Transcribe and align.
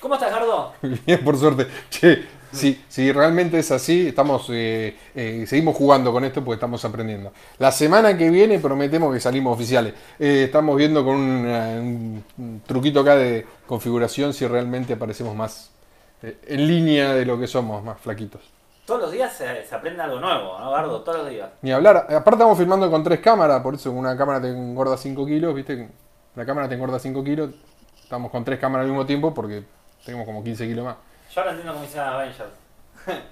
¿Cómo 0.00 0.14
estás, 0.14 0.30
Gardo? 0.30 0.72
Bien, 1.06 1.24
por 1.24 1.36
suerte. 1.36 1.66
Che, 1.90 2.24
si, 2.52 2.82
si 2.88 3.12
realmente 3.12 3.58
es 3.58 3.70
así, 3.72 4.08
estamos, 4.08 4.46
eh, 4.50 4.96
eh, 5.14 5.44
seguimos 5.46 5.76
jugando 5.76 6.12
con 6.12 6.24
esto 6.24 6.42
porque 6.44 6.54
estamos 6.54 6.84
aprendiendo. 6.84 7.32
La 7.58 7.72
semana 7.72 8.16
que 8.16 8.30
viene 8.30 8.58
prometemos 8.58 9.12
que 9.12 9.20
salimos 9.20 9.54
oficiales. 9.54 9.94
Eh, 10.18 10.44
estamos 10.44 10.76
viendo 10.76 11.04
con 11.04 11.16
un, 11.16 11.46
un- 11.46 12.24
un 12.38 12.60
truquito 12.64 13.00
acá 13.00 13.16
de 13.16 13.44
configuración 13.66 14.32
si 14.32 14.46
realmente 14.46 14.92
aparecemos 14.92 15.34
más 15.34 15.70
en 16.22 16.66
línea 16.66 17.12
de 17.14 17.24
lo 17.24 17.38
que 17.38 17.46
somos, 17.46 17.82
más 17.84 18.00
flaquitos. 18.00 18.40
Todos 18.86 19.02
los 19.02 19.12
días 19.12 19.32
se, 19.36 19.64
se 19.66 19.74
aprende 19.74 20.02
algo 20.02 20.18
nuevo, 20.18 20.58
¿no, 20.58 20.70
Gardo? 20.70 21.00
Todos 21.02 21.18
los 21.18 21.30
días. 21.30 21.50
Ni 21.62 21.70
hablar. 21.72 21.96
Aparte 22.08 22.30
estamos 22.36 22.56
filmando 22.56 22.90
con 22.90 23.04
tres 23.04 23.20
cámaras, 23.20 23.60
por 23.62 23.74
eso 23.74 23.92
una 23.92 24.16
cámara 24.16 24.40
te 24.40 24.48
engorda 24.48 24.96
5 24.96 25.26
kilos, 25.26 25.54
¿viste? 25.54 25.88
La 26.34 26.46
cámara 26.46 26.68
te 26.68 26.74
engorda 26.76 26.98
5 26.98 27.22
kilos. 27.22 27.50
Estamos 28.02 28.30
con 28.30 28.42
tres 28.44 28.58
cámaras 28.58 28.84
al 28.84 28.90
mismo 28.90 29.04
tiempo 29.04 29.34
porque 29.34 29.62
tenemos 30.08 30.24
como 30.24 30.42
15 30.42 30.66
kilos 30.66 30.86
más. 30.86 30.96
Yo 31.34 31.40
ahora 31.42 31.50
entiendo 31.50 31.74
cómo 31.74 31.84
hicieron 31.84 32.08
Avengers. 32.08 32.50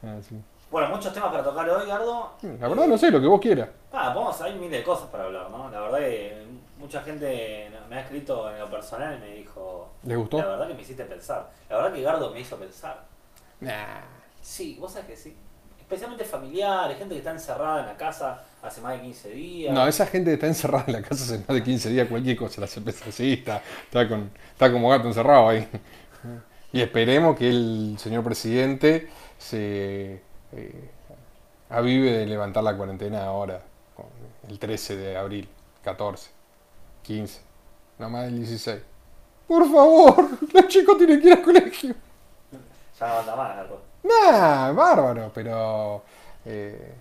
Ah, 0.00 0.16
sí. 0.20 0.40
Bueno, 0.70 0.90
muchos 0.90 1.12
temas 1.12 1.30
para 1.32 1.42
tocar 1.42 1.68
hoy, 1.68 1.88
Gardo. 1.88 2.34
La 2.42 2.68
verdad 2.68 2.86
no 2.86 2.96
sé, 2.96 3.10
lo 3.10 3.20
que 3.20 3.26
vos 3.26 3.40
quieras. 3.40 3.68
Ah, 3.92 4.12
vamos, 4.14 4.40
hay 4.40 4.54
miles 4.54 4.78
de 4.78 4.84
cosas 4.84 5.08
para 5.08 5.24
hablar, 5.24 5.50
¿no? 5.50 5.68
La 5.70 5.80
verdad 5.80 5.98
que 5.98 6.46
mucha 6.78 7.02
gente 7.02 7.68
me 7.88 7.96
ha 7.96 8.00
escrito 8.02 8.48
en 8.48 8.60
lo 8.60 8.70
personal 8.70 9.16
y 9.16 9.20
me 9.20 9.34
dijo... 9.34 9.90
¿Les 10.04 10.16
gustó? 10.16 10.38
La 10.38 10.46
verdad 10.46 10.68
que 10.68 10.74
me 10.74 10.82
hiciste 10.82 11.04
pensar. 11.04 11.50
La 11.68 11.76
verdad 11.78 11.92
que 11.92 12.02
Gardo 12.02 12.30
me 12.30 12.38
hizo 12.40 12.56
pensar. 12.56 13.04
Nah. 13.58 14.02
Sí, 14.40 14.76
vos 14.80 14.92
sabés 14.92 15.08
que 15.08 15.16
sí. 15.16 15.36
Especialmente 15.88 16.22
familiares, 16.26 16.98
gente 16.98 17.14
que 17.14 17.20
está 17.20 17.30
encerrada 17.30 17.80
en 17.80 17.86
la 17.86 17.96
casa 17.96 18.44
hace 18.60 18.82
más 18.82 18.92
de 18.92 19.00
15 19.00 19.30
días. 19.30 19.74
No, 19.74 19.88
esa 19.88 20.04
gente 20.04 20.28
que 20.28 20.34
está 20.34 20.46
encerrada 20.46 20.84
en 20.86 20.92
la 20.92 21.00
casa 21.00 21.24
hace 21.24 21.38
más 21.38 21.48
de 21.48 21.62
15 21.62 21.88
días, 21.88 22.08
cualquier 22.08 22.36
cosa 22.36 22.60
la 22.60 22.66
hace 22.66 22.82
así, 23.08 23.32
está, 23.32 23.62
está, 23.84 24.06
con, 24.06 24.30
está 24.52 24.70
como 24.70 24.90
gato 24.90 25.08
encerrado 25.08 25.48
ahí. 25.48 25.66
Y 26.74 26.82
esperemos 26.82 27.38
que 27.38 27.48
el 27.48 27.96
señor 27.98 28.22
presidente 28.22 29.08
se 29.38 30.20
eh, 30.52 30.90
avive 31.70 32.12
de 32.12 32.26
levantar 32.26 32.62
la 32.64 32.76
cuarentena 32.76 33.24
ahora, 33.24 33.62
el 34.46 34.58
13 34.58 34.94
de 34.94 35.16
abril, 35.16 35.48
14, 35.84 36.28
15, 37.02 37.40
no 37.98 38.10
más 38.10 38.26
del 38.26 38.36
16. 38.40 38.82
Por 39.46 39.64
favor, 39.64 40.28
los 40.52 40.68
chicos 40.68 40.98
tienen 40.98 41.18
que 41.18 41.28
ir 41.28 41.32
al 41.32 41.42
colegio. 41.42 41.94
Ya 43.00 43.08
no 43.08 43.18
anda 43.20 43.34
más, 43.34 43.56
Gardo. 43.56 43.87
Nah, 44.02 44.72
bárbaro, 44.72 45.30
pero 45.34 46.02
eh, 46.44 46.94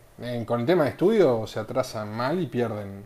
con 0.46 0.62
el 0.62 0.66
tema 0.66 0.84
de 0.86 0.92
estudio 0.92 1.46
se 1.48 1.60
atrasan 1.60 2.10
mal 2.12 2.40
y 2.42 2.48
pierden. 2.48 3.06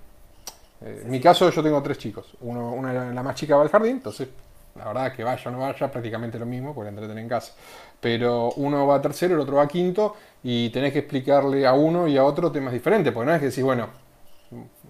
Eh, 0.82 1.02
en 1.06 1.12
mi 1.12 1.20
caso 1.20 1.50
yo 1.50 1.64
tengo 1.64 1.82
tres 1.84 1.98
chicos. 1.98 2.36
Uno, 2.42 2.72
una, 2.72 3.12
la 3.14 3.24
más 3.24 3.36
chica 3.36 3.56
va 3.56 3.64
al 3.64 3.70
jardín, 3.70 3.98
entonces 3.98 4.30
la 4.76 4.86
verdad 4.86 5.14
que 5.14 5.24
vaya 5.24 5.44
o 5.50 5.52
no 5.52 5.60
vaya 5.60 5.92
prácticamente 5.92 6.40
lo 6.40 6.46
mismo 6.46 6.74
porque 6.74 6.86
la 6.86 6.90
entretienen 6.90 7.26
en 7.26 7.30
casa. 7.30 7.54
Pero 8.00 8.52
uno 8.54 8.88
va 8.88 8.96
a 8.96 9.02
tercero, 9.02 9.36
el 9.36 9.42
otro 9.42 9.58
va 9.58 9.64
a 9.64 9.68
quinto 9.68 10.16
y 10.44 10.70
tenés 10.70 10.94
que 10.94 11.00
explicarle 11.00 11.68
a 11.68 11.74
uno 11.74 12.08
y 12.08 12.18
a 12.18 12.24
otro 12.24 12.52
temas 12.52 12.74
diferentes, 12.74 13.14
porque 13.14 13.28
no 13.28 13.34
es 13.36 13.40
que 13.40 13.48
decís, 13.48 13.64
bueno, 13.64 13.90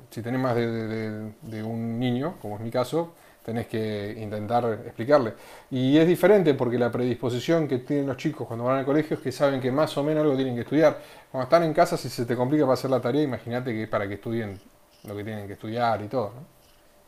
si 0.10 0.22
tenés 0.22 0.40
más 0.40 0.56
de 0.56 1.64
un 1.64 2.00
niño, 2.00 2.36
como 2.42 2.56
es 2.56 2.62
mi 2.62 2.72
caso, 2.72 3.14
tenés 3.44 3.68
que 3.68 4.16
intentar 4.18 4.66
explicarle. 4.86 5.34
Y 5.70 5.98
es 5.98 6.08
diferente 6.08 6.54
porque 6.54 6.78
la 6.78 6.92
predisposición 6.92 7.68
que 7.68 7.80
tienen 7.80 8.08
los 8.08 8.18
chicos 8.18 8.48
cuando 8.48 8.66
van 8.66 8.80
al 8.80 8.86
colegio 8.86 9.18
es 9.18 9.24
que 9.24 9.32
saben 9.32 9.60
que 9.60 9.72
más 9.72 9.98
o 9.98 10.04
menos 10.04 10.24
algo 10.24 10.36
tienen 10.36 10.56
que 10.56 10.62
estudiar. 10.62 11.00
Cuando 11.32 11.46
están 11.46 11.64
en 11.64 11.74
casa, 11.74 11.98
si 11.98 12.10
se 12.10 12.26
te 12.26 12.36
complica 12.36 12.64
para 12.64 12.74
hacer 12.74 12.90
la 12.90 13.02
tarea, 13.02 13.24
imagínate 13.24 13.72
que 13.72 13.84
es 13.84 13.90
para 13.90 14.08
que 14.08 14.16
estudien 14.16 14.60
lo 15.04 15.16
que 15.16 15.24
tienen 15.24 15.48
que 15.48 15.54
estudiar 15.54 16.02
y 16.02 16.08
todo. 16.08 16.32
¿no? 16.36 16.62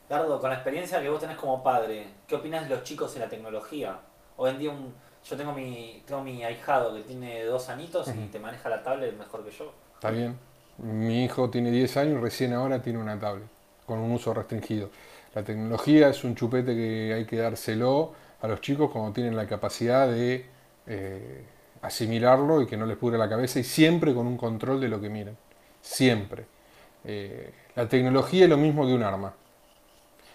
Gardo, 0.10 0.40
con 0.40 0.50
la 0.50 0.56
experiencia 0.56 1.02
que 1.02 1.10
vos 1.10 1.20
tenés 1.20 1.38
como 1.38 1.64
padre, 1.64 2.08
¿qué 2.28 2.36
opinas 2.36 2.68
de 2.68 2.76
los 2.76 2.84
chicos 2.84 3.14
en 3.16 3.22
la 3.22 3.30
tecnología? 3.30 4.00
Hoy 4.38 4.50
en 4.50 4.60
día 4.60 4.72
un, 4.72 4.94
yo 5.24 5.38
tengo 5.38 5.54
mi, 5.54 6.04
tengo 6.06 6.24
mi 6.24 6.44
ahijado 6.44 6.94
que 6.96 7.02
tiene 7.02 7.46
dos 7.46 7.70
anitos 7.70 8.08
y 8.10 8.28
te 8.28 8.40
maneja 8.40 8.70
la 8.70 8.84
tablet 8.84 9.18
mejor 9.18 9.46
que 9.46 9.52
yo. 9.52 9.72
Está 9.96 10.12
bien. 10.12 10.38
Mi 10.78 11.24
hijo 11.24 11.50
tiene 11.50 11.70
10 11.72 11.98
años 11.98 12.18
y 12.18 12.22
recién 12.22 12.54
ahora 12.54 12.82
tiene 12.82 13.00
una 13.00 13.20
tablet 13.20 13.48
con 13.86 14.00
un 14.00 14.12
uso 14.12 14.34
restringido. 14.34 14.90
La 15.36 15.44
tecnología 15.44 16.10
es 16.10 16.24
un 16.24 16.36
chupete 16.36 16.76
que 16.76 17.14
hay 17.14 17.26
que 17.26 17.38
dárselo 17.38 18.14
a 18.42 18.48
los 18.48 18.62
chicos 18.62 18.92
cuando 18.92 19.12
tienen 19.12 19.36
la 19.36 19.48
capacidad 19.48 20.08
de 20.08 20.46
eh, 20.86 21.44
asimilarlo 21.82 22.62
y 22.62 22.68
que 22.68 22.78
no 22.78 22.86
les 22.86 22.98
pudre 22.98 23.18
la 23.18 23.28
cabeza 23.28 23.60
y 23.60 23.64
siempre 23.64 24.14
con 24.14 24.28
un 24.28 24.38
control 24.38 24.80
de 24.80 24.90
lo 24.90 25.02
que 25.02 25.10
miran. 25.10 25.36
Siempre. 25.82 26.46
Eh, 27.04 27.52
la 27.76 27.88
tecnología 27.88 28.44
es 28.44 28.50
lo 28.50 28.58
mismo 28.58 28.86
que 28.86 28.94
un 28.94 29.04
arma. 29.04 29.34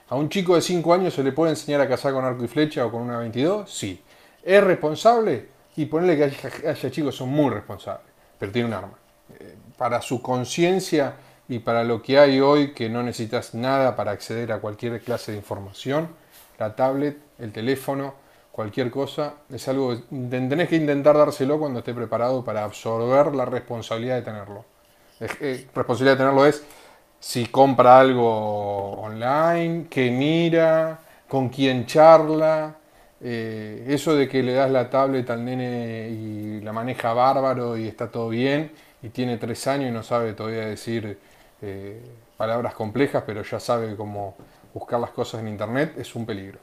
¿A 0.09 0.16
un 0.16 0.28
chico 0.28 0.54
de 0.54 0.62
5 0.62 0.94
años 0.94 1.15
se 1.15 1.22
le 1.22 1.32
puede 1.32 1.50
enseñar 1.50 1.80
a 1.80 1.88
cazar 1.88 2.12
con 2.12 2.25
arco 2.25 2.44
y 2.44 2.48
flecha 2.48 2.84
o 2.84 2.91
con 2.91 3.03
una 3.03 3.19
22? 3.19 3.70
Sí. 3.70 4.03
¿Es 4.42 4.65
responsable? 4.65 5.48
Y 5.76 5.86
ponerle 5.86 6.16
que 6.16 6.25
haya, 6.25 6.70
haya 6.70 6.91
chicos 6.91 7.15
son 7.15 7.28
muy 7.28 7.50
responsables, 7.50 8.06
pero 8.38 8.50
tiene 8.50 8.69
un 8.69 8.75
arma. 8.75 8.98
Eh, 9.38 9.54
para 9.76 10.03
su 10.03 10.20
conciencia 10.20 11.15
y 11.48 11.60
para 11.60 11.84
lo 11.84 12.03
que 12.03 12.19
hay 12.19 12.41
hoy, 12.41 12.72
que 12.75 12.88
no 12.88 13.03
necesitas 13.03 13.54
nada 13.54 13.97
para 13.97 14.12
acceder 14.12 14.53
a 14.53 14.60
cualquier 14.60 15.00
clase 15.03 15.32
de 15.32 15.38
información, 15.38 16.09
la 16.59 16.75
tablet, 16.76 17.19
el 17.38 17.53
teléfono, 17.53 18.14
cualquier 18.53 18.91
cosa, 18.91 19.34
es 19.50 19.66
algo 19.69 19.94
que 19.97 20.03
tenés 20.10 20.69
que 20.69 20.76
intentar 20.76 21.16
dárselo 21.16 21.59
cuando 21.59 21.78
esté 21.81 21.94
preparado 21.94 22.44
para 22.44 22.64
absorber 22.64 23.34
la 23.34 23.44
responsabilidad 23.47 24.16
de 24.16 24.22
tenerlo. 24.22 24.64
Eh, 25.20 25.66
responsabilidad 25.75 26.14
de 26.14 26.19
tenerlo 26.19 26.47
es 26.47 26.64
si 27.20 27.47
compra 27.47 27.98
algo 28.00 28.92
online, 29.03 29.86
qué 29.91 30.10
mira, 30.10 31.00
con 31.28 31.48
quién 31.48 31.86
charla. 31.86 32.75
eh, 33.20 33.84
eso 33.88 34.15
de 34.15 34.28
que 34.28 34.42
le 34.44 34.53
das 34.53 34.70
la 34.70 34.88
tablet 34.91 35.28
al 35.30 35.44
nene 35.44 36.09
y 36.10 36.60
la 36.60 36.72
maneja 36.72 37.12
bárbaro 37.15 37.76
y 37.76 37.88
está 37.88 38.10
todo 38.10 38.28
bien 38.28 38.70
y 39.03 39.09
tiene 39.10 39.38
tres 39.38 39.66
años 39.66 39.88
y 39.91 39.92
no 39.92 40.03
sabe 40.04 40.34
todavía 40.34 40.66
decir 40.66 41.19
eh, 41.63 42.01
palabras 42.37 42.75
complejas, 42.75 43.25
pero 43.27 43.43
ya 43.43 43.59
sabe 43.59 43.97
cómo 43.97 44.37
buscar 44.73 45.01
las 45.01 45.11
cosas 45.11 45.41
en 45.41 45.49
internet, 45.49 45.95
es 45.97 46.15
un 46.15 46.25
peligro. 46.25 46.59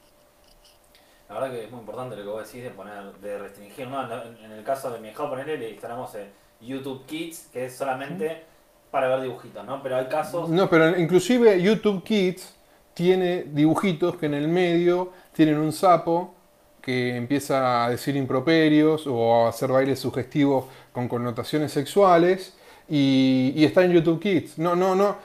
La 1.27 1.35
verdad 1.35 1.51
que 1.51 1.63
es 1.65 1.71
muy 1.71 1.79
importante 1.79 2.15
lo 2.15 2.23
que 2.23 2.29
vos 2.29 2.45
decís 2.45 2.63
de 2.63 2.69
poner, 2.69 3.13
de 3.15 3.37
restringir, 3.39 3.87
¿no? 3.87 4.01
En, 4.03 4.51
el 4.51 4.63
caso 4.63 4.91
de 4.91 4.99
mi 4.99 5.09
hijo, 5.09 5.29
ponerle, 5.29 5.57
le 5.57 5.71
instalamos 5.71 6.13
eh, 6.15 6.27
YouTube 6.61 7.05
Kids, 7.05 7.49
que 7.51 7.65
es 7.65 7.75
solamente 7.75 8.43
para 8.91 9.07
ver 9.07 9.21
dibujitos, 9.21 9.65
¿no? 9.65 9.81
Pero 9.83 9.97
hay 9.97 10.05
casos... 10.05 10.49
No, 10.49 10.69
pero 10.69 10.97
inclusive 10.97 11.61
YouTube 11.61 12.03
Kids 12.03 12.55
tiene 12.93 13.43
dibujitos 13.43 14.15
que 14.15 14.27
en 14.27 14.35
el 14.35 14.47
medio 14.47 15.11
tienen 15.33 15.57
un 15.57 15.73
sapo 15.73 16.33
que 16.81 17.15
empieza 17.15 17.85
a 17.85 17.89
decir 17.89 18.15
improperios 18.15 19.07
o 19.07 19.45
a 19.45 19.49
hacer 19.49 19.71
bailes 19.71 19.99
sugestivos 19.99 20.65
con 20.93 21.09
connotaciones 21.09 21.71
sexuales 21.71 22.55
y, 22.89 23.53
y 23.55 23.65
está 23.65 23.83
en 23.83 23.91
YouTube 23.91 24.19
Kids. 24.19 24.57
No, 24.57 24.75
no, 24.75 24.95
no. 24.95 25.17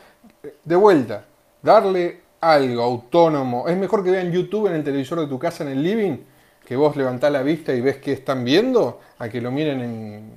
De 0.65 0.77
vuelta, 0.77 1.25
darle 1.63 2.21
algo 2.41 2.83
autónomo. 2.83 3.69
Es 3.69 3.77
mejor 3.77 4.03
que 4.05 4.11
vean 4.11 4.33
YouTube 4.33 4.69
en 4.69 4.75
el 4.75 4.85
televisor 4.85 5.21
de 5.21 5.27
tu 5.27 5.39
casa 5.39 5.65
en 5.65 5.71
el 5.71 5.83
living, 5.83 6.19
que 6.65 6.77
vos 6.77 6.97
levantás 6.97 7.31
la 7.33 7.43
vista 7.43 7.75
y 7.75 7.81
ves 7.81 7.97
qué 7.99 8.13
están 8.13 8.45
viendo, 8.45 9.01
a 9.19 9.29
que 9.29 9.41
lo 9.41 9.51
miren 9.51 9.81
en, 9.81 10.33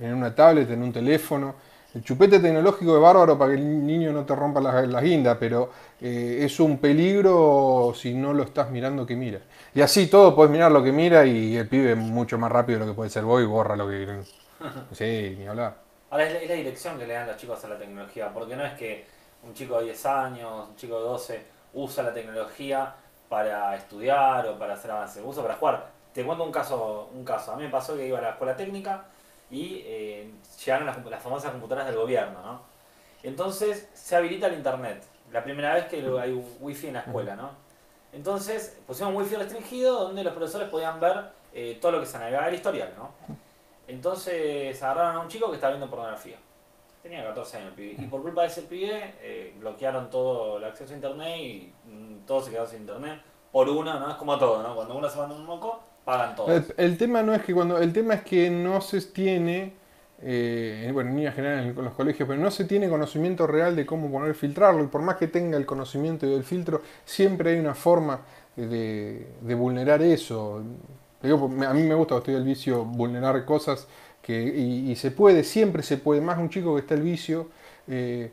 en 0.00 0.14
una 0.14 0.34
tablet, 0.34 0.70
en 0.70 0.82
un 0.82 0.92
teléfono. 0.92 1.54
El 1.94 2.04
chupete 2.04 2.38
tecnológico 2.38 2.94
es 2.94 3.02
bárbaro 3.02 3.36
para 3.36 3.52
que 3.52 3.58
el 3.58 3.84
niño 3.86 4.12
no 4.12 4.24
te 4.24 4.34
rompa 4.36 4.60
las, 4.60 4.86
las 4.86 5.02
guindas, 5.02 5.36
pero 5.40 5.70
eh, 6.00 6.38
es 6.42 6.60
un 6.60 6.78
peligro 6.78 7.92
si 7.96 8.14
no 8.14 8.32
lo 8.32 8.44
estás 8.44 8.70
mirando 8.70 9.04
que 9.04 9.16
mira. 9.16 9.40
Y 9.74 9.80
así 9.80 10.06
todo 10.06 10.36
podés 10.36 10.52
mirar 10.52 10.70
lo 10.70 10.84
que 10.84 10.92
mira 10.92 11.26
y 11.26 11.56
el 11.56 11.66
pibe 11.68 11.96
mucho 11.96 12.38
más 12.38 12.52
rápido 12.52 12.78
de 12.78 12.86
lo 12.86 12.92
que 12.92 12.96
puede 12.96 13.10
ser 13.10 13.24
vos 13.24 13.42
y 13.42 13.46
borra 13.46 13.76
lo 13.76 13.88
que... 13.88 14.20
Sí, 14.92 15.36
ni 15.38 15.46
hablar. 15.46 15.89
Ahora 16.10 16.26
es 16.26 16.32
la, 16.32 16.38
es 16.40 16.48
la 16.48 16.54
dirección 16.56 16.98
que 16.98 17.06
le 17.06 17.14
dan 17.14 17.26
los 17.26 17.36
chicos 17.36 17.64
a 17.64 17.68
la 17.68 17.78
tecnología, 17.78 18.32
porque 18.32 18.56
no 18.56 18.64
es 18.64 18.74
que 18.74 19.06
un 19.42 19.54
chico 19.54 19.78
de 19.78 19.84
10 19.86 20.06
años, 20.06 20.68
un 20.68 20.76
chico 20.76 20.96
de 20.96 21.04
12 21.04 21.46
usa 21.74 22.02
la 22.02 22.12
tecnología 22.12 22.94
para 23.28 23.76
estudiar 23.76 24.46
o 24.48 24.58
para 24.58 24.74
hacer 24.74 24.90
avances, 24.90 25.22
usa 25.24 25.42
para 25.42 25.54
jugar. 25.54 25.86
Te 26.12 26.24
cuento 26.24 26.44
un 26.44 26.52
caso, 26.52 27.08
un 27.14 27.24
caso. 27.24 27.52
A 27.52 27.56
mí 27.56 27.62
me 27.62 27.70
pasó 27.70 27.96
que 27.96 28.06
iba 28.06 28.18
a 28.18 28.22
la 28.22 28.30
escuela 28.30 28.56
técnica 28.56 29.04
y 29.50 29.82
eh, 29.84 30.30
llegaron 30.64 30.86
las, 30.86 31.04
las 31.04 31.22
famosas 31.22 31.52
computadoras 31.52 31.86
del 31.86 31.96
gobierno, 31.96 32.42
¿no? 32.42 32.60
Entonces 33.22 33.88
se 33.94 34.16
habilita 34.16 34.48
el 34.48 34.54
internet. 34.54 35.04
La 35.32 35.44
primera 35.44 35.74
vez 35.74 35.86
que 35.86 35.96
hay 36.20 36.32
wifi 36.58 36.88
en 36.88 36.94
la 36.94 37.00
escuela, 37.00 37.36
¿no? 37.36 37.50
Entonces 38.12 38.76
pusieron 38.86 39.14
un 39.14 39.22
wifi 39.22 39.36
restringido 39.36 40.06
donde 40.06 40.24
los 40.24 40.32
profesores 40.32 40.68
podían 40.68 40.98
ver 40.98 41.30
eh, 41.52 41.78
todo 41.80 41.92
lo 41.92 42.00
que 42.00 42.06
se 42.06 42.18
navegaba 42.18 42.48
el 42.48 42.54
historial, 42.54 42.92
¿no? 42.96 43.10
Entonces 43.90 44.82
agarraron 44.82 45.16
a 45.16 45.20
un 45.20 45.28
chico 45.28 45.48
que 45.48 45.56
estaba 45.56 45.72
viendo 45.72 45.90
pornografía. 45.90 46.38
Tenía 47.02 47.24
14 47.24 47.56
años 47.56 47.68
el 47.70 47.74
pibe. 47.74 48.04
Y 48.04 48.06
por 48.08 48.22
culpa 48.22 48.42
de 48.42 48.48
ese 48.48 48.62
pibe 48.62 49.14
eh, 49.20 49.54
bloquearon 49.58 50.10
todo 50.10 50.58
el 50.58 50.64
acceso 50.64 50.92
a 50.92 50.96
internet 50.96 51.38
y 51.38 51.72
mm, 51.86 52.26
todos 52.26 52.44
se 52.44 52.50
quedaron 52.50 52.70
sin 52.70 52.80
internet. 52.80 53.20
Por 53.50 53.68
una, 53.68 53.98
¿no? 53.98 54.10
Es 54.10 54.16
como 54.16 54.38
todo, 54.38 54.62
¿no? 54.62 54.74
Cuando 54.74 54.96
uno 54.96 55.08
se 55.08 55.18
manda 55.18 55.34
un 55.34 55.44
moco, 55.44 55.80
pagan 56.04 56.36
todos. 56.36 56.50
El, 56.50 56.74
el 56.76 56.98
tema 56.98 57.22
no 57.22 57.34
es 57.34 57.42
que 57.42 57.54
cuando 57.54 57.78
el 57.78 57.92
tema 57.92 58.14
es 58.14 58.22
que 58.22 58.50
no 58.50 58.80
se 58.80 59.00
tiene 59.00 59.80
eh, 60.22 60.90
bueno 60.92 61.10
en 61.10 61.16
líneas 61.16 61.34
generales 61.34 61.74
en 61.74 61.82
los 61.82 61.94
colegios 61.94 62.28
pero 62.28 62.38
no 62.38 62.50
se 62.50 62.66
tiene 62.66 62.90
conocimiento 62.90 63.46
real 63.46 63.74
de 63.74 63.86
cómo 63.86 64.10
poner 64.10 64.34
filtrarlo 64.34 64.84
y 64.84 64.86
por 64.86 65.00
más 65.00 65.16
que 65.16 65.28
tenga 65.28 65.56
el 65.56 65.64
conocimiento 65.64 66.26
del 66.26 66.44
filtro 66.44 66.82
siempre 67.06 67.52
hay 67.52 67.58
una 67.58 67.74
forma 67.74 68.20
de, 68.68 69.54
vulnerar 69.56 70.02
eso. 70.02 70.62
Digo, 71.22 71.50
a 71.66 71.74
mí 71.74 71.82
me 71.82 71.94
gusta, 71.94 72.16
estoy 72.16 72.34
el 72.34 72.44
vicio, 72.44 72.84
vulnerar 72.84 73.44
cosas 73.44 73.86
que, 74.22 74.42
y, 74.42 74.94
se 74.96 75.10
puede, 75.10 75.44
siempre 75.44 75.82
se 75.82 75.98
puede, 75.98 76.20
más 76.20 76.38
un 76.38 76.48
chico 76.48 76.74
que 76.74 76.80
está 76.80 76.94
el 76.94 77.02
vicio. 77.02 77.48
Eh, 77.88 78.32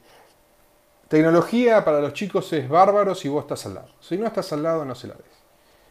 tecnología 1.08 1.84
para 1.84 2.00
los 2.00 2.14
chicos 2.14 2.52
es 2.54 2.70
bárbaro 2.70 3.14
si 3.16 3.28
vos 3.28 3.44
estás 3.44 3.66
al 3.66 3.76
lado. 3.76 3.90
Si 4.00 4.18
no 4.18 4.26
estás 4.26 4.54
al 4.54 4.64
lado, 4.64 4.86
no 4.86 4.96
se 4.96 5.08
la 5.08 5.16
des. 5.16 5.26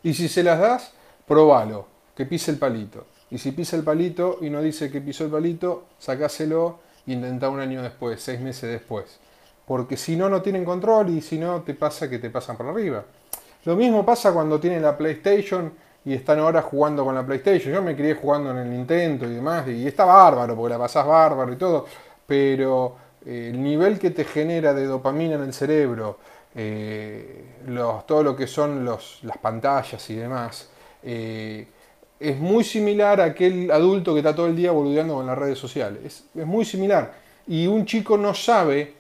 Y 0.03 0.15
si 0.15 0.29
se 0.29 0.43
las 0.43 0.59
das, 0.59 0.93
probalo, 1.27 1.87
que 2.15 2.25
pise 2.25 2.51
el 2.51 2.59
palito. 2.59 3.07
Y 3.31 3.39
si 3.39 3.53
pisa 3.53 3.77
el 3.77 3.83
palito 3.83 4.39
y 4.41 4.51
no 4.51 4.63
dice 4.63 4.91
que 4.91 5.01
pisó 5.01 5.25
el 5.25 5.31
palito, 5.31 5.87
sacáselo 5.99 6.79
e 7.07 7.13
intenta 7.13 7.49
un 7.51 7.61
año 7.61 7.83
después, 7.83 8.23
seis 8.23 8.41
meses 8.41 8.71
después. 8.71 9.19
Porque 9.67 9.97
si 9.97 10.17
no, 10.17 10.29
no 10.29 10.43
tienen 10.43 10.65
control 10.65 11.11
y 11.11 11.21
si 11.21 11.39
no, 11.39 11.63
te 11.63 11.75
pasa 11.75 12.09
que 12.09 12.19
te 12.19 12.31
pasan 12.31 12.57
por 12.57 12.67
arriba. 12.67 13.05
Lo 13.65 13.75
mismo 13.75 14.07
pasa 14.07 14.33
cuando 14.33 14.61
tienen 14.61 14.83
la 14.83 14.97
PlayStation 14.97 15.73
y 16.07 16.15
están 16.15 16.39
ahora 16.39 16.63
jugando 16.63 17.05
con 17.05 17.17
la 17.17 17.27
PlayStation. 17.27 17.75
Yo 17.75 17.83
me 17.83 17.97
crié 17.97 18.15
jugando 18.15 18.53
en 18.53 18.59
el 18.59 18.71
Nintendo 18.71 19.27
y 19.27 19.35
demás, 19.35 19.67
y 19.67 19.87
está 19.89 20.05
bárbaro, 20.05 20.55
porque 20.55 20.71
la 20.71 20.79
pasás 20.79 21.05
bárbaro 21.05 21.53
y 21.53 21.57
todo, 21.57 21.87
pero 22.25 22.97
eh, 23.27 23.51
el 23.53 23.61
nivel 23.61 23.99
que 23.99 24.11
te 24.11 24.25
genera 24.25 24.73
de 24.73 24.85
dopamina 24.87 25.35
en 25.35 25.43
el 25.43 25.53
cerebro, 25.53 26.19
eh, 26.55 27.45
todo 28.07 28.23
lo 28.23 28.37
que 28.37 28.47
son 28.47 28.85
los, 28.85 29.19
las 29.25 29.37
pantallas 29.39 30.09
y 30.09 30.15
demás, 30.15 30.71
eh, 31.03 31.67
es 32.21 32.39
muy 32.39 32.63
similar 32.63 33.21
a 33.21 33.25
aquel 33.25 33.69
adulto 33.73 34.15
que 34.15 34.21
está 34.21 34.33
todo 34.33 34.47
el 34.47 34.55
día 34.55 34.71
boludeando 34.71 35.15
con 35.15 35.27
las 35.27 35.37
redes 35.37 35.59
sociales. 35.59 36.01
Es, 36.05 36.25
es 36.37 36.47
muy 36.47 36.65
similar. 36.65 37.15
Y 37.49 37.67
un 37.67 37.85
chico 37.85 38.17
no 38.17 38.33
sabe 38.33 38.95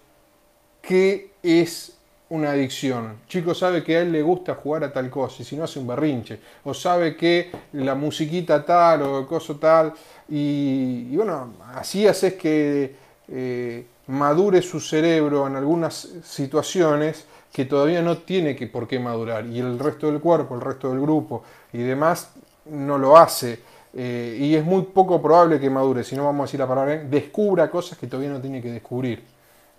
qué 0.83 1.31
es 1.41 1.97
una 2.29 2.51
adicción. 2.51 3.19
chico 3.29 3.55
sabe 3.55 3.85
que 3.85 3.97
a 3.97 4.01
él 4.01 4.11
le 4.11 4.23
gusta 4.23 4.55
jugar 4.55 4.85
a 4.85 4.93
tal 4.93 5.09
cosa 5.11 5.43
y 5.43 5.45
si 5.45 5.57
no 5.57 5.65
hace 5.65 5.79
un 5.79 5.87
berrinche. 5.87 6.41
O 6.65 6.75
sabe 6.75 7.17
que 7.17 7.51
la 7.73 7.95
musiquita 7.95 8.65
tal 8.65 9.03
o 9.03 9.21
el 9.21 9.27
coso 9.27 9.57
tal. 9.57 9.93
Y, 10.29 11.15
bueno, 11.17 11.55
así 11.75 12.07
haces 12.07 12.35
que 12.35 12.95
eh, 13.29 13.87
madure 14.09 14.61
su 14.61 14.81
cerebro 14.81 15.47
en 15.47 15.57
algunas 15.57 16.09
situaciones 16.25 17.27
que 17.53 17.65
todavía 17.65 18.03
no 18.03 18.19
tiene 18.19 18.57
que 18.57 18.67
por 18.67 18.89
qué 18.89 18.99
madurar. 18.99 19.47
Y 19.47 19.61
el 19.61 19.79
resto 19.79 20.11
del 20.11 20.21
cuerpo, 20.21 20.57
el 20.57 20.61
resto 20.61 20.91
del 20.91 21.01
grupo 21.01 21.45
y 21.73 21.79
demás 21.79 22.31
no 22.65 22.99
lo 22.99 23.17
hace. 23.17 23.61
Eh, 23.95 24.37
y 24.41 24.55
es 24.55 24.65
muy 24.65 24.83
poco 24.83 25.23
probable 25.23 25.61
que 25.61 25.71
madure, 25.71 26.05
si 26.05 26.17
no 26.17 26.25
vamos 26.25 26.41
a 26.41 26.47
decir 26.47 26.61
la 26.61 26.67
palabra, 26.67 26.97
descubra 26.97 27.71
cosas 27.71 27.97
que 27.97 28.09
todavía 28.09 28.31
no 28.31 28.41
tiene 28.41 28.61
que 28.61 28.71
descubrir. 28.71 29.23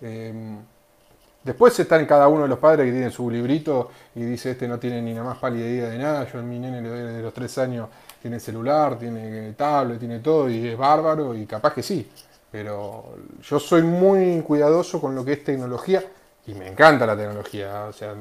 Eh, 0.02 0.34
Después 1.48 1.80
están 1.80 2.06
cada 2.06 2.28
uno 2.28 2.44
de 2.44 2.50
los 2.50 2.60
padres 2.60 2.86
que 2.88 2.92
tienen 2.92 3.10
su 3.10 3.32
librito 3.32 3.90
y 4.16 4.20
dice, 4.20 4.52
este 4.52 4.68
no 4.68 4.78
tiene 4.78 5.02
ni 5.02 5.14
la 5.14 5.24
más 5.24 5.38
pálida 5.38 5.66
idea 5.66 5.88
de 5.88 5.98
nada, 5.98 6.30
yo 6.30 6.40
a 6.40 6.42
mi 6.42 6.60
nene 6.60 6.82
le 6.82 6.90
doy 6.90 7.00
de 7.00 7.22
los 7.22 7.34
tres 7.34 7.58
años, 7.58 7.88
tiene 8.22 8.38
celular, 8.38 9.00
tiene 9.00 9.54
tablet, 9.54 9.98
tiene 9.98 10.20
todo 10.20 10.50
y 10.50 10.68
es 10.68 10.78
bárbaro 10.78 11.34
y 11.34 11.46
capaz 11.46 11.74
que 11.74 11.82
sí. 11.82 12.06
Pero 12.52 13.16
yo 13.42 13.62
soy 13.62 13.82
muy 13.82 14.42
cuidadoso 14.42 15.00
con 15.00 15.16
lo 15.16 15.24
que 15.24 15.34
es 15.34 15.44
tecnología 15.46 16.04
y 16.48 16.54
me 16.54 16.68
encanta 16.68 17.06
la 17.06 17.16
tecnología. 17.16 17.86
O 17.86 17.94
sea, 17.94 18.14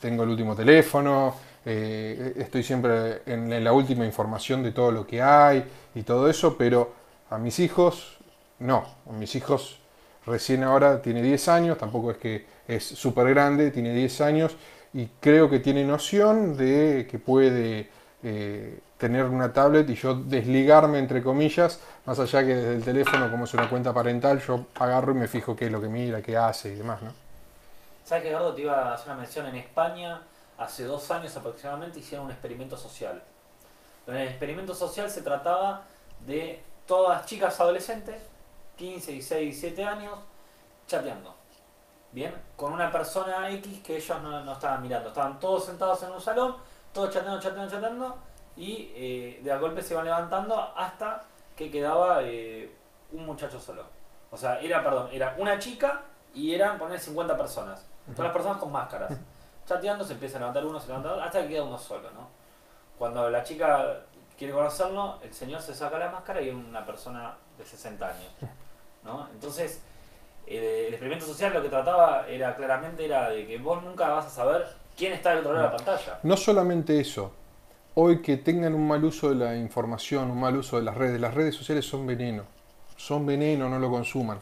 tengo 0.00 0.22
el 0.22 0.28
último 0.28 0.54
teléfono, 0.54 1.34
eh, 1.66 2.34
estoy 2.36 2.62
siempre 2.62 3.22
en 3.26 3.64
la 3.64 3.72
última 3.72 4.06
información 4.06 4.62
de 4.62 4.70
todo 4.70 4.92
lo 4.92 5.04
que 5.04 5.20
hay 5.20 5.64
y 5.96 6.04
todo 6.04 6.30
eso, 6.30 6.56
pero 6.56 6.92
a 7.28 7.38
mis 7.38 7.58
hijos 7.58 8.18
no, 8.60 8.84
a 9.10 9.12
mis 9.14 9.34
hijos 9.34 9.80
recién 10.26 10.64
ahora 10.64 11.02
tiene 11.02 11.22
10 11.22 11.48
años, 11.48 11.78
tampoco 11.78 12.10
es 12.10 12.16
que 12.18 12.46
es 12.68 12.84
súper 12.84 13.28
grande, 13.30 13.70
tiene 13.70 13.94
10 13.94 14.20
años 14.20 14.56
y 14.92 15.06
creo 15.20 15.48
que 15.48 15.58
tiene 15.58 15.84
noción 15.84 16.56
de 16.56 17.06
que 17.10 17.18
puede 17.18 17.88
eh, 18.22 18.78
tener 18.98 19.24
una 19.24 19.52
tablet 19.52 19.88
y 19.90 19.94
yo 19.94 20.14
desligarme, 20.14 20.98
entre 20.98 21.22
comillas, 21.22 21.80
más 22.06 22.18
allá 22.18 22.42
que 22.42 22.54
desde 22.54 22.74
el 22.74 22.84
teléfono, 22.84 23.30
como 23.30 23.44
es 23.44 23.54
una 23.54 23.68
cuenta 23.68 23.92
parental, 23.92 24.40
yo 24.40 24.66
agarro 24.76 25.12
y 25.12 25.16
me 25.16 25.28
fijo 25.28 25.56
qué 25.56 25.66
es 25.66 25.72
lo 25.72 25.80
que 25.80 25.88
mira, 25.88 26.22
qué 26.22 26.36
hace 26.36 26.72
y 26.72 26.76
demás, 26.76 27.02
¿no? 27.02 27.12
¿Sabes 28.04 28.24
que 28.24 28.30
Eduardo 28.30 28.54
te 28.54 28.62
iba 28.62 28.90
a 28.90 28.94
hacer 28.94 29.08
una 29.08 29.20
mención? 29.20 29.46
En 29.46 29.56
España, 29.56 30.20
hace 30.58 30.84
dos 30.84 31.10
años 31.10 31.36
aproximadamente, 31.36 31.98
hicieron 31.98 32.26
un 32.26 32.32
experimento 32.32 32.76
social. 32.76 33.22
En 34.06 34.16
el 34.16 34.28
experimento 34.28 34.74
social 34.74 35.08
se 35.10 35.22
trataba 35.22 35.82
de 36.26 36.60
todas 36.86 37.26
chicas 37.26 37.58
adolescentes 37.60 38.16
15, 38.82 39.12
16, 39.12 39.62
17 39.62 39.84
años, 39.84 40.18
chateando. 40.88 41.32
Bien, 42.10 42.34
con 42.56 42.72
una 42.72 42.90
persona 42.90 43.48
X 43.52 43.80
que 43.80 43.96
ellos 43.96 44.20
no, 44.20 44.52
estaban 44.52 44.82
mirando. 44.82 45.10
Estaban 45.10 45.38
todos 45.38 45.66
sentados 45.66 46.02
en 46.02 46.10
un 46.10 46.20
salón, 46.20 46.56
todos 46.92 47.14
chateando, 47.14 47.40
chateando, 47.40 47.70
chateando, 47.70 48.16
y 48.56 48.90
eh, 48.96 49.40
de 49.40 49.52
a 49.52 49.58
golpe 49.58 49.82
se 49.82 49.94
iban 49.94 50.06
levantando 50.06 50.60
hasta 50.76 51.22
que 51.54 51.70
quedaba 51.70 52.24
eh, 52.24 52.74
un 53.12 53.24
muchacho 53.24 53.60
solo. 53.60 53.84
O 54.32 54.36
sea, 54.36 54.58
era, 54.60 54.82
perdón, 54.82 55.10
era 55.12 55.36
una 55.38 55.60
chica 55.60 56.02
y 56.34 56.52
eran 56.52 56.76
poner 56.76 56.98
50 56.98 57.36
personas. 57.36 57.86
Todas 58.06 58.24
las 58.24 58.32
personas 58.32 58.58
con 58.58 58.72
máscaras. 58.72 59.16
Chateando, 59.64 60.04
se 60.04 60.14
empieza 60.14 60.38
a 60.38 60.40
levantar 60.40 60.66
uno, 60.66 60.80
se 60.80 60.88
levanta 60.88 61.12
otro, 61.12 61.22
hasta 61.22 61.42
que 61.42 61.50
queda 61.50 61.62
uno 61.62 61.78
solo, 61.78 62.10
¿no? 62.10 62.28
Cuando 62.98 63.30
la 63.30 63.44
chica 63.44 64.00
quiere 64.36 64.52
conocerlo, 64.52 65.20
el 65.22 65.32
señor 65.32 65.62
se 65.62 65.72
saca 65.72 66.00
la 66.00 66.10
máscara 66.10 66.40
y 66.40 66.48
es 66.48 66.54
una 66.54 66.84
persona 66.84 67.36
de 67.56 67.64
60 67.64 68.08
años. 68.08 68.32
¿no? 69.04 69.28
Entonces, 69.32 69.80
el 70.46 70.88
experimento 70.88 71.26
social 71.26 71.52
lo 71.52 71.62
que 71.62 71.68
trataba 71.68 72.26
era 72.28 72.54
claramente 72.56 73.04
era 73.04 73.30
de 73.30 73.46
que 73.46 73.58
vos 73.58 73.82
nunca 73.82 74.08
vas 74.08 74.26
a 74.26 74.30
saber 74.30 74.66
quién 74.96 75.12
está 75.12 75.30
del 75.30 75.40
otro 75.40 75.52
lado 75.52 75.66
de 75.66 75.70
la 75.70 75.76
pantalla. 75.76 76.18
No 76.22 76.36
solamente 76.36 77.00
eso, 77.00 77.32
hoy 77.94 78.22
que 78.22 78.36
tengan 78.36 78.74
un 78.74 78.86
mal 78.86 79.04
uso 79.04 79.30
de 79.30 79.34
la 79.36 79.56
información, 79.56 80.30
un 80.30 80.40
mal 80.40 80.56
uso 80.56 80.76
de 80.76 80.82
las 80.82 80.96
redes, 80.96 81.20
las 81.20 81.34
redes 81.34 81.54
sociales 81.54 81.86
son 81.86 82.06
veneno, 82.06 82.44
son 82.96 83.26
veneno, 83.26 83.68
no 83.68 83.78
lo 83.78 83.90
consuman. 83.90 84.38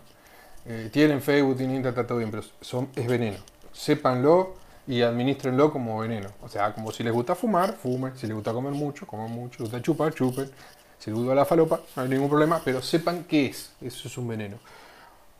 Eh, 0.66 0.90
tienen 0.92 1.22
Facebook, 1.22 1.56
tienen 1.56 1.76
Internet, 1.76 2.06
todo 2.06 2.18
bien, 2.18 2.30
pero 2.30 2.42
son, 2.60 2.90
es 2.94 3.06
veneno. 3.06 3.38
Sépanlo 3.72 4.54
y 4.86 5.02
administrenlo 5.02 5.72
como 5.72 5.98
veneno. 6.00 6.28
O 6.42 6.48
sea, 6.48 6.72
como 6.74 6.92
si 6.92 7.02
les 7.02 7.12
gusta 7.12 7.34
fumar, 7.34 7.74
fumen, 7.74 8.16
si 8.16 8.26
les 8.26 8.34
gusta 8.34 8.52
comer 8.52 8.72
mucho, 8.72 9.06
coman 9.06 9.30
mucho, 9.30 9.58
si 9.58 9.62
les 9.62 9.72
gusta 9.72 9.82
chupar, 9.82 10.12
chupen, 10.12 10.50
si 11.00 11.10
duda 11.10 11.34
la 11.34 11.46
falopa, 11.46 11.80
no 11.96 12.02
hay 12.02 12.08
ningún 12.10 12.28
problema, 12.28 12.60
pero 12.62 12.82
sepan 12.82 13.24
qué 13.24 13.46
es. 13.46 13.72
Eso 13.80 14.06
es 14.06 14.18
un 14.18 14.28
veneno. 14.28 14.58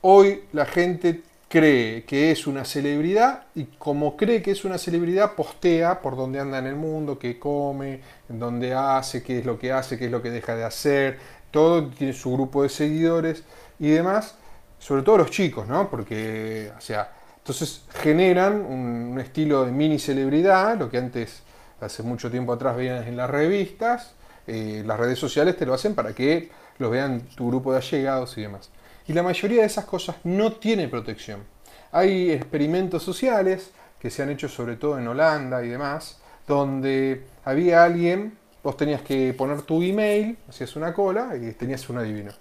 Hoy 0.00 0.44
la 0.52 0.64
gente 0.64 1.22
cree 1.48 2.04
que 2.04 2.30
es 2.30 2.46
una 2.46 2.64
celebridad 2.64 3.42
y 3.54 3.64
como 3.64 4.16
cree 4.16 4.40
que 4.40 4.52
es 4.52 4.64
una 4.64 4.78
celebridad, 4.78 5.34
postea 5.34 6.00
por 6.00 6.16
dónde 6.16 6.40
anda 6.40 6.58
en 6.58 6.66
el 6.66 6.76
mundo, 6.76 7.18
qué 7.18 7.38
come, 7.38 8.00
dónde 8.28 8.72
hace, 8.72 9.22
qué 9.22 9.40
es 9.40 9.44
lo 9.44 9.58
que 9.58 9.70
hace, 9.70 9.98
qué 9.98 10.06
es 10.06 10.10
lo 10.10 10.22
que 10.22 10.30
deja 10.30 10.56
de 10.56 10.64
hacer. 10.64 11.18
Todo 11.50 11.88
tiene 11.88 12.14
su 12.14 12.32
grupo 12.32 12.62
de 12.62 12.70
seguidores 12.70 13.44
y 13.78 13.90
demás, 13.90 14.36
sobre 14.78 15.02
todo 15.02 15.18
los 15.18 15.30
chicos, 15.30 15.68
¿no? 15.68 15.90
Porque, 15.90 16.72
o 16.76 16.80
sea, 16.80 17.12
entonces 17.36 17.82
generan 18.00 18.62
un, 18.62 19.10
un 19.12 19.20
estilo 19.20 19.66
de 19.66 19.72
mini 19.72 19.98
celebridad, 19.98 20.78
lo 20.78 20.90
que 20.90 20.96
antes, 20.96 21.42
hace 21.82 22.02
mucho 22.02 22.30
tiempo 22.30 22.54
atrás, 22.54 22.76
veían 22.76 23.06
en 23.06 23.18
las 23.18 23.28
revistas 23.28 24.14
eh, 24.50 24.82
las 24.84 24.98
redes 24.98 25.18
sociales 25.18 25.56
te 25.56 25.64
lo 25.64 25.74
hacen 25.74 25.94
para 25.94 26.12
que 26.12 26.50
lo 26.78 26.90
vean 26.90 27.20
tu 27.36 27.48
grupo 27.48 27.72
de 27.72 27.78
allegados 27.78 28.36
y 28.36 28.42
demás. 28.42 28.70
Y 29.06 29.12
la 29.12 29.22
mayoría 29.22 29.60
de 29.60 29.66
esas 29.66 29.84
cosas 29.84 30.16
no 30.24 30.52
tiene 30.52 30.88
protección. 30.88 31.44
Hay 31.92 32.32
experimentos 32.32 33.02
sociales 33.02 33.70
que 34.00 34.10
se 34.10 34.22
han 34.22 34.30
hecho 34.30 34.48
sobre 34.48 34.76
todo 34.76 34.98
en 34.98 35.06
Holanda 35.06 35.64
y 35.64 35.68
demás, 35.68 36.18
donde 36.48 37.24
había 37.44 37.84
alguien, 37.84 38.36
vos 38.62 38.76
tenías 38.76 39.02
que 39.02 39.32
poner 39.34 39.62
tu 39.62 39.82
email, 39.82 40.36
hacías 40.48 40.74
una 40.74 40.92
cola 40.92 41.36
y 41.36 41.52
tenías 41.52 41.88
un 41.88 41.98
adivino. 41.98 42.32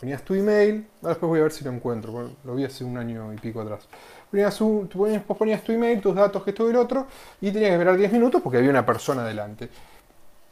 Ponías 0.00 0.22
tu 0.22 0.34
email, 0.34 0.84
después 1.00 1.28
voy 1.28 1.38
a 1.38 1.42
ver 1.44 1.52
si 1.52 1.62
lo 1.62 1.70
encuentro, 1.70 2.32
lo 2.42 2.54
vi 2.56 2.64
hace 2.64 2.82
un 2.82 2.98
año 2.98 3.32
y 3.32 3.36
pico 3.36 3.60
atrás. 3.60 3.86
Ponías 4.30 4.58
vos 4.58 5.38
ponías 5.38 5.62
tu 5.62 5.70
email, 5.70 6.00
tus 6.00 6.14
datos, 6.14 6.42
que 6.42 6.50
esto 6.50 6.66
y 6.66 6.70
el 6.70 6.76
otro, 6.76 7.06
y 7.40 7.52
tenías 7.52 7.68
que 7.68 7.74
esperar 7.74 7.96
10 7.96 8.12
minutos 8.12 8.42
porque 8.42 8.58
había 8.58 8.70
una 8.70 8.84
persona 8.84 9.24
delante. 9.24 9.68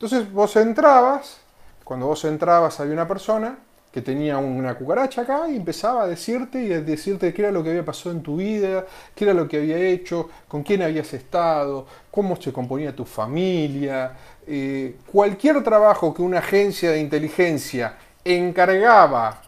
Entonces 0.01 0.33
vos 0.33 0.57
entrabas, 0.57 1.37
cuando 1.85 2.07
vos 2.07 2.25
entrabas 2.25 2.81
había 2.81 2.95
una 2.95 3.07
persona 3.07 3.59
que 3.93 4.01
tenía 4.01 4.39
una 4.39 4.75
cucaracha 4.75 5.21
acá 5.21 5.47
y 5.47 5.57
empezaba 5.57 6.05
a 6.05 6.07
decirte 6.07 6.63
y 6.65 6.73
a 6.73 6.81
decirte 6.81 7.35
qué 7.35 7.43
era 7.43 7.53
lo 7.53 7.63
que 7.63 7.69
había 7.69 7.85
pasado 7.85 8.13
en 8.13 8.23
tu 8.23 8.37
vida, 8.37 8.87
qué 9.15 9.25
era 9.25 9.35
lo 9.35 9.47
que 9.47 9.59
había 9.59 9.77
hecho, 9.77 10.31
con 10.49 10.63
quién 10.63 10.81
habías 10.81 11.13
estado, 11.13 11.87
cómo 12.11 12.41
se 12.41 12.51
componía 12.51 12.97
tu 12.97 13.05
familia. 13.05 14.13
Eh, 14.47 14.97
cualquier 15.13 15.63
trabajo 15.63 16.15
que 16.15 16.23
una 16.23 16.39
agencia 16.39 16.93
de 16.93 17.01
inteligencia 17.01 17.99
encargaba 18.25 19.43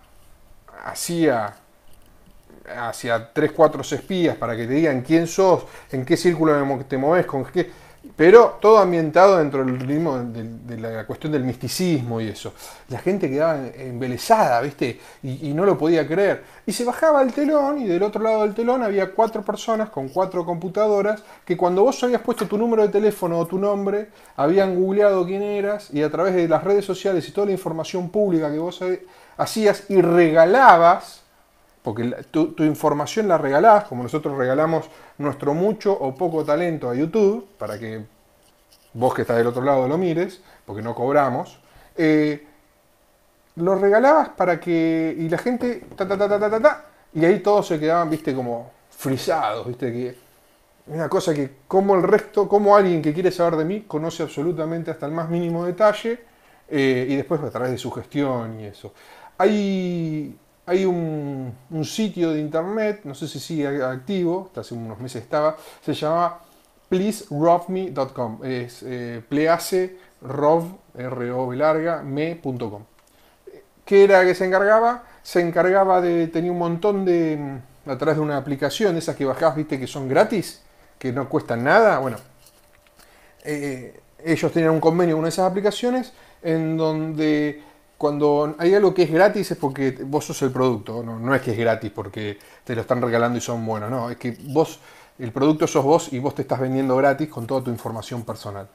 hacía 0.85 1.55
hacia 2.77 3.33
tres, 3.33 3.53
cuatro 3.53 3.81
espías 3.81 4.37
para 4.37 4.55
que 4.55 4.67
te 4.67 4.75
digan 4.75 5.01
quién 5.01 5.27
sos, 5.27 5.65
en 5.91 6.05
qué 6.05 6.15
círculo 6.19 6.79
te 6.87 6.99
moves, 6.99 7.25
con 7.25 7.43
qué 7.47 7.71
pero 8.17 8.59
todo 8.61 8.79
ambientado 8.79 9.39
dentro 9.39 9.65
del 9.65 9.79
ritmo 9.79 10.19
de, 10.19 10.77
la 10.77 11.07
cuestión 11.07 11.33
del 11.33 11.45
misticismo 11.45 12.21
y 12.21 12.29
eso. 12.29 12.53
La 12.89 12.99
gente 12.99 13.31
quedaba 13.31 13.67
embelesada, 13.77 14.61
¿viste? 14.61 15.01
Y, 15.23 15.49
y 15.49 15.55
no 15.55 15.65
lo 15.65 15.79
podía 15.79 16.07
creer. 16.07 16.43
Y 16.67 16.73
se 16.73 16.85
bajaba 16.85 17.23
el 17.23 17.33
telón 17.33 17.81
y 17.81 17.87
del 17.87 18.03
otro 18.03 18.23
lado 18.23 18.43
del 18.43 18.55
telón 18.55 18.83
había 18.83 19.13
cuatro 19.13 19.43
personas 19.43 19.91
con 19.91 20.09
cuatro 20.09 20.45
computadoras 20.45 21.23
que 21.45 21.57
cuando 21.57 21.85
vos 21.85 22.03
habías 22.03 22.23
puesto 22.23 22.47
tu 22.47 22.59
número 22.59 22.83
de 22.83 22.89
teléfono 22.89 23.39
o 23.39 23.47
tu 23.47 23.59
nombre, 23.59 24.09
habían 24.37 24.75
googleado 24.75 25.25
quién 25.25 25.43
eras 25.43 25.89
y 25.93 26.03
a 26.03 26.11
través 26.11 26.35
de 26.35 26.49
las 26.49 26.65
redes 26.65 26.85
sociales 26.85 27.29
y 27.29 27.33
toda 27.33 27.47
la 27.47 27.53
información 27.53 28.11
pública 28.11 28.51
que 28.51 28.59
vos 28.59 28.81
hacías 29.37 29.85
y 29.89 30.01
regalabas, 30.01 31.22
porque 31.83 32.05
tu, 32.31 32.55
información 32.59 33.27
la 33.27 33.39
regalás, 33.39 33.85
como 33.85 34.03
nosotros 34.03 34.37
regalamos 34.39 34.89
nuestro 35.19 35.53
mucho 35.53 35.93
o 35.93 36.15
poco 36.15 36.45
talento 36.45 36.89
a 36.89 36.95
YouTube, 36.95 37.47
para 37.59 37.79
que 37.79 38.05
vos 38.95 39.15
que 39.15 39.23
estás 39.23 39.37
del 39.37 39.49
otro 39.49 39.63
lado 39.63 39.89
lo 39.89 39.99
mires, 39.99 40.41
porque 40.65 40.83
no 40.83 40.95
cobramos, 40.95 41.59
eh, 41.97 42.47
lo 43.57 43.75
regalabas 43.75 44.31
para 44.31 44.61
que. 44.61 45.15
y 45.19 45.29
la 45.29 45.39
gente. 45.39 45.85
Ta, 45.97 46.07
ta, 46.07 46.17
ta, 46.17 46.85
y 47.15 47.25
ahí 47.25 47.41
todos 47.41 47.67
se 47.67 47.79
quedaban, 47.79 48.09
viste, 48.09 48.35
como 48.35 48.71
frisados, 48.91 49.67
viste, 49.67 49.93
que. 49.93 50.23
Una 50.87 51.09
cosa 51.09 51.33
que, 51.33 51.51
como 51.69 51.95
el 51.95 52.03
resto, 52.03 52.49
como 52.49 52.75
alguien 52.77 53.03
que 53.03 53.13
quiere 53.13 53.31
saber 53.31 53.57
de 53.57 53.65
mí, 53.65 53.83
conoce 53.83 54.25
absolutamente 54.25 54.91
hasta 54.91 55.07
el 55.07 55.13
más 55.13 55.29
mínimo 55.29 55.65
detalle, 55.65 56.19
eh, 56.69 57.07
y 57.09 57.17
después 57.17 57.41
a 57.41 57.51
través 57.51 57.71
de 57.71 57.79
su 57.79 57.91
gestión 57.91 58.59
y 58.61 58.65
eso. 58.65 58.93
Hay, 59.39 60.37
hay 60.73 60.87
un, 60.87 61.55
sitio 61.85 62.33
de 62.33 62.41
internet, 62.41 63.01
no 63.05 63.15
sé 63.15 63.29
si 63.29 63.39
sigue 63.39 63.83
activo, 63.83 64.45
hasta 64.47 64.63
hace 64.63 64.75
unos 64.75 64.99
meses 64.99 65.23
estaba, 65.23 65.57
se 65.85 65.93
llama 65.93 66.39
pleaserobme.com, 66.89 68.45
es 68.45 68.83
eh, 68.83 69.23
please 69.29 69.97
rov, 70.23 70.65
r 70.97 71.31
o 71.31 71.53
larga, 71.53 72.03
me.com. 72.03 72.85
¿Qué 73.85 74.05
era 74.05 74.25
que 74.25 74.35
se 74.35 74.47
encargaba? 74.47 75.05
Se 75.23 75.41
encargaba 75.41 76.01
de, 76.01 76.29
tenía 76.29 76.53
un 76.53 76.59
montón 76.59 77.05
de, 77.05 77.59
a 77.87 77.99
través 77.99 78.17
de 78.17 78.23
una 78.23 78.37
aplicación, 78.37 78.97
esas 78.97 79.17
que 79.17 79.25
bajás, 79.25 79.55
viste, 79.55 79.79
que 79.79 79.87
son 79.87 80.09
gratis, 80.09 80.63
que 80.99 81.13
no 81.13 81.29
cuestan 81.29 81.65
nada, 81.65 81.99
bueno, 81.99 82.17
eh, 83.45 84.01
ellos 84.25 84.53
tenían 84.53 84.73
un 84.73 84.81
convenio 84.81 85.17
con 85.17 85.27
esas 85.27 85.51
aplicaciones 85.51 86.13
en 86.43 86.77
donde 86.77 87.63
cuando 88.03 88.57
hay 88.59 88.75
algo 88.75 88.93
que 88.93 89.05
es 89.05 89.13
gratis 89.13 89.53
es 89.53 89.57
porque 89.57 89.97
vos 90.05 90.25
sos 90.25 90.43
el 90.43 90.51
producto, 90.51 91.05
no, 91.05 91.33
es 91.37 91.41
que 91.41 91.53
es 91.53 91.57
gratis 91.57 91.89
porque 91.95 92.37
te 92.65 92.75
lo 92.75 92.81
están 92.81 93.01
regalando 93.01 93.39
y 93.39 93.41
son 93.41 93.65
buenos, 93.65 93.93
no, 93.93 94.11
es 94.11 94.17
que 94.17 94.37
vos, 94.47 94.81
el 95.21 95.31
producto 95.31 95.69
sos 95.69 95.85
vos 95.85 96.13
y 96.13 96.19
vos 96.19 96.35
te 96.35 96.43
estás 96.43 96.59
vendiendo 96.59 96.97
gratis 96.97 97.29
con 97.29 97.47
toda 97.47 97.63
tu 97.63 97.71
información 97.71 98.25
personal. 98.25 98.67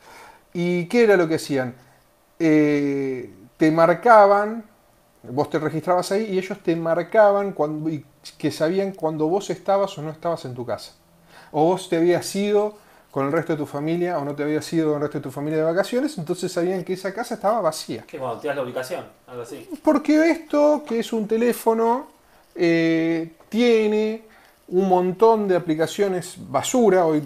¿Y 0.54 0.86
qué 0.86 1.04
era 1.04 1.18
lo 1.18 1.28
que 1.28 1.36
hacían? 1.36 1.76
Eh, 2.40 3.30
te 3.58 3.70
marcaban, 3.70 4.64
vos 5.24 5.50
te 5.50 5.60
registrabas 5.60 6.10
ahí 6.14 6.28
y 6.32 6.38
ellos 6.38 6.60
te 6.64 6.74
marcaban 6.78 7.52
cuando, 7.52 7.92
que 8.38 8.50
sabían 8.50 8.94
cuando 8.94 9.28
vos 9.28 9.50
estabas 9.50 9.98
o 9.98 10.04
no 10.04 10.12
estabas 10.12 10.46
en 10.46 10.54
tu 10.54 10.66
casa. 10.66 10.94
O 11.52 11.66
vos 11.66 11.90
te 11.90 11.98
habías 11.98 12.34
ido 12.34 12.78
con 13.18 13.26
el 13.26 13.32
resto 13.32 13.54
de 13.54 13.58
tu 13.58 13.66
familia 13.66 14.20
o 14.20 14.24
no 14.24 14.36
te 14.36 14.44
habías 14.44 14.72
ido 14.74 14.90
con 14.90 14.98
el 14.98 15.02
resto 15.02 15.18
de 15.18 15.24
tu 15.24 15.32
familia 15.32 15.58
de 15.58 15.64
vacaciones, 15.64 16.16
entonces 16.20 16.52
sabían 16.52 16.84
que 16.84 16.94
esa 16.94 17.12
casa 17.12 17.34
estaba 17.34 17.60
vacía. 17.62 18.04
¿Qué 18.06 18.20
cuando 18.20 18.40
te 18.40 18.48
das 18.48 18.56
la 18.56 18.62
ubicación? 18.62 19.06
Algo 19.26 19.42
así. 19.42 19.68
Porque 19.84 20.30
esto, 20.30 20.84
que 20.88 21.00
es 21.00 21.12
un 21.12 21.28
teléfono, 21.28 22.10
eh, 22.54 23.32
tiene 23.50 24.22
un 24.68 24.88
montón 24.88 25.48
de 25.48 25.56
aplicaciones 25.56 26.36
basura. 26.38 27.08
Hoy, 27.08 27.24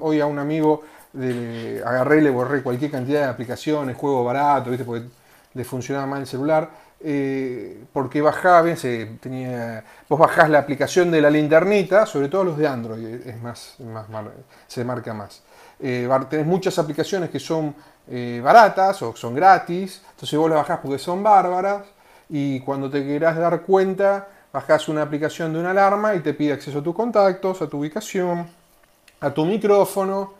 hoy 0.00 0.18
a 0.18 0.24
un 0.24 0.38
amigo 0.38 0.84
le 1.12 1.82
agarré 1.84 2.20
y 2.20 2.20
le 2.22 2.30
borré 2.30 2.62
cualquier 2.62 2.90
cantidad 2.90 3.24
de 3.24 3.28
aplicaciones, 3.28 3.98
juego 3.98 4.24
barato, 4.24 4.70
¿viste? 4.70 4.86
porque 4.86 5.08
le 5.52 5.62
funcionaba 5.62 6.06
mal 6.06 6.22
el 6.22 6.26
celular. 6.26 6.70
Eh, 7.00 7.84
porque 7.92 8.20
bajaba, 8.20 8.74
se 8.74 9.06
tenía, 9.20 9.84
vos 10.08 10.18
bajás 10.18 10.50
la 10.50 10.58
aplicación 10.58 11.10
de 11.12 11.20
la 11.20 11.30
linternita, 11.30 12.06
sobre 12.06 12.28
todo 12.28 12.44
los 12.44 12.58
de 12.58 12.66
Android, 12.66 13.06
es 13.24 13.40
más, 13.40 13.76
más 13.78 14.06
se 14.66 14.84
marca 14.84 15.14
más. 15.14 15.42
Eh, 15.78 16.08
tenés 16.28 16.46
muchas 16.46 16.76
aplicaciones 16.78 17.30
que 17.30 17.38
son 17.38 17.74
eh, 18.08 18.40
baratas 18.42 19.00
o 19.02 19.14
son 19.14 19.34
gratis, 19.34 20.02
entonces 20.10 20.36
vos 20.36 20.50
las 20.50 20.58
bajás 20.58 20.80
porque 20.80 20.98
son 20.98 21.22
bárbaras 21.22 21.84
y 22.28 22.60
cuando 22.60 22.90
te 22.90 23.04
querás 23.06 23.36
dar 23.36 23.62
cuenta, 23.62 24.26
bajás 24.52 24.88
una 24.88 25.02
aplicación 25.02 25.52
de 25.52 25.60
una 25.60 25.70
alarma 25.70 26.16
y 26.16 26.20
te 26.20 26.34
pide 26.34 26.54
acceso 26.54 26.80
a 26.80 26.82
tus 26.82 26.96
contactos, 26.96 27.62
a 27.62 27.68
tu 27.68 27.78
ubicación, 27.78 28.48
a 29.20 29.30
tu 29.30 29.44
micrófono, 29.44 30.34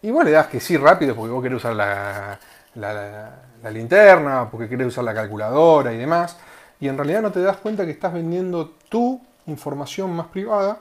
y 0.00 0.10
vos 0.10 0.24
le 0.24 0.30
das 0.30 0.46
que 0.46 0.60
sí 0.60 0.76
rápido 0.76 1.14
porque 1.14 1.32
vos 1.32 1.42
querés 1.42 1.56
usar 1.56 1.74
la, 1.74 2.38
la, 2.76 3.32
la, 3.62 3.70
linterna, 3.70 4.48
porque 4.50 4.68
querés 4.68 4.88
usar 4.88 5.04
la 5.04 5.14
calculadora 5.14 5.92
y 5.92 5.96
demás, 5.96 6.36
y 6.78 6.88
en 6.88 6.96
realidad 6.96 7.22
no 7.22 7.32
te 7.32 7.40
das 7.40 7.56
cuenta 7.56 7.84
que 7.84 7.90
estás 7.90 8.12
vendiendo 8.12 8.74
tu 8.88 9.20
información 9.46 10.10
más 10.10 10.26
privada 10.28 10.78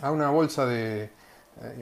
a 0.00 0.10
una 0.10 0.30
bolsa 0.30 0.66
de, 0.66 1.10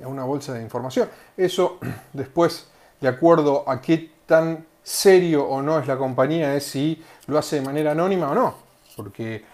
a 0.03 0.09
una 0.09 0.25
bolsa 0.25 0.55
de 0.55 0.63
información. 0.63 1.09
Eso 1.37 1.79
después, 2.13 2.69
de 3.01 3.09
acuerdo 3.09 3.69
a 3.69 3.81
qué 3.81 4.11
tan 4.27 4.67
serio 4.83 5.47
o 5.47 5.63
no 5.63 5.79
es 5.79 5.87
la 5.87 5.97
compañía, 5.97 6.55
es 6.55 6.65
si 6.65 7.03
lo 7.27 7.39
hace 7.39 7.57
de 7.57 7.63
manera 7.63 7.93
anónima 7.93 8.31
o 8.31 8.35
no. 8.35 8.55
Porque 8.97 9.45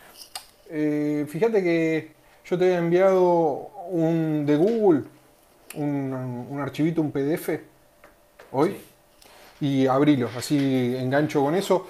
eh, 0.68 1.26
fíjate 1.28 1.62
que 1.62 2.12
yo 2.44 2.58
te 2.58 2.64
había 2.64 2.78
enviado 2.78 3.70
un 3.88 4.44
de 4.46 4.56
Google, 4.56 5.04
un, 5.74 6.46
un 6.50 6.60
archivito, 6.60 7.00
un 7.00 7.12
PDF, 7.12 7.50
hoy. 8.52 8.76
Y 9.60 9.86
abrilo, 9.86 10.28
así 10.36 10.96
engancho 10.96 11.42
con 11.42 11.54
eso. 11.54 11.86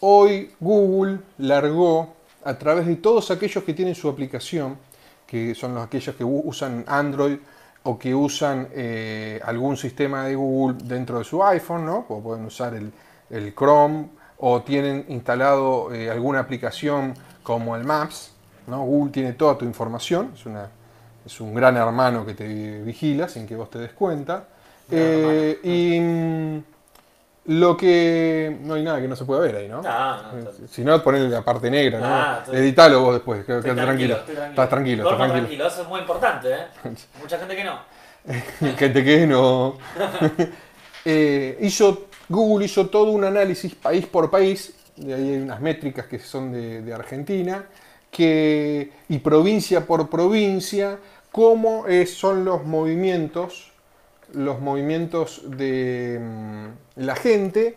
Hoy 0.00 0.52
Google 0.60 1.18
largó 1.38 2.14
a 2.44 2.54
través 2.54 2.86
de 2.86 2.96
todos 2.96 3.30
aquellos 3.30 3.64
que 3.64 3.74
tienen 3.74 3.94
su 3.94 4.08
aplicación, 4.08 4.78
que 5.26 5.54
son 5.54 5.74
los, 5.74 5.84
aquellos 5.84 6.16
que 6.16 6.24
usan 6.24 6.84
Android 6.86 7.36
o 7.82 7.98
que 7.98 8.14
usan 8.14 8.68
eh, 8.72 9.40
algún 9.44 9.76
sistema 9.76 10.24
de 10.24 10.34
Google 10.34 10.78
dentro 10.84 11.18
de 11.18 11.24
su 11.24 11.42
iPhone, 11.44 11.84
¿no? 11.84 12.06
O 12.08 12.20
pueden 12.22 12.44
usar 12.44 12.74
el, 12.74 12.92
el 13.30 13.54
Chrome 13.54 14.08
o 14.38 14.62
tienen 14.62 15.04
instalado 15.08 15.92
eh, 15.92 16.10
alguna 16.10 16.40
aplicación 16.40 17.14
como 17.42 17.76
el 17.76 17.84
Maps, 17.84 18.32
¿no? 18.66 18.84
Google 18.84 19.12
tiene 19.12 19.32
toda 19.34 19.56
tu 19.56 19.64
información, 19.64 20.32
es, 20.34 20.46
una, 20.46 20.68
es 21.24 21.40
un 21.40 21.54
gran 21.54 21.76
hermano 21.76 22.24
que 22.24 22.34
te 22.34 22.80
vigila 22.80 23.28
sin 23.28 23.46
que 23.46 23.56
vos 23.56 23.70
te 23.70 23.78
des 23.78 23.92
cuenta. 23.92 24.48
Eh, 24.90 25.58
y 25.62 26.00
mm, 26.00 26.62
lo 27.46 27.76
que. 27.76 28.56
No 28.62 28.74
hay 28.74 28.82
nada 28.82 29.00
que 29.00 29.08
no 29.08 29.16
se 29.16 29.24
pueda 29.24 29.40
ver 29.40 29.56
ahí, 29.56 29.68
¿no? 29.68 29.82
No, 29.82 30.22
no. 30.32 30.50
Si 30.68 30.84
no, 30.84 31.02
ponerle 31.02 31.28
la 31.28 31.42
parte 31.42 31.70
negra, 31.70 31.98
¿no? 32.00 32.06
Ah, 32.06 32.44
Editalo 32.52 33.00
vos 33.02 33.14
después, 33.14 33.44
quédate 33.44 33.74
tranquilo. 33.74 34.16
estoy 34.16 34.34
Estás 34.34 34.68
tranquilo, 34.68 35.02
estás 35.10 35.28
tranquilo. 35.28 35.66
eso 35.66 35.82
es 35.82 35.88
muy 35.88 36.00
importante, 36.00 36.52
¿eh? 36.52 36.66
Mucha 37.20 37.38
gente 37.38 37.56
que 37.56 37.64
no. 37.64 37.78
que 38.76 38.88
te 38.90 39.04
quede 39.04 39.26
no. 39.26 39.76
Eh, 41.04 41.56
hizo, 41.62 42.08
Google 42.28 42.66
hizo 42.66 42.88
todo 42.88 43.10
un 43.12 43.24
análisis 43.24 43.74
país 43.74 44.04
por 44.04 44.30
país, 44.30 44.74
de 44.96 45.14
ahí 45.14 45.30
hay 45.30 45.38
unas 45.40 45.58
métricas 45.58 46.04
que 46.04 46.18
son 46.18 46.52
de, 46.52 46.82
de 46.82 46.92
Argentina, 46.92 47.64
que, 48.10 48.92
y 49.08 49.18
provincia 49.20 49.86
por 49.86 50.10
provincia, 50.10 50.98
cómo 51.32 51.86
es- 51.86 52.12
son 52.14 52.44
los 52.44 52.64
movimientos, 52.66 53.69
los 54.34 54.60
movimientos 54.60 55.42
de 55.44 56.20
mm, 56.20 57.02
la 57.02 57.16
gente, 57.16 57.76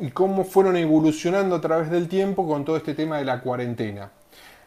y 0.00 0.10
cómo 0.10 0.44
fueron 0.44 0.76
evolucionando 0.76 1.56
a 1.56 1.60
través 1.60 1.90
del 1.90 2.08
tiempo 2.08 2.46
con 2.46 2.64
todo 2.64 2.76
este 2.76 2.94
tema 2.94 3.18
de 3.18 3.24
la 3.24 3.40
cuarentena. 3.40 4.10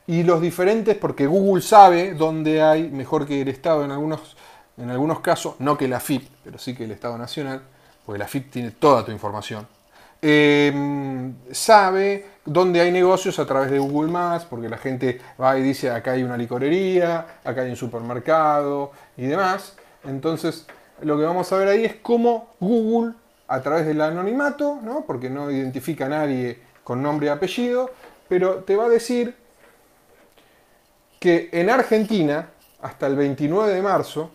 Y 0.07 0.23
los 0.23 0.41
diferentes, 0.41 0.95
porque 0.97 1.25
Google 1.25 1.61
sabe 1.61 2.13
dónde 2.13 2.61
hay, 2.61 2.89
mejor 2.89 3.25
que 3.25 3.41
el 3.41 3.47
Estado 3.47 3.85
en 3.85 3.91
algunos, 3.91 4.35
en 4.77 4.89
algunos 4.89 5.21
casos, 5.21 5.55
no 5.59 5.77
que 5.77 5.87
la 5.87 5.99
FIP, 5.99 6.27
pero 6.43 6.57
sí 6.57 6.75
que 6.75 6.83
el 6.83 6.91
Estado 6.91 7.17
Nacional, 7.17 7.61
porque 8.05 8.19
la 8.19 8.27
FIP 8.27 8.51
tiene 8.51 8.71
toda 8.71 9.05
tu 9.05 9.11
información. 9.11 9.65
Eh, 10.21 11.31
sabe 11.51 12.25
dónde 12.43 12.81
hay 12.81 12.91
negocios 12.91 13.39
a 13.39 13.45
través 13.45 13.71
de 13.71 13.79
Google 13.79 14.11
Maps, 14.11 14.45
porque 14.45 14.67
la 14.67 14.77
gente 14.77 15.21
va 15.41 15.57
y 15.57 15.61
dice 15.61 15.89
acá 15.89 16.11
hay 16.11 16.23
una 16.23 16.37
licorería, 16.37 17.39
acá 17.43 17.61
hay 17.61 17.69
un 17.69 17.75
supermercado 17.75 18.91
y 19.17 19.25
demás. 19.25 19.75
Entonces, 20.03 20.67
lo 21.01 21.17
que 21.17 21.23
vamos 21.23 21.51
a 21.51 21.57
ver 21.57 21.67
ahí 21.67 21.85
es 21.85 21.95
cómo 21.95 22.55
Google, 22.59 23.13
a 23.47 23.61
través 23.61 23.85
del 23.85 24.01
anonimato, 24.01 24.79
¿no? 24.81 25.05
porque 25.05 25.29
no 25.29 25.51
identifica 25.51 26.07
a 26.07 26.09
nadie 26.09 26.59
con 26.83 27.01
nombre 27.01 27.27
y 27.27 27.29
apellido, 27.29 27.91
pero 28.27 28.63
te 28.63 28.75
va 28.75 28.85
a 28.85 28.89
decir 28.89 29.35
que 31.19 31.49
en 31.51 31.69
Argentina, 31.69 32.49
hasta 32.81 33.07
el 33.07 33.15
29 33.15 33.73
de 33.73 33.81
marzo, 33.81 34.31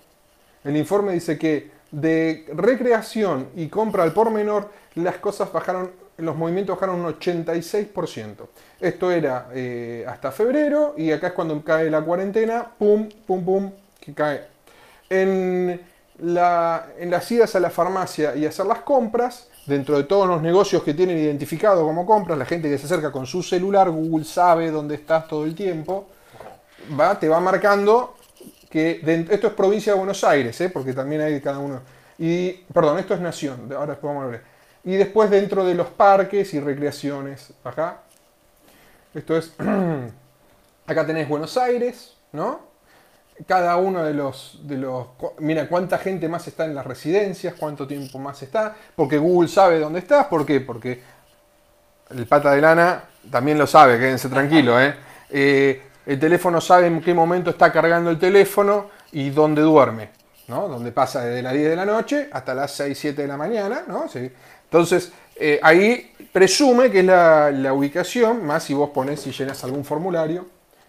el 0.65 0.77
informe 0.77 1.13
dice 1.13 1.39
que 1.39 1.71
de 1.91 2.47
recreación 2.55 3.49
y 3.57 3.69
compra 3.69 4.03
al 4.03 4.13
por 4.13 4.31
menor, 4.31 4.71
las 4.95 5.17
cosas 5.17 5.53
bajaron, 5.53 5.91
los 6.19 6.37
movimientos 6.37 6.77
bajaron 6.77 7.01
un 7.01 7.15
86%. 7.15 8.49
Esto 8.81 9.11
era 9.11 9.49
eh, 9.53 10.05
hasta 10.09 10.31
febrero 10.31 10.95
y 10.97 11.13
acá 11.13 11.29
es 11.29 11.33
cuando 11.33 11.63
cae 11.65 11.91
la 11.91 12.03
cuarentena, 12.03 12.67
pum, 12.79 13.09
pum, 13.27 13.45
pum, 13.45 13.73
que 14.01 14.15
cae. 14.15 14.45
En 15.09 15.81
en 16.21 17.11
las 17.11 17.31
idas 17.31 17.55
a 17.57 17.61
la 17.61 17.71
farmacia 17.71 18.37
y 18.37 18.45
hacer 18.45 18.67
las 18.67 18.81
compras, 18.81 19.49
dentro 19.67 19.97
de 19.97 20.05
todos 20.05 20.27
los 20.27 20.43
negocios 20.43 20.83
que 20.83 20.95
tienen 20.95 21.17
identificado 21.19 21.85
como 21.85 22.05
compras, 22.05 22.39
la 22.39 22.45
gente 22.45 22.69
que 22.69 22.79
se 22.79 22.87
acerca 22.87 23.11
con 23.11 23.27
su 23.27 23.43
celular, 23.43 23.91
Google 23.91 24.25
sabe 24.25 24.71
dónde 24.71 24.97
estás 24.97 25.27
todo 25.29 25.45
el 25.45 25.55
tiempo, 25.55 26.09
va, 26.99 27.19
te 27.19 27.29
va 27.29 27.41
marcando 27.41 28.15
que 28.69 29.01
esto 29.31 29.49
es 29.49 29.53
provincia 29.55 29.93
de 29.93 29.99
Buenos 29.99 30.23
Aires, 30.23 30.61
¿eh? 30.61 30.69
porque 30.69 30.93
también 30.93 31.23
hay 31.23 31.41
cada 31.41 31.59
uno. 31.59 31.81
Y, 32.19 32.53
perdón, 32.73 32.99
esto 32.99 33.15
es 33.15 33.21
nación, 33.21 33.73
ahora 33.73 33.93
después 33.93 34.15
vamos 34.15 34.25
a 34.25 34.29
ver. 34.29 34.43
Y 34.85 34.97
después 34.97 35.31
dentro 35.31 35.65
de 35.65 35.75
los 35.75 35.89
parques 35.89 36.55
y 36.55 36.61
recreaciones, 36.61 37.53
acá. 37.65 38.03
Esto 39.13 39.37
es, 39.37 39.53
acá 40.87 41.07
tenés 41.07 41.29
Buenos 41.29 41.57
Aires, 41.57 42.17
¿no? 42.33 42.70
Cada 43.47 43.77
uno 43.77 44.05
de 44.05 44.15
los, 44.15 44.59
de 44.63 44.77
los... 44.77 45.07
Mira 45.39 45.69
cuánta 45.69 45.99
gente 45.99 46.29
más 46.29 46.47
está 46.47 46.65
en 46.65 46.75
las 46.75 46.87
residencias, 46.87 47.55
cuánto 47.55 47.87
tiempo 47.87 48.19
más 48.19 48.43
está, 48.43 48.75
porque 48.95 49.19
Google 49.19 49.49
sabe 49.49 49.79
dónde 49.79 50.01
estás, 50.01 50.27
¿por 50.27 50.45
qué? 50.45 50.61
Porque 50.61 51.03
el 52.11 52.27
pata 52.27 52.53
de 52.53 52.61
lana 52.61 53.05
también 53.31 53.59
lo 53.59 53.67
sabe, 53.67 53.99
quédense 53.99 54.29
tranquilos, 54.29 54.81
¿eh? 54.81 54.95
¿eh? 55.31 55.83
el 56.07 56.19
teléfono 56.19 56.61
sabe 56.61 56.87
en 56.87 57.01
qué 57.01 57.15
momento 57.15 57.51
está 57.51 57.73
cargando 57.73 58.11
el 58.11 58.19
teléfono 58.19 58.91
y 59.13 59.31
dónde 59.31 59.63
duerme, 59.63 60.11
¿no? 60.49 60.69
Donde 60.69 60.93
pasa 60.93 61.25
desde 61.25 61.43
las 61.43 61.53
10 61.53 61.71
de 61.71 61.77
la 61.77 61.87
noche 61.87 62.29
hasta 62.33 62.55
las 62.55 62.73
6, 62.73 62.99
7 62.99 63.23
de 63.23 63.29
la 63.29 63.37
mañana, 63.37 63.85
¿no? 63.87 64.07
Entonces, 64.65 65.13
eh, 65.37 65.61
ahí 65.63 66.15
presume 66.33 66.91
que 66.91 67.01
es 67.01 67.05
la, 67.05 67.51
la, 67.51 67.73
ubicación, 67.73 68.45
más 68.45 68.65
si 68.65 68.75
vos 68.75 68.91
pones, 68.91 69.21
si 69.21 69.31
llenas 69.33 69.63
algún 69.65 69.85
formulario, 69.85 70.47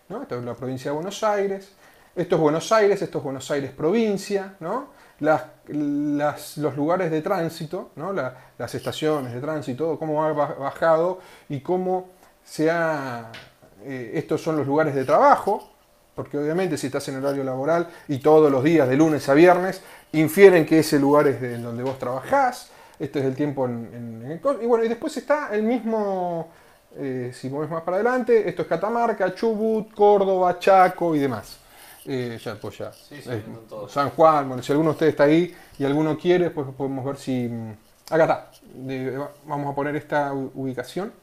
¿no? 0.10 0.24
Esto 0.24 0.40
es 0.40 0.44
la 0.44 0.54
provincia 0.54 0.92
de 0.92 0.96
Buenos 0.96 1.24
Aires, 1.24 1.72
esto 2.16 2.36
es 2.36 2.42
Buenos 2.42 2.72
Aires, 2.72 3.02
esto 3.02 3.18
es 3.20 3.24
Buenos 3.24 3.50
Aires 3.52 3.72
provincia, 3.72 4.56
¿no? 4.60 4.90
Las, 5.20 6.58
los 6.58 6.76
lugares 6.76 7.12
de 7.12 7.22
tránsito, 7.22 7.92
¿no? 7.96 8.12
las 8.12 8.76
estaciones 8.76 9.32
de 9.32 9.40
tránsito, 9.40 10.00
cómo 10.00 10.24
ha 10.24 10.32
bajado 10.32 11.20
y 11.48 11.60
cómo 11.60 12.10
se 12.44 12.72
ha... 12.72 13.32
Eh, 13.84 14.14
estos 14.16 14.42
son 14.42 14.58
los 14.58 14.66
lugares 14.66 14.96
de 14.96 15.06
trabajo, 15.06 15.72
porque 16.16 16.40
obviamente 16.40 16.76
si 16.76 16.88
estás 16.88 17.08
en 17.10 17.18
horario 17.18 17.44
laboral 17.44 17.88
y 18.08 18.18
todos 18.18 18.52
los 18.52 18.64
días 18.64 18.90
de 18.90 18.98
lunes 18.98 19.30
a 19.30 19.36
viernes, 19.36 19.82
infieren 20.14 20.66
que 20.66 20.80
ese 20.80 21.00
lugar 21.00 21.28
es 21.28 21.40
de 21.40 21.58
donde 21.60 21.84
vos 21.84 22.00
trabajás, 22.00 22.72
este 23.00 23.20
es 23.20 23.26
el 23.26 23.36
tiempo 23.36 23.66
en. 23.66 24.40
Y 24.62 24.66
bueno, 24.66 24.84
y 24.84 24.88
después 24.88 25.16
está 25.18 25.50
el 25.52 25.64
mismo, 25.64 26.50
eh, 26.96 27.32
si 27.34 27.48
mueves 27.50 27.70
más 27.70 27.84
para 27.84 27.98
adelante, 27.98 28.48
esto 28.50 28.64
es 28.64 28.68
Catamarca, 28.68 29.34
Chubut, 29.36 29.94
Córdoba, 29.94 30.58
Chaco 30.60 31.16
y 31.16 31.20
demás. 31.20 31.61
Eh, 32.06 32.40
ya, 32.44 32.56
pues 32.56 32.78
ya. 32.78 32.92
Eh, 33.12 33.44
San 33.88 34.10
Juan, 34.12 34.48
bueno, 34.48 34.64
si 34.64 34.72
alguno 34.72 34.90
de 34.90 34.94
ustedes 34.94 35.12
está 35.12 35.24
ahí 35.26 35.54
y 35.78 35.86
alguno 35.86 36.18
quiere, 36.18 36.50
pues 36.50 36.68
podemos 36.76 37.06
ver 37.06 37.18
si... 37.18 37.48
Mm, 37.48 37.74
acá 38.10 38.24
está. 38.24 38.52
vamos 39.46 39.72
a 39.72 39.76
poner 39.76 39.96
esta 39.96 40.34
ubicación 40.34 41.14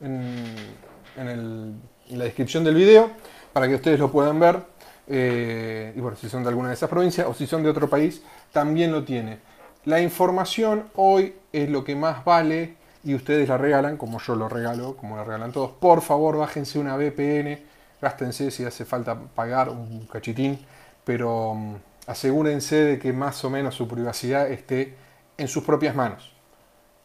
en, 0.00 1.80
la 2.10 2.24
descripción 2.24 2.64
del 2.64 2.74
video 2.74 3.10
para 3.52 3.68
que 3.68 3.74
ustedes 3.74 3.98
lo 3.98 4.10
puedan 4.10 4.38
ver. 4.38 4.60
Eh, 5.08 5.92
y 5.96 6.00
bueno, 6.00 6.16
si 6.16 6.28
son 6.28 6.42
de 6.42 6.48
alguna 6.48 6.68
de 6.68 6.74
esas 6.74 6.88
provincias 6.88 7.26
o 7.26 7.34
si 7.34 7.46
son 7.46 7.62
de 7.62 7.70
otro 7.70 7.88
país, 7.88 8.22
también 8.52 8.92
lo 8.92 9.04
tiene. 9.04 9.40
La 9.84 10.00
información 10.00 10.84
hoy 10.94 11.34
es 11.52 11.68
lo 11.68 11.82
que 11.82 11.96
más 11.96 12.24
vale 12.24 12.76
y 13.02 13.14
ustedes 13.14 13.48
la 13.48 13.58
regalan, 13.58 13.96
como 13.96 14.20
yo 14.20 14.36
lo 14.36 14.48
regalo, 14.48 14.96
como 14.96 15.16
la 15.16 15.24
regalan 15.24 15.50
todos. 15.50 15.72
Por 15.72 16.02
favor, 16.02 16.36
bájense 16.36 16.78
una 16.78 16.96
VPN 16.96 17.71
gástense 18.02 18.50
si 18.50 18.64
hace 18.64 18.84
falta 18.84 19.16
pagar 19.16 19.68
un 19.70 20.06
cachitín, 20.06 20.58
pero 21.04 21.54
mm, 21.54 21.76
asegúrense 22.08 22.76
de 22.76 22.98
que 22.98 23.12
más 23.12 23.42
o 23.44 23.50
menos 23.50 23.76
su 23.76 23.86
privacidad 23.86 24.50
esté 24.50 24.96
en 25.38 25.48
sus 25.48 25.62
propias 25.64 25.94
manos, 25.94 26.32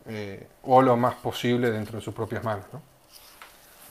eh, 0.08 0.48
o 0.63 0.82
lo 0.82 0.98
más 0.98 1.16
posible 1.16 1.70
dentro 1.70 2.00
de 2.00 2.04
sus 2.04 2.13
propias 2.13 2.44
manos. 2.44 2.66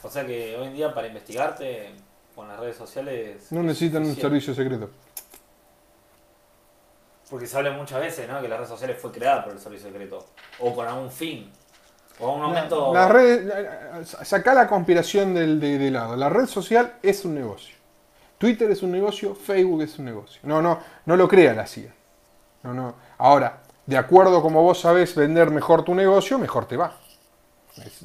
O 0.03 0.09
sea 0.09 0.25
que 0.25 0.55
hoy 0.57 0.67
en 0.67 0.73
día 0.73 0.93
para 0.93 1.07
investigarte 1.07 1.91
con 2.35 2.47
las 2.47 2.59
redes 2.59 2.75
sociales... 2.75 3.51
No 3.51 3.63
necesitan 3.63 4.05
un 4.05 4.15
servicio 4.15 4.53
secreto. 4.53 4.91
Porque 7.29 7.47
se 7.47 7.57
habla 7.57 7.71
muchas 7.71 7.99
veces, 7.99 8.27
¿no? 8.29 8.41
Que 8.41 8.47
las 8.47 8.59
redes 8.59 8.69
sociales 8.69 8.97
fue 9.01 9.11
creada 9.11 9.43
por 9.43 9.53
el 9.53 9.59
servicio 9.59 9.89
secreto. 9.89 10.25
O 10.59 10.73
con 10.73 10.87
algún 10.87 11.11
fin. 11.11 11.51
O 12.19 12.35
un 12.35 12.43
aumento. 12.43 12.93
La, 12.93 13.07
red, 13.07 13.49
saca 14.03 14.53
la 14.53 14.67
conspiración 14.67 15.33
del, 15.33 15.59
de, 15.59 15.91
lado. 15.91 16.15
La 16.15 16.29
red 16.29 16.47
social 16.47 16.93
es 17.03 17.23
un 17.25 17.35
negocio. 17.35 17.75
Twitter 18.37 18.69
es 18.71 18.83
un 18.83 18.91
negocio, 18.91 19.35
Facebook 19.35 19.81
es 19.81 19.97
un 19.99 20.05
negocio. 20.05 20.39
No, 20.43 20.61
no, 20.61 20.79
no 21.05 21.15
lo 21.15 21.27
crea 21.27 21.53
la 21.53 21.65
CIA. 21.65 21.93
No, 22.63 22.73
no. 22.73 22.95
Ahora, 23.17 23.59
de 23.85 23.97
acuerdo 23.97 24.41
como 24.41 24.61
vos 24.61 24.81
sabés 24.81 25.15
vender 25.15 25.51
mejor 25.51 25.83
tu 25.83 25.95
negocio, 25.95 26.37
mejor 26.37 26.65
te 26.65 26.77
va. 26.77 26.93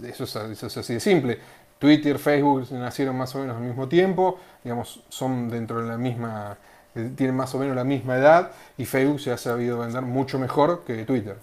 Eso 0.03 0.25
es, 0.25 0.37
eso 0.37 0.67
es 0.67 0.77
así 0.77 0.95
de 0.95 1.01
simple. 1.01 1.39
Twitter, 1.79 2.19
Facebook 2.19 2.71
nacieron 2.71 3.17
más 3.17 3.35
o 3.35 3.41
menos 3.41 3.57
al 3.57 3.63
mismo 3.63 3.89
tiempo, 3.89 4.39
digamos, 4.63 5.03
son 5.09 5.51
dentro 5.51 5.83
de 5.83 5.89
la 5.89 5.99
misma, 5.99 6.57
tienen 6.95 7.35
más 7.35 7.53
o 7.57 7.59
menos 7.59 7.75
la 7.75 7.83
misma 7.83 8.17
edad 8.17 8.53
y 8.79 8.85
Facebook 8.85 9.19
se 9.19 9.33
ha 9.33 9.37
sabido 9.37 9.79
vender 9.79 10.03
mucho 10.03 10.39
mejor 10.39 10.85
que 10.85 11.05
Twitter. 11.05 11.37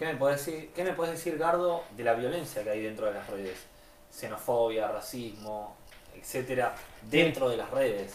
¿Qué 0.00 0.06
me 0.06 0.14
puedes 0.14 0.46
decir, 0.46 0.70
qué 0.74 0.82
me 0.82 0.94
puedes 0.94 1.12
decir 1.12 1.36
Gardo, 1.36 1.84
de 1.94 2.04
la 2.04 2.14
violencia 2.14 2.64
que 2.64 2.70
hay 2.70 2.80
dentro 2.80 3.04
de 3.04 3.12
las 3.12 3.28
redes? 3.28 3.58
Xenofobia, 4.10 4.88
racismo, 4.88 5.76
etcétera, 6.16 6.74
dentro 7.02 7.50
de 7.50 7.58
las 7.58 7.70
redes, 7.70 8.14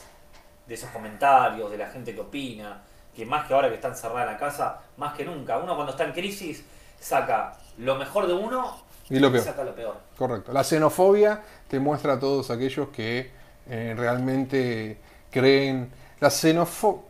de 0.65 0.73
esos 0.73 0.89
comentarios, 0.89 1.69
de 1.69 1.77
la 1.77 1.85
gente 1.85 2.15
que 2.15 2.21
opina, 2.21 2.81
que 3.15 3.23
más 3.27 3.47
que 3.47 3.53
ahora 3.53 3.69
que 3.69 3.75
están 3.75 3.95
cerrada 3.95 4.23
en 4.23 4.31
la 4.31 4.37
casa, 4.39 4.81
más 4.97 5.13
que 5.13 5.25
nunca. 5.25 5.59
Uno 5.59 5.75
cuando 5.75 5.91
está 5.91 6.05
en 6.05 6.13
crisis 6.13 6.65
saca 6.99 7.55
lo 7.77 7.93
mejor 7.97 8.25
de 8.25 8.33
uno 8.33 8.81
y, 9.07 9.19
lo 9.19 9.31
peor. 9.31 9.43
saca 9.43 9.63
lo 9.63 9.75
peor. 9.75 9.97
Correcto. 10.17 10.51
La 10.53 10.63
xenofobia 10.63 11.43
te 11.67 11.79
muestra 11.79 12.13
a 12.13 12.19
todos 12.19 12.49
aquellos 12.49 12.89
que 12.89 13.29
eh, 13.69 13.93
realmente 13.95 14.97
creen. 15.29 15.91
La 16.19 16.31
xenofobia. 16.31 17.03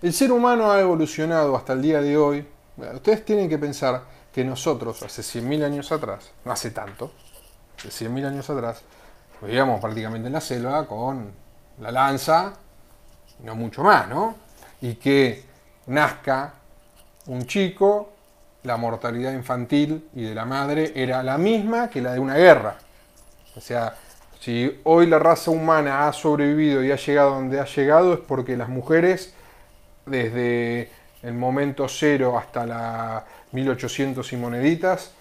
El 0.00 0.14
ser 0.14 0.32
humano 0.32 0.72
ha 0.72 0.80
evolucionado 0.80 1.54
hasta 1.56 1.74
el 1.74 1.82
día 1.82 2.00
de 2.00 2.16
hoy. 2.16 2.53
Ustedes 2.76 3.24
tienen 3.24 3.48
que 3.48 3.58
pensar 3.58 4.02
que 4.32 4.44
nosotros 4.44 5.02
hace 5.02 5.22
100.000 5.22 5.64
años 5.64 5.92
atrás, 5.92 6.32
no 6.44 6.52
hace 6.52 6.70
tanto, 6.72 7.12
hace 7.78 8.06
100.000 8.06 8.26
años 8.26 8.50
atrás, 8.50 8.82
vivíamos 9.40 9.80
prácticamente 9.80 10.26
en 10.26 10.32
la 10.32 10.40
selva 10.40 10.86
con 10.86 11.30
la 11.80 11.92
lanza, 11.92 12.54
no 13.40 13.54
mucho 13.54 13.82
más, 13.82 14.08
¿no? 14.08 14.34
Y 14.80 14.94
que 14.94 15.44
nazca 15.86 16.54
un 17.26 17.46
chico, 17.46 18.12
la 18.64 18.76
mortalidad 18.76 19.32
infantil 19.32 20.08
y 20.14 20.24
de 20.24 20.34
la 20.34 20.44
madre 20.44 20.92
era 20.96 21.22
la 21.22 21.38
misma 21.38 21.88
que 21.88 22.00
la 22.00 22.12
de 22.12 22.18
una 22.18 22.34
guerra. 22.34 22.76
O 23.56 23.60
sea, 23.60 23.94
si 24.40 24.80
hoy 24.84 25.06
la 25.06 25.18
raza 25.18 25.50
humana 25.50 26.08
ha 26.08 26.12
sobrevivido 26.12 26.82
y 26.82 26.90
ha 26.90 26.96
llegado 26.96 27.30
donde 27.30 27.60
ha 27.60 27.66
llegado 27.66 28.14
es 28.14 28.20
porque 28.20 28.56
las 28.56 28.68
mujeres, 28.68 29.32
desde 30.06 30.90
el 31.24 31.34
momento 31.34 31.88
cero 31.88 32.38
hasta 32.38 32.66
la 32.66 33.24
1800 33.52 34.32
y 34.32 34.36
moneditas, 34.36 35.12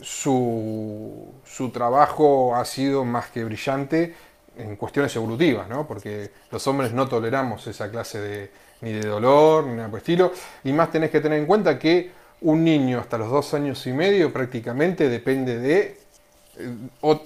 su, 0.00 1.32
trabajo 1.72 2.54
ha 2.54 2.64
sido 2.64 3.04
más 3.04 3.28
que 3.28 3.44
brillante 3.44 4.14
en 4.56 4.76
cuestiones 4.76 5.14
evolutivas, 5.16 5.68
¿no? 5.68 5.86
porque 5.86 6.30
los 6.50 6.66
hombres 6.66 6.92
no 6.92 7.08
toleramos 7.08 7.66
esa 7.66 7.90
clase 7.90 8.20
de, 8.20 8.50
ni 8.80 8.92
de 8.92 9.06
dolor, 9.06 9.66
ni 9.66 9.76
nada 9.76 9.88
por 9.88 9.98
estilo, 9.98 10.32
y 10.64 10.72
más 10.72 10.90
tenés 10.90 11.10
que 11.10 11.20
tener 11.20 11.38
en 11.38 11.46
cuenta 11.46 11.78
que 11.78 12.10
un 12.40 12.62
niño 12.62 13.00
hasta 13.00 13.18
los 13.18 13.30
dos 13.30 13.54
años 13.54 13.84
y 13.86 13.92
medio 13.92 14.32
prácticamente 14.32 15.08
depende 15.08 15.58
de, 15.58 15.98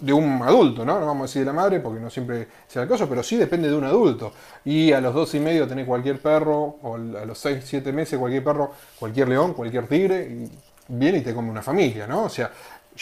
de 0.01 0.13
un 0.13 0.43
adulto, 0.43 0.85
¿no? 0.85 1.01
No 1.01 1.07
vamos 1.07 1.23
a 1.23 1.27
decir 1.29 1.43
de 1.43 1.47
la 1.47 1.53
madre 1.53 1.81
porque 1.81 2.01
no 2.01 2.11
siempre 2.11 2.49
sea 2.69 2.83
el 2.83 2.89
caso, 2.89 3.09
pero 3.09 3.23
sí 3.23 3.37
depende 3.37 3.69
de 3.69 3.75
un 3.75 3.85
adulto. 3.85 4.33
Y 4.65 4.93
a 4.93 5.01
los 5.01 5.15
dos 5.15 5.35
y 5.35 5.41
medio 5.41 5.67
tenés 5.67 5.87
cualquier 5.87 6.21
perro, 6.21 6.77
o 6.83 6.97
a 6.97 7.25
los 7.25 7.39
seis, 7.39 7.65
siete 7.67 7.93
meses 7.93 8.19
cualquier 8.19 8.45
perro, 8.45 8.73
cualquier 8.99 9.29
león, 9.29 9.55
cualquier 9.55 9.87
tigre, 9.87 10.23
y 10.23 10.51
viene 10.89 11.19
y 11.19 11.21
te 11.23 11.35
come 11.35 11.51
una 11.51 11.63
familia, 11.63 12.07
¿no? 12.07 12.25
O 12.25 12.29
sea, 12.29 12.51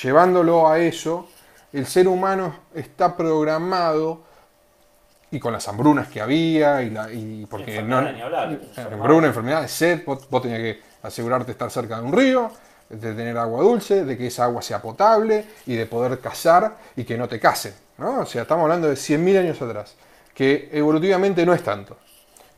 llevándolo 0.00 0.68
a 0.68 0.78
eso, 0.78 1.28
el 1.72 1.86
ser 1.86 2.08
humano 2.08 2.54
está 2.74 3.16
programado 3.16 4.22
y 5.30 5.38
con 5.38 5.52
las 5.52 5.66
hambrunas 5.68 6.08
que 6.08 6.20
había 6.20 6.82
y, 6.82 6.90
la, 6.90 7.12
y 7.12 7.46
porque 7.46 7.82
no 7.82 7.98
hambruna, 7.98 9.28
enfermedad, 9.28 9.66
sed, 9.68 10.02
vos, 10.04 10.42
tenías 10.42 10.60
que 10.60 10.80
asegurarte 11.02 11.46
de 11.46 11.52
estar 11.52 11.70
cerca 11.70 12.00
de 12.00 12.04
un 12.04 12.12
río, 12.12 12.50
de 12.90 13.14
tener 13.14 13.38
agua 13.38 13.62
dulce, 13.62 14.04
de 14.04 14.18
que 14.18 14.26
esa 14.26 14.44
agua 14.44 14.60
sea 14.60 14.82
potable 14.82 15.46
y 15.66 15.74
de 15.76 15.86
poder 15.86 16.18
cazar 16.18 16.76
y 16.96 17.04
que 17.04 17.16
no 17.16 17.28
te 17.28 17.40
casen, 17.40 17.72
¿no? 17.98 18.20
O 18.20 18.26
sea, 18.26 18.42
estamos 18.42 18.64
hablando 18.64 18.88
de 18.88 18.94
100.000 18.94 19.38
años 19.38 19.62
atrás, 19.62 19.94
que 20.34 20.68
evolutivamente 20.72 21.46
no 21.46 21.54
es 21.54 21.62
tanto. 21.62 21.96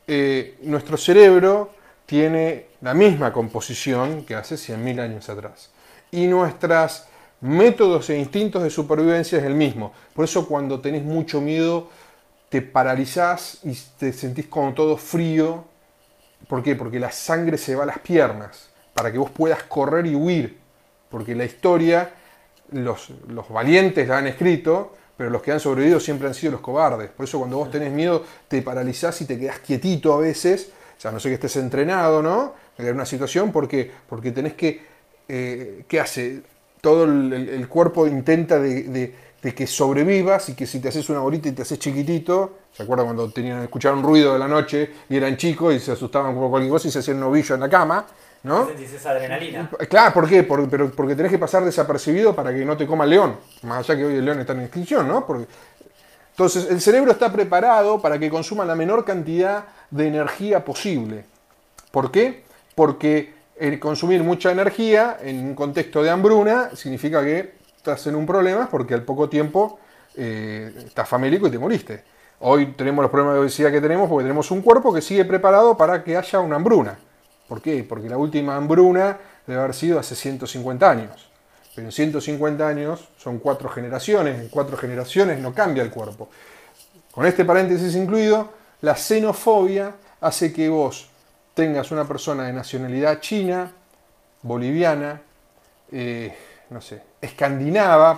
Eh, 0.07 0.57
nuestro 0.63 0.97
cerebro 0.97 1.71
tiene 2.05 2.67
la 2.81 2.93
misma 2.93 3.31
composición 3.31 4.25
que 4.25 4.35
hace 4.35 4.55
100.000 4.55 4.99
años 4.99 5.29
atrás. 5.29 5.69
Y 6.11 6.27
nuestros 6.27 7.05
métodos 7.41 8.09
e 8.09 8.17
instintos 8.17 8.63
de 8.63 8.69
supervivencia 8.69 9.37
es 9.37 9.43
el 9.45 9.55
mismo. 9.55 9.93
Por 10.13 10.25
eso 10.25 10.47
cuando 10.47 10.81
tenés 10.81 11.03
mucho 11.03 11.39
miedo, 11.39 11.89
te 12.49 12.61
paralizás 12.61 13.59
y 13.63 13.73
te 13.97 14.11
sentís 14.13 14.47
como 14.47 14.73
todo 14.73 14.97
frío 14.97 15.65
¿Por 16.47 16.61
qué? 16.61 16.75
Porque 16.75 16.99
la 16.99 17.11
sangre 17.11 17.57
se 17.57 17.75
va 17.75 17.83
a 17.83 17.85
las 17.85 17.99
piernas, 17.99 18.69
para 18.93 19.11
que 19.11 19.17
vos 19.17 19.31
puedas 19.31 19.63
correr 19.63 20.05
y 20.07 20.15
huir. 20.15 20.57
Porque 21.09 21.35
la 21.35 21.45
historia, 21.45 22.11
los, 22.71 23.11
los 23.27 23.49
valientes 23.49 24.07
la 24.07 24.17
han 24.17 24.27
escrito, 24.27 24.93
pero 25.17 25.29
los 25.29 25.41
que 25.41 25.51
han 25.51 25.59
sobrevivido 25.59 25.99
siempre 25.99 26.27
han 26.27 26.33
sido 26.33 26.53
los 26.53 26.61
cobardes. 26.61 27.09
Por 27.11 27.25
eso 27.25 27.37
cuando 27.39 27.57
vos 27.57 27.69
tenés 27.71 27.91
miedo, 27.91 28.23
te 28.47 28.61
paralizás 28.61 29.19
y 29.21 29.25
te 29.25 29.37
quedás 29.39 29.59
quietito 29.59 30.13
a 30.13 30.17
veces, 30.19 30.71
o 30.97 31.01
sea, 31.01 31.11
no 31.11 31.19
sé 31.19 31.29
que 31.29 31.35
estés 31.35 31.55
entrenado, 31.57 32.21
¿no? 32.21 32.53
En 32.77 32.95
una 32.95 33.05
situación, 33.05 33.51
porque, 33.51 33.91
porque 34.09 34.31
tenés 34.31 34.53
que, 34.53 34.81
eh, 35.27 35.83
¿qué 35.87 35.99
hace? 35.99 36.41
Todo 36.81 37.05
el, 37.05 37.67
cuerpo 37.69 38.07
intenta 38.07 38.59
de, 38.59 38.83
de- 38.83 39.15
de 39.43 39.53
que 39.53 39.67
sobrevivas 39.67 40.47
y 40.49 40.53
que 40.55 40.65
si 40.65 40.79
te 40.79 40.87
haces 40.87 41.09
una 41.09 41.19
bolita 41.19 41.49
y 41.49 41.51
te 41.51 41.63
haces 41.63 41.77
chiquitito, 41.77 42.59
¿se 42.71 42.83
acuerdan 42.83 43.07
cuando 43.07 43.29
tenían, 43.29 43.61
escuchaban 43.61 43.99
un 43.99 44.05
ruido 44.05 44.31
de 44.31 44.39
la 44.39 44.47
noche 44.47 44.89
y 45.09 45.17
eran 45.17 45.35
chicos 45.35 45.73
y 45.75 45.79
se 45.79 45.91
asustaban 45.91 46.33
por 46.33 46.49
cualquier 46.49 46.71
cosa 46.71 46.87
y 46.87 46.91
se 46.91 46.99
hacían 46.99 47.17
un 47.17 47.23
ovillo 47.23 47.55
en 47.55 47.59
la 47.61 47.67
cama, 47.69 48.05
¿no? 48.43 48.65
Adrenalina. 49.05 49.69
Claro, 49.89 50.13
¿por 50.13 50.27
qué? 50.29 50.43
Por- 50.43 50.69
pero 50.69 50.91
porque 50.91 51.15
tenés 51.15 51.31
que 51.31 51.37
pasar 51.39 51.63
desapercibido 51.63 52.35
para 52.35 52.53
que 52.53 52.63
no 52.65 52.75
te 52.77 52.85
coma 52.85 53.05
el 53.05 53.11
león. 53.11 53.37
Más 53.63 53.79
allá 53.89 53.97
que 53.97 54.05
hoy 54.05 54.15
el 54.15 54.25
león 54.25 54.39
está 54.39 54.53
en 54.53 54.61
extinción, 54.61 55.07
¿no? 55.07 55.25
Porque- 55.25 55.47
entonces, 56.31 56.67
el 56.69 56.81
cerebro 56.81 57.11
está 57.11 57.31
preparado 57.31 58.01
para 58.01 58.17
que 58.17 58.29
consuma 58.29 58.65
la 58.65 58.75
menor 58.75 59.05
cantidad 59.05 59.65
de 59.91 60.07
energía 60.07 60.65
posible. 60.65 61.25
¿Por 61.91 62.11
qué? 62.11 62.43
Porque 62.75 63.33
el 63.55 63.79
consumir 63.79 64.23
mucha 64.23 64.51
energía 64.51 65.17
en 65.21 65.39
un 65.45 65.55
contexto 65.55 66.01
de 66.01 66.09
hambruna 66.09 66.71
significa 66.75 67.23
que 67.23 67.53
estás 67.77 68.07
en 68.07 68.15
un 68.15 68.25
problema 68.25 68.67
porque 68.69 68.93
al 68.95 69.03
poco 69.03 69.29
tiempo 69.29 69.79
eh, 70.15 70.73
estás 70.87 71.07
famélico 71.07 71.47
y 71.47 71.51
te 71.51 71.59
moriste. 71.59 72.03
Hoy 72.39 72.73
tenemos 72.73 73.03
los 73.03 73.11
problemas 73.11 73.35
de 73.35 73.41
obesidad 73.41 73.71
que 73.71 73.79
tenemos 73.79 74.09
porque 74.09 74.23
tenemos 74.23 74.49
un 74.51 74.61
cuerpo 74.61 74.91
que 74.93 75.01
sigue 75.01 75.23
preparado 75.25 75.77
para 75.77 76.03
que 76.03 76.17
haya 76.17 76.39
una 76.39 76.55
hambruna. 76.55 76.97
¿Por 77.53 77.61
qué? 77.61 77.83
Porque 77.83 78.09
la 78.09 78.17
última 78.17 78.55
hambruna 78.55 79.15
debe 79.45 79.59
haber 79.59 79.75
sido 79.75 79.99
hace 79.99 80.15
150 80.15 80.89
años. 80.89 81.29
Pero 81.75 81.85
en 81.85 81.91
150 81.91 82.67
años 82.67 83.07
son 83.15 83.37
cuatro 83.37 83.69
generaciones, 83.69 84.39
en 84.39 84.49
cuatro 84.49 84.75
generaciones 84.75 85.37
no 85.37 85.53
cambia 85.53 85.83
el 85.83 85.91
cuerpo. 85.91 86.29
Con 87.11 87.27
este 87.27 87.45
paréntesis 87.45 87.95
incluido, 87.95 88.49
la 88.81 88.95
xenofobia 88.95 89.93
hace 90.21 90.51
que 90.51 90.67
vos 90.67 91.09
tengas 91.53 91.91
una 91.91 92.07
persona 92.07 92.45
de 92.47 92.53
nacionalidad 92.53 93.19
china, 93.19 93.71
boliviana, 94.41 95.21
eh, 95.91 96.35
no 96.71 96.81
sé, 96.81 97.03
escandinava, 97.21 98.17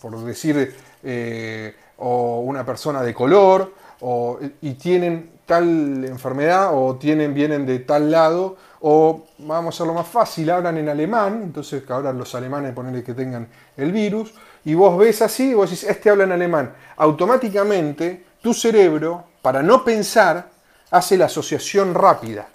por, 0.00 0.20
decir, 0.24 0.72
eh, 1.02 1.74
o 1.96 2.42
una 2.42 2.64
persona 2.64 3.02
de 3.02 3.12
color, 3.12 3.74
o- 4.02 4.38
y 4.60 4.74
tienen 4.74 5.31
tal 5.46 6.04
enfermedad, 6.04 6.70
o 6.72 6.96
tienen, 6.96 7.34
vienen 7.34 7.66
de 7.66 7.80
tal 7.80 8.10
lado, 8.10 8.56
o 8.80 9.26
vamos 9.38 9.74
a 9.74 9.76
hacerlo 9.76 9.94
más 9.94 10.06
fácil, 10.08 10.50
hablan 10.50 10.78
en 10.78 10.88
alemán, 10.88 11.40
entonces 11.44 11.82
que 11.82 11.92
ahora 11.92 12.12
los 12.12 12.34
alemanes 12.34 12.74
ponerle 12.74 13.02
que 13.02 13.14
tengan 13.14 13.46
el 13.76 13.92
virus, 13.92 14.34
y 14.64 14.74
vos 14.74 14.96
ves 14.98 15.22
así, 15.22 15.50
y 15.50 15.54
vos 15.54 15.70
decís, 15.70 15.88
este 15.88 16.10
habla 16.10 16.24
en 16.24 16.32
alemán. 16.32 16.72
Automáticamente, 16.96 18.24
tu 18.40 18.54
cerebro, 18.54 19.24
para 19.40 19.62
no 19.62 19.84
pensar, 19.84 20.48
hace 20.90 21.16
la 21.16 21.26
asociación 21.26 21.94
rápida. 21.94 22.48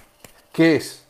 ¿Qué 0.51 0.75
es? 0.77 1.05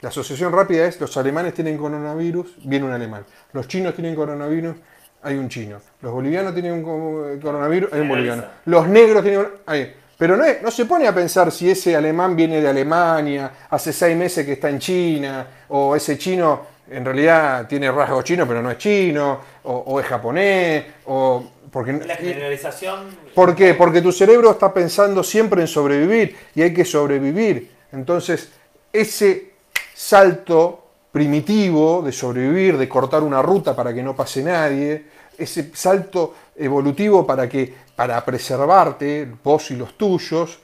La 0.00 0.10
asociación 0.10 0.52
rápida 0.52 0.86
es, 0.86 1.00
los 1.00 1.16
alemanes 1.16 1.54
tienen 1.54 1.78
coronavirus, 1.78 2.56
viene 2.64 2.84
un 2.84 2.92
alemán. 2.92 3.24
Los 3.52 3.68
chinos 3.68 3.94
tienen 3.94 4.14
coronavirus, 4.14 4.76
hay 5.22 5.36
un 5.36 5.48
chino. 5.48 5.78
Los 6.02 6.12
bolivianos 6.12 6.52
tienen 6.52 6.72
un 6.72 6.82
co- 6.82 7.40
coronavirus, 7.40 7.92
hay 7.92 8.00
un 8.02 8.08
boliviano. 8.08 8.42
Los 8.66 8.86
negros 8.88 9.22
tienen... 9.22 9.46
hay- 9.66 9.94
Pero 10.18 10.36
no, 10.36 10.44
es- 10.44 10.62
no 10.62 10.70
se 10.70 10.84
pone 10.86 11.06
a 11.08 11.14
pensar 11.14 11.50
si 11.50 11.70
ese 11.70 11.96
alemán 11.96 12.36
viene 12.36 12.60
de 12.60 12.68
Alemania, 12.68 13.50
hace 13.70 13.92
seis 13.92 14.16
meses 14.16 14.44
que 14.46 14.52
está 14.52 14.68
en 14.70 14.78
China, 14.78 15.46
o 15.68 15.94
ese 15.96 16.16
chino 16.18 16.74
en 16.90 17.04
realidad 17.04 17.66
tiene 17.66 17.90
rasgos 17.90 18.24
chinos 18.24 18.46
pero 18.46 18.60
no 18.62 18.70
es 18.70 18.78
chino, 18.78 19.40
o, 19.64 19.72
o 19.72 20.00
es 20.00 20.06
japonés, 20.06 20.84
o... 21.06 21.44
Porque, 21.72 21.92
La 21.94 22.14
generalización. 22.14 23.06
¿Por 23.34 23.56
qué? 23.56 23.74
Porque 23.74 24.00
tu 24.00 24.12
cerebro 24.12 24.52
está 24.52 24.72
pensando 24.72 25.24
siempre 25.24 25.60
en 25.60 25.66
sobrevivir 25.66 26.36
y 26.54 26.62
hay 26.62 26.72
que 26.72 26.84
sobrevivir. 26.84 27.68
Entonces, 27.90 28.50
ese 28.92 29.54
salto 29.92 30.86
primitivo 31.10 32.00
de 32.02 32.12
sobrevivir, 32.12 32.76
de 32.78 32.88
cortar 32.88 33.22
una 33.24 33.42
ruta 33.42 33.74
para 33.74 33.92
que 33.92 34.04
no 34.04 34.14
pase 34.14 34.44
nadie, 34.44 35.04
ese 35.38 35.70
salto 35.74 36.34
evolutivo 36.56 37.26
para 37.26 37.48
que 37.48 37.72
para 37.96 38.24
preservarte, 38.24 39.28
vos 39.42 39.70
y 39.70 39.76
los 39.76 39.96
tuyos, 39.96 40.58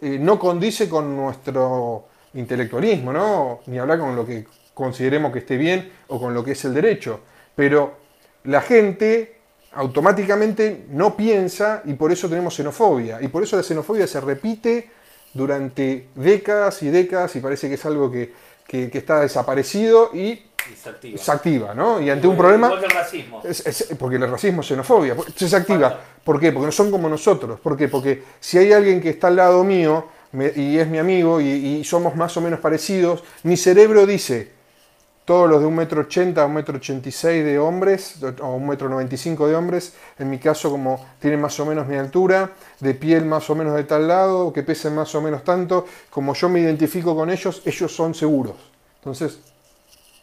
eh, 0.00 0.18
no 0.20 0.38
condice 0.38 0.88
con 0.88 1.16
nuestro 1.16 2.04
intelectualismo, 2.34 3.12
¿no? 3.12 3.60
Ni 3.66 3.78
hablar 3.78 3.98
con 3.98 4.14
lo 4.14 4.24
que 4.26 4.46
consideremos 4.74 5.32
que 5.32 5.40
esté 5.40 5.56
bien 5.56 5.90
o 6.08 6.20
con 6.20 6.34
lo 6.34 6.44
que 6.44 6.52
es 6.52 6.64
el 6.64 6.74
derecho. 6.74 7.20
Pero 7.54 7.94
la 8.44 8.60
gente 8.60 9.36
automáticamente 9.72 10.86
no 10.90 11.16
piensa 11.16 11.82
y 11.84 11.94
por 11.94 12.12
eso 12.12 12.28
tenemos 12.28 12.54
xenofobia. 12.54 13.20
Y 13.22 13.28
por 13.28 13.42
eso 13.42 13.56
la 13.56 13.62
xenofobia 13.62 14.06
se 14.06 14.20
repite 14.20 14.90
durante 15.34 16.08
décadas 16.14 16.82
y 16.82 16.90
décadas 16.90 17.34
y 17.36 17.40
parece 17.40 17.68
que 17.68 17.74
es 17.74 17.84
algo 17.86 18.10
que, 18.10 18.32
que- 18.66 18.90
que 18.90 18.98
está 18.98 19.20
desaparecido 19.20 20.10
y 20.14 20.42
se 20.74 20.88
activa. 20.88 21.18
se 21.18 21.30
activa, 21.32 21.74
¿no? 21.74 22.00
Y 22.00 22.10
ante 22.10 22.26
un 22.26 22.36
problema... 22.36 22.66
Igual 22.68 22.80
que 22.80 22.86
el 22.86 22.92
racismo. 22.92 23.42
Es- 23.44 23.66
es- 23.66 23.88
porque 23.98 24.16
el 24.16 24.30
racismo 24.30 24.62
es 24.62 24.66
xenofobia. 24.66 25.16
Se 25.36 25.54
activa. 25.54 26.00
¿Por 26.24 26.40
qué? 26.40 26.50
Porque 26.52 26.66
no 26.66 26.72
son 26.72 26.90
como 26.90 27.08
nosotros. 27.08 27.60
¿Por 27.60 27.76
qué? 27.76 27.88
Porque 27.88 28.22
si 28.40 28.58
hay 28.58 28.72
alguien 28.72 29.00
que 29.00 29.10
está 29.10 29.28
al 29.28 29.36
lado 29.36 29.62
mío 29.62 30.06
me- 30.32 30.52
y 30.56 30.78
es 30.78 30.88
mi 30.88 30.98
amigo 30.98 31.40
y, 31.40 31.46
y 31.48 31.84
somos 31.84 32.16
más 32.16 32.36
o 32.36 32.40
menos 32.40 32.58
parecidos, 32.60 33.22
mi 33.44 33.56
cerebro 33.56 34.06
dice, 34.06 34.56
todos 35.24 35.48
los 35.50 35.60
de 35.60 35.66
un 35.66 35.74
metro 35.74 36.02
ochenta 36.02 36.42
a 36.42 36.46
un 36.46 36.54
metro 36.54 36.76
ochenta 36.76 37.08
y 37.08 37.12
seis 37.12 37.44
de 37.44 37.58
hombres, 37.58 38.16
o 38.40 38.46
un 38.54 38.68
metro 38.68 38.88
noventa 38.88 39.14
y 39.14 39.18
cinco 39.18 39.48
de 39.48 39.56
hombres, 39.56 39.94
en 40.18 40.30
mi 40.30 40.38
caso 40.38 40.70
como 40.70 41.04
tienen 41.20 41.40
más 41.40 41.58
o 41.58 41.66
menos 41.66 41.86
mi 41.86 41.96
altura, 41.96 42.52
de 42.78 42.94
piel 42.94 43.24
más 43.24 43.48
o 43.50 43.54
menos 43.56 43.74
de 43.74 43.84
tal 43.84 44.06
lado, 44.06 44.52
que 44.52 44.62
pesen 44.62 44.94
más 44.94 45.12
o 45.14 45.20
menos 45.22 45.42
tanto, 45.42 45.86
como 46.10 46.32
yo 46.34 46.48
me 46.48 46.60
identifico 46.60 47.16
con 47.16 47.30
ellos, 47.30 47.62
ellos 47.64 47.94
son 47.94 48.14
seguros. 48.14 48.54
Entonces, 48.98 49.40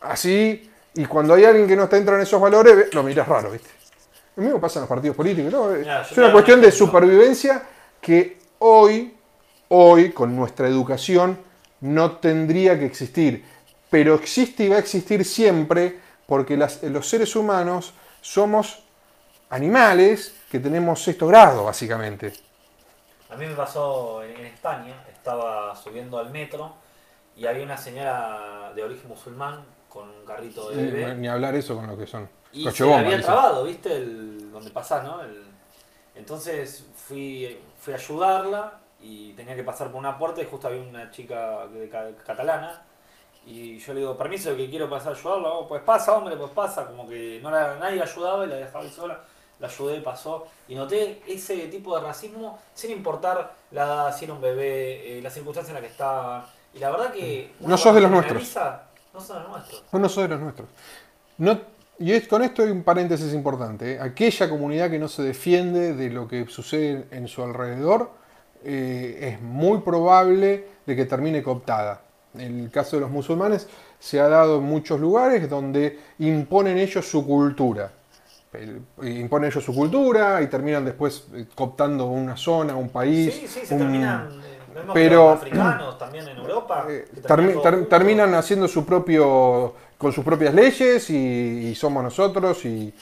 así, 0.03 0.69
y 0.95 1.05
cuando 1.05 1.33
hay 1.33 1.45
alguien 1.45 1.67
que 1.67 1.75
no 1.75 1.83
está 1.85 1.95
dentro 1.95 2.15
de 2.17 2.23
esos 2.23 2.39
valores, 2.39 2.93
lo 2.93 3.03
miras 3.03 3.27
raro, 3.27 3.51
¿viste? 3.51 3.69
Lo 4.35 4.43
mismo 4.43 4.59
pasa 4.59 4.79
en 4.79 4.81
los 4.81 4.89
partidos 4.89 5.15
políticos, 5.15 5.53
es 5.79 6.17
una 6.17 6.31
cuestión 6.31 6.61
de 6.61 6.71
supervivencia 6.71 7.63
que 8.01 8.39
hoy, 8.59 9.15
hoy, 9.69 10.11
con 10.11 10.35
nuestra 10.35 10.67
educación, 10.67 11.39
no 11.81 12.17
tendría 12.17 12.77
que 12.79 12.85
existir. 12.85 13.45
Pero 13.89 14.15
existe 14.15 14.63
y 14.63 14.69
va 14.69 14.77
a 14.77 14.79
existir 14.79 15.23
siempre 15.23 15.99
porque 16.25 16.57
las- 16.57 16.81
los 16.83 17.07
seres 17.07 17.35
humanos 17.35 17.93
somos 18.21 18.83
animales 19.49 20.33
que 20.49 20.59
tenemos 20.59 21.03
sexto 21.03 21.27
grado, 21.27 21.65
básicamente. 21.65 22.33
A 23.29 23.35
mí 23.35 23.45
me 23.45 23.53
pasó 23.55 24.23
en 24.23 24.45
España, 24.45 24.95
estaba 25.11 25.75
subiendo 25.75 26.17
al 26.17 26.31
metro 26.31 26.73
y 27.35 27.45
había 27.45 27.63
una 27.63 27.77
señora 27.77 28.71
de 28.75 28.83
origen 28.83 29.07
musulmán 29.09 29.63
con 29.93 30.09
un 30.09 30.25
carrito 30.25 30.71
de 30.71 30.75
bebé. 30.91 31.15
Ni 31.15 31.27
hablar 31.27 31.53
eso 31.55 31.75
con 31.75 31.85
lo 31.85 31.95
que 31.95 32.07
son. 32.07 32.27
Y 32.51 32.69
se 32.71 32.83
bomba, 32.83 32.99
había 32.99 33.21
trabado, 33.21 33.63
¿viste? 33.63 33.95
El, 33.95 34.51
donde 34.51 34.71
pasás, 34.71 35.03
¿no? 35.03 35.21
El- 35.21 35.43
entonces 36.15 36.85
fui, 36.95 37.57
fui 37.79 37.93
a 37.93 37.97
ayudarla 37.97 38.79
y 39.01 39.33
tenía 39.33 39.55
que 39.55 39.63
pasar 39.63 39.87
por 39.91 39.99
una 39.99 40.17
puerta 40.17 40.41
y 40.41 40.45
justo 40.45 40.67
había 40.67 40.81
una 40.81 41.09
chica 41.11 41.67
de 41.67 41.89
catalana. 42.25 42.83
Y 43.45 43.77
yo 43.77 43.93
le 43.93 43.99
digo, 43.99 44.17
permiso 44.17 44.55
que 44.55 44.69
quiero 44.69 44.89
pasar 44.89 45.13
a 45.13 45.15
ayudarla. 45.17 45.49
Oh, 45.49 45.67
pues 45.67 45.81
pasa, 45.83 46.13
hombre, 46.15 46.37
pues 46.37 46.51
pasa. 46.51 46.85
Como 46.87 47.07
que 47.07 47.39
no 47.43 47.51
la- 47.51 47.75
nadie 47.75 47.97
la 47.97 48.05
ayudaba 48.05 48.45
y 48.45 48.49
la 48.49 48.55
dejaba 48.55 48.83
ahí 48.83 48.89
sola. 48.89 49.19
La 49.59 49.67
ayudé, 49.67 50.01
pasó. 50.01 50.47
Y 50.67 50.75
noté 50.75 51.21
ese 51.27 51.67
tipo 51.67 51.95
de 51.95 52.03
racismo 52.03 52.59
sin 52.73 52.91
importar 52.91 53.53
la 53.71 53.83
edad, 53.83 54.17
si 54.17 54.25
era 54.25 54.33
un 54.33 54.41
bebé, 54.41 55.17
eh, 55.17 55.21
la 55.21 55.29
circunstancia 55.29 55.71
en 55.71 55.75
la 55.75 55.81
que 55.81 55.91
estaba. 55.91 56.49
Y 56.73 56.79
la 56.79 56.89
verdad 56.91 57.11
que... 57.13 57.53
No 57.59 57.67
uno 57.67 57.77
sos 57.77 57.93
de 57.95 58.01
los 58.01 58.11
nuestros. 58.11 58.41
No 59.13 59.19
son 59.21 59.43
nuestros. 59.51 59.83
No, 59.91 59.99
no 59.99 60.09
de 60.09 60.27
los 60.27 60.39
nuestros. 60.39 60.67
No, 61.37 61.59
y 61.99 62.11
es- 62.11 62.27
con 62.27 62.41
esto 62.43 62.63
hay 62.63 62.71
un 62.71 62.83
paréntesis 62.83 63.33
importante. 63.33 63.93
¿eh? 63.93 63.99
Aquella 63.99 64.49
comunidad 64.49 64.89
que 64.89 64.99
no 64.99 65.07
se 65.07 65.21
defiende 65.23 65.93
de 65.93 66.09
lo 66.09 66.27
que 66.27 66.47
sucede 66.47 67.05
en 67.11 67.27
su 67.27 67.43
alrededor 67.43 68.11
eh, 68.65 69.33
es 69.33 69.41
muy 69.41 69.79
probable 69.79 70.65
de 70.85 70.95
que 70.95 71.05
termine 71.05 71.43
cooptada. 71.43 72.01
En 72.35 72.61
el 72.61 72.71
caso 72.71 72.95
de 72.95 73.01
los 73.01 73.11
musulmanes 73.11 73.67
se 73.99 74.19
ha 74.19 74.27
dado 74.27 74.57
en 74.57 74.63
muchos 74.63 74.99
lugares 74.99 75.49
donde 75.49 75.99
imponen 76.19 76.77
ellos 76.77 77.05
su 77.07 77.25
cultura. 77.25 77.91
Imponen 79.01 79.49
ellos 79.51 79.63
su 79.63 79.73
cultura 79.73 80.41
y 80.41 80.47
terminan 80.47 80.85
después 80.85 81.25
eh, 81.33 81.45
cooptando 81.55 82.05
una 82.05 82.37
zona, 82.37 82.75
un 82.75 82.89
país. 82.89 83.33
Sí, 83.33 83.47
sí, 83.47 83.65
se 83.65 83.73
un- 83.73 83.79
terminan. 83.81 84.29
Pero- 84.93 85.29
africanos 85.31 85.97
también 85.97 86.27
en 86.27 86.37
Europa. 86.37 86.85
eh, 86.89 87.05
termi- 87.23 87.87
terminan 87.87 88.33
haciendo 88.35 88.67
su 88.67 88.85
propio 88.85 89.73
con 89.97 90.11
sus 90.11 90.23
propias 90.25 90.53
leyes 90.53 91.09
y, 91.09 91.15
y 91.69 91.75
somos 91.75 92.03
nosotros 92.03 92.65
y, 92.65 92.93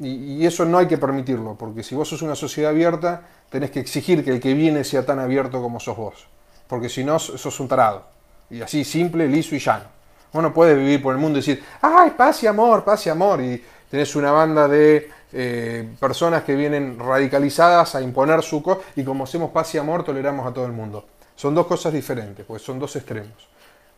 y- 0.00 0.08
y 0.42 0.46
eso 0.46 0.64
no 0.64 0.78
hay 0.78 0.86
que 0.86 0.98
permitirlo 0.98 1.54
porque 1.58 1.82
si 1.82 1.94
vos 1.94 2.08
sos 2.08 2.22
una 2.22 2.34
sociedad 2.34 2.70
abierta 2.70 3.22
tenés 3.50 3.70
que 3.70 3.80
exigir 3.80 4.24
que 4.24 4.30
el 4.30 4.40
que 4.40 4.54
viene 4.54 4.84
sea 4.84 5.04
tan 5.06 5.18
abierto 5.18 5.60
como 5.62 5.80
sos 5.80 5.96
vos 5.96 6.26
porque 6.66 6.88
si 6.88 7.04
no 7.04 7.18
sos 7.18 7.58
un 7.60 7.68
tarado 7.68 8.04
Y 8.50 8.60
así, 8.60 8.84
simple, 8.84 9.28
liso 9.28 9.54
y 9.54 9.58
llano. 9.58 9.84
Vos 10.30 10.42
no 10.42 10.52
puedes 10.52 10.76
vivir 10.76 11.02
por 11.02 11.14
el 11.14 11.20
mundo 11.20 11.38
y 11.38 11.40
decir, 11.42 11.64
ay, 11.80 12.10
paz 12.10 12.42
y 12.42 12.46
amor, 12.46 12.84
paz 12.84 13.06
y 13.06 13.10
amor. 13.10 13.40
Y 13.40 13.62
tenés 13.90 14.14
una 14.14 14.30
banda 14.30 14.68
de 14.68 15.08
eh, 15.32 15.88
personas 15.98 16.44
que 16.44 16.54
vienen 16.54 16.98
radicalizadas 16.98 17.94
a 17.94 18.00
imponer 18.02 18.42
su 18.42 18.62
cosa. 18.62 18.80
Y 18.96 19.04
como 19.04 19.24
hacemos 19.24 19.50
paz 19.50 19.74
y 19.74 19.78
amor, 19.78 20.04
toleramos 20.04 20.46
a 20.46 20.52
todo 20.52 20.66
el 20.66 20.72
mundo. 20.72 21.06
Son 21.36 21.54
dos 21.54 21.66
cosas 21.66 21.92
diferentes, 21.92 22.44
pues 22.46 22.62
son 22.62 22.78
dos 22.78 22.94
extremos. 22.96 23.48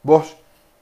Vos, 0.03 0.37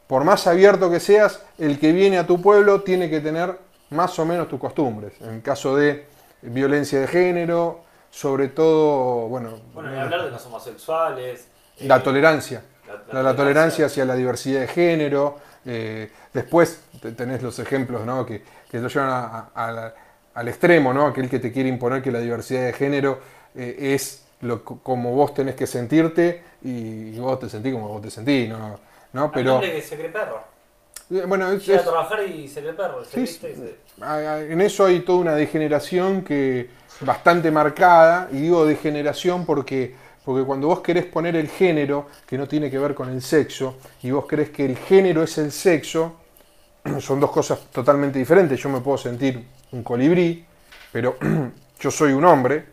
por 0.06 0.24
más 0.24 0.46
abierto 0.46 0.90
que 0.90 1.00
seas, 1.00 1.40
el 1.58 1.78
que 1.78 1.92
viene 1.92 2.18
a 2.18 2.26
tu 2.26 2.40
pueblo 2.42 2.82
tiene 2.82 3.08
que 3.08 3.20
tener 3.20 3.58
más 3.90 4.18
o 4.18 4.24
menos 4.26 4.48
tus 4.48 4.60
costumbres. 4.60 5.14
En 5.20 5.40
caso 5.40 5.76
de 5.76 6.06
violencia 6.42 7.00
de 7.00 7.06
género, 7.06 7.80
sobre 8.10 8.48
todo, 8.48 9.28
bueno... 9.28 9.54
Hablar 9.76 10.24
de 10.24 10.30
los 10.30 10.44
homosexuales. 10.46 11.46
La 11.80 11.96
eh, 11.96 12.00
tolerancia. 12.00 12.62
la- 12.86 12.92
la 12.92 12.98
La, 12.98 13.02
la 13.02 13.06
tolerancia. 13.06 13.36
tolerancia 13.36 13.86
hacia 13.86 14.04
la 14.04 14.14
diversidad 14.14 14.60
de 14.60 14.68
género. 14.68 15.38
eh, 15.64 16.10
después 16.34 16.80
te- 17.00 17.12
tenés 17.12 17.40
los 17.42 17.58
ejemplos 17.60 18.04
¿no? 18.04 18.26
que, 18.26 18.42
que 18.70 18.78
lo 18.80 18.88
llevan 18.88 19.08
a- 19.10 19.50
a- 19.54 19.66
a 19.68 19.72
la- 19.72 19.94
al 20.34 20.48
extremo, 20.48 20.92
¿no? 20.92 21.06
aquel 21.06 21.28
que 21.28 21.38
te 21.38 21.52
quiere 21.52 21.68
imponer 21.68 22.02
que 22.02 22.10
la 22.10 22.20
diversidad 22.20 22.64
de 22.66 22.72
género 22.72 23.18
eh, 23.54 23.92
es 23.94 24.22
lo, 24.40 24.64
como 24.64 25.12
vos 25.14 25.34
tenés 25.34 25.54
que 25.54 25.66
sentirte 25.66 26.42
y, 26.62 26.70
y 27.14 27.18
vos 27.18 27.38
te 27.38 27.48
sentís 27.48 27.72
como 27.72 27.88
vos 27.88 28.02
te 28.02 28.10
sentís. 28.10 28.48
¿no? 28.48 28.78
¿No? 29.12 29.30
Pero 29.30 29.54
hombre 29.56 29.72
que 29.72 29.82
se 29.82 29.96
cree 29.96 30.08
perro. 30.08 30.40
eh, 31.10 31.24
bueno, 31.26 31.52
es- 31.52 31.66
Llega 31.66 31.80
a 31.80 31.84
trabajar 31.84 32.22
y 32.26 32.48
se 32.48 32.60
cree 32.60 32.72
perro. 32.72 33.04
Se- 33.04 33.40
Ah, 34.00 34.16
ah, 34.26 34.40
En 34.40 34.60
eso 34.60 34.86
hay 34.86 35.00
toda 35.00 35.18
una 35.18 35.34
degeneración 35.34 36.22
que 36.22 36.70
bastante 37.00 37.50
marcada, 37.50 38.28
y 38.32 38.36
digo 38.40 38.64
degeneración 38.64 39.44
porque, 39.44 39.94
porque 40.24 40.44
cuando 40.46 40.68
vos 40.68 40.80
querés 40.80 41.04
poner 41.04 41.36
el 41.36 41.48
género, 41.48 42.06
que 42.26 42.38
no 42.38 42.48
tiene 42.48 42.70
que 42.70 42.78
ver 42.78 42.94
con 42.94 43.10
el 43.10 43.20
sexo, 43.22 43.76
y 44.02 44.10
vos 44.10 44.24
crees 44.26 44.50
que 44.50 44.64
el 44.64 44.76
género 44.78 45.22
es 45.22 45.36
el 45.38 45.52
sexo, 45.52 46.16
son 47.00 47.20
dos 47.20 47.30
cosas 47.30 47.60
totalmente 47.70 48.18
diferentes. 48.18 48.58
Yo 48.60 48.68
me 48.70 48.80
puedo 48.80 48.96
sentir 48.98 49.44
un 49.72 49.82
colibrí, 49.82 50.44
pero 50.90 51.16
yo 51.80 51.90
soy 51.90 52.12
un 52.12 52.24
hombre, 52.24 52.64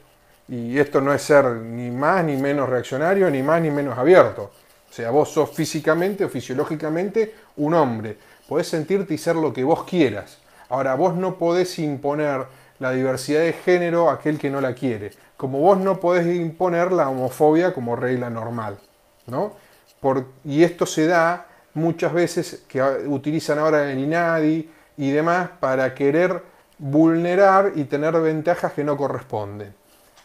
y 0.48 0.78
esto 0.80 1.00
no 1.02 1.14
es 1.14 1.22
ser 1.22 1.46
ni 1.46 1.92
más 1.92 2.24
ni 2.24 2.36
menos 2.36 2.68
reaccionario, 2.70 3.30
ni 3.30 3.44
más 3.44 3.62
ni 3.62 3.70
menos 3.70 3.98
abierto. 3.98 4.52
O 4.90 4.94
sea, 4.94 5.12
vos 5.12 5.30
sos 5.30 5.52
físicamente 5.52 6.26
o 6.26 6.30
fisiológicamente 6.30 7.36
un 7.58 7.76
hombre. 7.76 8.18
Podés 8.48 8.68
sentirte 8.68 9.14
y 9.14 9.20
ser 9.20 9.36
lo 9.36 9.54
que 9.54 9.64
vos 9.64 9.84
quieras. 9.84 10.40
Ahora, 10.70 10.96
vos 10.96 11.16
no 11.16 11.38
podés 11.38 11.78
imponer 11.78 12.46
la 12.80 12.92
diversidad 12.92 13.42
de 13.42 13.54
género 13.54 14.10
a 14.10 14.14
aquel 14.14 14.40
que 14.40 14.50
no 14.50 14.60
la 14.60 14.74
quiere. 14.74 15.12
Como 15.38 15.60
vos 15.60 15.78
no 15.78 16.00
podés 16.00 16.26
imponer 16.36 16.92
la 16.92 17.10
homofobia 17.10 17.74
como 17.74 17.96
regla 17.96 18.32
normal. 18.32 18.80
¿no? 19.28 19.54
Por- 20.00 20.26
y 20.44 20.64
esto 20.64 20.88
se 20.88 21.06
da 21.06 21.46
muchas 21.76 22.12
veces 22.12 22.64
que 22.68 22.82
utilizan 22.82 23.60
ahora 23.60 23.92
el 23.92 24.00
INADI 24.00 24.70
y 24.98 25.12
demás 25.12 25.50
para 25.60 25.94
querer 25.94 26.42
vulnerar 26.80 27.74
y 27.76 27.84
tener 27.84 28.20
ventajas 28.20 28.74
que 28.74 28.84
no 28.84 28.98
corresponden. 28.98 29.74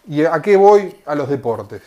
¿Y 0.08 0.24
a 0.24 0.40
qué 0.40 0.56
voy? 0.56 0.96
A 1.06 1.14
los 1.14 1.28
deportes. 1.28 1.82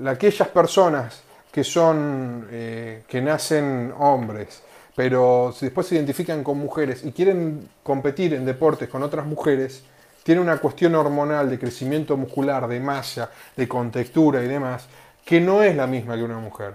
La- 0.00 0.12
aquellas 0.12 0.48
personas 0.48 1.22
que 1.50 1.64
son, 1.64 2.46
eh, 2.50 3.02
que 3.08 3.20
nacen 3.20 3.92
hombres, 3.98 4.62
pero 4.94 5.54
después 5.60 5.86
se 5.86 5.96
identifican 5.96 6.44
con 6.44 6.58
mujeres 6.58 7.04
y 7.04 7.12
quieren 7.12 7.68
competir 7.82 8.34
en 8.34 8.44
deportes 8.44 8.88
con 8.88 9.02
otras 9.02 9.26
mujeres, 9.26 9.82
tienen 10.22 10.44
una 10.44 10.58
cuestión 10.58 10.94
hormonal 10.94 11.48
de 11.48 11.58
crecimiento 11.58 12.16
muscular, 12.16 12.68
de 12.68 12.78
masa, 12.78 13.30
de 13.56 13.66
contextura 13.66 14.42
y 14.44 14.48
demás, 14.48 14.86
que 15.24 15.40
no 15.40 15.62
es 15.62 15.74
la 15.74 15.86
misma 15.86 16.16
que 16.16 16.22
una 16.22 16.38
mujer. 16.38 16.74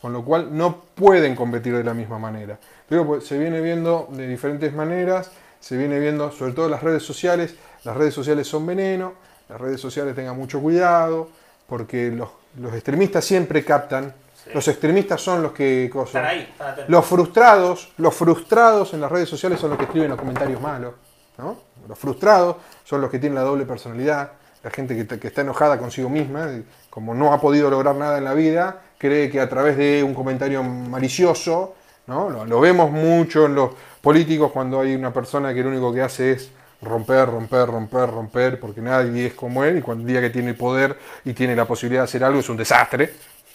Con 0.00 0.12
lo 0.12 0.24
cual 0.24 0.48
no 0.56 0.80
pueden 0.94 1.36
competir 1.36 1.76
de 1.76 1.84
la 1.84 1.94
misma 1.94 2.18
manera. 2.18 2.58
Pero 2.88 3.06
pues, 3.06 3.24
se 3.24 3.38
viene 3.38 3.60
viendo 3.60 4.08
de 4.10 4.26
diferentes 4.26 4.72
maneras, 4.72 5.30
se 5.62 5.76
viene 5.78 5.98
viendo 5.98 6.30
sobre 6.32 6.52
todo 6.52 6.66
en 6.66 6.72
las 6.72 6.82
redes 6.82 7.02
sociales. 7.02 7.54
Las 7.84 7.96
redes 7.96 8.12
sociales 8.12 8.46
son 8.46 8.66
veneno, 8.66 9.14
las 9.48 9.58
redes 9.60 9.80
sociales 9.80 10.14
tengan 10.14 10.36
mucho 10.36 10.60
cuidado, 10.60 11.28
porque 11.66 12.10
los, 12.10 12.28
los 12.58 12.74
extremistas 12.74 13.24
siempre 13.24 13.64
captan. 13.64 14.12
Sí. 14.44 14.50
Los 14.52 14.66
extremistas 14.68 15.20
son 15.22 15.42
los 15.42 15.52
que... 15.52 15.88
cosas- 15.90 16.16
Están 16.16 16.24
ahí, 16.26 16.40
están 16.50 16.68
atentos. 16.72 16.90
los 16.90 17.06
frustrados, 17.06 17.92
los 17.96 18.14
frustrados 18.14 18.92
en 18.92 19.00
las 19.00 19.10
redes 19.10 19.28
sociales 19.28 19.58
son 19.60 19.70
los 19.70 19.78
que 19.78 19.84
escriben 19.84 20.10
los 20.10 20.18
comentarios 20.18 20.60
malos, 20.60 20.94
¿no? 21.38 21.56
Los 21.88 21.96
frustrados 21.98 22.56
son 22.84 23.00
los 23.00 23.10
que 23.10 23.18
tienen 23.18 23.36
la 23.36 23.42
doble 23.42 23.64
personalidad, 23.64 24.32
la 24.64 24.70
gente 24.70 24.94
que, 25.06 25.18
que 25.18 25.28
está 25.28 25.40
enojada 25.42 25.78
consigo 25.78 26.08
misma, 26.08 26.48
como 26.90 27.14
no 27.14 27.32
ha 27.32 27.40
podido 27.40 27.70
lograr 27.70 27.94
nada 27.96 28.18
en 28.18 28.24
la 28.24 28.34
vida, 28.34 28.82
cree 28.98 29.30
que 29.30 29.40
a 29.40 29.48
través 29.48 29.76
de 29.76 30.02
un 30.04 30.14
comentario 30.14 30.62
malicioso, 30.62 31.74
¿no? 32.06 32.30
Lo, 32.30 32.44
lo 32.44 32.60
vemos 32.60 32.90
mucho 32.90 33.46
en 33.46 33.54
los 33.56 33.70
políticos 34.02 34.50
cuando 34.52 34.80
hay 34.80 34.94
una 34.94 35.12
persona 35.12 35.54
que 35.54 35.62
lo 35.62 35.70
único 35.70 35.92
que 35.94 36.02
hace 36.02 36.32
es 36.32 36.50
romper, 36.82 37.28
romper, 37.30 37.66
romper, 37.68 38.10
romper, 38.10 38.60
porque 38.60 38.80
nadie 38.82 39.26
es 39.26 39.34
como 39.34 39.64
él, 39.64 39.78
y 39.78 39.80
cuando 39.80 40.02
el 40.02 40.08
día 40.08 40.20
que 40.20 40.30
tiene 40.30 40.52
poder 40.54 40.98
y 41.24 41.32
tiene 41.32 41.54
la 41.56 41.64
posibilidad 41.64 42.02
de 42.02 42.04
hacer 42.04 42.24
algo 42.24 42.40
es 42.40 42.48
un 42.48 42.56
desastre, 42.56 43.14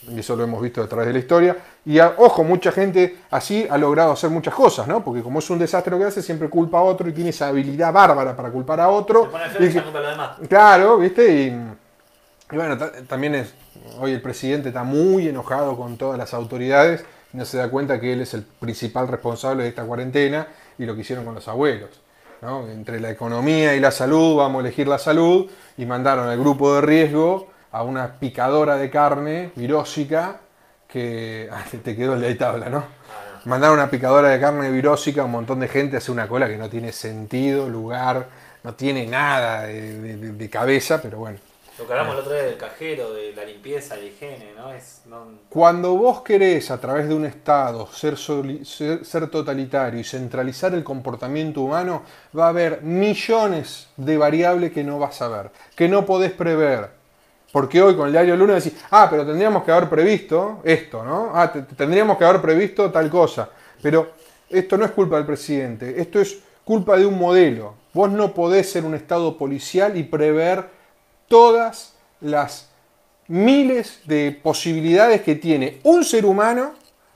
y 0.10 0.20
eso 0.20 0.36
lo 0.38 0.44
hemos 0.46 0.62
visto 0.62 0.82
a 0.82 0.88
través 0.88 1.08
de 1.08 1.14
la 1.14 1.20
historia. 1.20 1.58
Y 1.86 2.00
a- 2.00 2.14
ojo, 2.18 2.44
mucha 2.46 2.72
gente 2.72 3.18
así 3.32 3.68
ha 3.70 3.78
logrado 3.78 4.14
hacer 4.14 4.30
muchas 4.30 4.54
cosas, 4.54 4.88
¿no? 4.88 5.04
Porque 5.04 5.22
como 5.22 5.40
es 5.40 5.50
un 5.50 5.60
desastre 5.60 5.92
lo 5.92 5.98
que 6.00 6.06
hace, 6.06 6.22
siempre 6.22 6.48
culpa 6.50 6.78
a 6.78 6.84
otro 6.84 7.10
y 7.10 7.12
tiene 7.12 7.32
esa 7.32 7.50
habilidad 7.50 7.92
bárbara 7.92 8.34
para 8.34 8.50
culpar 8.50 8.80
a 8.80 8.88
otro. 8.88 9.26
Se 9.26 9.30
pone 9.30 9.46
Y 9.46 9.50
feo 9.50 9.68
y 9.68 9.72
se 9.72 9.82
culpa 9.84 9.98
a 9.98 10.02
los 10.02 10.12
demás. 10.12 10.30
Claro, 10.48 10.98
¿viste? 11.00 11.30
Y, 11.30 11.48
y 12.54 12.56
bueno, 12.56 12.78
ta- 12.78 12.92
también 13.08 13.36
es, 13.36 13.54
hoy 14.00 14.14
el 14.14 14.22
presidente 14.22 14.70
está 14.70 14.84
muy 14.84 15.28
enojado 15.28 15.76
con 15.76 15.98
todas 15.98 16.18
las 16.18 16.34
autoridades 16.34 17.04
y 17.04 17.06
no 17.38 17.46
se 17.46 17.58
da 17.58 17.70
cuenta 17.70 18.00
que 18.00 18.14
él 18.14 18.22
es 18.22 18.34
el 18.34 18.44
principal 18.44 19.08
responsable 19.08 19.64
de 19.64 19.70
esta 19.70 19.84
cuarentena 19.84 20.48
y 20.78 20.86
lo 20.86 20.96
que 20.96 21.02
hicieron 21.02 21.24
con 21.24 21.36
los 21.36 21.48
abuelos. 21.48 22.02
¿no? 22.42 22.68
Entre 22.68 23.00
la 23.00 23.12
economía 23.12 23.76
y 23.76 23.80
la 23.80 23.92
salud, 23.92 24.38
vamos 24.38 24.60
a 24.60 24.68
elegir 24.68 24.88
la 24.88 24.98
salud 24.98 25.50
y 25.78 25.86
mandaron 25.86 26.28
al 26.28 26.38
grupo 26.38 26.76
de 26.76 26.82
riesgo 26.82 27.48
a 27.72 27.84
una 27.84 28.20
picadora 28.20 28.78
de 28.78 28.90
carne 28.90 29.52
virósica 29.56 30.42
que... 30.88 31.48
ah, 31.54 31.64
te 31.84 31.96
quedó 31.96 32.16
el 32.16 32.22
de 32.22 32.28
ahí 32.28 32.36
tabla, 32.36 32.70
¿no? 32.70 32.84
Mandaron 33.46 33.78
una 33.78 33.90
picadora 33.90 34.30
de 34.30 34.40
carne 34.40 34.70
virósica, 34.72 35.24
un 35.24 35.32
montón 35.32 35.60
de 35.60 35.68
gente 35.68 35.98
hace 35.98 36.12
una 36.12 36.28
cola 36.28 36.48
que 36.48 36.58
no 36.58 36.70
tiene 36.70 36.92
sentido, 36.92 37.70
lugar, 37.70 38.28
no 38.64 38.74
tiene 38.74 39.06
nada 39.06 39.68
de 39.68 40.50
cabeza, 40.50 41.02
pero 41.02 41.20
bueno. 41.20 41.38
Lo 41.80 41.86
que 41.86 41.94
hablamos 41.94 42.16
el 42.16 42.22
otro 42.22 42.34
día 42.34 42.44
del 42.44 42.58
cajero, 42.58 43.14
de 43.14 43.34
la 43.34 43.46
limpieza, 43.46 43.96
la 43.96 44.04
higiene, 44.04 44.52
¿no? 44.58 44.74
Es, 44.74 45.02
no 45.06 45.28
Cuando 45.50 45.94
vos 45.96 46.22
querés 46.22 46.72
a 46.72 46.80
través 46.82 47.08
de 47.08 47.14
un 47.14 47.24
Estado 47.26 47.88
ser, 47.92 48.18
ser, 48.18 49.06
ser 49.06 49.28
totalitario 49.30 50.00
y 50.00 50.04
centralizar 50.04 50.74
el 50.74 50.84
comportamiento 50.84 51.62
humano, 51.62 52.02
va 52.38 52.46
a 52.46 52.50
haber 52.50 52.82
millones 52.82 53.90
de 53.96 54.18
variables 54.18 54.72
que 54.72 54.84
no 54.84 54.98
vas 54.98 55.22
a 55.22 55.28
ver, 55.28 55.52
que 55.76 55.88
no 55.88 56.04
podés 56.04 56.32
prever. 56.32 56.90
Porque 57.52 57.80
hoy 57.82 57.96
con 57.96 58.08
el 58.08 58.12
diario 58.12 58.36
Luna 58.36 58.56
decís, 58.56 58.74
ah, 58.90 59.08
pero 59.10 59.24
tendríamos 59.26 59.64
que 59.64 59.72
haber 59.72 59.88
previsto 59.88 60.62
esto, 60.64 61.04
¿no? 61.04 61.30
Ah, 61.34 61.52
te- 61.52 61.62
tendríamos 61.62 62.18
que 62.18 62.26
haber 62.26 62.42
previsto 62.42 62.92
tal 62.92 63.08
cosa. 63.10 63.50
Pero 63.84 64.14
esto 64.50 64.78
no 64.78 64.86
es 64.86 64.92
culpa 64.92 65.18
del 65.18 65.26
presidente, 65.28 66.02
esto 66.02 66.20
es 66.20 66.40
culpa 66.66 66.98
de 66.98 67.06
un 67.06 67.20
modelo. 67.20 67.76
Vos 67.94 68.10
no 68.10 68.34
podés 68.34 68.72
ser 68.72 68.84
un 68.84 68.96
Estado 68.96 69.38
policial 69.38 69.96
y 69.96 70.04
prever 70.04 70.76
todas 71.28 71.94
las 72.22 72.68
miles 73.28 74.00
de 74.06 74.40
posibilidades 74.42 75.22
que 75.22 75.36
tiene 75.36 75.80
un 75.84 76.04
ser 76.04 76.26
humano 76.26 76.74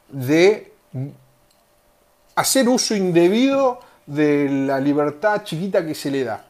de 0.10 0.74
hacer 2.36 2.68
uso 2.68 2.96
indebido 2.96 3.80
de 4.06 4.50
la 4.50 4.80
libertad 4.80 5.44
chiquita 5.44 5.86
que 5.86 5.96
se 5.96 6.12
le 6.12 6.24
da. 6.24 6.44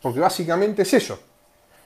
Porque 0.00 0.20
básicamente 0.20 0.82
es 0.82 0.94
eso. 0.94 1.18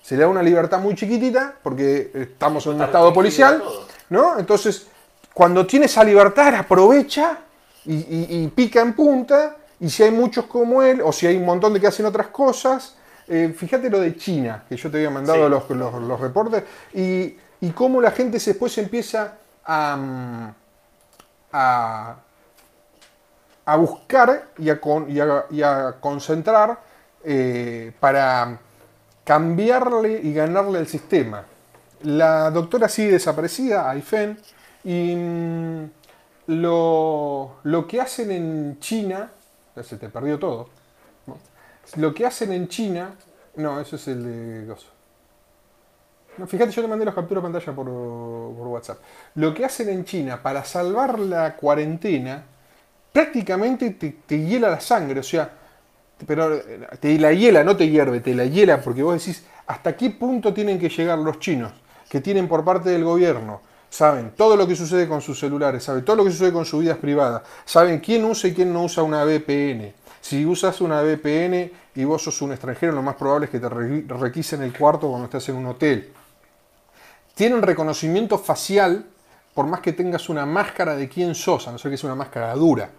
Se 0.02 0.16
le 0.16 0.22
da 0.22 0.28
una 0.28 0.42
libertad 0.42 0.78
muy 0.80 0.94
chiquitita 0.94 1.56
porque 1.62 2.10
estamos 2.14 2.64
en 2.66 2.74
un 2.74 2.82
estado 2.82 3.12
policial. 3.12 3.62
¿no? 4.10 4.38
Entonces, 4.38 4.86
cuando 5.34 5.66
tiene 5.66 5.86
esa 5.86 6.02
libertad, 6.04 6.54
aprovecha 6.54 7.38
y, 7.84 7.94
y- 7.94 8.26
y 8.44 8.48
pica 8.48 8.80
en 8.80 8.94
punta. 8.94 9.56
Y 9.80 9.88
si 9.90 10.02
hay 10.02 10.10
muchos 10.10 10.46
como 10.46 10.82
él, 10.82 11.00
o 11.04 11.12
si 11.12 11.26
hay 11.26 11.36
un 11.36 11.44
montón 11.44 11.72
de 11.72 11.80
que 11.80 11.86
hacen 11.86 12.06
otras 12.06 12.28
cosas, 12.28 12.94
eh, 13.28 13.54
fíjate 13.56 13.90
lo 13.90 14.00
de 14.00 14.16
China, 14.16 14.64
que 14.68 14.76
yo 14.76 14.90
te 14.90 14.98
había 14.98 15.10
mandado 15.10 15.44
Sí. 15.44 15.50
los, 15.50 15.70
los- 15.70 16.02
los 16.02 16.20
reportes, 16.20 16.64
y, 16.94 17.36
y 17.60 17.70
cómo 17.74 18.00
la 18.00 18.10
gente 18.10 18.38
después 18.38 18.76
empieza 18.78 19.34
a, 19.64 19.96
mm, 19.96 20.54
a, 21.52 22.16
a 23.66 23.76
buscar 23.76 24.48
y 24.58 24.70
a, 24.70 24.80
con- 24.80 25.10
y 25.10 25.20
a- 25.20 25.44
y 25.50 25.62
a 25.62 25.96
concentrar 26.00 26.78
eh, 27.24 27.92
para 28.00 28.58
cambiarle 29.24 30.20
y 30.22 30.32
ganarle 30.32 30.78
al 30.78 30.86
sistema. 30.86 31.44
La 32.02 32.50
doctora 32.50 32.88
sigue 32.88 33.12
desaparecida, 33.12 33.90
Aifen, 33.90 34.38
y 34.84 35.14
mm, 35.16 35.90
lo, 36.46 37.56
lo 37.64 37.86
que 37.86 38.00
hacen 38.00 38.30
en 38.30 38.78
China, 38.80 39.30
ya 39.76 39.82
se 39.82 39.96
te 39.98 40.08
perdió 40.08 40.38
todo. 40.38 40.70
Lo 41.96 42.14
que 42.14 42.26
hacen 42.26 42.52
en 42.52 42.68
China, 42.68 43.14
no, 43.56 43.80
eso 43.80 43.96
es 43.96 44.08
el 44.08 44.24
de 44.24 44.66
Gozo. 44.66 44.88
Fíjate, 46.46 46.70
yo 46.70 46.82
te 46.82 46.88
mandé 46.88 47.04
los 47.04 47.14
capturas 47.14 47.42
pantalla 47.42 47.72
por, 47.72 47.86
por 47.86 48.66
WhatsApp. 48.68 48.98
Lo 49.34 49.52
que 49.52 49.64
hacen 49.64 49.88
en 49.88 50.04
China 50.04 50.40
para 50.40 50.64
salvar 50.64 51.18
la 51.18 51.56
cuarentena, 51.56 52.44
prácticamente 53.12 53.90
te, 53.90 54.18
te 54.24 54.38
hiela 54.38 54.70
la 54.70 54.80
sangre. 54.80 55.18
O 55.18 55.24
sea, 55.24 55.50
pero 56.26 56.60
te 57.00 57.18
la 57.18 57.32
hiela, 57.32 57.64
no 57.64 57.76
te 57.76 57.88
hierve, 57.88 58.20
te 58.20 58.34
la 58.34 58.44
hiela 58.44 58.80
porque 58.80 59.02
vos 59.02 59.14
decís 59.14 59.44
hasta 59.66 59.96
qué 59.96 60.10
punto 60.10 60.52
tienen 60.52 60.78
que 60.78 60.88
llegar 60.88 61.18
los 61.18 61.38
chinos 61.38 61.72
que 62.08 62.20
tienen 62.20 62.48
por 62.48 62.64
parte 62.64 62.88
del 62.88 63.04
gobierno, 63.04 63.60
saben 63.90 64.32
todo 64.34 64.56
lo 64.56 64.66
que 64.66 64.74
sucede 64.74 65.06
con 65.06 65.20
sus 65.20 65.38
celulares, 65.38 65.84
saben 65.84 66.04
todo 66.04 66.16
lo 66.16 66.24
que 66.24 66.30
sucede 66.30 66.52
con 66.52 66.64
sus 66.64 66.80
vidas 66.80 66.98
privadas, 66.98 67.42
saben 67.64 68.00
quién 68.00 68.24
usa 68.24 68.48
y 68.48 68.54
quién 68.54 68.72
no 68.72 68.84
usa 68.84 69.02
una 69.02 69.24
VPN. 69.24 69.92
Si 70.20 70.44
usas 70.44 70.80
una 70.80 71.02
VPN 71.02 71.70
y 71.94 72.04
vos 72.04 72.22
sos 72.22 72.42
un 72.42 72.52
extranjero, 72.52 72.92
lo 72.92 73.02
más 73.02 73.16
probable 73.16 73.46
es 73.46 73.50
que 73.50 73.60
te 73.60 73.68
requisen 73.68 74.62
el 74.62 74.76
cuarto 74.76 75.08
cuando 75.08 75.26
estás 75.26 75.48
en 75.48 75.56
un 75.56 75.66
hotel. 75.66 76.12
Tienen 77.34 77.62
reconocimiento 77.62 78.38
facial 78.38 79.06
por 79.54 79.66
más 79.66 79.80
que 79.80 79.92
tengas 79.92 80.28
una 80.28 80.46
máscara 80.46 80.94
de 80.94 81.08
quién 81.08 81.34
sos, 81.34 81.66
a 81.66 81.72
no 81.72 81.78
ser 81.78 81.90
que 81.90 81.96
sea 81.96 82.08
una 82.08 82.16
máscara 82.16 82.54
dura, 82.54 82.90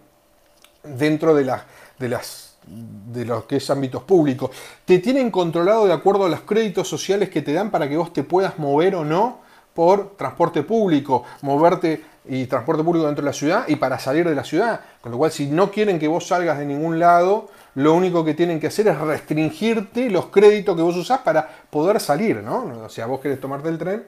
dentro 0.83 1.33
de, 1.33 1.49
de 1.97 2.09
las 2.09 2.49
de 2.67 3.25
los 3.25 3.45
que 3.45 3.57
es 3.57 3.69
ámbitos 3.69 4.03
públicos. 4.03 4.51
Te 4.85 4.99
tienen 4.99 5.31
controlado 5.31 5.85
de 5.85 5.93
acuerdo 5.93 6.25
a 6.25 6.29
los 6.29 6.41
créditos 6.41 6.87
sociales 6.87 7.29
que 7.29 7.41
te 7.41 7.53
dan 7.53 7.71
para 7.71 7.89
que 7.89 7.97
vos 7.97 8.13
te 8.13 8.23
puedas 8.23 8.59
mover 8.59 8.95
o 8.95 9.05
no 9.05 9.39
por 9.73 10.17
transporte 10.17 10.63
público, 10.63 11.23
moverte 11.41 12.03
y 12.29 12.45
transporte 12.45 12.83
público 12.83 13.05
dentro 13.05 13.23
de 13.23 13.29
la 13.29 13.33
ciudad 13.33 13.67
y 13.67 13.75
para 13.75 13.99
salir 13.99 14.27
de 14.27 14.35
la 14.35 14.43
ciudad. 14.43 14.81
Con 15.01 15.11
lo 15.11 15.17
cual, 15.17 15.31
si 15.31 15.47
no 15.47 15.71
quieren 15.71 15.99
que 15.99 16.07
vos 16.07 16.27
salgas 16.27 16.59
de 16.59 16.65
ningún 16.65 16.99
lado, 16.99 17.49
lo 17.75 17.93
único 17.93 18.23
que 18.23 18.33
tienen 18.33 18.59
que 18.59 18.67
hacer 18.67 18.87
es 18.87 18.97
restringirte 18.97 20.09
los 20.09 20.27
créditos 20.27 20.75
que 20.75 20.81
vos 20.81 20.95
usás 20.95 21.19
para 21.19 21.47
poder 21.69 21.99
salir, 21.99 22.43
¿no? 22.43 22.83
O 22.85 22.89
sea, 22.89 23.05
vos 23.05 23.19
querés 23.19 23.39
tomarte 23.39 23.69
el 23.69 23.77
tren. 23.77 24.05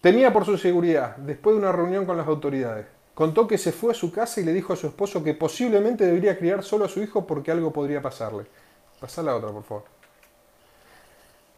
Tenía 0.00 0.32
por 0.32 0.44
su 0.44 0.58
seguridad, 0.58 1.16
después 1.16 1.54
de 1.54 1.62
una 1.62 1.72
reunión 1.72 2.06
con 2.06 2.16
las 2.16 2.26
autoridades, 2.26 2.86
Contó 3.14 3.46
que 3.46 3.58
se 3.58 3.72
fue 3.72 3.92
a 3.92 3.94
su 3.94 4.10
casa 4.10 4.40
y 4.40 4.44
le 4.44 4.52
dijo 4.52 4.72
a 4.72 4.76
su 4.76 4.86
esposo 4.86 5.22
que 5.22 5.34
posiblemente 5.34 6.06
debería 6.06 6.38
criar 6.38 6.62
solo 6.62 6.86
a 6.86 6.88
su 6.88 7.02
hijo 7.02 7.26
porque 7.26 7.50
algo 7.50 7.70
podría 7.72 8.00
pasarle. 8.00 8.46
Pasá 9.00 9.22
la 9.22 9.36
otra, 9.36 9.50
por 9.50 9.64
favor. 9.64 10.01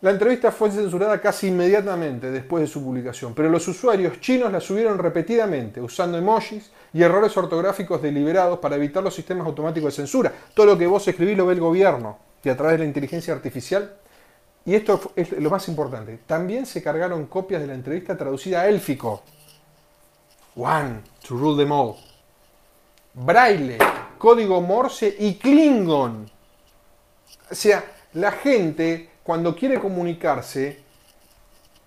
La 0.04 0.10
entrevista 0.10 0.52
fue 0.52 0.70
censurada 0.70 1.18
casi 1.18 1.48
inmediatamente 1.48 2.30
después 2.30 2.60
de 2.60 2.66
su 2.66 2.84
publicación, 2.84 3.32
pero 3.32 3.48
los 3.48 3.66
usuarios 3.66 4.20
chinos 4.20 4.52
la 4.52 4.60
subieron 4.60 4.98
repetidamente, 4.98 5.80
usando 5.80 6.18
emojis 6.18 6.70
y 6.92 7.02
errores 7.02 7.34
ortográficos 7.38 8.02
deliberados 8.02 8.58
para 8.58 8.76
evitar 8.76 9.02
los 9.02 9.14
sistemas 9.14 9.46
automáticos 9.46 9.94
de 9.94 10.02
censura. 10.02 10.30
Todo 10.52 10.66
lo 10.66 10.76
que 10.76 10.86
vos 10.86 11.08
escribís 11.08 11.38
lo 11.38 11.46
ve 11.46 11.54
el 11.54 11.60
gobierno 11.60 12.18
y 12.42 12.50
a 12.50 12.54
través 12.54 12.74
de 12.74 12.80
la 12.80 12.84
inteligencia 12.84 13.32
artificial. 13.32 13.94
Y 14.66 14.74
esto 14.74 15.00
es 15.16 15.32
lo 15.40 15.48
más 15.48 15.66
importante. 15.68 16.18
También 16.26 16.66
se 16.66 16.82
cargaron 16.82 17.24
copias 17.24 17.62
de 17.62 17.68
la 17.68 17.74
entrevista 17.74 18.14
traducida 18.14 18.60
a 18.60 18.68
élfico 18.68 19.22
One 20.54 21.00
to 21.26 21.34
rule 21.34 21.56
them 21.56 21.72
all. 21.72 21.94
Braille, 23.14 23.78
código 24.18 24.60
Morse 24.60 25.16
y 25.18 25.36
Klingon. 25.36 26.30
O 27.50 27.54
sea, 27.54 27.82
la 28.12 28.32
gente 28.32 29.13
cuando 29.24 29.56
quiere 29.56 29.80
comunicarse 29.80 30.84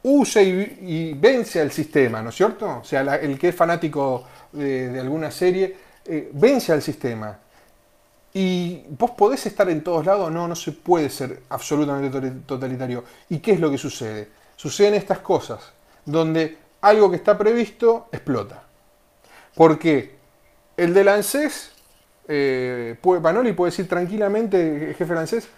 usa 0.03 0.41
y, 0.41 1.13
vence 1.13 1.61
al 1.61 1.71
sistema, 1.71 2.21
¿no 2.21 2.29
es 2.29 2.35
cierto? 2.35 2.79
O 2.79 2.83
sea, 2.83 3.01
el 3.15 3.37
que 3.37 3.49
es 3.49 3.55
fanático 3.55 4.25
de, 4.51 4.99
alguna 4.99 5.31
serie 5.31 5.75
eh, 6.05 6.29
vence 6.33 6.73
al 6.73 6.81
sistema. 6.81 7.37
Y 8.33 8.83
vos 8.89 9.11
podés 9.11 9.45
estar 9.45 9.69
en 9.69 9.83
todos 9.83 10.05
lados, 10.05 10.31
no, 10.31 10.47
no 10.47 10.55
se 10.55 10.71
puede 10.71 11.09
ser 11.09 11.43
absolutamente 11.49 12.31
totalitario. 12.45 13.03
¿Y 13.29 13.39
qué 13.39 13.53
es 13.53 13.59
lo 13.59 13.71
que 13.71 13.77
sucede? 13.77 14.29
Suceden 14.55 14.95
estas 14.95 15.19
cosas, 15.19 15.71
donde 16.05 16.57
algo 16.81 17.09
que 17.09 17.17
está 17.17 17.37
previsto 17.37 18.07
explota. 18.11 18.63
Porque 19.55 20.15
el 20.75 20.93
de 20.93 21.09
ANSES, 21.09 21.71
eh, 22.27 22.95
puede, 23.01 23.21
puede 23.53 23.71
decir 23.71 23.87
tranquilamente, 23.87 24.95
jefe 24.97 25.13
ANSES, 25.13 25.49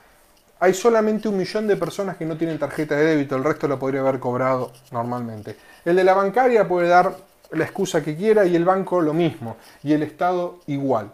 hay 0.60 0.74
solamente 0.74 1.28
un 1.30 1.38
millón 1.38 1.68
de 1.68 1.78
personas 1.78 2.18
que 2.18 2.26
no 2.26 2.36
tienen 2.36 2.60
tarjeta 2.60 2.96
de 2.96 3.06
débito, 3.06 3.36
el 3.36 3.44
resto 3.44 3.68
lo 3.68 3.80
podría 3.80 4.02
haber 4.02 4.20
cobrado 4.20 4.74
normalmente. 4.92 5.56
El 5.86 5.96
de 5.96 6.04
la 6.04 6.14
bancaria 6.14 6.68
puede 6.68 6.90
dar 6.90 7.16
la 7.52 7.64
excusa 7.64 8.04
que 8.04 8.16
quiera 8.16 8.46
y 8.46 8.56
el 8.56 8.66
banco 8.66 9.02
lo 9.02 9.14
mismo, 9.14 9.58
y 9.84 9.94
el 9.94 10.04
Estado 10.04 10.60
igual. 10.68 11.12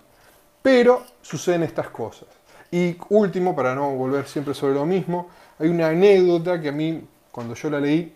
Pero 0.61 1.03
suceden 1.21 1.63
estas 1.63 1.89
cosas. 1.89 2.27
Y 2.71 2.97
último, 3.09 3.55
para 3.55 3.75
no 3.75 3.91
volver 3.91 4.27
siempre 4.27 4.53
sobre 4.53 4.73
lo 4.73 4.85
mismo, 4.85 5.29
hay 5.59 5.69
una 5.69 5.87
anécdota 5.89 6.59
que 6.59 6.69
a 6.69 6.71
mí, 6.71 7.07
cuando 7.31 7.53
yo 7.53 7.69
la 7.69 7.79
leí, 7.79 8.15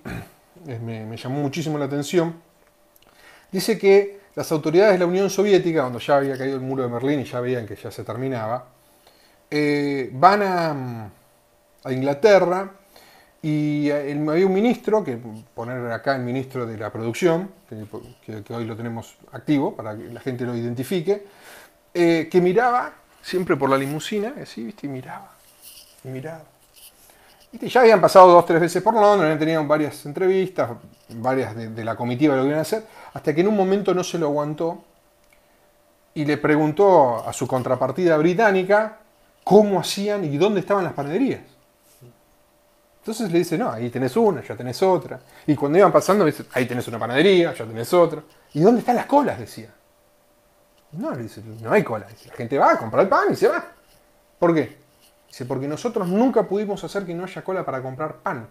me, 0.83 1.15
llamó 1.15 1.41
muchísimo 1.41 1.77
la 1.77 1.85
atención. 1.85 2.33
Dice 3.51 3.77
que 3.77 4.19
las 4.35 4.51
autoridades 4.51 4.93
de 4.93 4.99
la 4.99 5.05
Unión 5.05 5.29
Soviética, 5.29 5.81
cuando 5.81 5.99
ya 5.99 6.17
había 6.17 6.37
caído 6.37 6.55
el 6.55 6.61
muro 6.61 6.83
de 6.83 6.89
Berlín 6.89 7.19
y 7.19 7.25
ya 7.25 7.39
veían 7.39 7.67
que 7.67 7.75
ya 7.75 7.91
se 7.91 8.03
terminaba, 8.03 8.65
eh, 9.49 10.09
van 10.11 10.41
a, 10.43 11.09
Inglaterra 11.85 12.71
y 13.41 13.89
había 13.89 14.45
un 14.45 14.53
ministro, 14.53 15.03
que 15.03 15.17
poner 15.53 15.91
acá 15.91 16.15
el 16.15 16.23
ministro 16.23 16.65
de 16.65 16.77
la 16.77 16.91
producción, 16.91 17.49
que, 18.25 18.53
hoy 18.53 18.65
lo 18.65 18.75
tenemos 18.75 19.15
activo 19.31 19.75
para 19.75 19.95
que 19.95 20.09
la 20.09 20.19
gente 20.19 20.45
lo 20.45 20.55
identifique, 20.55 21.25
eh, 21.93 22.27
que 22.29 22.41
miraba 22.41 22.93
siempre 23.21 23.55
por 23.55 23.69
la 23.69 23.77
limusina, 23.77 24.33
así, 24.41 24.65
¿viste? 24.65 24.87
Y 24.87 24.89
miraba, 24.89 25.31
y 26.03 26.09
miraba. 26.09 26.43
Ya 27.51 27.81
habían 27.81 28.01
pasado 28.01 28.27
dos, 28.27 28.45
tres 28.45 28.59
veces 28.59 28.83
por 28.83 28.93
Londres, 28.93 29.23
habían 29.23 29.39
tenido 29.39 29.65
varias 29.65 30.05
entrevistas, 30.05 30.71
varias 31.09 31.55
de, 31.55 31.83
la 31.83 31.95
comitiva 31.95 32.35
lo 32.35 32.45
iban 32.45 32.59
a 32.59 32.61
hacer, 32.61 32.83
hasta 33.13 33.33
que 33.33 33.41
en 33.41 33.47
un 33.47 33.55
momento 33.55 33.93
no 33.93 34.03
se 34.03 34.19
lo 34.19 34.27
aguantó 34.27 34.83
y 36.13 36.25
le 36.25 36.37
preguntó 36.37 37.27
a 37.27 37.31
su 37.31 37.47
contrapartida 37.47 38.17
británica 38.17 38.97
cómo 39.43 39.79
hacían 39.79 40.25
y 40.25 40.37
dónde 40.37 40.59
estaban 40.59 40.83
las 40.83 40.93
panaderías. 40.93 41.39
Entonces 42.99 43.31
le 43.31 43.39
dice, 43.39 43.57
no, 43.57 43.71
ahí 43.71 43.89
tenés 43.89 44.15
una, 44.17 44.43
ya 44.43 44.55
tenés 44.55 44.81
otra. 44.83 45.19
Y 45.47 45.55
cuando 45.55 45.77
iban 45.77 45.91
pasando, 45.91 46.25
dice, 46.25 46.45
ahí 46.53 46.65
tenés 46.65 46.87
una 46.87 46.99
panadería, 46.99 47.53
ya 47.53 47.65
tenés 47.65 47.93
otra. 47.93 48.21
¿Y 48.53 48.61
dónde 48.61 48.79
están 48.79 48.95
las 48.95 49.05
colas? 49.05 49.39
Decía. 49.39 49.73
No, 50.91 51.11
le 51.11 51.23
dice, 51.23 51.41
no 51.61 51.71
hay 51.71 51.83
colas. 51.83 52.11
La 52.25 52.33
gente 52.33 52.57
va 52.57 52.73
a 52.73 52.77
comprar 52.77 53.03
el 53.03 53.09
pan 53.09 53.27
y 53.31 53.35
se 53.35 53.47
va. 53.47 53.63
¿Por 54.37 54.53
qué? 54.53 54.77
Dice, 55.27 55.45
porque 55.45 55.67
nosotros 55.67 56.07
nunca 56.07 56.43
pudimos 56.43 56.83
hacer 56.83 57.05
que 57.05 57.13
no 57.13 57.23
haya 57.23 57.43
cola 57.43 57.63
para 57.63 57.81
comprar 57.81 58.17
pan. 58.17 58.47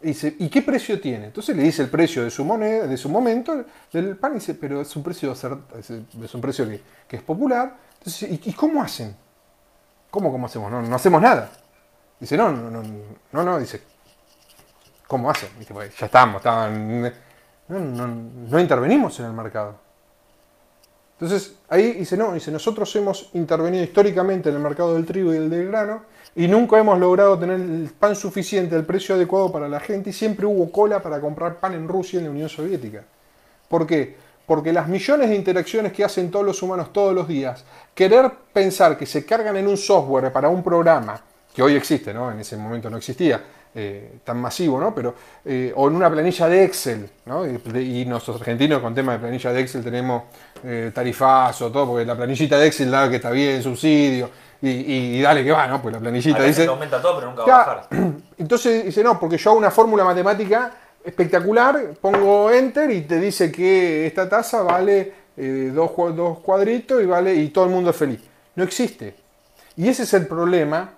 Dice, 0.00 0.34
¿y 0.38 0.48
qué 0.48 0.62
precio 0.62 1.00
tiene? 1.00 1.26
Entonces 1.26 1.56
le 1.56 1.62
dice 1.62 1.82
el 1.82 1.88
precio 1.88 2.24
de 2.24 2.30
su 2.30 2.44
moneda, 2.44 2.86
de 2.86 2.96
su 2.96 3.08
momento, 3.08 3.64
del 3.92 4.16
pan, 4.16 4.32
y 4.32 4.34
dice, 4.36 4.54
pero 4.54 4.80
es 4.80 4.96
un 4.96 5.02
precio, 5.02 5.32
es 5.32 6.34
un 6.34 6.40
precio 6.40 6.68
que, 7.08 7.16
es 7.16 7.22
popular. 7.22 7.76
Entonces, 7.98 8.28
¿y, 8.44 8.52
cómo 8.52 8.82
hacen? 8.82 9.14
¿Cómo, 10.10 10.32
cómo 10.32 10.46
hacemos? 10.46 10.70
No, 10.70 10.94
hacemos 10.94 11.22
nada. 11.22 11.50
Dice, 12.22 12.36
no, 12.36 12.52
no, 12.52 12.70
no, 12.70 12.82
no, 13.32 13.42
no, 13.42 13.58
dice, 13.58 13.82
¿cómo 15.08 15.28
hacen? 15.28 15.48
Dice, 15.58 15.74
pues, 15.74 15.96
ya 15.98 16.06
estamos, 16.06 16.36
estaban, 16.36 17.02
no, 17.66 18.06
no 18.06 18.60
intervenimos 18.60 19.18
en 19.18 19.26
el 19.26 19.32
mercado. 19.32 19.74
Entonces 21.18 21.56
ahí 21.68 21.94
dice, 21.94 22.16
no, 22.16 22.32
dice, 22.32 22.52
nosotros 22.52 22.94
hemos 22.94 23.28
intervenido 23.32 23.82
históricamente 23.82 24.50
en 24.50 24.54
el 24.54 24.62
mercado 24.62 24.94
del 24.94 25.04
trigo 25.04 25.34
y 25.34 25.36
el 25.36 25.50
del 25.50 25.66
grano 25.66 26.02
y 26.36 26.46
nunca 26.46 26.78
hemos 26.78 26.96
logrado 27.00 27.36
tener 27.36 27.60
el 27.60 27.90
pan 27.98 28.14
suficiente 28.14 28.76
al 28.76 28.84
precio 28.84 29.16
adecuado 29.16 29.50
para 29.50 29.68
la 29.68 29.80
gente 29.80 30.10
y 30.10 30.12
siempre 30.12 30.46
hubo 30.46 30.70
cola 30.70 31.02
para 31.02 31.20
comprar 31.20 31.58
pan 31.58 31.74
en 31.74 31.88
Rusia 31.88 32.18
y 32.18 32.18
en 32.20 32.26
la 32.26 32.30
Unión 32.30 32.48
Soviética. 32.48 33.02
¿Por 33.68 33.84
qué? 33.84 34.16
Porque 34.46 34.72
las 34.72 34.86
millones 34.86 35.28
de 35.28 35.34
interacciones 35.34 35.92
que 35.92 36.04
hacen 36.04 36.30
todos 36.30 36.46
los 36.46 36.62
humanos 36.62 36.92
todos 36.92 37.12
los 37.12 37.26
días, 37.26 37.64
querer 37.96 38.30
pensar 38.52 38.96
que 38.96 39.06
se 39.06 39.26
cargan 39.26 39.56
en 39.56 39.66
un 39.66 39.76
software 39.76 40.32
para 40.32 40.48
un 40.48 40.62
programa, 40.62 41.20
que 41.54 41.62
hoy 41.62 41.74
existe, 41.76 42.14
¿no? 42.14 42.30
En 42.30 42.40
ese 42.40 42.56
momento 42.56 42.88
no 42.88 42.96
existía, 42.96 43.42
eh, 43.74 44.18
tan 44.24 44.38
masivo, 44.40 44.78
¿no? 44.78 44.94
Pero, 44.94 45.14
eh, 45.44 45.72
o 45.76 45.88
en 45.88 45.96
una 45.96 46.10
planilla 46.10 46.48
de 46.48 46.64
Excel, 46.64 47.08
¿no? 47.26 47.46
Y, 47.46 48.04
nosotros 48.04 48.40
argentinos 48.40 48.80
con 48.80 48.94
tema 48.94 49.12
de 49.12 49.18
planilla 49.18 49.52
de 49.52 49.60
Excel 49.60 49.82
tenemos 49.82 50.24
eh, 50.64 50.90
tarifazo, 50.94 51.70
todo, 51.70 51.88
porque 51.88 52.04
la 52.04 52.14
planillita 52.14 52.58
de 52.58 52.66
Excel 52.66 52.90
da 52.90 53.08
que 53.08 53.16
está 53.16 53.30
bien, 53.30 53.62
subsidio, 53.62 54.30
y, 54.60 55.20
dale 55.20 55.42
que 55.42 55.50
va, 55.50 55.66
¿no? 55.66 55.82
Pues 55.82 55.94
la 55.94 56.00
planillita 56.00 56.42
dice... 56.42 56.66
aumenta 56.66 57.00
todo, 57.00 57.16
pero 57.16 57.30
nunca 57.30 57.44
va 57.44 57.54
a 57.54 57.66
bajar. 57.66 57.88
Entonces 58.38 58.84
dice, 58.84 59.02
no, 59.02 59.18
porque 59.18 59.36
yo 59.36 59.50
hago 59.50 59.58
una 59.58 59.70
fórmula 59.70 60.04
matemática 60.04 60.72
espectacular, 61.04 61.94
pongo 62.00 62.50
Enter 62.50 62.90
y 62.90 63.00
te 63.02 63.18
dice 63.18 63.50
que 63.50 64.06
esta 64.06 64.28
tasa 64.28 64.62
vale 64.62 65.14
dos, 65.34 65.90
dos 66.14 66.38
cuadritos 66.38 67.02
y 67.02 67.06
vale 67.06 67.34
y 67.34 67.48
todo 67.48 67.64
el 67.64 67.70
mundo 67.70 67.90
es 67.90 67.96
feliz. 67.96 68.20
No 68.54 68.62
existe. 68.62 69.16
Y 69.76 69.88
ese 69.88 70.04
es 70.04 70.14
el 70.14 70.28
problema 70.28 70.90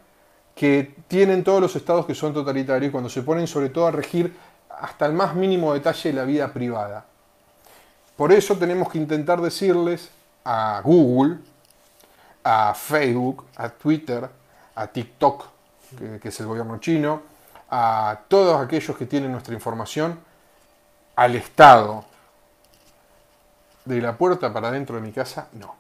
que 0.55 0.95
tienen 1.09 1.43
todos 1.43 1.61
los 1.61 1.77
estados 1.77 2.07
que 2.07 2.15
son 2.15 2.33
totalitarios 2.33 2.93
cuando 2.93 3.11
se 3.11 3.23
ponen 3.23 3.47
sobre 3.47 3.71
todo 3.71 3.87
a 3.87 3.91
regir 3.91 4.37
hasta 4.69 5.07
el 5.07 5.13
más 5.13 5.35
mínimo 5.35 5.75
detalle 5.75 6.11
de 6.11 6.15
la 6.15 6.25
vida 6.25 6.53
privada. 6.53 7.05
Por 8.17 8.33
eso 8.33 8.57
tenemos 8.57 8.89
que 8.91 8.99
intentar 8.99 9.41
decirles 9.41 10.11
a 10.45 10.81
Google, 10.85 11.39
a 12.45 12.75
Facebook, 12.75 13.47
a 13.57 13.69
Twitter, 13.71 14.29
a 14.77 14.87
TikTok, 14.87 15.47
que, 16.21 16.29
es 16.29 16.41
el 16.41 16.47
gobierno 16.47 16.79
chino, 16.79 17.23
a 17.71 18.21
todos 18.29 18.61
aquellos 18.61 18.97
que 18.97 19.07
tienen 19.07 19.33
nuestra 19.33 19.55
información 19.55 20.21
al 21.17 21.35
Estado. 21.35 22.05
De 23.85 24.01
la 24.01 24.17
puerta 24.17 24.51
para 24.51 24.71
dentro 24.71 24.97
de 24.97 25.03
mi 25.03 25.13
casa, 25.13 25.49
no. 25.53 25.75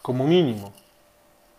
Como 0.00 0.24
mínimo. 0.24 0.72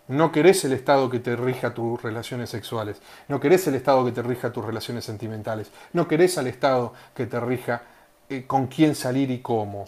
No 0.08 0.32
querés 0.32 0.64
el 0.64 0.72
Estado 0.72 1.10
que 1.10 1.20
te 1.20 1.36
rija 1.36 1.74
tus 1.74 2.00
relaciones 2.00 2.48
sexuales. 2.48 3.00
No 3.28 3.38
querés 3.40 3.66
el 3.66 3.74
Estado 3.74 4.04
que 4.06 4.12
te 4.12 4.22
rija 4.22 4.50
tus 4.50 4.64
relaciones 4.64 5.04
sentimentales. 5.04 5.70
No 5.92 6.08
querés 6.08 6.38
al 6.38 6.46
Estado 6.46 6.94
que 7.14 7.26
te 7.26 7.38
rija 7.38 7.82
eh, 8.30 8.44
con 8.46 8.68
quién 8.68 8.94
salir 8.94 9.30
y 9.30 9.40
cómo. 9.40 9.86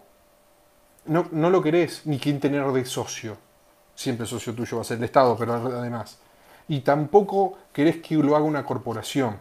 No, 1.07 1.27
no 1.33 1.49
lo 1.49 1.63
querés 1.63 2.03
ni 2.05 2.19
quién 2.19 2.39
tener 2.39 2.67
de 2.67 2.85
socio. 2.85 3.39
Siempre 3.95 4.27
socio 4.27 4.55
tuyo 4.55 4.77
va 4.77 4.83
a 4.83 4.85
ser 4.85 4.99
el 4.99 5.05
Estado, 5.05 5.37
pero 5.39 5.55
además. 5.55 6.19
Y 6.69 6.81
tampoco 6.81 7.59
querés 7.73 7.97
que 7.97 8.17
lo 8.17 8.37
haga 8.37 8.45
una 8.45 8.65
corporación. 8.65 9.39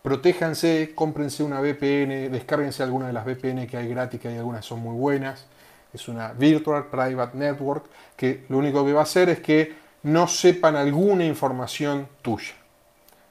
Protéjanse, 0.00 0.92
cómprense 0.94 1.42
una 1.42 1.60
VPN, 1.60 2.30
descárguense 2.30 2.82
alguna 2.82 3.08
de 3.08 3.12
las 3.12 3.24
VPN 3.24 3.66
que 3.66 3.76
hay 3.76 3.88
gratis, 3.88 4.20
que 4.20 4.28
hay 4.28 4.36
algunas 4.36 4.64
son 4.64 4.78
muy 4.78 4.94
buenas. 4.94 5.46
Es 5.92 6.08
una 6.08 6.32
Virtual 6.32 6.86
Private 6.86 7.36
Network 7.36 7.86
que 8.16 8.44
lo 8.48 8.58
único 8.58 8.84
que 8.84 8.92
va 8.92 9.00
a 9.00 9.04
hacer 9.04 9.28
es 9.28 9.40
que 9.40 9.83
no 10.04 10.28
sepan 10.28 10.76
alguna 10.76 11.24
información 11.24 12.08
tuya. 12.22 12.54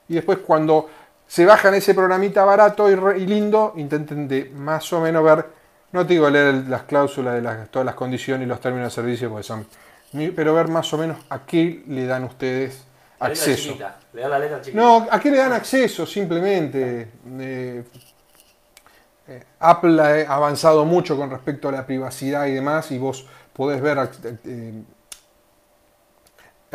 Y 0.07 0.15
después 0.15 0.39
cuando 0.39 0.89
se 1.27 1.45
bajan 1.45 1.73
ese 1.73 1.93
programita 1.93 2.43
barato 2.45 2.89
y, 2.89 3.25
lindo, 3.25 3.73
intenten 3.77 4.27
de 4.27 4.51
más 4.53 4.91
o 4.93 5.01
menos 5.01 5.23
ver, 5.23 5.45
no 5.91 6.05
te 6.05 6.13
digo 6.13 6.29
leer 6.29 6.65
las 6.67 6.83
cláusulas 6.83 7.41
de 7.41 7.65
todas 7.67 7.85
las 7.85 7.95
condiciones 7.95 8.45
y 8.45 8.49
los 8.49 8.59
términos 8.59 8.91
de 8.91 9.01
servicio, 9.01 9.29
porque 9.29 9.43
son, 9.43 9.65
pero 10.35 10.53
ver 10.53 10.67
más 10.67 10.93
o 10.93 10.97
menos 10.97 11.17
a 11.29 11.39
qué 11.45 11.83
le 11.87 12.05
dan 12.05 12.23
ustedes 12.25 12.85
acceso. 13.19 13.77
no, 14.73 15.07
a 15.09 15.19
qué 15.19 15.31
le 15.31 15.37
dan 15.37 15.53
acceso 15.53 16.05
simplemente. 16.05 17.07
Eh, 17.39 17.83
eh, 19.27 19.43
Apple 19.59 20.25
ha 20.27 20.35
avanzado 20.35 20.83
mucho 20.85 21.15
con 21.15 21.29
respecto 21.29 21.69
a 21.69 21.71
la 21.71 21.85
privacidad 21.85 22.45
y 22.47 22.53
demás, 22.53 22.91
y 22.91 22.97
vos 22.97 23.25
podés 23.53 23.81
ver 23.81 24.09
eh, 24.43 24.73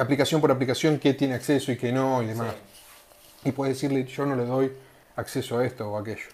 aplicación 0.03 0.40
por 0.40 0.51
aplicación 0.51 0.99
qué 0.99 1.14
tiene 1.14 1.34
acceso 1.34 1.72
y 1.72 1.76
qué 1.76 1.92
no 1.92 2.22
y 2.22 2.26
demás. 2.26 2.55
Y 3.44 3.53
puedes 3.53 3.76
decirle, 3.76 4.05
yo 4.05 4.26
no 4.26 4.36
le 4.36 4.44
doy 4.44 4.72
acceso 5.16 5.59
a 5.59 5.64
esto 5.64 5.90
o 5.90 5.99
aquello. 5.99 6.28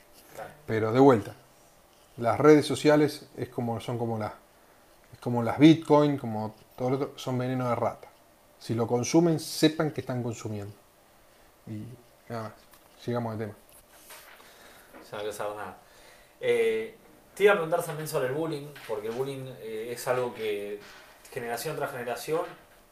Pero 0.66 0.92
de 0.92 1.00
vuelta, 1.00 1.34
las 2.16 2.38
redes 2.38 2.66
sociales 2.66 3.26
es 3.36 3.48
como, 3.48 3.80
son 3.80 3.98
como, 3.98 4.18
las 4.18 4.32
como 5.20 5.42
las 5.42 5.58
Bitcoin, 5.58 6.18
como 6.18 6.54
todo 6.76 6.90
lo 6.90 6.96
otro, 6.96 7.12
son 7.16 7.38
veneno 7.38 7.68
de 7.68 7.74
rata. 7.74 8.08
Si 8.58 8.74
lo 8.74 8.86
consumen, 8.86 9.38
sepan 9.40 9.90
que 9.90 10.00
están 10.00 10.22
consumiendo. 10.22 10.74
Y 11.66 11.84
nada 12.28 12.44
más, 12.44 12.52
sigamos 13.00 13.38
de 13.38 13.46
tema. 13.46 13.58
Ya 15.10 15.22
no 15.22 15.32
saber 15.32 15.56
nada. 15.56 15.76
Eh, 16.40 16.96
te 17.34 17.44
iba 17.44 17.52
a 17.52 17.56
preguntar 17.56 17.84
también 17.84 18.08
sobre 18.08 18.28
el 18.28 18.34
bullying, 18.34 18.66
porque 18.88 19.08
el 19.08 19.14
bullying 19.14 19.46
eh, 19.60 19.92
es 19.92 20.08
algo 20.08 20.34
que 20.34 20.80
generación 21.32 21.76
tras 21.76 21.90
generación 21.90 22.42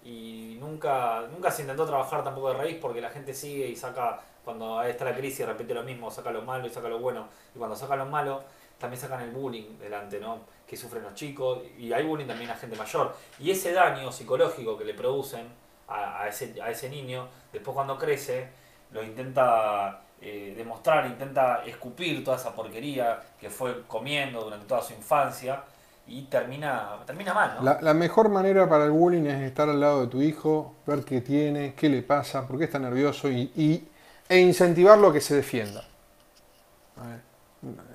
y 0.04 0.56
nunca, 0.60 1.22
nunca 1.30 1.50
se 1.50 1.62
intentó 1.62 1.86
trabajar 1.86 2.24
tampoco 2.24 2.48
de 2.48 2.58
raíz 2.58 2.78
porque 2.80 3.00
la 3.00 3.10
gente 3.10 3.34
sigue 3.34 3.66
y 3.66 3.76
saca, 3.76 4.20
cuando 4.44 4.82
está 4.82 5.04
la 5.04 5.14
crisis, 5.14 5.46
repite 5.46 5.74
lo 5.74 5.82
mismo, 5.82 6.10
saca 6.10 6.30
lo 6.30 6.42
malo 6.42 6.66
y 6.66 6.70
saca 6.70 6.88
lo 6.88 6.98
bueno, 6.98 7.28
y 7.54 7.58
cuando 7.58 7.76
saca 7.76 7.96
lo 7.96 8.06
malo, 8.06 8.42
también 8.78 9.00
sacan 9.00 9.20
el 9.22 9.30
bullying 9.30 9.78
delante, 9.78 10.18
¿no? 10.18 10.40
Que 10.66 10.76
sufren 10.76 11.04
los 11.04 11.14
chicos, 11.14 11.60
y 11.78 11.92
hay 11.92 12.04
bullying 12.04 12.26
también 12.26 12.50
a 12.50 12.56
gente 12.56 12.76
mayor. 12.76 13.14
Y 13.38 13.50
ese 13.50 13.72
daño 13.72 14.10
psicológico 14.10 14.76
que 14.76 14.84
le 14.84 14.94
producen 14.94 15.46
a, 15.88 16.26
ese, 16.26 16.60
a 16.60 16.70
ese 16.70 16.88
niño, 16.88 17.28
después 17.52 17.74
cuando 17.74 17.96
crece, 17.96 18.48
lo 18.90 19.02
intenta 19.02 20.02
eh, 20.20 20.54
demostrar, 20.56 21.06
intenta 21.06 21.64
escupir 21.64 22.24
toda 22.24 22.36
esa 22.36 22.54
porquería 22.54 23.20
que 23.40 23.50
fue 23.50 23.82
comiendo 23.86 24.42
durante 24.42 24.66
toda 24.66 24.82
su 24.82 24.92
infancia 24.92 25.62
y 26.06 26.22
termina, 26.22 26.98
termina 27.06 27.32
mal, 27.32 27.56
¿no? 27.60 27.80
La, 27.80 27.94
mejor 27.94 28.28
manera 28.28 28.68
para 28.68 28.84
el 28.84 28.90
bullying 28.90 29.24
es 29.24 29.42
estar 29.42 29.68
al 29.68 29.80
lado 29.80 30.02
de 30.02 30.06
tu 30.08 30.20
hijo, 30.20 30.74
ver 30.86 31.04
qué 31.04 31.20
tiene, 31.20 31.74
qué 31.74 31.88
le 31.88 32.02
pasa, 32.02 32.46
por 32.46 32.58
qué 32.58 32.64
está 32.64 32.78
nervioso 32.78 33.30
y, 33.30 33.88
e 34.28 34.38
incentivarlo 34.38 35.08
a 35.08 35.12
que 35.12 35.20
se 35.20 35.36
defienda. 35.36 35.84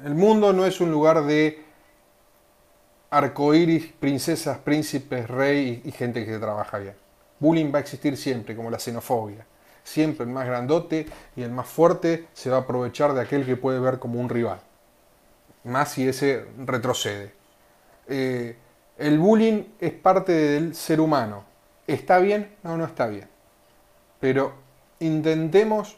El 0.03 0.15
mundo 0.15 0.53
no 0.53 0.65
es 0.65 0.79
un 0.79 0.91
lugar 0.91 1.23
de 1.25 1.63
arcoíris, 3.09 3.93
princesas, 3.99 4.57
príncipes, 4.59 5.27
rey 5.27 5.81
y, 5.83 5.91
gente 5.91 6.25
que 6.25 6.37
trabaja 6.37 6.77
bien. 6.79 6.95
Bullying 7.39 7.71
va 7.73 7.77
a 7.77 7.81
existir 7.81 8.17
siempre, 8.17 8.55
como 8.55 8.69
la 8.69 8.79
xenofobia. 8.79 9.45
Siempre 9.83 10.25
el 10.25 10.31
más 10.31 10.45
grandote 10.45 11.07
y 11.35 11.43
el 11.43 11.51
más 11.51 11.67
fuerte 11.67 12.27
se 12.33 12.49
va 12.49 12.57
a 12.57 12.59
aprovechar 12.61 13.13
de 13.13 13.21
aquel 13.21 13.45
que 13.45 13.55
puede 13.55 13.79
ver 13.79 13.99
como 13.99 14.19
un 14.19 14.27
rival. 14.27 14.59
Más 15.63 15.91
si 15.91 16.07
ese 16.07 16.45
retrocede. 16.57 17.36
Eh, 18.07 18.55
el 18.97 19.19
bullying 19.19 19.63
es 19.79 19.93
parte 19.93 20.31
del 20.31 20.75
ser 20.75 20.99
humano. 20.99 21.43
¿Está 21.85 22.19
bien? 22.19 22.55
No, 22.63 22.77
no 22.77 22.85
está 22.85 23.07
bien. 23.07 23.27
Pero 24.19 24.53
intentemos 24.99 25.97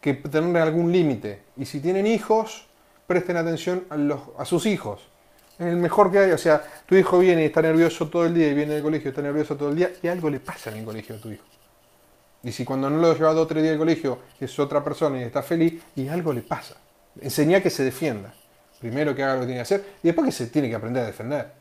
que 0.00 0.14
tener 0.14 0.62
algún 0.62 0.92
límite. 0.92 1.42
Y 1.56 1.66
si 1.66 1.80
tienen 1.80 2.06
hijos, 2.06 2.66
presten 3.06 3.36
atención 3.36 3.84
a, 4.38 4.44
sus 4.44 4.66
hijos. 4.66 5.08
Es 5.58 5.66
el 5.66 5.76
mejor 5.76 6.12
que 6.12 6.18
hay. 6.18 6.30
O 6.30 6.38
sea, 6.38 6.62
tu 6.86 6.94
hijo 6.94 7.18
viene 7.18 7.42
y 7.42 7.46
está 7.46 7.62
nervioso 7.62 8.08
todo 8.08 8.26
el 8.26 8.34
día 8.34 8.48
y 8.48 8.54
viene 8.54 8.74
del 8.74 8.82
colegio 8.82 9.10
está 9.10 9.22
nervioso 9.22 9.56
todo 9.56 9.70
el 9.70 9.76
día 9.76 9.90
y 10.02 10.08
algo 10.08 10.30
le 10.30 10.40
pasa 10.40 10.70
en 10.70 10.78
el 10.78 10.84
colegio 10.84 11.16
a 11.16 11.18
tu 11.18 11.30
hijo. 11.30 11.44
Y 12.42 12.52
si 12.52 12.64
cuando 12.64 12.88
no 12.88 12.98
lo 12.98 13.12
lleva 13.14 13.32
dos 13.32 13.44
o 13.44 13.46
tres 13.46 13.62
días 13.62 13.72
al 13.72 13.78
colegio 13.78 14.20
es 14.38 14.56
otra 14.58 14.84
persona 14.84 15.18
y 15.18 15.24
está 15.24 15.42
feliz 15.42 15.82
y 15.96 16.06
algo 16.08 16.32
le 16.32 16.42
pasa. 16.42 16.76
Enseña 17.20 17.60
que 17.60 17.70
se 17.70 17.82
defienda. 17.82 18.32
Primero 18.80 19.14
que 19.14 19.22
haga 19.22 19.34
lo 19.34 19.40
que 19.40 19.46
tiene 19.46 19.58
que 19.58 19.62
hacer 19.62 19.84
y 20.02 20.08
después 20.08 20.26
que 20.26 20.32
se 20.32 20.46
tiene 20.48 20.68
que 20.68 20.74
aprender 20.74 21.02
a 21.02 21.06
defender. 21.06 21.52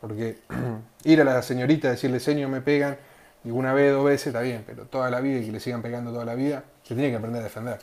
Porque 0.00 0.38
ir 1.04 1.20
a 1.20 1.24
la 1.24 1.42
señorita 1.42 1.88
a 1.88 1.90
decirle, 1.92 2.20
señor, 2.20 2.48
me 2.48 2.60
pegan, 2.60 2.96
y 3.44 3.50
una 3.50 3.72
vez, 3.72 3.92
dos 3.92 4.04
veces 4.04 4.28
está 4.28 4.40
bien, 4.40 4.64
pero 4.66 4.84
toda 4.86 5.10
la 5.10 5.20
vida 5.20 5.38
y 5.38 5.46
que 5.46 5.52
le 5.52 5.60
sigan 5.60 5.82
pegando 5.82 6.10
toda 6.10 6.24
la 6.24 6.34
vida, 6.34 6.64
se 6.82 6.94
tiene 6.94 7.10
que 7.10 7.16
aprender 7.16 7.40
a 7.40 7.44
defender. 7.44 7.78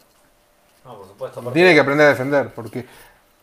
No, 0.83 0.97
por 0.97 1.07
supuesto. 1.07 1.51
Tiene 1.53 1.73
que 1.73 1.79
aprender 1.79 2.07
a 2.07 2.09
defender, 2.09 2.49
porque 2.49 2.85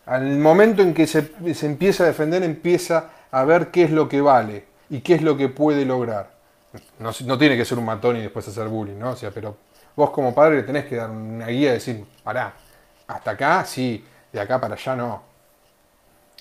al 0.06 0.38
momento 0.38 0.82
en 0.82 0.92
que 0.92 1.06
se, 1.06 1.30
empieza 1.62 2.04
a 2.04 2.08
defender, 2.08 2.42
empieza 2.42 3.10
a 3.30 3.44
ver 3.44 3.70
qué 3.70 3.84
es 3.84 3.90
lo 3.90 4.08
que 4.08 4.20
vale 4.20 4.64
y 4.90 5.00
qué 5.00 5.14
es 5.14 5.22
lo 5.22 5.36
que 5.36 5.48
puede 5.48 5.84
lograr. 5.84 6.30
No, 6.98 7.10
no, 7.24 7.38
tiene 7.38 7.56
que 7.56 7.64
ser 7.64 7.78
un 7.78 7.84
matón 7.84 8.16
y 8.16 8.22
después 8.22 8.46
hacer 8.46 8.68
bullying, 8.68 8.98
¿no? 8.98 9.10
O 9.10 9.16
sea, 9.16 9.30
pero 9.30 9.56
vos 9.96 10.10
como 10.10 10.34
padre 10.34 10.62
tenés 10.62 10.84
que 10.84 10.96
dar 10.96 11.10
una 11.10 11.46
guía 11.46 11.70
y 11.70 11.74
decir, 11.74 12.04
pará, 12.22 12.52
hasta 13.06 13.30
acá 13.30 13.64
sí, 13.64 14.04
de 14.32 14.40
acá 14.40 14.60
para 14.60 14.74
allá 14.74 14.96
no. 14.96 15.22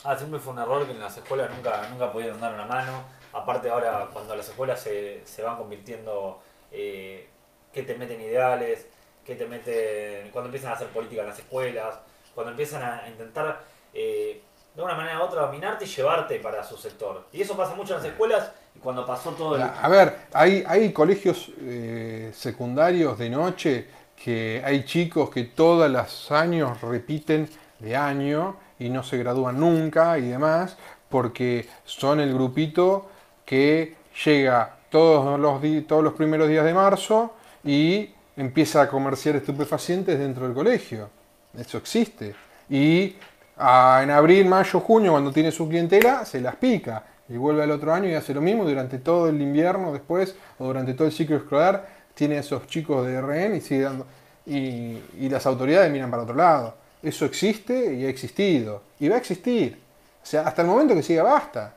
Ah, 0.04 0.16
siempre 0.16 0.40
fue 0.40 0.54
un 0.54 0.60
error 0.60 0.86
que 0.86 0.92
en 0.92 1.00
las 1.00 1.18
escuelas 1.18 1.50
nunca, 1.52 1.88
nunca 1.90 2.12
pudieron 2.12 2.40
dar 2.40 2.54
una 2.54 2.66
mano. 2.66 3.04
Aparte 3.34 3.70
ahora 3.70 4.10
cuando 4.12 4.36
las 4.36 4.48
escuelas 4.48 4.80
se, 4.80 5.22
se 5.26 5.44
van 5.44 5.58
convirtiendo, 5.58 6.42
eh, 6.72 7.28
que 7.74 7.84
te 7.84 7.96
meten 7.96 8.22
ideales, 8.22 8.88
que 9.26 9.36
te 9.36 9.46
meten, 9.46 10.32
cuando 10.32 10.48
empiezan 10.48 10.72
a 10.72 10.76
hacer 10.76 10.88
política 10.88 11.22
en 11.22 11.28
las 11.30 11.40
escuelas, 11.40 11.96
cuando 12.34 12.52
empiezan 12.52 12.82
a 12.82 13.08
intentar 13.08 13.62
eh, 13.94 14.42
de 14.76 14.82
una 14.82 14.96
manera 14.96 15.20
u 15.20 15.24
otra 15.24 15.42
dominarte 15.42 15.86
y 15.86 15.88
llevarte 15.88 16.40
para 16.40 16.64
su 16.64 16.78
sector. 16.78 17.26
Y 17.34 17.42
eso 17.42 17.56
pasa 17.58 17.76
mucho 17.76 17.94
en 17.96 18.02
las 18.02 18.10
escuelas 18.10 18.52
y 18.76 18.80
cuando 18.80 19.06
pasó 19.06 19.32
todo 19.32 19.56
el... 19.56 19.62
A 19.62 19.88
ver, 19.90 20.16
hay, 20.34 20.64
hay 20.66 20.94
colegios 20.94 21.52
eh, 21.60 22.32
secundarios 22.34 23.18
de 23.18 23.30
noche 23.30 23.88
que 24.16 24.62
hay 24.66 24.86
chicos 24.86 25.30
que 25.30 25.44
todos 25.44 25.90
los 25.90 26.32
años 26.32 26.82
repiten 26.82 27.50
de 27.80 27.96
año 27.96 28.56
y 28.78 28.90
no 28.90 29.04
se 29.04 29.18
gradúan 29.18 29.60
nunca 29.60 30.18
y 30.18 30.30
demás, 30.30 30.78
porque 31.10 31.68
son 31.86 32.20
el 32.20 32.34
grupito 32.34 33.10
que 33.46 33.96
llega 34.26 34.78
todos 34.90 35.40
los, 35.40 35.62
todos 35.88 36.04
los 36.04 36.14
primeros 36.14 36.48
días 36.48 36.66
de 36.66 36.74
marzo 36.74 37.34
y 37.64 38.10
empieza 38.36 38.82
a 38.82 38.90
comerciar 38.90 39.36
estupefacientes 39.36 40.18
dentro 40.18 40.46
del 40.46 40.54
colegio. 40.54 41.10
Eso 41.58 41.78
existe. 41.78 42.36
Y 42.70 43.16
en 43.58 44.12
abril, 44.12 44.46
mayo, 44.46 44.80
junio, 44.80 45.12
cuando 45.12 45.32
tiene 45.32 45.52
su 45.52 45.68
clientela, 45.68 46.26
se 46.26 46.40
las 46.40 46.56
pica. 46.56 47.04
Y 47.28 47.38
vuelve 47.38 47.64
al 47.64 47.72
otro 47.72 47.94
año 47.94 48.08
y 48.10 48.14
hace 48.14 48.34
lo 48.34 48.42
mismo 48.42 48.64
durante 48.64 48.98
todo 49.00 49.30
el 49.30 49.42
invierno 49.42 49.92
después, 49.92 50.36
o 50.58 50.66
durante 50.66 50.94
todo 50.94 51.08
el 51.08 51.14
ciclo 51.14 51.38
escolar, 51.38 51.88
tiene 52.16 52.38
esos 52.38 52.66
chicos 52.68 53.06
de 53.06 53.22
RN 53.22 53.56
y 53.56 53.62
sigue 53.62 53.82
dando. 53.82 54.06
Y 54.46 55.30
las 55.30 55.46
autoridades 55.46 55.92
miran 55.92 56.10
para 56.10 56.24
otro 56.24 56.36
lado. 56.36 56.76
Eso 57.02 57.26
existe 57.26 57.94
y 57.94 58.06
ha 58.06 58.10
existido. 58.10 58.84
Y 59.00 59.08
va 59.08 59.16
a 59.16 59.20
existir. 59.20 59.80
O 60.22 60.26
sea, 60.26 60.42
hasta 60.44 60.62
el 60.62 60.68
momento 60.68 60.94
que 60.96 61.04
siga 61.04 61.24
basta. 61.24 61.74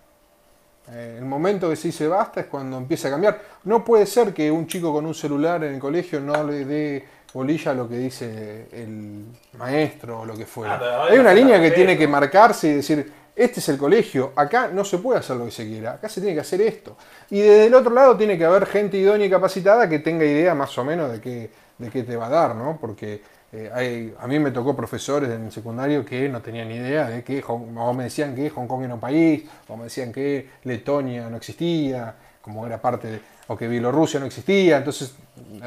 Eh, 0.91 1.16
el 1.18 1.25
momento 1.25 1.70
que 1.70 1.77
se 1.77 1.89
dice 1.89 2.09
basta 2.09 2.41
es 2.41 2.47
cuando 2.47 2.77
empieza 2.77 3.09
a 3.09 3.12
cambiar. 3.12 3.41
No 3.64 3.85
puede 3.85 4.07
ser 4.07 4.35
que 4.35 4.51
un 4.51 4.66
chico 4.66 4.93
con 4.93 5.07
un 5.07 5.14
celular 5.14 5.62
en 5.64 5.75
el 5.75 5.81
colegio 5.81 6.20
no 6.20 6.43
le 6.45 6.64
dé 6.64 7.05
bolilla 7.33 7.70
a 7.70 7.75
lo 7.75 7.89
que 7.89 7.97
dice 7.97 8.66
el 8.73 9.25
maestro 9.57 10.20
o 10.20 10.27
lo 10.27 10.37
que 10.37 10.45
fuera. 10.45 10.79
Ah, 10.83 11.07
Hay 11.11 11.18
una 11.18 11.33
línea 11.33 11.61
que 11.61 11.70
tiene 11.70 11.97
que 11.97 12.07
marcarse 12.07 12.68
y 12.68 12.75
decir, 12.75 13.11
este 13.35 13.61
es 13.61 13.68
el 13.70 13.79
colegio, 13.79 14.33
acá 14.37 14.68
no 14.68 14.85
se 14.85 14.99
puede 14.99 15.20
hacer 15.20 15.37
lo 15.37 15.47
que 15.47 15.51
se 15.51 15.66
quiera, 15.66 15.95
acá 15.95 16.09
se 16.09 16.20
tiene 16.20 16.35
que 16.35 16.41
hacer 16.41 16.61
esto. 16.61 16.97
Y 17.31 17.41
desde 17.41 17.66
el 17.66 17.75
otro 17.75 17.95
lado 17.95 18.16
tiene 18.16 18.37
que 18.37 18.45
haber 18.45 18.66
gente 18.66 18.99
idónea 18.99 19.27
y 19.27 19.31
capacitada 19.31 19.89
que 19.89 20.01
tenga 20.01 20.25
idea 20.25 20.55
más 20.55 20.77
o 20.77 20.85
menos 20.85 21.11
de 21.11 21.20
qué, 21.20 21.51
de 21.79 21.91
qué 21.91 22.03
te 22.03 22.16
va 22.16 22.27
a 22.27 22.31
dar, 22.31 22.55
¿no? 22.55 22.77
Porque 22.79 23.23
eh, 23.53 24.14
a 24.18 24.26
mí 24.26 24.38
me 24.38 24.50
tocó 24.50 24.74
profesores 24.74 25.30
en 25.30 25.44
el 25.44 25.53
secundario 25.53 26.05
que 26.05 26.26
no 26.28 26.40
tenían 26.40 26.68
ni 26.68 26.76
idea 26.76 27.09
de 27.09 27.22
que, 27.22 27.44
o 27.46 27.92
me 27.92 28.05
decían 28.05 28.34
que 28.34 28.48
Hong 28.48 28.66
Kong 28.66 28.84
era 28.84 28.94
un 28.94 29.00
país, 29.00 29.44
o 29.68 29.76
me 29.76 29.84
decían 29.84 30.11
que 30.11 30.48
Letonia 30.64 31.28
no 31.28 31.36
existía, 31.36 32.14
como 32.40 32.66
era 32.66 32.80
parte 32.80 33.20
o 33.48 33.57
que 33.57 33.68
Bielorrusia 33.68 34.18
no 34.18 34.26
existía, 34.26 34.78
entonces, 34.78 35.14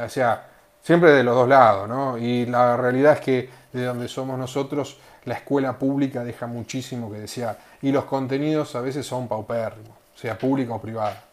o 0.04 0.10
sea, 0.10 0.48
siempre 0.82 1.12
de 1.12 1.24
los 1.24 1.36
dos 1.36 1.48
lados, 1.48 1.88
¿no? 1.88 2.18
Y 2.18 2.48
la 2.48 2.76
realidad 2.76 3.14
es 3.14 3.20
que 3.20 3.50
de 3.72 3.86
donde 3.86 4.08
somos 4.08 4.40
nosotros, 4.40 4.98
la 5.26 5.36
escuela 5.36 5.78
pública 5.78 6.24
deja 6.24 6.48
muchísimo 6.48 7.12
que 7.12 7.20
desear, 7.20 7.58
y 7.84 7.92
los 7.92 8.06
contenidos 8.06 8.76
a 8.76 8.82
veces 8.82 9.06
son 9.06 9.28
paupérrimos, 9.28 9.96
sea 10.16 10.38
pública 10.38 10.74
o 10.74 10.82
privada. 10.82 11.24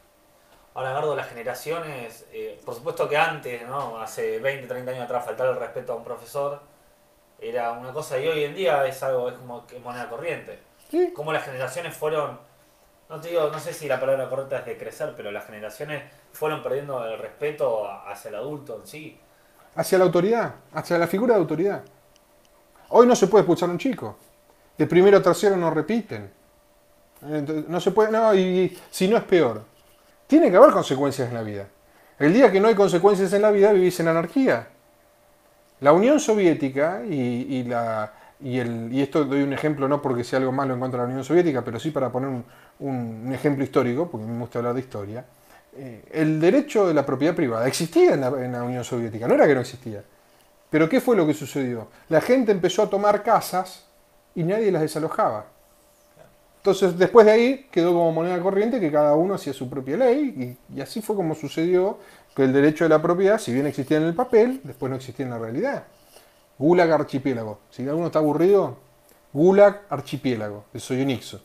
Ahora, 0.74 0.92
Gardo, 0.92 1.14
las 1.14 1.28
generaciones, 1.28 2.26
eh, 2.32 2.58
por 2.64 2.74
supuesto 2.74 3.08
que 3.08 3.16
antes, 3.16 3.66
¿no? 3.66 4.00
hace 4.00 4.38
20, 4.38 4.66
30 4.66 4.90
años 4.90 5.04
atrás, 5.04 5.24
faltar 5.24 5.48
el 5.48 5.56
respeto 5.56 5.92
a 5.92 5.96
un 5.96 6.04
profesor 6.04 6.60
era 7.38 7.72
una 7.72 7.92
cosa 7.92 8.18
y 8.18 8.26
hoy 8.26 8.44
en 8.44 8.54
día 8.54 8.86
es 8.86 9.02
algo, 9.02 9.28
es 9.28 9.34
como 9.34 9.66
que 9.66 9.78
moneda 9.80 10.08
corriente. 10.08 10.60
Sí. 10.90 11.12
Cómo 11.14 11.32
las 11.32 11.44
generaciones 11.44 11.94
fueron, 11.94 12.38
no 13.10 13.20
te 13.20 13.28
digo, 13.28 13.50
no 13.50 13.58
sé 13.58 13.74
si 13.74 13.88
la 13.88 13.98
palabra 13.98 14.28
correcta 14.30 14.58
es 14.60 14.66
de 14.66 14.78
crecer, 14.78 15.12
pero 15.16 15.30
las 15.30 15.44
generaciones 15.46 16.04
fueron 16.32 16.62
perdiendo 16.62 17.04
el 17.04 17.18
respeto 17.18 17.90
hacia 18.06 18.28
el 18.28 18.36
adulto 18.36 18.76
en 18.80 18.86
sí. 18.86 19.20
hacia 19.74 19.98
la 19.98 20.04
autoridad, 20.04 20.54
hacia 20.72 20.98
la 20.98 21.06
figura 21.06 21.34
de 21.34 21.40
autoridad. 21.40 21.82
Hoy 22.90 23.06
no 23.06 23.16
se 23.16 23.26
puede 23.26 23.42
expulsar 23.42 23.68
a 23.68 23.72
un 23.72 23.78
chico. 23.78 24.16
De 24.78 24.86
primero 24.86 25.18
a 25.18 25.22
tercero 25.22 25.56
no 25.56 25.70
repiten. 25.70 26.30
No 27.22 27.80
se 27.80 27.90
puede, 27.90 28.10
no, 28.10 28.34
y 28.34 28.78
si 28.90 29.08
no 29.08 29.16
es 29.16 29.24
peor. 29.24 29.71
Tiene 30.32 30.50
que 30.50 30.56
haber 30.56 30.70
consecuencias 30.70 31.28
en 31.28 31.34
la 31.34 31.42
vida. 31.42 31.66
El 32.18 32.32
día 32.32 32.50
que 32.50 32.58
no 32.58 32.68
hay 32.68 32.74
consecuencias 32.74 33.30
en 33.34 33.42
la 33.42 33.50
vida, 33.50 33.70
vivís 33.70 34.00
en 34.00 34.08
anarquía. 34.08 34.66
La 35.80 35.92
Unión 35.92 36.18
Soviética 36.20 37.02
y, 37.06 37.14
y 37.14 37.64
la, 37.64 38.14
y, 38.40 38.58
el, 38.58 38.88
y 38.90 39.02
esto 39.02 39.26
doy 39.26 39.42
un 39.42 39.52
ejemplo 39.52 39.86
no 39.88 40.00
porque 40.00 40.24
sea 40.24 40.38
algo 40.38 40.50
malo 40.50 40.72
en 40.72 40.80
contra 40.80 41.02
de 41.02 41.06
la 41.08 41.10
Unión 41.10 41.22
Soviética, 41.22 41.62
pero 41.62 41.78
sí 41.78 41.90
para 41.90 42.10
poner 42.10 42.30
un, 42.78 43.30
ejemplo 43.30 43.62
histórico, 43.62 44.08
porque 44.10 44.26
me 44.26 44.38
gusta 44.38 44.60
hablar 44.60 44.72
de 44.72 44.80
historia. 44.80 45.22
eh, 45.76 46.02
el 46.10 46.40
derecho 46.40 46.88
de 46.88 46.94
la 46.94 47.04
propiedad 47.04 47.34
privada 47.34 47.66
existía 47.66 48.14
en 48.14 48.22
la, 48.22 48.28
en 48.28 48.52
la 48.52 48.62
Unión 48.62 48.84
Soviética, 48.84 49.28
no 49.28 49.34
era 49.34 49.46
que 49.46 49.54
no 49.54 49.60
existía. 49.60 50.02
Pero 50.70 50.88
¿qué 50.88 51.02
fue 51.02 51.14
lo 51.14 51.26
que 51.26 51.34
sucedió? 51.34 51.88
La 52.08 52.22
gente 52.22 52.52
empezó 52.52 52.84
a 52.84 52.88
tomar 52.88 53.22
casas 53.22 53.84
y 54.34 54.44
nadie 54.44 54.72
las 54.72 54.80
desalojaba. 54.80 55.51
Entonces, 56.62 56.96
después 56.96 57.26
de 57.26 57.32
ahí 57.32 57.66
quedó 57.72 57.92
como 57.92 58.12
moneda 58.12 58.40
corriente 58.40 58.78
que 58.78 58.92
cada 58.92 59.16
uno 59.16 59.34
hacía 59.34 59.52
su 59.52 59.68
propia 59.68 59.96
ley 59.96 60.56
y, 60.72 60.80
así 60.80 61.02
fue 61.02 61.16
como 61.16 61.34
sucedió 61.34 61.98
que 62.36 62.44
el 62.44 62.52
derecho 62.52 62.84
de 62.84 62.90
la 62.90 63.02
propiedad, 63.02 63.38
si 63.38 63.52
bien 63.52 63.66
existía 63.66 63.96
en 63.96 64.04
el 64.04 64.14
papel, 64.14 64.60
después 64.62 64.88
no 64.88 64.94
existía 64.94 65.24
en 65.24 65.30
la 65.30 65.38
realidad. 65.38 65.82
Gulag 66.56 66.92
Archipiélago. 66.92 67.58
Si 67.68 67.82
alguno 67.82 68.06
está 68.06 68.20
aburrido, 68.20 68.76
Gulag 69.32 69.82
Archipiélago, 69.90 70.66
de 70.72 70.78
Soyunixo. 70.78 71.40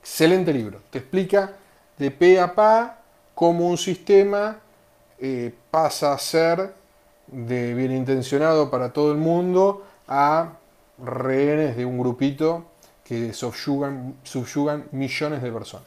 Excelente 0.00 0.52
libro. 0.52 0.80
Te 0.90 0.98
explica 0.98 1.52
de 1.96 2.10
pe 2.10 2.40
a 2.40 2.52
pa 2.52 3.02
cómo 3.36 3.68
un 3.68 3.78
sistema 3.78 4.58
eh, 5.20 5.54
pasa 5.70 6.12
a 6.12 6.18
ser 6.18 6.74
de 7.28 7.72
bien 7.72 7.92
intencionado 7.92 8.68
para 8.68 8.92
todo 8.92 9.12
el 9.12 9.18
mundo 9.18 9.84
a 10.08 10.54
rehenes 10.98 11.76
de 11.76 11.84
un 11.84 11.98
grupito 12.00 12.64
que 13.06 13.32
subyugan, 13.32 14.16
subyugan 14.24 14.88
millones 14.90 15.40
de 15.40 15.52
personas. 15.52 15.86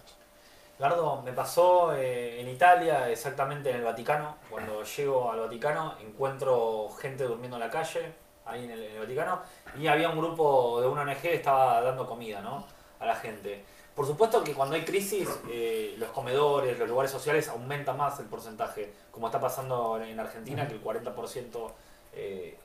Gardo, 0.80 1.22
me 1.22 1.34
pasó 1.34 1.94
eh, 1.94 2.40
en 2.40 2.48
Italia, 2.48 3.10
exactamente 3.10 3.70
en 3.70 3.76
el 3.76 3.84
Vaticano. 3.84 4.38
Cuando 4.50 4.84
llego 4.84 5.30
al 5.30 5.42
Vaticano, 5.42 5.96
encuentro 6.00 6.88
gente 6.98 7.26
durmiendo 7.26 7.58
en 7.58 7.62
la 7.64 7.70
calle, 7.70 8.14
ahí 8.46 8.64
en 8.64 8.72
el, 8.72 8.84
en 8.84 8.92
el 8.94 9.00
Vaticano, 9.00 9.42
y 9.78 9.88
había 9.88 10.10
un 10.10 10.18
grupo 10.18 10.80
de 10.80 10.88
una 10.88 11.02
ONG 11.02 11.18
que 11.18 11.34
estaba 11.34 11.82
dando 11.82 12.08
comida 12.08 12.40
¿no? 12.40 12.66
a 13.02 13.06
la 13.06 13.16
gente. 13.16 13.66
Por 13.94 14.08
supuesto 14.08 14.42
que 14.42 14.54
cuando 14.54 14.76
hay 14.76 14.86
crisis, 14.86 15.28
eh, 15.52 15.96
los 15.98 16.12
comedores, 16.12 16.80
los 16.80 16.88
lugares 16.88 17.12
sociales 17.12 17.50
aumentan 17.50 17.98
más 17.98 18.18
el 18.22 18.28
porcentaje, 18.28 18.94
como 19.12 19.28
está 19.28 19.42
pasando 19.42 20.00
en 20.02 20.18
Argentina, 20.18 20.66
que 20.66 20.76
el 20.76 20.82
40% 20.82 21.72
eh, 22.14 22.58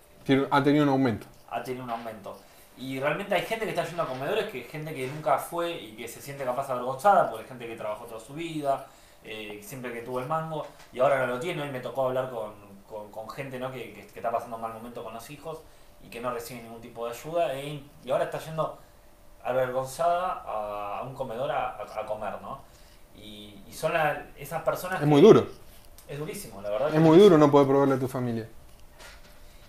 Ha 0.52 0.62
tenido 0.62 0.84
un 0.84 0.90
aumento. 0.90 1.26
ha 1.50 1.64
tenido 1.64 1.82
un 1.82 1.90
aumento. 1.90 2.36
Y 2.76 2.98
realmente 2.98 3.34
hay 3.34 3.42
gente 3.42 3.64
que 3.66 3.70
está 3.70 3.84
yendo 3.84 4.02
a 4.02 4.06
comedores, 4.08 4.46
que 4.50 4.62
gente 4.64 4.92
que 4.94 5.06
nunca 5.06 5.38
fue 5.38 5.72
y 5.72 5.92
que 5.96 6.08
se 6.08 6.20
siente 6.20 6.44
capaz 6.44 6.68
avergonzada, 6.70 7.28
porque 7.30 7.44
hay 7.44 7.48
gente 7.48 7.66
que 7.68 7.76
trabajó 7.76 8.04
toda 8.06 8.20
su 8.20 8.34
vida, 8.34 8.86
eh, 9.22 9.60
siempre 9.62 9.92
que 9.92 10.00
tuvo 10.02 10.18
el 10.18 10.26
mango, 10.26 10.66
y 10.92 10.98
ahora 10.98 11.18
no 11.20 11.26
lo 11.34 11.40
tiene. 11.40 11.62
Hoy 11.62 11.70
me 11.70 11.80
tocó 11.80 12.06
hablar 12.08 12.30
con, 12.30 12.52
con- 12.88 13.10
con 13.12 13.30
gente 13.30 13.58
¿no? 13.60 13.70
que, 13.70 13.92
que- 13.92 14.06
que 14.08 14.18
está 14.18 14.30
pasando 14.32 14.56
un 14.56 14.62
mal 14.62 14.72
momento 14.74 15.04
con 15.04 15.14
los 15.14 15.30
hijos 15.30 15.60
y 16.02 16.08
que 16.08 16.20
no 16.20 16.32
recibe 16.32 16.62
ningún 16.62 16.80
tipo 16.80 17.06
de 17.06 17.12
ayuda, 17.12 17.54
e- 17.54 17.80
y 18.04 18.10
ahora 18.10 18.24
está 18.24 18.38
yendo 18.38 18.76
avergonzada 19.44 20.42
a, 20.46 20.98
a 20.98 21.02
un 21.02 21.14
comedor 21.14 21.50
a, 21.50 21.76
a- 21.76 22.00
a 22.00 22.06
comer, 22.06 22.40
¿no? 22.42 22.60
Y, 23.16 23.62
y 23.68 23.72
son 23.72 23.92
la- 23.92 24.26
esas 24.36 24.62
personas... 24.62 24.96
Es 24.96 25.00
que- 25.00 25.06
muy 25.06 25.20
duro. 25.20 25.46
Es 26.08 26.18
durísimo, 26.18 26.60
la 26.60 26.70
verdad. 26.70 26.94
Es 26.94 27.00
muy 27.00 27.16
duro 27.18 27.38
no 27.38 27.50
poder 27.50 27.66
proveerle 27.68 27.94
a 27.94 27.98
tu 27.98 28.08
familia. 28.08 28.48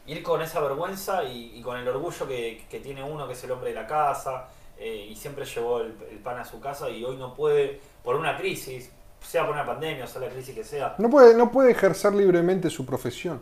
Ir 0.08 0.24
con 0.24 0.42
esa 0.42 0.60
vergüenza 0.60 1.24
y, 1.24 1.52
y 1.56 1.62
con 1.62 1.78
el 1.78 1.88
orgullo 1.88 2.28
que, 2.28 2.66
que 2.70 2.80
tiene 2.80 3.04
uno, 3.04 3.28
que 3.28 3.34
es 3.34 3.44
el 3.44 3.52
hombre 3.52 3.70
de 3.70 3.76
la 3.76 3.88
casa, 3.88 4.48
eh, 4.78 5.08
y 5.10 5.16
siempre 5.16 5.46
llevó 5.46 5.82
el, 5.82 5.96
el 6.12 6.20
pan 6.20 6.38
a 6.38 6.46
su 6.46 6.60
casa 6.60 6.90
y 6.90 7.04
hoy 7.04 7.18
no 7.18 7.34
puede, 7.34 7.80
por 8.04 8.16
una 8.16 8.38
crisis, 8.38 8.92
sea 9.22 9.46
por 9.46 9.56
una 9.56 9.66
pandemia 9.66 10.06
o 10.06 10.08
sea 10.08 10.22
la 10.22 10.30
crisis 10.30 10.54
que 10.54 10.64
sea, 10.64 10.96
No 10.98 11.10
puede, 11.10 11.36
no 11.36 11.52
puede 11.52 11.72
ejercer 11.72 12.14
libremente 12.14 12.70
su 12.70 12.86
profesión. 12.86 13.42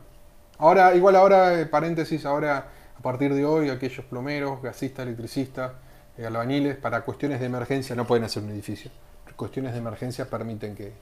Ahora, 0.59 0.95
igual 0.95 1.15
ahora, 1.15 1.59
eh, 1.59 1.65
paréntesis, 1.65 2.25
ahora 2.25 2.69
a 2.97 3.01
partir 3.01 3.33
de 3.33 3.43
hoy, 3.45 3.69
aquellos 3.69 4.05
plomeros, 4.05 4.61
gasistas, 4.61 5.05
electricistas, 5.05 5.73
eh, 6.17 6.25
albañiles, 6.25 6.77
para 6.77 7.01
cuestiones 7.01 7.39
de 7.39 7.47
emergencia 7.47 7.95
no 7.95 8.05
pueden 8.05 8.23
hacer 8.23 8.43
un 8.43 8.51
edificio. 8.51 8.91
Cuestiones 9.35 9.73
de 9.73 9.79
emergencia 9.79 10.29
permiten 10.29 10.75
que... 10.75 10.93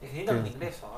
necesitan 0.00 0.38
un 0.38 0.46
ingreso. 0.46 0.88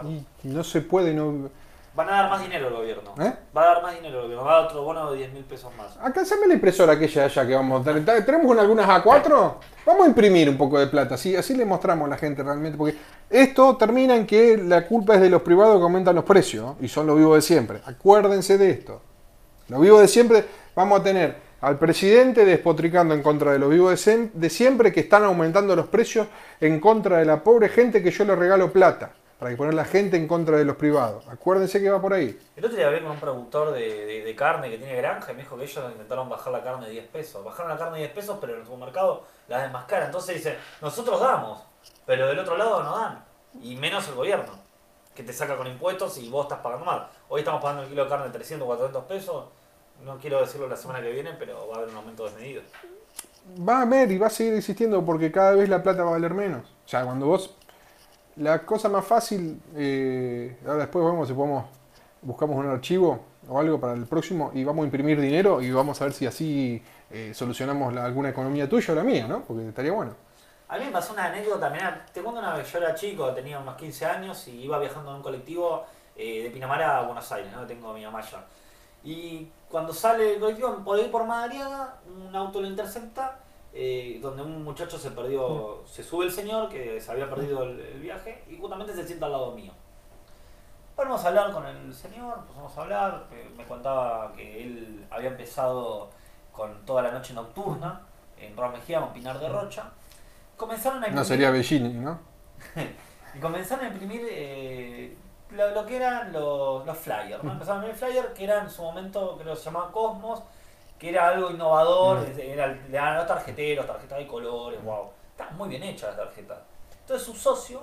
no 0.45 0.65
se 0.65 0.81
puede, 0.81 1.13
no... 1.13 1.51
Van 1.95 2.09
a 2.09 2.13
dar 2.13 2.31
más 2.31 2.41
dinero 2.41 2.69
el 2.69 2.75
gobierno. 2.75 3.15
¿Eh? 3.21 3.33
Va 3.57 3.63
a 3.63 3.67
dar 3.75 3.83
más 3.83 3.95
dinero 3.97 4.19
el 4.19 4.23
gobierno, 4.23 4.45
va 4.45 4.53
a 4.53 4.57
dar 4.59 4.65
otro 4.67 4.83
bono 4.85 5.11
de 5.11 5.19
10 5.19 5.33
mil 5.33 5.45
pesos 5.45 5.73
más. 5.77 5.97
Acá 6.01 6.25
se 6.25 6.37
la 6.47 6.55
impresora 6.55 6.93
aquella 6.93 7.25
allá 7.25 7.47
que 7.47 7.55
vamos 7.55 7.81
a 7.81 7.85
tener. 7.93 8.25
¿Tenemos 8.25 8.47
una- 8.47 8.63
algunas 8.63 8.89
A4? 8.89 9.55
Vamos 9.85 10.07
a 10.07 10.09
imprimir 10.09 10.49
un 10.49 10.57
poco 10.57 10.79
de 10.79 10.87
plata, 10.87 11.17
así, 11.17 11.35
así 11.35 11.55
le 11.55 11.65
mostramos 11.65 12.07
a 12.07 12.11
la 12.11 12.17
gente 12.17 12.43
realmente. 12.45 12.79
Porque 12.79 12.97
esto 13.29 13.77
termina 13.77 14.15
en 14.15 14.25
que 14.27 14.57
la 14.57 14.87
culpa 14.87 15.17
es 15.17 15.21
de 15.21 15.31
los 15.31 15.43
privados 15.43 15.79
que 15.79 15.83
aumentan 15.83 16.15
los 16.15 16.25
precios, 16.25 16.77
y 16.81 16.87
son 16.89 17.07
los 17.09 17.17
vivos 17.17 17.35
de 17.37 17.43
siempre. 17.43 17.81
Acuérdense 17.85 18.57
de 18.57 18.71
esto. 18.71 19.01
Los 19.69 19.81
vivos 19.81 20.01
de 20.01 20.09
siempre, 20.09 20.45
vamos 20.77 21.01
a 21.01 21.03
tener 21.03 21.37
al 21.61 21.77
presidente 21.79 22.45
despotricando 22.45 23.15
en 23.15 23.23
contra 23.23 23.53
de 23.53 23.59
los 23.59 23.69
vivos 23.71 24.05
de 24.33 24.51
siempre 24.51 24.93
que 24.93 25.01
están 25.01 25.25
aumentando 25.25 25.75
los 25.77 25.89
precios 25.89 26.29
en 26.61 26.79
contra 26.81 27.19
de 27.19 27.25
la 27.25 27.43
pobre 27.43 27.69
gente 27.69 28.03
que 28.03 28.11
yo 28.11 28.25
le 28.25 28.35
regalo 28.37 28.73
plata. 28.73 29.11
Para 29.41 29.57
poner 29.57 29.73
la 29.75 29.87
gente 29.87 30.17
en 30.19 30.29
contra 30.29 30.57
de 30.59 30.65
los 30.67 30.77
privados. 30.77 31.27
Acuérdense 31.29 31.81
que 31.81 31.89
va 31.91 32.01
por 32.01 32.13
ahí. 32.13 32.39
El 32.57 32.65
otro 32.65 32.77
día 32.77 32.87
hablé 32.89 33.01
con 33.03 33.13
un 33.13 33.19
productor 33.21 33.73
de, 33.73 34.05
de- 34.05 34.23
de 34.23 34.37
carne 34.37 34.69
que 34.71 34.77
tiene 34.77 34.95
granja 34.97 35.33
y 35.33 35.35
me 35.35 35.43
dijo 35.43 35.57
que 35.57 35.65
ellos 35.65 35.83
intentaron 35.93 36.29
bajar 36.29 36.53
la 36.53 36.63
carne 36.63 36.87
de 36.87 36.93
10 36.93 37.07
pesos. 37.09 37.43
Bajaron 37.43 37.71
la 37.73 37.79
carne 37.79 37.95
de 37.95 38.05
10 38.05 38.13
pesos, 38.13 38.37
pero 38.41 38.53
en 38.53 38.61
el 38.61 38.65
supermercado 38.67 39.25
la 39.49 39.59
dan 39.59 39.73
más 39.73 39.87
cara. 39.87 40.07
Entonces 40.07 40.37
dice, 40.37 40.59
nosotros 40.83 41.19
damos, 41.21 41.63
pero 42.05 42.27
del 42.29 42.39
otro 42.39 42.57
lado 42.59 42.83
no 42.83 42.99
dan. 42.99 43.25
Y 43.63 43.77
menos 43.77 44.07
el 44.09 44.15
gobierno, 44.15 44.53
que 45.15 45.23
te 45.23 45.33
saca 45.33 45.57
con 45.57 45.67
impuestos 45.67 46.19
y 46.19 46.29
vos 46.29 46.45
estás 46.45 46.59
pagando 46.59 46.85
mal. 46.85 47.09
Hoy 47.31 47.41
estamos 47.41 47.63
pagando 47.63 47.85
el 47.85 47.89
kilo 47.89 48.05
de 48.05 48.11
carne 48.11 48.27
de 48.27 48.33
300, 48.33 48.67
400 48.67 49.05
pesos. 49.07 49.45
No 50.05 50.19
quiero 50.19 50.41
decirlo 50.41 50.69
la 50.69 50.77
semana 50.77 51.01
que 51.01 51.11
viene, 51.13 51.33
pero 51.39 51.67
va 51.67 51.77
a 51.77 51.79
haber 51.79 51.89
un 51.91 51.97
aumento 51.97 52.25
desmedido. 52.25 52.63
Va 53.67 53.79
a 53.79 53.83
haber 53.83 54.11
y 54.13 54.19
va 54.19 54.27
a 54.27 54.31
seguir 54.31 54.53
existiendo 54.55 55.05
porque 55.05 55.33
cada 55.33 55.53
vez 55.53 55.69
la 55.69 55.83
plata 55.83 56.03
va 56.03 56.11
a 56.11 56.13
valer 56.13 56.35
menos. 56.35 56.67
O 56.85 56.89
sea, 56.89 57.05
cuando 57.05 57.27
vos. 57.27 57.57
La 58.41 58.65
cosa 58.65 58.89
más 58.89 59.05
fácil. 59.05 59.61
eh, 59.77 60.57
ahora 60.67 60.79
después 60.81 61.05
vemos 61.05 61.29
si 61.29 61.35
podemos. 61.35 61.65
Buscamos 62.23 62.57
un 62.57 62.67
archivo 62.69 63.19
o 63.49 63.59
algo 63.59 63.81
para 63.81 63.95
el 63.95 64.07
próximo 64.07 64.51
y 64.55 64.63
vamos 64.63 64.83
a 64.83 64.87
imprimir 64.87 65.19
dinero 65.21 65.61
y 65.63 65.71
vamos 65.73 66.01
a 66.01 66.05
ver 66.05 66.13
si 66.13 66.27
así 66.27 66.83
eh, 67.11 67.33
solucionamos 67.35 67.95
la- 67.95 68.05
alguna 68.05 68.29
economía 68.29 68.69
tuya 68.69 68.93
o 68.93 68.97
la 68.97 69.03
mía, 69.03 69.27
¿no? 69.27 69.43
Porque 69.43 69.67
estaría 69.69 69.93
bueno. 69.93 70.15
A 70.69 70.79
mí 70.79 70.85
me 70.85 70.91
pasó 70.93 71.15
una 71.15 71.25
anécdota, 71.27 71.69
mirá, 71.71 72.07
te 72.13 72.23
cuento 72.23 72.41
una 72.41 72.55
vez, 72.55 72.71
yo 72.71 72.79
era 72.79 72.95
chico, 72.95 73.33
tenía 73.35 73.59
unos 73.59 73.75
15 73.77 74.05
años 74.07 74.47
y 74.49 74.63
iba 74.65 74.79
viajando 74.79 75.11
en 75.11 75.17
un 75.17 75.23
colectivo 75.23 75.85
eh, 76.17 76.43
de 76.45 76.51
Pinamar 76.51 76.83
a 76.83 77.03
Buenos 77.03 77.31
Aires, 77.33 77.51
¿no? 77.53 77.67
Tengo 77.67 77.91
a 77.91 77.95
mi 77.95 78.05
mamá 78.05 78.19
allá. 78.21 78.45
Y 79.03 79.49
cuando 79.71 79.93
sale 79.95 80.35
el 80.35 80.41
colectivo, 80.41 80.77
por 80.85 80.99
ahí 80.99 81.09
por 81.09 81.25
Madariaga, 81.27 81.97
un 82.29 82.37
auto 82.37 82.61
lo 82.61 82.67
intercepta, 82.69 83.39
eh, 83.73 84.19
donde 84.21 84.43
un 84.43 84.65
muchacho 84.65 84.99
se 84.99 85.11
perdió, 85.13 85.83
se 85.87 86.03
sube 86.03 86.25
el 86.25 86.33
señor, 86.33 86.69
que 86.69 87.01
se 87.01 87.11
había 87.13 87.29
perdido 87.31 87.63
el, 87.63 87.79
el 87.81 88.01
viaje, 88.01 88.43
y 88.49 88.57
justamente 88.59 88.95
se 88.95 89.07
sienta 89.07 89.27
al 89.27 89.33
lado 89.33 89.53
mío. 89.53 89.73
Ponemos 90.97 91.25
a 91.25 91.29
hablar 91.29 91.53
con 91.53 91.67
el 91.67 91.95
señor, 91.95 92.39
empezamos 92.41 92.77
a 92.77 92.83
hablar, 92.83 93.27
eh, 93.33 93.51
me 93.57 93.65
contaba 93.65 94.33
que 94.33 94.63
él 94.65 95.07
había 95.11 95.31
empezado 95.31 96.11
con 96.53 96.85
toda 96.85 97.03
la 97.03 97.11
noche 97.11 97.33
nocturna 97.33 98.03
en 98.37 98.57
Raúl 98.57 98.73
Mejía, 98.73 99.01
con 99.01 99.13
Pinar 99.13 99.39
de 99.39 99.49
Rocha. 99.49 99.91
Comenzaron 100.57 100.99
a 100.99 101.01
No 101.03 101.07
imprimir, 101.07 101.27
sería 101.27 101.51
Bellini, 101.51 101.95
¿no? 101.95 102.19
y 103.35 103.39
comenzaron 103.39 103.87
a 103.87 103.89
imprimir 103.89 104.27
eh, 104.29 105.17
lo, 105.53 105.71
lo 105.71 105.87
que 105.87 105.97
eran 105.97 106.33
los, 106.33 106.85
los 106.85 106.99
flyers, 106.99 107.43
¿no? 107.43 107.53
Empezaron 107.53 107.85
en 107.85 107.91
el 107.91 107.97
flyer, 107.97 108.35
que 108.35 108.45
era 108.45 108.61
en 108.61 108.69
su 108.69 108.83
momento, 108.83 109.39
creo 109.41 109.55
que 109.55 109.59
se 109.59 109.67
llamaba 109.67 109.91
Cosmos, 109.93 110.43
que 111.01 111.09
era 111.09 111.29
algo 111.29 111.51
innovador, 111.51 112.27
era, 112.39 112.67
le 112.69 112.91
daban 112.91 113.17
los 113.17 113.27
tarjeteros, 113.27 113.87
tarjetas 113.87 114.19
de 114.19 114.27
colores, 114.27 114.81
wow. 114.85 115.11
Está 115.33 115.51
muy 115.53 115.69
bien 115.71 115.83
hecha 115.83 116.11
la 116.11 116.17
tarjeta. 116.19 116.63
Entonces 117.01 117.27
su 117.27 117.35
socio 117.35 117.81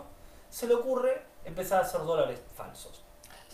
se 0.49 0.67
le 0.67 0.75
ocurre 0.75 1.21
empezar 1.43 1.79
a 1.79 1.81
hacer 1.85 2.01
dólares 2.01 2.39
falsos. 2.55 3.03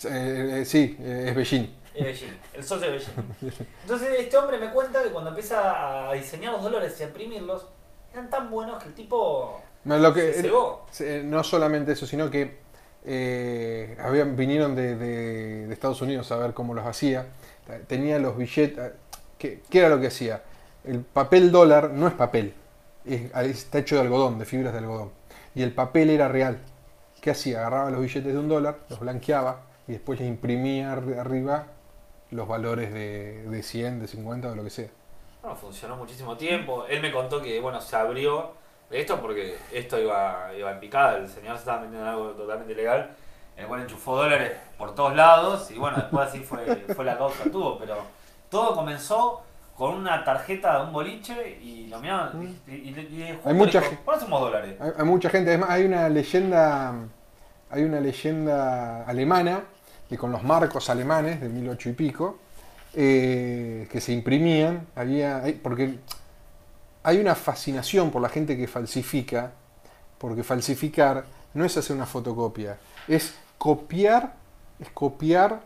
Eh, 0.06 0.60
eh, 0.62 0.66
sí, 0.66 0.98
eh, 1.00 1.28
es 1.30 1.36
Beijing. 1.36 1.74
Es 1.96 2.04
Beijing, 2.04 2.38
el 2.56 2.64
socio 2.64 2.88
de 2.92 2.98
Beijing. 2.98 3.36
Entonces 3.84 4.20
este 4.20 4.36
hombre 4.38 4.58
me 4.58 4.70
cuenta 4.72 5.02
que 5.02 5.10
cuando 5.10 5.30
empieza 5.30 6.10
a 6.10 6.14
diseñar 6.14 6.52
los 6.54 6.62
dólares 6.64 6.98
y 7.00 7.04
a 7.04 7.08
imprimirlos, 7.08 7.66
eran 8.12 8.30
tan 8.30 8.52
buenos 8.52 8.84
que 8.84 8.90
el 8.90 8.96
tipo 8.96 9.62
No, 9.86 9.98
lo 9.98 10.14
que, 10.14 10.34
se 10.34 10.42
cegó. 10.42 10.86
eh, 11.00 11.22
no 11.24 11.42
solamente 11.44 11.94
eso, 11.94 12.06
sino 12.06 12.30
que 12.30 12.60
eh, 13.06 13.98
habían, 14.02 14.36
vinieron 14.36 14.76
de, 14.76 14.96
de- 14.98 15.68
de 15.68 15.74
Estados 15.74 16.02
Unidos 16.02 16.30
a 16.34 16.36
ver 16.38 16.54
cómo 16.54 16.74
los 16.74 16.86
hacía. 16.86 17.28
Tenía 17.88 18.20
los 18.20 18.36
billetes. 18.36 18.92
¿Qué, 19.70 19.80
era 19.80 19.90
lo 19.90 20.00
que 20.00 20.08
hacía? 20.08 20.42
El 20.84 21.02
papel 21.02 21.52
dólar 21.52 21.92
no 21.92 22.08
es 22.08 22.14
papel, 22.14 22.54
es- 23.06 23.32
está 23.36 23.80
hecho 23.80 23.96
de 23.96 24.02
algodón, 24.02 24.40
de 24.40 24.46
fibras 24.46 24.74
de 24.74 24.80
algodón. 24.80 25.12
Y 25.56 25.62
el 25.64 25.74
papel 25.74 26.10
era 26.10 26.28
real. 26.28 26.60
¿Qué 27.22 27.32
hacía? 27.32 27.60
Agarraba 27.60 27.90
los 27.92 28.02
billetes 28.02 28.34
de 28.34 28.38
un 28.40 28.50
dólar, 28.50 28.80
los 28.90 29.00
blanqueaba 29.00 29.62
y 29.88 29.94
después 29.94 30.20
le 30.20 30.26
imprimía 30.28 30.94
arri- 30.96 31.18
arriba 31.18 31.68
los 32.32 32.48
valores 32.48 32.92
de, 32.94 33.44
de 33.48 33.64
100, 33.64 34.00
de 34.00 34.08
50 34.08 34.48
o 34.48 34.52
de 34.52 34.58
lo 34.58 34.64
que 34.64 34.70
sea. 34.70 34.90
Bueno, 35.42 35.56
funcionó 35.58 35.96
muchísimo 35.98 36.38
tiempo. 36.38 36.86
Él 36.88 37.02
me 37.02 37.12
contó 37.12 37.42
que, 37.42 37.60
bueno, 37.60 37.82
se 37.82 37.96
abrió 37.96 38.52
de 38.90 39.02
esto 39.02 39.20
porque 39.22 39.58
esto 39.72 40.00
iba, 40.00 40.52
iba 40.58 40.72
en 40.72 40.80
picada. 40.80 41.18
El 41.18 41.28
señor 41.30 41.56
se 41.56 41.60
estaba 41.62 41.80
metiendo 41.82 42.02
en 42.06 42.08
algo 42.14 42.30
totalmente 42.32 42.74
ilegal, 42.74 43.10
en 43.56 43.64
el 43.64 43.68
cual 43.68 43.82
enchufó 43.82 44.16
dólares 44.16 44.54
por 44.78 44.96
todos 44.96 45.16
lados. 45.16 45.70
Y 45.72 45.78
bueno, 45.78 45.98
después 45.98 46.30
así 46.30 46.40
fue, 46.40 46.86
fue 46.96 47.06
la 47.06 47.18
causa 47.18 47.44
que 47.44 47.50
tuvo. 47.50 47.78
Pero 47.78 47.98
todo 48.54 48.76
comenzó 48.76 49.42
con 49.76 49.96
una 49.96 50.24
tarjeta 50.24 50.78
de 50.80 50.86
un 50.86 50.94
boliche 50.94 51.60
y 51.62 51.88
lo 51.88 52.00
miraron. 52.00 52.56
Y, 52.68 52.96
Hay 53.44 53.54
mucha 53.54 53.80
dijo, 53.80 53.90
gen- 53.90 54.00
¿cuántos 54.06 54.24
somos 54.26 54.40
dólares? 54.42 54.76
Hay, 54.80 54.92
hay 54.98 55.06
mucha 55.06 55.30
gente, 55.30 55.50
además 55.50 55.70
hay 55.72 55.86
una 55.86 56.08
leyenda, 56.10 56.94
hay 57.70 57.84
una 57.84 58.00
leyenda 58.00 59.04
alemana 59.06 59.64
que 60.08 60.18
con 60.18 60.32
los 60.32 60.44
marcos 60.44 60.90
alemanes 60.90 61.42
de 61.42 61.50
1800 61.50 61.86
y 61.88 61.94
pico, 61.94 62.38
eh, 62.94 63.88
que 63.92 64.00
se 64.00 64.14
imprimían, 64.14 64.86
había, 64.96 65.44
porque 65.64 65.98
hay 67.02 67.18
una 67.20 67.34
fascinación 67.34 68.12
por 68.12 68.22
la 68.22 68.30
gente 68.30 68.56
que 68.56 68.68
falsifica, 68.68 69.52
porque 70.20 70.44
falsificar 70.44 71.26
no 71.56 71.66
es 71.66 71.76
hacer 71.76 71.96
una 71.96 72.06
fotocopia, 72.06 72.78
es 73.08 73.34
copiar, 73.58 74.34
es 74.80 74.90
copiar 74.92 75.62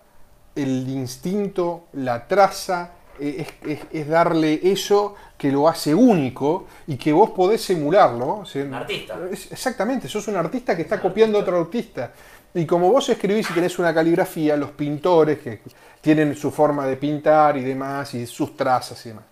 el 0.58 0.88
instinto, 0.90 1.86
la 1.94 2.28
traza, 2.28 2.92
eh, 3.20 3.46
es, 3.64 3.70
es- 3.72 3.88
es 3.92 4.08
darle 4.08 4.60
eso 4.64 5.16
que 5.38 5.52
lo 5.52 5.68
hace 5.68 5.94
único 5.94 6.66
y 6.88 6.98
que 6.98 7.14
vos 7.14 7.32
podés 7.32 7.70
emularlo. 7.70 8.44
Un 8.56 8.74
artista. 8.74 9.18
exactamente, 9.32 10.08
sos 10.08 10.28
un 10.28 10.36
artista 10.36 10.76
que 10.76 10.82
está 10.84 11.00
copiando 11.00 11.38
a 11.38 11.42
otro 11.42 11.60
artista. 11.60 12.12
Y 12.54 12.66
como 12.66 12.92
vos 12.92 13.08
escribís 13.10 13.50
y 13.52 13.54
tenés 13.54 13.78
una 13.78 13.94
caligrafía, 13.94 14.58
los 14.58 14.72
pintores 14.72 15.40
que 15.40 15.62
tienen 16.02 16.36
su 16.36 16.50
forma 16.52 16.88
de 16.88 16.96
pintar 16.98 17.58
y 17.58 17.64
demás, 17.64 18.14
y 18.16 18.26
sus 18.26 18.56
trazas 18.58 19.06
y 19.06 19.10
demás. 19.10 19.26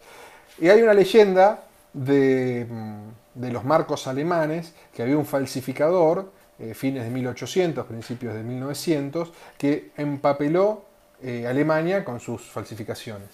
Y 0.60 0.70
hay 0.70 0.82
una 0.82 0.94
leyenda 0.94 1.64
de, 1.94 2.68
mm, 2.70 3.40
de 3.42 3.52
los 3.52 3.64
marcos 3.64 4.08
alemanes, 4.08 4.74
que 4.94 5.02
había 5.04 5.18
un 5.18 5.26
falsificador, 5.26 6.32
eh, 6.60 6.74
fines 6.74 7.04
de 7.04 7.10
1800, 7.10 7.86
principios 7.86 8.34
de 8.34 8.44
1900, 8.44 9.32
que 9.58 9.92
empapeló 9.98 10.86
eh, 11.22 11.46
Alemania 11.48 12.04
con 12.04 12.20
sus 12.20 12.42
falsificaciones. 12.44 13.30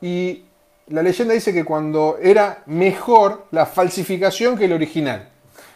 Y 0.00 0.44
la 0.88 1.02
leyenda 1.02 1.34
dice 1.34 1.52
que 1.52 1.64
cuando 1.64 2.18
era 2.22 2.62
mejor 2.66 3.46
la 3.50 3.66
falsificación 3.66 4.56
que 4.56 4.64
el 4.64 4.72
original. 4.72 5.28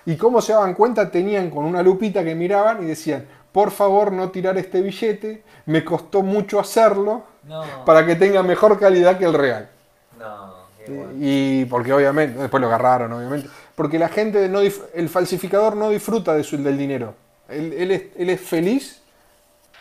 Y 0.06 0.16
cómo 0.16 0.40
se 0.40 0.52
daban 0.52 0.74
cuenta, 0.74 1.10
tenían 1.10 1.50
con 1.50 1.64
una 1.64 1.82
lupita 1.82 2.24
que 2.24 2.34
miraban 2.34 2.82
y 2.82 2.86
decían, 2.86 3.26
por 3.52 3.70
favor 3.70 4.12
no 4.12 4.30
tirar 4.30 4.56
este 4.58 4.80
billete, 4.80 5.42
me 5.66 5.84
costó 5.84 6.22
mucho 6.22 6.58
hacerlo 6.58 7.24
No, 7.44 7.62
para 7.84 8.04
que 8.06 8.16
tenga 8.16 8.42
mejor 8.42 8.78
calidad 8.80 9.18
que 9.18 9.26
el 9.26 9.34
real. 9.34 9.68
no, 10.18 10.62
bueno. 10.88 11.12
Y 11.20 11.64
porque 11.66 11.92
obviamente, 11.92 12.40
después 12.40 12.60
lo 12.60 12.66
agarraron, 12.66 13.12
obviamente. 13.12 13.48
Porque 13.76 13.98
la 13.98 14.08
gente, 14.08 14.48
no 14.48 14.60
el 14.60 15.08
falsificador 15.08 15.76
no 15.76 15.90
disfruta 15.90 16.34
de 16.34 16.42
su, 16.42 16.60
del 16.60 16.76
dinero. 16.76 17.14
Él, 17.48 17.72
él 17.72 17.90
es, 17.92 18.02
él 18.16 18.30
es 18.30 18.40
feliz 18.40 19.00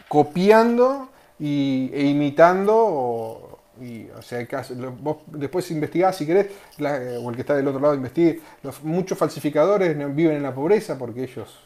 copiando 0.08 1.10
y, 1.42 1.90
e 1.94 2.04
imitando. 2.06 2.74
O, 2.78 3.60
y, 3.82 4.08
o 4.12 4.22
sea, 4.22 4.46
lo- 4.78 4.92
vos 4.92 5.18
después 5.28 5.70
investigás 5.72 6.16
si 6.16 6.26
querés, 6.26 6.48
la- 6.78 7.00
o 7.22 7.30
el 7.30 7.36
que 7.36 7.42
está 7.42 7.56
del 7.56 7.68
otro 7.68 7.82
lado 7.82 7.96
investigue. 7.96 8.40
Los, 8.64 8.84
muchos 8.84 9.18
falsificadores 9.18 9.98
viven 10.16 10.38
en 10.38 10.44
la 10.44 10.54
pobreza 10.54 10.98
porque 10.98 11.24
ellos 11.24 11.60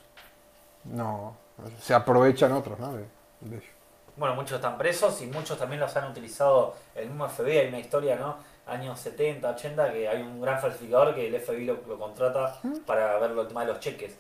no 0.86 1.36
se 1.82 1.93
aprovechan 1.93 2.51
otros 2.51 2.80
¿no? 2.80 2.93
de, 2.93 3.05
de 3.41 3.55
ellos. 3.57 3.69
Bueno, 4.17 4.36
muchos 4.36 4.53
están 4.53 4.78
presos 4.78 5.21
y 5.21 5.28
muchos 5.28 5.57
también 5.59 5.82
los 5.82 5.95
han 5.97 6.09
utilizado 6.09 6.76
el 6.95 7.07
mismo 7.09 7.28
FBI. 7.28 7.57
Hay 7.57 7.67
una 7.67 7.80
historia, 7.80 8.15
¿no? 8.15 8.38
Años 8.67 8.99
70, 8.99 9.49
80, 9.49 9.91
que 9.91 10.07
hay 10.07 10.21
un 10.21 10.41
gran 10.41 10.59
falsificador 10.59 11.13
que 11.13 11.28
el 11.28 11.39
FBI 11.39 11.65
lo, 11.65 11.80
lo 11.88 11.99
contrata 11.99 12.59
para 12.86 13.19
ver 13.19 13.32
el 13.32 13.47
tema 13.47 13.61
de 13.65 13.73
los 13.73 13.80
cheques. 13.80 14.15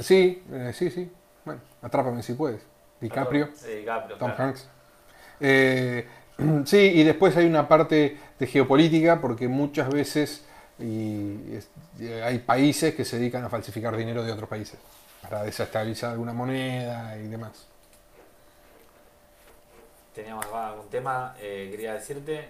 Sí, 0.00 0.42
eh, 0.50 0.72
sí, 0.74 0.90
sí. 0.90 1.12
Bueno, 1.44 1.60
atrápame 1.82 2.22
si 2.22 2.32
puedes. 2.32 2.62
DiCaprio. 3.08 3.50
Sí, 3.54 3.68
DiCaprio. 3.76 4.16
Tom 4.16 4.30
claro. 4.32 4.44
Hanks. 4.44 4.68
Eh, 5.40 6.06
sí, 6.64 6.78
y 6.78 7.04
después 7.04 7.36
hay 7.36 7.46
una 7.46 7.68
parte 7.68 8.18
de 8.38 8.46
geopolítica, 8.46 9.20
porque 9.20 9.48
muchas 9.48 9.88
veces 9.88 10.44
y 10.78 11.54
es- 11.54 11.68
y 12.00 12.08
hay 12.08 12.38
países 12.40 12.94
que 12.94 13.04
se 13.04 13.18
dedican 13.18 13.44
a 13.44 13.48
falsificar 13.48 13.96
dinero 13.96 14.24
de 14.24 14.32
otros 14.32 14.48
países 14.48 14.78
para 15.22 15.44
desestabilizar 15.44 16.10
alguna 16.10 16.32
moneda 16.32 17.16
y 17.16 17.28
demás. 17.28 17.66
Teníamos 20.14 20.46
algún 20.46 20.88
tema, 20.90 21.34
eh, 21.40 21.68
quería 21.70 21.94
decirte. 21.94 22.48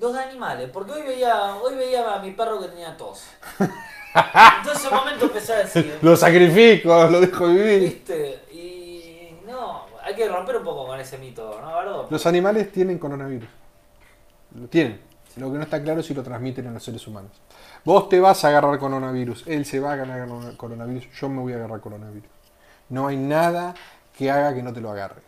Los 0.00 0.12
de 0.12 0.20
animales, 0.20 0.70
porque 0.72 0.92
hoy 0.92 1.02
veía, 1.02 1.54
hoy 1.56 1.76
veía 1.76 2.14
a 2.14 2.18
mi 2.18 2.32
perro 2.32 2.60
que 2.60 2.68
tenía 2.68 2.96
tos. 2.96 3.24
Entonces 4.58 4.84
en 4.86 4.92
un 4.92 4.98
momento 4.98 5.24
empecé 5.26 5.52
a 5.52 5.58
decir, 5.58 5.98
Lo 6.02 6.16
sacrifico, 6.16 7.06
lo 7.10 7.20
dejo 7.20 7.46
vivir. 7.48 7.80
¿viste? 7.80 8.40
Hay 10.14 10.20
que 10.20 10.28
romper 10.28 10.58
un 10.58 10.62
poco 10.62 10.86
con 10.86 11.00
ese 11.00 11.18
mito, 11.18 11.60
¿no, 11.60 11.74
Bardo? 11.74 12.06
Los 12.08 12.24
animales 12.24 12.70
tienen 12.70 13.00
coronavirus. 13.00 13.48
Lo 14.54 14.68
tienen. 14.68 15.00
Lo 15.34 15.50
que 15.50 15.58
no 15.58 15.64
está 15.64 15.82
claro 15.82 15.98
es 15.98 16.06
si 16.06 16.14
lo 16.14 16.22
transmiten 16.22 16.68
a 16.68 16.70
los 16.70 16.84
seres 16.84 17.04
humanos. 17.08 17.32
Vos 17.84 18.08
te 18.08 18.20
vas 18.20 18.44
a 18.44 18.48
agarrar 18.48 18.78
coronavirus, 18.78 19.42
él 19.48 19.64
se 19.64 19.80
va 19.80 19.94
a 19.94 19.96
ganar 19.96 20.56
coronavirus, 20.56 21.10
yo 21.10 21.28
me 21.28 21.40
voy 21.40 21.52
a 21.52 21.56
agarrar 21.56 21.80
coronavirus. 21.80 22.28
No 22.90 23.08
hay 23.08 23.16
nada 23.16 23.74
que 24.16 24.30
haga 24.30 24.54
que 24.54 24.62
no 24.62 24.72
te 24.72 24.80
lo 24.80 24.92
agarres. 24.92 25.24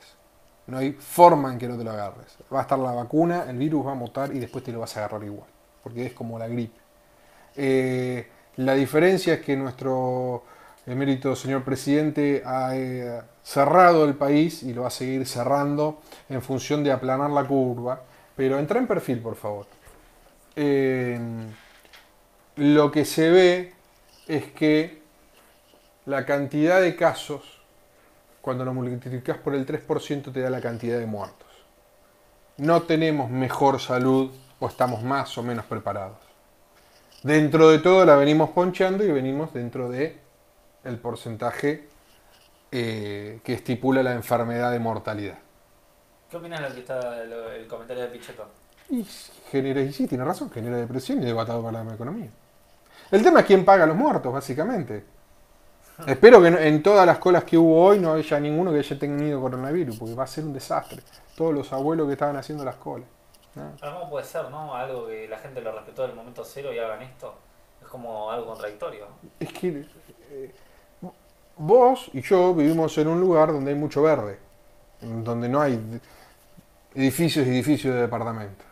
No 0.68 0.78
hay 0.78 0.92
forma 0.92 1.52
en 1.52 1.58
que 1.58 1.66
no 1.66 1.76
te 1.76 1.82
lo 1.82 1.90
agarres. 1.90 2.36
Va 2.54 2.60
a 2.60 2.62
estar 2.62 2.78
la 2.78 2.92
vacuna, 2.92 3.46
el 3.48 3.56
virus 3.56 3.88
va 3.88 3.90
a 3.90 3.96
mutar 3.96 4.32
y 4.32 4.38
después 4.38 4.62
te 4.62 4.70
lo 4.70 4.78
vas 4.78 4.96
a 4.96 5.00
agarrar 5.00 5.24
igual. 5.24 5.48
Porque 5.82 6.06
es 6.06 6.12
como 6.12 6.38
la 6.38 6.46
gripe. 6.46 6.78
Eh, 7.56 8.30
la 8.58 8.74
diferencia 8.74 9.34
es 9.34 9.40
que 9.40 9.56
nuestro 9.56 10.44
emérito 10.86 11.34
señor 11.34 11.64
presidente 11.64 12.42
ha 12.44 12.76
eh, 12.76 13.20
cerrado 13.42 14.04
el 14.04 14.14
país 14.14 14.62
y 14.62 14.72
lo 14.72 14.82
va 14.82 14.88
a 14.88 14.90
seguir 14.90 15.26
cerrando 15.26 16.00
en 16.28 16.40
función 16.42 16.84
de 16.84 16.92
aplanar 16.92 17.30
la 17.30 17.44
curva. 17.44 18.00
Pero 18.36 18.58
entra 18.58 18.78
en 18.78 18.86
perfil, 18.86 19.20
por 19.20 19.34
favor. 19.34 19.66
Eh, 20.54 21.18
lo 22.56 22.90
que 22.90 23.04
se 23.04 23.30
ve 23.30 23.72
es 24.28 24.44
que 24.52 25.02
la 26.06 26.24
cantidad 26.24 26.80
de 26.80 26.94
casos, 26.96 27.60
cuando 28.40 28.64
lo 28.64 28.72
multiplicas 28.72 29.38
por 29.38 29.54
el 29.54 29.66
3%, 29.66 30.32
te 30.32 30.40
da 30.40 30.50
la 30.50 30.60
cantidad 30.60 30.98
de 30.98 31.06
muertos. 31.06 31.48
No 32.58 32.82
tenemos 32.82 33.30
mejor 33.30 33.80
salud 33.80 34.30
o 34.60 34.68
estamos 34.68 35.02
más 35.02 35.36
o 35.36 35.42
menos 35.42 35.64
preparados. 35.66 36.18
Dentro 37.22 37.68
de 37.68 37.78
todo 37.80 38.04
la 38.04 38.16
venimos 38.16 38.50
ponchando 38.50 39.04
y 39.04 39.10
venimos 39.10 39.52
dentro 39.52 39.88
de 39.88 40.25
el 40.86 40.98
porcentaje 40.98 41.88
eh, 42.72 43.40
que 43.44 43.54
estipula 43.54 44.02
la 44.02 44.12
enfermedad 44.12 44.72
de 44.72 44.78
mortalidad. 44.78 45.38
¿Qué 46.30 46.36
opinas 46.36 46.60
de 46.60 46.68
lo 46.68 46.74
que 46.74 46.80
está 46.80 47.24
lo- 47.24 47.52
el 47.52 47.66
comentario 47.66 48.02
de 48.04 48.08
Pichetto? 48.10 48.46
Y 48.90 49.04
genera, 49.50 49.80
y 49.80 49.92
sí, 49.92 50.06
tiene 50.06 50.24
razón, 50.24 50.50
genera 50.50 50.76
depresión 50.76 51.22
y 51.22 51.24
debatado 51.26 51.62
para 51.62 51.82
la 51.84 51.94
economía. 51.94 52.28
El 53.10 53.22
tema 53.22 53.40
es 53.40 53.46
quién 53.46 53.64
paga 53.64 53.86
los 53.86 53.96
muertos, 53.96 54.32
básicamente. 54.32 55.04
Espero 56.06 56.42
que 56.42 56.50
no- 56.50 56.58
en 56.58 56.82
todas 56.82 57.06
las 57.06 57.18
colas 57.18 57.44
que 57.44 57.56
hubo 57.56 57.84
hoy 57.84 57.98
no 57.98 58.12
haya 58.14 58.38
ninguno 58.40 58.72
que 58.72 58.78
haya 58.78 58.98
tenido 58.98 59.40
coronavirus, 59.40 59.98
porque 59.98 60.14
va 60.14 60.24
a 60.24 60.26
ser 60.26 60.44
un 60.44 60.52
desastre. 60.52 61.02
Todos 61.36 61.54
los 61.54 61.72
abuelos 61.72 62.06
que 62.06 62.12
estaban 62.14 62.36
haciendo 62.36 62.64
las 62.64 62.76
colas. 62.76 63.08
¿no? 63.54 63.72
¿Cómo 63.80 64.10
puede 64.10 64.24
ser, 64.26 64.50
no? 64.50 64.74
Algo 64.74 65.06
que 65.06 65.26
la 65.28 65.38
gente 65.38 65.60
lo 65.62 65.72
respetó 65.72 66.02
del 66.02 66.14
momento 66.14 66.44
cero 66.44 66.72
y 66.72 66.78
hagan 66.78 67.02
esto. 67.02 67.34
Es 67.80 67.88
como 67.88 68.30
algo 68.30 68.46
contradictorio. 68.46 69.06
Es 69.40 69.52
que 69.52 69.86
eh, 70.30 70.54
vos 71.56 72.10
y 72.12 72.20
yo 72.22 72.54
vivimos 72.54 72.96
en 72.98 73.08
un 73.08 73.20
lugar 73.20 73.52
donde 73.52 73.72
hay 73.72 73.78
mucho 73.78 74.02
verde, 74.02 74.38
donde 75.00 75.48
no 75.48 75.60
hay 75.60 75.78
edificios 76.94 77.46
y 77.46 77.50
edificios 77.50 77.94
de 77.94 78.02
departamento. 78.02 78.64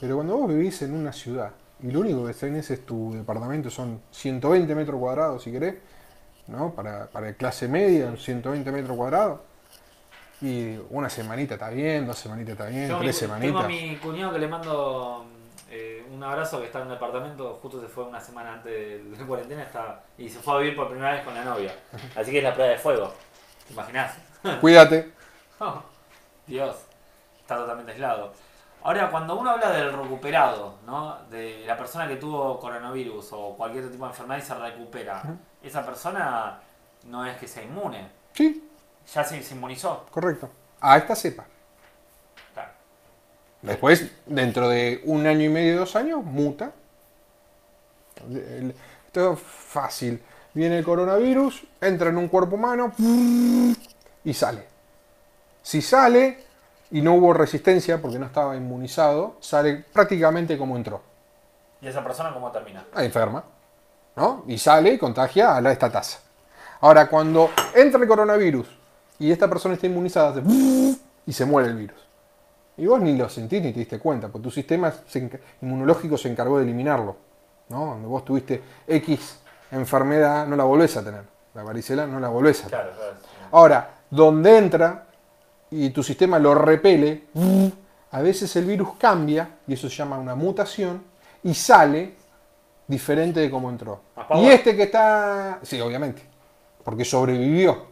Pero 0.00 0.16
cuando 0.16 0.36
vos 0.36 0.48
vivís 0.48 0.82
en 0.82 0.94
una 0.94 1.12
ciudad 1.12 1.52
y 1.82 1.90
lo 1.90 2.00
único 2.00 2.26
que 2.26 2.34
tenés 2.34 2.70
es 2.70 2.84
tu 2.86 3.12
departamento, 3.14 3.70
son 3.70 4.00
120 4.10 4.74
metros 4.74 4.98
cuadrados 4.98 5.42
si 5.42 5.52
querés, 5.52 5.76
¿no? 6.48 6.72
Para, 6.74 7.06
para 7.06 7.32
clase 7.34 7.68
media, 7.68 8.14
120 8.16 8.70
metros 8.72 8.96
cuadrados. 8.96 9.40
Y 10.40 10.76
una 10.90 11.08
semanita 11.08 11.54
está 11.54 11.70
bien, 11.70 12.06
dos 12.06 12.18
semanitas 12.18 12.52
está 12.52 12.66
bien, 12.66 12.88
Tengo, 12.88 13.00
mi, 13.00 13.06
tres 13.06 13.18
tengo 13.18 13.58
a 13.60 13.66
semanitas. 13.66 13.68
mi 13.68 13.96
cuñado 13.96 14.32
que 14.34 14.38
le 14.38 14.48
mando 14.48 15.26
eh, 15.68 16.06
un 16.10 16.22
abrazo 16.22 16.60
que 16.60 16.66
está 16.66 16.78
en 16.78 16.86
un 16.86 16.92
departamento, 16.92 17.58
justo 17.60 17.80
se 17.80 17.88
fue 17.88 18.04
una 18.04 18.20
semana 18.20 18.54
antes 18.54 18.72
de 18.72 19.16
la 19.18 19.26
cuarentena 19.26 19.62
está, 19.62 20.02
y 20.16 20.28
se 20.28 20.38
fue 20.38 20.54
a 20.54 20.58
vivir 20.58 20.76
por 20.76 20.88
primera 20.88 21.12
vez 21.12 21.24
con 21.24 21.34
la 21.34 21.44
novia. 21.44 21.74
Así 22.14 22.30
que 22.30 22.38
es 22.38 22.44
la 22.44 22.54
prueba 22.54 22.72
de 22.72 22.78
fuego. 22.78 23.12
¿Te 23.66 23.72
imaginás? 23.72 24.14
Cuídate. 24.60 25.12
Oh, 25.58 25.82
Dios, 26.46 26.76
está 27.40 27.56
totalmente 27.56 27.92
aislado. 27.92 28.32
Ahora, 28.82 29.10
cuando 29.10 29.34
uno 29.36 29.50
habla 29.50 29.70
del 29.70 29.92
recuperado, 29.92 30.76
¿no? 30.86 31.18
De 31.28 31.64
la 31.66 31.76
persona 31.76 32.06
que 32.06 32.16
tuvo 32.16 32.60
coronavirus 32.60 33.30
o 33.32 33.56
cualquier 33.56 33.82
otro 33.84 33.92
tipo 33.92 34.04
de 34.04 34.10
enfermedad 34.12 34.38
y 34.38 34.46
se 34.46 34.54
recupera, 34.54 35.22
esa 35.60 35.84
persona 35.84 36.60
no 37.04 37.26
es 37.26 37.36
que 37.38 37.48
sea 37.48 37.64
inmune, 37.64 38.08
Sí, 38.32 38.68
ya 39.12 39.24
se, 39.24 39.42
se 39.42 39.54
inmunizó. 39.54 40.06
correcto. 40.12 40.48
A 40.80 40.98
esta 40.98 41.16
cepa. 41.16 41.44
Después, 43.62 44.10
dentro 44.26 44.68
de 44.68 45.00
un 45.04 45.26
año 45.26 45.44
y 45.44 45.48
medio, 45.48 45.78
dos 45.78 45.96
años, 45.96 46.22
muta. 46.24 46.72
Esto 49.06 49.32
es 49.32 49.40
fácil. 49.40 50.22
Viene 50.54 50.78
el 50.78 50.84
coronavirus, 50.84 51.64
entra 51.80 52.08
en 52.10 52.16
un 52.16 52.28
cuerpo 52.28 52.56
humano 52.56 52.92
y 54.24 54.34
sale. 54.34 54.64
Si 55.62 55.82
sale 55.82 56.44
y 56.90 57.02
no 57.02 57.14
hubo 57.14 57.32
resistencia 57.32 58.00
porque 58.00 58.18
no 58.18 58.26
estaba 58.26 58.56
inmunizado, 58.56 59.36
sale 59.40 59.84
prácticamente 59.92 60.56
como 60.56 60.76
entró. 60.76 61.02
¿Y 61.80 61.88
esa 61.88 62.02
persona 62.02 62.32
cómo 62.32 62.50
termina? 62.50 62.86
Ah, 62.94 63.04
enferma. 63.04 63.44
¿no? 64.16 64.44
Y 64.46 64.58
sale 64.58 64.94
y 64.94 64.98
contagia 64.98 65.56
a 65.56 65.60
la, 65.60 65.72
esta 65.72 65.90
tasa. 65.90 66.18
Ahora, 66.80 67.08
cuando 67.08 67.50
entra 67.74 68.00
el 68.00 68.08
coronavirus 68.08 68.66
y 69.18 69.30
esta 69.30 69.48
persona 69.48 69.74
está 69.74 69.86
inmunizada, 69.86 70.30
hace 70.30 70.42
y 71.26 71.32
se 71.32 71.44
muere 71.44 71.68
el 71.68 71.76
virus. 71.76 71.98
Y 72.78 72.86
vos 72.86 73.00
ni 73.00 73.16
lo 73.16 73.28
sentís 73.28 73.62
ni 73.62 73.72
te 73.72 73.80
diste 73.80 73.98
cuenta, 73.98 74.28
porque 74.28 74.44
tu 74.44 74.50
sistema 74.50 74.92
inmunológico 75.62 76.18
se 76.18 76.28
encargó 76.28 76.58
de 76.58 76.64
eliminarlo. 76.64 77.16
¿no? 77.68 77.86
Cuando 77.86 78.08
vos 78.08 78.24
tuviste 78.24 78.62
X 78.86 79.40
enfermedad, 79.70 80.46
no 80.46 80.56
la 80.56 80.64
volvés 80.64 80.96
a 80.96 81.04
tener. 81.04 81.22
La 81.54 81.62
varicela 81.62 82.06
no 82.06 82.20
la 82.20 82.28
volvés 82.28 82.64
a 82.64 82.68
tener. 82.68 82.84
Claro, 82.84 82.96
claro. 82.96 83.16
Ahora, 83.52 83.94
donde 84.10 84.58
entra 84.58 85.06
y 85.70 85.90
tu 85.90 86.02
sistema 86.02 86.38
lo 86.38 86.54
repele, 86.54 87.24
a 88.10 88.20
veces 88.20 88.54
el 88.56 88.66
virus 88.66 88.90
cambia, 88.98 89.56
y 89.66 89.74
eso 89.74 89.88
se 89.88 89.96
llama 89.96 90.18
una 90.18 90.34
mutación, 90.34 91.02
y 91.42 91.54
sale 91.54 92.14
diferente 92.86 93.40
de 93.40 93.50
cómo 93.50 93.70
entró. 93.70 94.00
Power. 94.28 94.44
Y 94.44 94.48
este 94.48 94.76
que 94.76 94.84
está... 94.84 95.58
Sí, 95.62 95.80
obviamente, 95.80 96.22
porque 96.84 97.04
sobrevivió. 97.04 97.86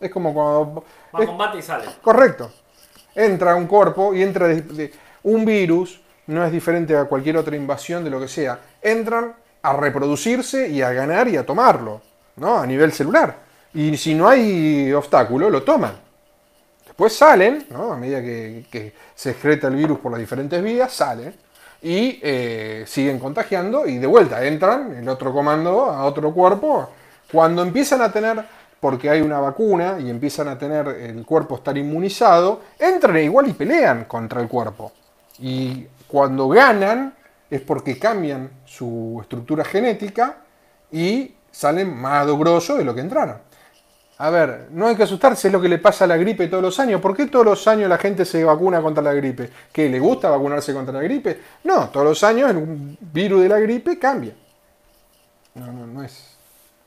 Es 0.00 0.10
como 0.10 0.32
cuando... 0.32 0.84
Va 1.14 1.24
a 1.24 1.26
combate 1.26 1.58
y 1.58 1.62
sale. 1.62 1.86
Correcto. 2.02 2.50
Entra 3.14 3.54
un 3.54 3.66
cuerpo 3.66 4.14
y 4.14 4.22
entra 4.22 4.48
un 5.22 5.44
virus, 5.44 6.00
no 6.26 6.44
es 6.44 6.52
diferente 6.52 6.96
a 6.96 7.04
cualquier 7.04 7.36
otra 7.36 7.56
invasión 7.56 8.04
de 8.04 8.10
lo 8.10 8.20
que 8.20 8.28
sea. 8.28 8.58
Entran 8.80 9.34
a 9.62 9.72
reproducirse 9.72 10.68
y 10.68 10.82
a 10.82 10.92
ganar 10.92 11.28
y 11.28 11.36
a 11.36 11.44
tomarlo, 11.44 12.00
¿no? 12.36 12.58
A 12.58 12.66
nivel 12.66 12.92
celular. 12.92 13.36
Y 13.74 13.96
si 13.96 14.14
no 14.14 14.28
hay 14.28 14.92
obstáculo, 14.92 15.50
lo 15.50 15.62
toman. 15.62 15.92
Después 16.86 17.14
salen, 17.14 17.66
¿no? 17.70 17.92
A 17.92 17.96
medida 17.96 18.20
que, 18.20 18.66
que 18.70 18.92
se 19.14 19.30
excreta 19.30 19.68
el 19.68 19.76
virus 19.76 19.98
por 19.98 20.12
las 20.12 20.20
diferentes 20.20 20.62
vías, 20.62 20.92
salen 20.92 21.34
y 21.82 22.18
eh, 22.22 22.84
siguen 22.86 23.18
contagiando 23.18 23.86
y 23.86 23.98
de 23.98 24.06
vuelta 24.06 24.44
entran 24.44 24.96
el 24.96 25.08
otro 25.08 25.32
comando 25.32 25.84
a 25.84 26.04
otro 26.04 26.32
cuerpo. 26.32 26.90
Cuando 27.30 27.62
empiezan 27.62 28.00
a 28.02 28.10
tener, 28.10 28.42
porque 28.80 29.10
hay 29.10 29.20
una 29.20 29.40
vacuna 29.40 29.98
y 29.98 30.08
empiezan 30.08 30.48
a 30.48 30.58
tener 30.58 30.88
el 30.88 31.24
cuerpo 31.24 31.56
estar 31.56 31.76
inmunizado, 31.76 32.62
entran 32.78 33.16
e 33.16 33.24
igual 33.24 33.48
y 33.48 33.52
pelean 33.52 34.04
contra 34.04 34.40
el 34.40 34.48
cuerpo. 34.48 34.92
Y 35.40 35.86
cuando 36.06 36.48
ganan 36.48 37.14
es 37.50 37.60
porque 37.60 37.98
cambian 37.98 38.50
su 38.64 39.18
estructura 39.20 39.64
genética 39.64 40.38
y 40.92 41.34
salen 41.50 41.96
más 41.96 42.26
grosso 42.26 42.76
de 42.76 42.84
lo 42.84 42.94
que 42.94 43.00
entraron. 43.00 43.48
A 44.20 44.30
ver, 44.30 44.66
no 44.70 44.88
hay 44.88 44.96
que 44.96 45.04
asustarse, 45.04 45.46
es 45.46 45.52
lo 45.52 45.60
que 45.60 45.68
le 45.68 45.78
pasa 45.78 46.04
a 46.04 46.08
la 46.08 46.16
gripe 46.16 46.48
todos 46.48 46.62
los 46.62 46.80
años. 46.80 47.00
¿Por 47.00 47.16
qué 47.16 47.26
todos 47.26 47.44
los 47.44 47.68
años 47.68 47.88
la 47.88 47.98
gente 47.98 48.24
se 48.24 48.42
vacuna 48.42 48.82
contra 48.82 49.02
la 49.02 49.12
gripe? 49.12 49.48
¿Qué 49.72 49.88
le 49.88 50.00
gusta 50.00 50.28
vacunarse 50.28 50.74
contra 50.74 50.92
la 50.92 51.02
gripe? 51.02 51.40
No, 51.62 51.88
todos 51.90 52.06
los 52.06 52.24
años 52.24 52.50
el 52.50 52.98
virus 53.00 53.42
de 53.42 53.48
la 53.48 53.60
gripe 53.60 53.96
cambia. 53.96 54.34
No, 55.54 55.66
no, 55.72 55.86
no 55.86 56.02
es 56.02 56.36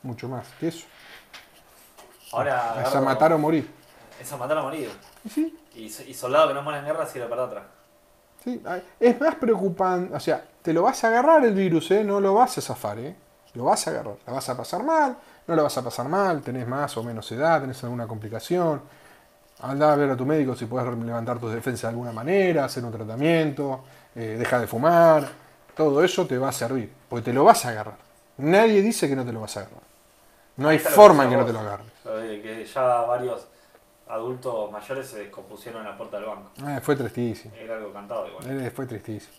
mucho 0.03 0.27
más 0.27 0.45
que 0.59 0.67
eso. 0.67 0.85
Ahora. 2.31 2.83
Es 2.85 2.95
a 2.95 3.01
matar 3.01 3.33
o 3.33 3.37
morir. 3.37 3.69
Es 4.19 4.31
a 4.31 4.37
matar 4.37 4.57
o 4.57 4.63
morir. 4.63 4.89
Y 5.25 5.29
sí, 5.29 5.57
Y, 5.75 5.85
y 5.85 6.13
soldado 6.13 6.49
que 6.49 6.53
no 6.53 6.61
muere 6.61 6.79
en 6.79 6.85
guerra 6.85 7.05
sirve 7.05 7.27
para 7.27 7.43
otra. 7.43 7.63
sí, 8.43 8.61
es 8.99 9.19
más 9.21 9.35
preocupante, 9.35 10.15
o 10.15 10.19
sea, 10.19 10.43
te 10.61 10.73
lo 10.73 10.83
vas 10.83 11.03
a 11.03 11.07
agarrar 11.09 11.43
el 11.45 11.53
virus, 11.53 11.91
¿eh? 11.91 12.03
no 12.03 12.19
lo 12.19 12.33
vas 12.33 12.57
a 12.57 12.61
zafar, 12.61 12.99
¿eh? 12.99 13.15
lo 13.53 13.65
vas 13.65 13.85
a 13.87 13.91
agarrar, 13.91 14.15
la 14.25 14.33
vas 14.33 14.49
a 14.49 14.57
pasar 14.57 14.83
mal, 14.83 15.17
no 15.47 15.55
la 15.55 15.63
vas 15.63 15.77
a 15.77 15.83
pasar 15.83 16.07
mal, 16.07 16.41
tenés 16.41 16.67
más 16.67 16.95
o 16.97 17.03
menos 17.03 17.31
edad, 17.31 17.61
tenés 17.61 17.83
alguna 17.83 18.07
complicación, 18.07 18.81
anda 19.61 19.93
a 19.93 19.95
ver 19.95 20.09
a 20.09 20.17
tu 20.17 20.25
médico 20.25 20.55
si 20.55 20.65
puedes 20.65 20.87
levantar 20.97 21.39
tus 21.39 21.53
defensas 21.53 21.83
de 21.83 21.87
alguna 21.89 22.11
manera, 22.11 22.65
hacer 22.65 22.83
un 22.83 22.91
tratamiento, 22.91 23.83
eh, 24.15 24.35
deja 24.39 24.59
de 24.59 24.67
fumar, 24.67 25.29
todo 25.75 26.03
eso 26.03 26.25
te 26.25 26.37
va 26.37 26.49
a 26.49 26.51
servir, 26.51 26.91
porque 27.09 27.25
te 27.25 27.33
lo 27.33 27.43
vas 27.43 27.65
a 27.65 27.69
agarrar. 27.69 27.97
Nadie 28.37 28.81
dice 28.81 29.07
que 29.07 29.15
no 29.15 29.23
te 29.25 29.31
lo 29.33 29.41
vas 29.41 29.55
a 29.57 29.61
agarrar. 29.61 29.90
No 30.57 30.69
hay 30.69 30.79
forma 30.79 31.23
en 31.23 31.29
que 31.29 31.37
no 31.37 31.45
te 31.45 31.53
lo 31.53 32.17
de 32.17 32.41
que 32.41 32.65
ya 32.65 32.81
varios 32.81 33.47
adultos 34.07 34.71
mayores 34.71 35.07
se 35.07 35.19
descompusieron 35.19 35.81
en 35.81 35.87
la 35.91 35.97
puerta 35.97 36.17
del 36.17 36.25
banco. 36.27 36.51
Ah, 36.63 36.79
fue 36.81 36.95
tristísimo. 36.95 37.53
Era 37.55 37.77
algo 37.77 37.93
cantado 37.93 38.27
igual. 38.27 38.61
Eh, 38.65 38.71
Fue 38.71 38.85
tristísimo. 38.85 39.33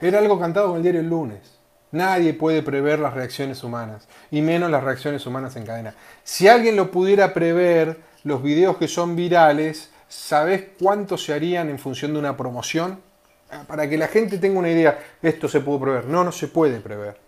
Era 0.00 0.18
algo 0.18 0.38
cantado 0.38 0.68
con 0.68 0.76
el 0.76 0.82
diario 0.82 1.00
el 1.00 1.08
lunes. 1.08 1.58
Nadie 1.92 2.34
puede 2.34 2.62
prever 2.62 3.00
las 3.00 3.14
reacciones 3.14 3.64
humanas, 3.64 4.06
y 4.30 4.42
menos 4.42 4.70
las 4.70 4.84
reacciones 4.84 5.26
humanas 5.26 5.56
en 5.56 5.66
cadena. 5.66 5.94
Si 6.22 6.46
alguien 6.46 6.76
lo 6.76 6.90
pudiera 6.92 7.34
prever, 7.34 7.98
los 8.22 8.42
videos 8.42 8.76
que 8.76 8.86
son 8.86 9.16
virales, 9.16 9.90
¿sabés 10.08 10.66
cuánto 10.80 11.18
se 11.18 11.34
harían 11.34 11.68
en 11.68 11.80
función 11.80 12.12
de 12.12 12.20
una 12.20 12.36
promoción? 12.36 13.00
Ah, 13.50 13.64
Para 13.66 13.88
que 13.88 13.98
la 13.98 14.06
gente 14.06 14.38
tenga 14.38 14.60
una 14.60 14.70
idea, 14.70 15.00
esto 15.20 15.48
se 15.48 15.60
pudo 15.60 15.80
prever. 15.80 16.04
No, 16.04 16.22
no 16.22 16.30
se 16.30 16.46
puede 16.46 16.78
prever. 16.80 17.18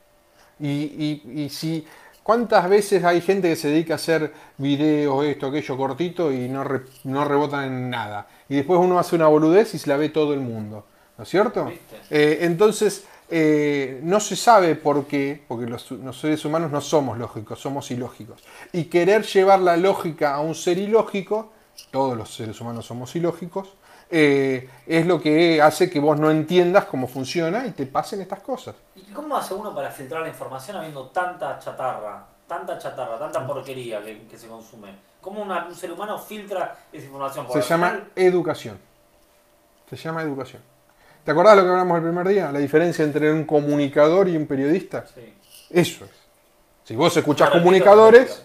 Y, 0.61 0.69
y- 0.71 1.43
y 1.43 1.49
si, 1.49 1.85
¿cuántas 2.23 2.69
veces 2.69 3.05
hay 3.05 3.21
gente 3.21 3.49
que 3.49 3.57
se 3.57 3.69
dedica 3.69 3.95
a 3.95 3.97
hacer 3.97 4.33
videos, 4.59 5.25
esto, 5.25 5.47
aquello, 5.49 5.77
cortito 5.77 6.33
y 6.33 6.49
no, 6.49 6.65
re- 6.65 6.83
no 7.05 7.25
rebotan 7.25 7.65
en 7.65 7.91
nada? 7.91 8.27
Y 8.49 8.57
después 8.57 8.81
uno 8.81 8.99
hace 8.99 9.17
una 9.17 9.27
boludez 9.29 9.75
y 9.75 9.79
se 9.79 9.89
la 9.89 9.97
ve 9.97 10.09
todo 10.09 10.35
el 10.35 10.41
mundo. 10.41 10.87
¿No 11.19 11.25
es 11.25 11.29
cierto? 11.29 11.71
Eh, 12.11 12.39
entonces, 12.41 13.05
eh, 13.31 14.01
no 14.03 14.19
se 14.19 14.35
sabe 14.35 14.75
por 14.75 15.07
qué, 15.07 15.43
porque 15.47 15.67
los, 15.67 15.91
los 15.91 16.19
seres 16.19 16.45
humanos 16.45 16.71
no 16.71 16.81
somos 16.81 17.19
lógicos, 17.19 17.61
somos 17.61 17.91
ilógicos. 17.91 18.43
Y 18.73 18.85
querer 18.85 19.23
llevar 19.25 19.61
la 19.61 19.77
lógica 19.77 20.35
a 20.35 20.41
un 20.41 20.55
ser 20.55 20.79
ilógico, 20.79 21.53
todos 21.91 22.17
los 22.17 22.35
seres 22.35 22.61
humanos 22.61 22.87
somos 22.87 23.15
ilógicos, 23.15 23.75
eh, 24.15 24.69
es 24.87 25.07
lo 25.07 25.21
que 25.21 25.61
hace 25.63 25.89
que 25.89 25.99
vos 25.99 26.21
no 26.21 26.31
entiendas 26.31 26.85
cómo 26.85 27.09
funciona 27.09 27.67
y 27.67 27.71
te 27.71 27.87
pasen 27.87 28.21
estas 28.21 28.41
cosas. 28.41 28.75
¿Y 28.95 29.11
cómo 29.13 29.35
hace 29.37 29.55
uno 29.55 29.75
para 29.75 29.91
filtrar 29.91 30.21
la 30.23 30.29
información 30.29 30.77
habiendo 30.77 31.07
tanta 31.07 31.59
chatarra, 31.59 32.27
tanta 32.47 32.79
chatarra, 32.79 33.19
tanta 33.19 33.47
porquería 33.47 34.03
que, 34.05 34.27
que 34.29 34.37
se 34.39 34.47
consume? 34.49 34.95
¿Cómo 35.23 35.41
una- 35.43 35.67
un 35.67 35.75
ser 35.75 35.91
humano 35.91 36.19
filtra 36.19 36.77
esa 36.93 37.07
información? 37.07 37.47
Se 37.53 37.63
llama 37.63 37.89
final- 37.89 38.11
educación. 38.17 38.79
Se 39.89 39.97
llama 39.97 40.23
educación. 40.23 40.61
¿Te 41.25 41.31
acordás 41.31 41.55
de 41.57 41.63
lo 41.63 41.69
que 41.69 41.71
hablamos 41.71 41.97
el 41.99 42.03
primer 42.05 42.29
día? 42.29 42.53
La 42.53 42.59
diferencia 42.59 43.05
entre 43.05 43.33
un 43.33 43.45
comunicador 43.45 44.29
y 44.29 44.37
un 44.37 44.47
periodista. 44.47 45.05
Sí. 45.15 45.33
Eso 45.71 46.05
es. 46.05 46.11
Si 46.85 46.97
vos 46.97 47.17
escuchás 47.17 47.49
comunicadores, 47.51 48.43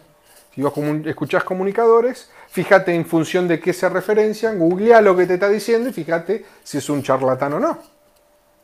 si 0.53 0.61
vos 0.61 0.71
comun- 0.73 1.05
escuchás 1.07 1.43
comunicadores, 1.43 2.29
fíjate 2.57 2.91
en 2.95 3.05
función 3.05 3.47
de 3.47 3.59
qué 3.59 3.71
se 3.71 3.87
referencian, 3.87 4.57
googlea 4.57 4.99
lo 4.99 5.15
que 5.15 5.27
te 5.27 5.35
está 5.35 5.47
diciendo 5.47 5.89
y 5.89 5.93
fíjate 5.93 6.43
si 6.63 6.79
es 6.79 6.89
un 6.89 7.03
charlatán 7.03 7.53
o 7.53 7.59
no. 7.59 7.77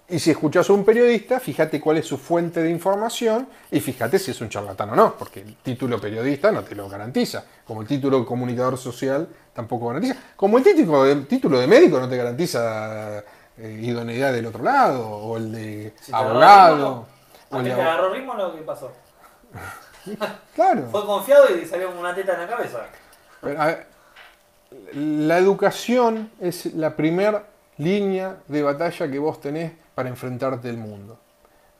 Y 0.09 0.17
si 0.17 0.31
escuchás 0.31 0.67
a 0.67 0.73
un 0.73 0.83
periodista, 0.83 1.39
fíjate 1.39 1.79
cuál 1.79 1.97
es 1.97 2.07
su 2.07 2.17
fuente 2.17 2.63
de 2.63 2.71
información 2.71 3.47
y 3.69 3.79
fíjate 3.81 4.17
si 4.17 4.31
es 4.31 4.41
un 4.41 4.49
charlatán 4.49 4.89
o 4.89 4.95
no, 4.95 5.13
porque 5.15 5.41
el 5.41 5.57
título 5.57 6.01
periodista 6.01 6.51
no 6.51 6.63
te 6.63 6.73
lo 6.73 6.89
garantiza, 6.89 7.45
como 7.63 7.83
el 7.83 7.87
título 7.87 8.25
comunicador 8.25 8.79
social 8.79 9.27
tampoco 9.53 9.89
garantiza, 9.89 10.15
como 10.35 10.57
el 10.57 10.63
título 10.63 11.03
de, 11.03 11.15
título 11.17 11.59
de 11.59 11.67
médico 11.67 11.99
no 11.99 12.09
te 12.09 12.17
garantiza 12.17 13.19
eh, 13.59 13.79
idoneidad 13.79 14.33
del 14.33 14.47
otro 14.47 14.63
lado, 14.63 15.07
o 15.07 15.37
el 15.37 15.51
de 15.51 15.93
Si 16.01 16.11
abogado, 16.11 17.05
¿A 17.51 17.61
te 17.61 17.71
agarró 17.71 18.11
ritmo 18.11 18.33
lo 18.33 18.55
que 18.55 18.61
pasó? 18.63 18.91
Claro. 20.55 20.89
Fue 20.91 21.05
confiado 21.05 21.55
y 21.55 21.65
salió 21.65 21.87
con 21.87 21.99
una 21.99 22.13
teta 22.13 22.33
en 22.33 22.41
la 22.41 22.47
cabeza. 22.47 22.87
Ver, 23.43 23.87
la 24.93 25.37
educación 25.37 26.31
es 26.39 26.73
la 26.73 26.95
primera 26.95 27.43
línea 27.77 28.37
de 28.47 28.63
batalla 28.63 29.09
que 29.09 29.19
vos 29.19 29.39
tenés 29.41 29.71
para 29.95 30.09
enfrentarte 30.09 30.69
al 30.69 30.77
mundo. 30.77 31.17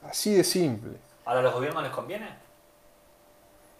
Así 0.08 0.34
de 0.34 0.44
simple. 0.44 0.94
¿Ahora 1.26 1.40
a 1.40 1.44
los 1.44 1.54
gobiernos 1.54 1.84
les 1.84 1.92
conviene? 1.92 2.28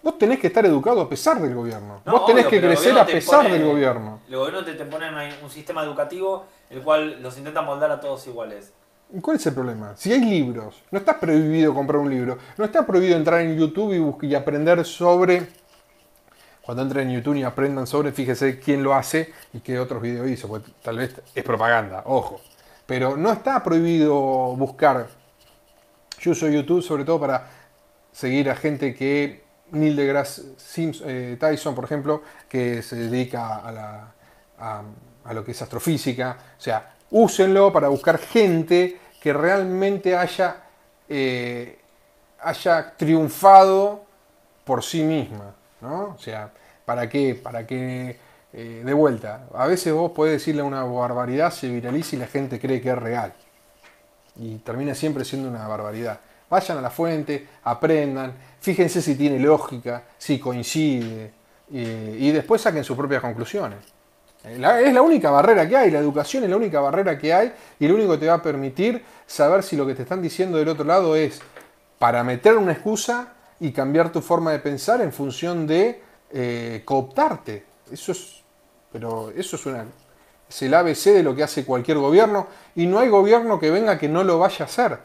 Vos 0.02 0.18
tenés 0.18 0.38
que 0.38 0.48
estar 0.48 0.64
educado 0.66 1.00
a 1.00 1.08
pesar 1.08 1.40
del 1.40 1.54
gobierno. 1.54 2.02
No, 2.04 2.12
vos 2.12 2.26
tenés 2.26 2.46
obvio, 2.46 2.60
que 2.60 2.66
crecer 2.66 2.98
a 2.98 3.06
pesar 3.06 3.44
pone- 3.44 3.58
del 3.58 3.64
gobierno. 3.66 4.20
El 4.28 4.36
gobierno 4.36 4.64
te, 4.64 4.74
te 4.74 4.84
pone 4.84 5.06
un, 5.42 5.50
sistema 5.50 5.82
educativo 5.82 6.44
el 6.70 6.82
cual 6.82 7.22
los 7.22 7.36
intenta 7.38 7.62
moldar 7.62 7.90
a 7.90 8.00
todos 8.00 8.26
iguales. 8.26 8.72
¿Y 9.12 9.20
¿Cuál 9.20 9.36
es 9.36 9.46
el 9.46 9.54
problema? 9.54 9.94
Si 9.96 10.12
hay 10.12 10.20
libros, 10.20 10.82
no 10.90 10.98
está 10.98 11.18
prohibido 11.18 11.72
comprar 11.74 12.00
un 12.00 12.10
libro, 12.10 12.38
no 12.56 12.64
está 12.64 12.84
prohibido 12.86 13.16
entrar 13.16 13.40
en 13.40 13.56
YouTube 13.56 13.92
y, 13.94 13.98
bus- 13.98 14.22
y 14.24 14.34
aprender 14.34 14.84
sobre. 14.84 15.46
Cuando 16.64 16.82
entren 16.82 17.08
en 17.08 17.16
YouTube 17.16 17.36
y 17.36 17.42
aprendan 17.42 17.86
sobre, 17.86 18.12
fíjese 18.12 18.58
quién 18.58 18.82
lo 18.82 18.94
hace 18.94 19.32
y 19.52 19.60
qué 19.60 19.78
otros 19.78 20.00
videos 20.00 20.28
hizo, 20.28 20.48
porque 20.48 20.70
tal 20.82 20.96
vez 20.96 21.14
es 21.34 21.44
propaganda, 21.44 22.02
ojo. 22.06 22.40
Pero 22.86 23.16
no 23.16 23.32
está 23.32 23.62
prohibido 23.62 24.14
buscar. 24.56 25.08
Yo 26.20 26.30
uso 26.30 26.48
YouTube 26.48 26.82
sobre 26.82 27.04
todo 27.04 27.20
para 27.20 27.48
seguir 28.12 28.50
a 28.50 28.56
gente 28.56 28.94
que. 28.94 29.44
Neil 29.70 29.96
deGrasse 29.96 30.42
eh, 31.04 31.36
Tyson, 31.40 31.74
por 31.74 31.84
ejemplo, 31.84 32.22
que 32.48 32.82
se 32.82 32.94
dedica 32.96 33.56
a 34.56 35.32
lo 35.32 35.44
que 35.44 35.50
es 35.50 35.62
astrofísica. 35.62 36.36
O 36.56 36.60
sea, 36.60 36.94
úsenlo 37.10 37.72
para 37.72 37.88
buscar 37.88 38.18
gente 38.18 39.00
que 39.20 39.32
realmente 39.32 40.16
haya, 40.16 40.64
eh, 41.08 41.78
haya 42.40 42.94
triunfado 42.96 44.04
por 44.64 44.84
sí 44.84 45.02
misma. 45.02 45.53
¿No? 45.84 46.14
O 46.16 46.18
sea, 46.18 46.50
¿para 46.84 47.08
qué? 47.08 47.34
Para 47.40 47.66
que, 47.66 48.18
eh, 48.52 48.82
de 48.84 48.92
vuelta, 48.92 49.46
a 49.54 49.66
veces 49.66 49.92
vos 49.92 50.10
podés 50.12 50.34
decirle 50.34 50.62
una 50.62 50.82
barbaridad, 50.84 51.52
se 51.52 51.68
viraliza 51.68 52.16
y 52.16 52.18
la 52.18 52.26
gente 52.26 52.58
cree 52.58 52.80
que 52.80 52.90
es 52.90 52.98
real. 52.98 53.32
Y 54.36 54.56
termina 54.58 54.94
siempre 54.94 55.24
siendo 55.24 55.48
una 55.48 55.68
barbaridad. 55.68 56.18
Vayan 56.50 56.78
a 56.78 56.80
la 56.80 56.90
fuente, 56.90 57.46
aprendan, 57.64 58.34
fíjense 58.60 59.00
si 59.00 59.14
tiene 59.14 59.38
lógica, 59.38 60.02
si 60.18 60.38
coincide, 60.38 61.32
eh, 61.72 62.16
y 62.18 62.32
después 62.32 62.60
saquen 62.60 62.84
sus 62.84 62.96
propias 62.96 63.20
conclusiones. 63.20 63.78
Eh, 64.44 64.60
es 64.84 64.92
la 64.92 65.02
única 65.02 65.30
barrera 65.30 65.68
que 65.68 65.76
hay, 65.76 65.90
la 65.90 65.98
educación 65.98 66.44
es 66.44 66.50
la 66.50 66.56
única 66.56 66.80
barrera 66.80 67.18
que 67.18 67.32
hay 67.32 67.52
y 67.78 67.88
lo 67.88 67.94
único 67.94 68.12
que 68.12 68.18
te 68.18 68.26
va 68.26 68.34
a 68.34 68.42
permitir 68.42 69.02
saber 69.26 69.62
si 69.62 69.76
lo 69.76 69.86
que 69.86 69.94
te 69.94 70.02
están 70.02 70.20
diciendo 70.20 70.58
del 70.58 70.68
otro 70.68 70.84
lado 70.84 71.16
es 71.16 71.40
para 71.98 72.22
meter 72.22 72.56
una 72.56 72.72
excusa 72.72 73.32
y 73.64 73.72
cambiar 73.72 74.12
tu 74.12 74.20
forma 74.20 74.52
de 74.52 74.58
pensar 74.58 75.00
en 75.00 75.10
función 75.10 75.66
de 75.66 76.02
eh, 76.30 76.82
cooptarte. 76.84 77.64
Eso 77.90 78.12
es, 78.12 78.42
pero 78.92 79.30
eso 79.34 79.56
es 79.56 79.64
una, 79.64 79.86
es 80.46 80.62
el 80.62 80.74
ABC 80.74 81.04
de 81.14 81.22
lo 81.22 81.34
que 81.34 81.44
hace 81.44 81.64
cualquier 81.64 81.96
gobierno 81.96 82.46
y 82.76 82.84
no 82.86 82.98
hay 82.98 83.08
gobierno 83.08 83.58
que 83.58 83.70
venga 83.70 83.98
que 83.98 84.06
no 84.06 84.22
lo 84.22 84.38
vaya 84.38 84.66
a 84.66 84.68
hacer. 84.68 84.98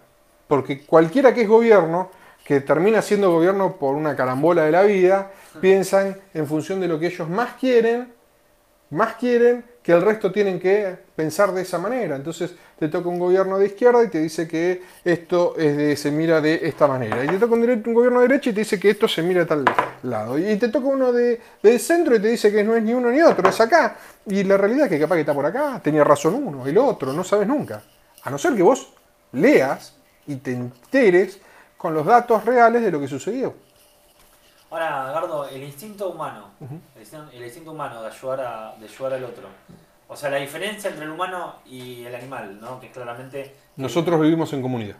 Porque 0.49 0.81
cualquiera 0.85 1.33
que 1.33 1.43
es 1.43 1.47
gobierno, 1.47 2.11
que 2.43 2.59
termina 2.59 3.01
siendo 3.01 3.31
gobierno 3.31 3.77
por 3.77 3.95
una 3.95 4.13
carambola 4.17 4.65
de 4.65 4.71
la 4.71 4.81
vida, 4.81 5.31
piensan 5.61 6.19
en 6.33 6.45
función 6.45 6.81
de 6.81 6.89
lo 6.89 6.99
que 6.99 7.07
ellos 7.07 7.29
más 7.29 7.53
quieren, 7.53 8.11
más 8.91 9.15
quieren 9.15 9.63
que 9.83 9.91
el 9.91 10.01
resto 10.01 10.31
tienen 10.31 10.59
que 10.59 10.97
pensar 11.15 11.51
de 11.51 11.61
esa 11.61 11.77
manera. 11.77 12.15
Entonces 12.15 12.53
te 12.77 12.87
toca 12.89 13.09
un 13.09 13.19
gobierno 13.19 13.57
de 13.57 13.67
izquierda 13.67 14.03
y 14.03 14.07
te 14.09 14.19
dice 14.19 14.47
que 14.47 14.81
esto 15.03 15.55
es 15.57 15.75
de- 15.77 15.95
se 15.95 16.11
mira 16.11 16.41
de 16.41 16.59
esta 16.63 16.87
manera. 16.87 17.23
Y 17.23 17.27
te 17.27 17.37
toca 17.39 17.53
un, 17.55 17.93
gobierno 17.93 18.21
de 18.21 18.27
derecha 18.27 18.49
y 18.49 18.53
te 18.53 18.61
dice 18.61 18.79
que 18.79 18.89
esto 18.91 19.07
se 19.07 19.21
mira 19.21 19.41
de 19.41 19.45
tal 19.45 19.65
lado. 20.03 20.37
Y 20.37 20.55
te 20.57 20.69
toca 20.69 20.87
uno 20.87 21.11
de, 21.11 21.39
del 21.61 21.79
centro 21.79 22.15
y 22.15 22.21
te 22.21 22.27
dice 22.27 22.51
que 22.51 22.63
no 22.63 22.75
es 22.75 22.83
ni 22.83 22.93
uno 22.93 23.09
ni 23.11 23.21
otro, 23.21 23.47
es 23.49 23.59
acá. 23.59 23.97
Y 24.25 24.43
la 24.43 24.57
realidad 24.57 24.85
es 24.85 24.91
que 24.91 24.99
capaz 24.99 25.15
que 25.15 25.21
está 25.21 25.33
por 25.33 25.45
acá, 25.45 25.79
tenía 25.83 26.03
razón 26.03 26.35
uno, 26.35 26.65
el 26.67 26.77
otro, 26.77 27.13
no 27.13 27.23
sabes 27.23 27.47
nunca. 27.47 27.81
A 28.23 28.29
no 28.29 28.37
ser 28.37 28.53
que 28.55 28.63
vos 28.63 28.93
leas 29.31 29.95
y 30.27 30.35
te 30.37 30.51
enteres 30.51 31.39
con 31.77 31.93
los 31.93 32.05
datos 32.05 32.45
reales 32.45 32.81
de 32.81 32.91
lo 32.91 32.99
que 32.99 33.07
sucedió. 33.07 33.53
Ahora, 34.71 35.11
Gardo, 35.11 35.47
el 35.49 35.63
instinto 35.63 36.09
humano, 36.09 36.51
el, 36.95 37.01
instinto, 37.01 37.29
el 37.33 37.43
instinto 37.43 37.71
humano 37.71 38.01
de 38.01 38.07
ayudar, 38.07 38.39
a, 38.41 38.75
de 38.79 38.85
ayudar 38.85 39.13
al 39.13 39.23
otro. 39.23 39.47
O 40.07 40.15
sea, 40.15 40.29
la 40.29 40.37
diferencia 40.37 40.89
entre 40.89 41.05
el 41.05 41.11
humano 41.11 41.55
y 41.65 42.03
el 42.03 42.13
animal, 42.13 42.59
¿no? 42.59 42.79
Que 42.79 42.91
claramente... 42.91 43.55
Nosotros 43.77 44.19
vivimos 44.19 44.51
en 44.53 44.61
comunidad. 44.61 44.95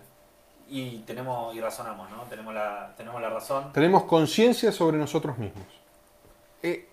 Y 0.67 0.99
tenemos 0.99 1.55
y 1.55 1.61
razonamos, 1.61 2.09
¿no? 2.11 2.23
Tenemos 2.29 2.53
la, 2.53 2.93
tenemos 2.95 3.21
la 3.21 3.29
razón. 3.29 3.73
Tenemos 3.73 4.03
conciencia 4.03 4.71
sobre 4.71 4.97
nosotros 4.97 5.37
mismos. 5.37 5.65
Eh, 6.61 6.87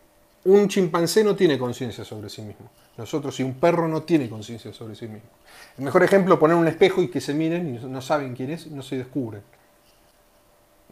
un 0.45 0.69
chimpancé 0.69 1.25
no 1.25 1.35
tiene 1.37 1.59
conciencia 1.59 2.05
sobre 2.05 2.31
sí 2.31 2.41
mismo. 2.41 2.71
Nosotros 2.97 3.39
y 3.41 3.43
un 3.43 3.55
perro 3.55 3.89
no 3.89 4.03
tiene 4.03 4.29
conciencia 4.29 4.73
sobre 4.73 4.95
sí 4.95 5.07
mismo. 5.07 5.29
El 5.77 5.85
mejor 5.85 6.03
ejemplo, 6.03 6.39
poner 6.39 6.57
un 6.57 6.69
espejo 6.69 7.03
y 7.03 7.09
que 7.09 7.21
se 7.21 7.35
miren 7.35 7.75
y 7.75 7.87
no 7.87 8.01
saben 8.01 8.35
quién 8.35 8.51
es 8.51 8.67
y 8.67 8.71
no 8.71 8.83
se 8.83 8.97
descubren. 8.97 9.43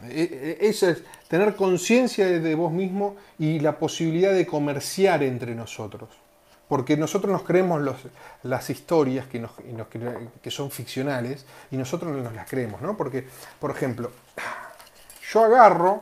Eh, 0.09 0.29
eh, 0.31 0.57
Eso 0.61 0.89
es 0.89 1.03
tener 1.27 1.55
conciencia 1.55 2.25
de- 2.27 2.55
vos 2.55 2.71
mismo 2.71 3.15
y 3.39 3.59
la 3.59 3.77
posibilidad 3.77 4.33
de 4.33 4.45
comerciar 4.45 5.23
entre 5.23 5.55
nosotros. 5.55 6.09
Porque 6.67 6.97
nosotros 6.97 7.31
nos 7.31 7.43
creemos 7.43 7.81
los- 7.81 7.97
las 8.43 8.69
historias 8.69 9.27
que, 9.27 9.39
nos, 9.39 9.51
que 10.41 10.51
son 10.51 10.71
ficcionales 10.71 11.45
y 11.71 11.77
nosotros 11.77 12.11
no 12.15 12.23
nos 12.23 12.33
las 12.33 12.49
creemos, 12.49 12.81
¿no? 12.81 12.97
Porque, 12.97 13.27
por 13.59 13.69
ejemplo, 13.71 14.11
yo 15.31 15.43
agarro 15.43 16.01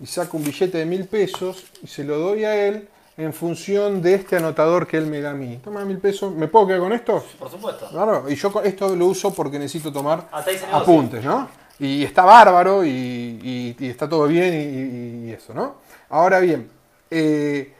y 0.00 0.06
saco 0.06 0.36
un 0.36 0.44
billete 0.44 0.78
de 0.78 0.86
mil 0.86 1.06
pesos 1.06 1.64
y 1.82 1.86
se 1.88 2.04
lo 2.04 2.18
doy 2.18 2.44
a 2.44 2.54
él 2.66 2.88
en 3.16 3.32
función 3.32 4.00
de 4.00 4.14
este 4.14 4.36
anotador 4.36 4.86
que 4.86 4.96
él 4.96 5.06
me 5.06 5.20
da 5.20 5.30
a 5.30 5.34
mí. 5.34 5.58
Toma 5.64 5.84
mil 5.84 5.98
pesos, 5.98 6.32
¿me 6.32 6.46
puedo 6.46 6.68
quedar 6.68 6.80
con 6.80 6.92
esto? 6.92 7.24
Por 7.36 7.50
supuesto. 7.50 7.88
Claro, 7.90 8.26
y 8.30 8.36
yo 8.36 8.52
esto 8.62 8.94
lo 8.94 9.06
uso 9.06 9.34
porque 9.34 9.58
necesito 9.58 9.92
tomar 9.92 10.28
negocia. 10.68 10.76
apuntes, 10.76 11.24
¿no? 11.24 11.48
Y 11.80 12.02
está 12.04 12.24
bárbaro 12.24 12.84
y, 12.84 12.88
y- 12.90 13.76
y 13.78 13.88
está 13.88 14.08
todo 14.08 14.26
bien 14.26 14.52
y, 14.54 14.56
y- 14.56 15.30
y 15.30 15.32
eso, 15.32 15.54
¿no? 15.54 15.76
Ahora 16.10 16.40
bien, 16.40 16.68
eh, 17.10 17.72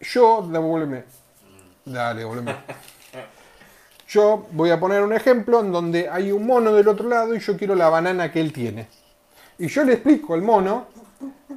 yo, 0.00 0.46
devuélveme. 0.50 1.04
Dale, 1.84 2.20
devuélveme. 2.20 2.56
Yo 4.08 4.46
voy 4.52 4.70
a 4.70 4.78
poner 4.78 5.02
un 5.02 5.12
ejemplo 5.12 5.60
en 5.60 5.72
donde 5.72 6.08
hay 6.08 6.30
un 6.30 6.46
mono 6.46 6.72
del 6.72 6.86
otro 6.86 7.08
lado 7.08 7.34
y 7.34 7.40
yo 7.40 7.56
quiero 7.56 7.74
la 7.74 7.88
banana 7.88 8.30
que 8.30 8.40
él 8.40 8.52
tiene. 8.52 8.86
Y 9.58 9.66
yo 9.66 9.82
le 9.82 9.94
explico 9.94 10.34
al 10.34 10.42
mono 10.42 10.86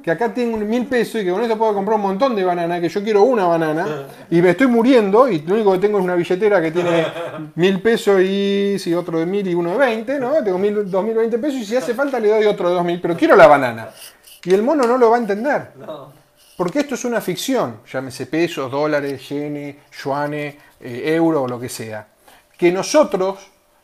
que 0.02 0.10
acá 0.10 0.32
tengo 0.32 0.56
mil 0.56 0.86
pesos 0.86 1.20
y 1.20 1.24
que 1.24 1.30
con 1.30 1.42
esto 1.42 1.58
puedo 1.58 1.74
comprar 1.74 1.96
un 1.96 2.02
montón 2.02 2.34
de 2.34 2.44
banana, 2.44 2.80
que 2.80 2.88
yo 2.88 3.02
quiero 3.02 3.22
una 3.22 3.46
banana 3.46 4.06
y 4.30 4.40
me 4.40 4.50
estoy 4.50 4.66
muriendo 4.66 5.28
y 5.28 5.40
lo 5.40 5.54
único 5.54 5.72
que 5.72 5.78
tengo 5.78 5.98
es 5.98 6.04
una 6.04 6.14
billetera 6.14 6.60
que 6.60 6.70
tiene 6.70 7.06
mil 7.54 7.80
pesos 7.80 8.20
y 8.22 8.76
si 8.78 8.94
otro 8.94 9.18
de 9.18 9.26
mil 9.26 9.46
y 9.46 9.54
uno 9.54 9.72
de 9.72 9.78
veinte, 9.78 10.18
¿no? 10.18 10.42
Tengo 10.42 10.58
mil, 10.58 10.90
dos 10.90 11.04
mil 11.04 11.14
veinte 11.14 11.38
pesos 11.38 11.60
y 11.60 11.64
si 11.64 11.76
hace 11.76 11.94
falta 11.94 12.18
le 12.18 12.28
doy 12.28 12.46
otro 12.46 12.68
de 12.70 12.74
dos 12.74 12.84
mil, 12.84 13.00
pero 13.00 13.16
quiero 13.16 13.36
la 13.36 13.46
banana. 13.46 13.90
Y 14.42 14.54
el 14.54 14.62
mono 14.62 14.86
no 14.86 14.96
lo 14.96 15.10
va 15.10 15.16
a 15.16 15.20
entender. 15.20 15.72
Porque 16.56 16.80
esto 16.80 16.94
es 16.94 17.04
una 17.04 17.20
ficción, 17.20 17.80
llámese 17.90 18.26
pesos, 18.26 18.70
dólares, 18.70 19.28
yenes, 19.28 19.76
yuanes, 20.02 20.56
eh, 20.80 21.14
euro 21.14 21.42
o 21.42 21.48
lo 21.48 21.58
que 21.58 21.68
sea. 21.68 22.06
Que 22.56 22.70
nosotros 22.70 23.38